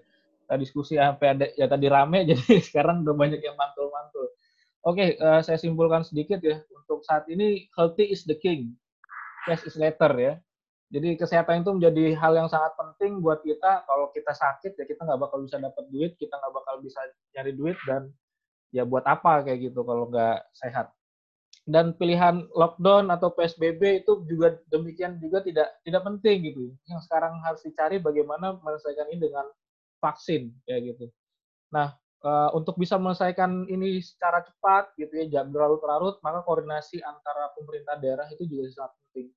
Kita 0.48 0.56
diskusi 0.56 0.95
sampai 0.95 1.27
ada, 1.35 1.45
ya 1.59 1.67
tadi 1.67 1.92
rame, 1.92 2.24
jadi 2.32 2.64
sekarang 2.64 3.03
udah 3.03 3.16
banyak 3.16 3.43
yang 3.43 3.59
mantul-mantul. 3.59 4.32
Oke, 4.88 5.19
uh, 5.19 5.43
saya 5.43 5.59
simpulkan 5.59 6.08
sedikit 6.08 6.40
ya. 6.40 6.64
Untuk 6.72 7.03
saat 7.03 7.27
ini, 7.27 7.67
healthy 7.76 8.08
is 8.08 8.24
the 8.24 8.40
king. 8.40 8.72
Cash 9.43 9.67
is 9.67 9.76
later 9.76 10.11
ya 10.16 10.40
jadi 10.88 11.19
kesehatan 11.19 11.67
itu 11.67 11.72
menjadi 11.76 12.16
hal 12.16 12.32
yang 12.40 12.48
sangat 12.48 12.72
penting 12.80 13.19
buat 13.19 13.43
kita. 13.43 13.84
Kalau 13.84 14.08
kita 14.16 14.32
sakit 14.32 14.72
ya 14.80 14.85
kita 14.88 15.03
nggak 15.03 15.19
bakal 15.19 15.43
bisa 15.43 15.59
dapat 15.59 15.84
duit, 15.92 16.16
kita 16.16 16.32
nggak 16.40 16.53
bakal 16.56 16.80
bisa 16.80 17.00
nyari 17.35 17.51
duit 17.51 17.76
dan 17.84 18.08
ya 18.72 18.88
buat 18.88 19.03
apa 19.03 19.43
kayak 19.43 19.72
gitu 19.72 19.84
kalau 19.84 20.08
nggak 20.08 20.48
sehat. 20.56 20.95
Dan 21.67 21.92
pilihan 22.00 22.48
lockdown 22.56 23.11
atau 23.11 23.35
PSBB 23.35 24.08
itu 24.08 24.24
juga 24.32 24.56
demikian 24.72 25.19
juga 25.19 25.43
tidak 25.43 25.76
tidak 25.84 26.01
penting 26.08 26.56
gitu. 26.56 26.72
Yang 26.88 27.11
sekarang 27.11 27.35
harus 27.43 27.59
dicari 27.67 28.00
bagaimana 28.00 28.56
menyelesaikan 28.64 29.11
ini 29.11 29.27
dengan 29.27 29.43
vaksin 29.98 30.53
kayak 30.66 30.93
gitu. 30.93 31.06
Nah, 31.74 31.98
uh, 32.24 32.50
untuk 32.56 32.80
bisa 32.80 32.95
menyelesaikan 32.98 33.67
ini 33.69 34.00
secara 34.01 34.42
cepat 34.45 34.95
gitu 34.98 35.14
ya, 35.14 35.26
jangan 35.40 35.53
berlarut-larut, 35.53 36.22
maka 36.24 36.42
koordinasi 36.45 37.01
antara 37.03 37.51
pemerintah 37.53 37.95
daerah 38.00 38.27
itu 38.32 38.48
juga 38.48 38.72
sangat 38.74 38.93
penting. 39.01 39.27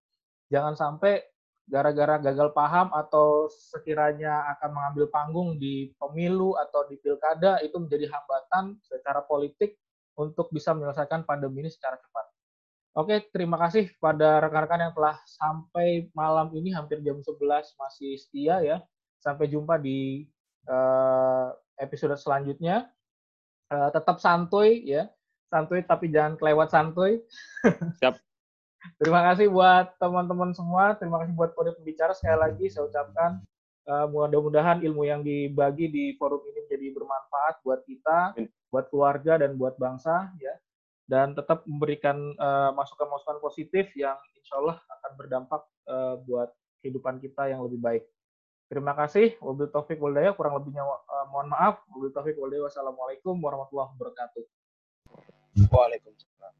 Jangan 0.50 0.74
sampai 0.74 1.22
gara-gara 1.70 2.18
gagal 2.18 2.50
paham 2.50 2.90
atau 2.90 3.46
sekiranya 3.46 4.42
akan 4.58 4.70
mengambil 4.74 5.06
panggung 5.06 5.54
di 5.54 5.94
pemilu 6.02 6.58
atau 6.58 6.82
di 6.90 6.98
pilkada 6.98 7.62
itu 7.62 7.78
menjadi 7.78 8.10
hambatan 8.10 8.74
secara 8.82 9.22
politik 9.22 9.78
untuk 10.18 10.50
bisa 10.50 10.74
menyelesaikan 10.74 11.22
pandemi 11.22 11.62
ini 11.62 11.70
secara 11.70 11.94
cepat. 11.94 12.26
Oke, 12.98 13.22
terima 13.30 13.54
kasih 13.54 13.86
pada 14.02 14.42
rekan-rekan 14.42 14.90
yang 14.90 14.94
telah 14.98 15.14
sampai 15.22 16.10
malam 16.10 16.50
ini 16.58 16.74
hampir 16.74 16.98
jam 17.06 17.22
11 17.22 17.38
masih 17.78 18.18
setia 18.18 18.58
ya. 18.66 18.82
Sampai 19.22 19.46
jumpa 19.46 19.78
di 19.78 20.26
uh, 20.70 21.50
episode 21.82 22.14
selanjutnya. 22.14 22.86
Uh, 23.70 23.90
tetap 23.90 24.22
santuy 24.22 24.86
ya. 24.86 25.10
Santuy 25.50 25.82
tapi 25.82 26.08
jangan 26.08 26.38
kelewat 26.38 26.70
santuy. 26.70 27.18
Siap. 27.98 28.14
Terima 29.02 29.20
kasih 29.28 29.52
buat 29.52 29.92
teman-teman 30.00 30.56
semua. 30.56 30.96
Terima 30.96 31.20
kasih 31.20 31.34
buat 31.36 31.52
podium 31.52 31.76
pembicara. 31.76 32.16
Sekali 32.16 32.38
lagi 32.38 32.66
saya 32.72 32.88
ucapkan 32.88 33.42
uh, 33.90 34.06
mudah-mudahan 34.08 34.80
ilmu 34.80 35.04
yang 35.04 35.20
dibagi 35.20 35.90
di 35.92 36.04
forum 36.16 36.40
ini 36.48 36.64
menjadi 36.64 36.86
bermanfaat 36.96 37.60
buat 37.60 37.84
kita, 37.84 38.40
buat 38.72 38.88
keluarga 38.88 39.42
dan 39.44 39.58
buat 39.60 39.76
bangsa 39.76 40.32
ya. 40.40 40.54
Dan 41.10 41.34
tetap 41.34 41.66
memberikan 41.66 42.14
masukan 42.38 42.78
masukan-masukan 42.78 43.38
positif 43.42 43.90
yang 43.98 44.14
insya 44.38 44.62
Allah 44.62 44.78
akan 44.78 45.10
berdampak 45.18 45.62
uh, 45.90 46.14
buat 46.22 46.54
kehidupan 46.80 47.18
kita 47.18 47.50
yang 47.50 47.66
lebih 47.66 47.82
baik. 47.82 48.04
Terima 48.70 48.94
kasih. 48.94 49.34
Wabil 49.42 49.66
Taufik 49.74 49.98
Waldaya. 49.98 50.30
Kurang 50.30 50.54
lebihnya 50.62 50.86
uh, 50.86 51.26
mohon 51.34 51.50
maaf. 51.50 51.82
Wabil 51.90 52.14
Taufik 52.14 52.38
Waldaya. 52.38 52.70
Wassalamualaikum 52.70 53.34
warahmatullahi 53.34 53.90
wabarakatuh. 53.98 54.44
Waalaikumsalam. 55.74 56.54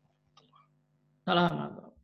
Salam. 1.23 1.95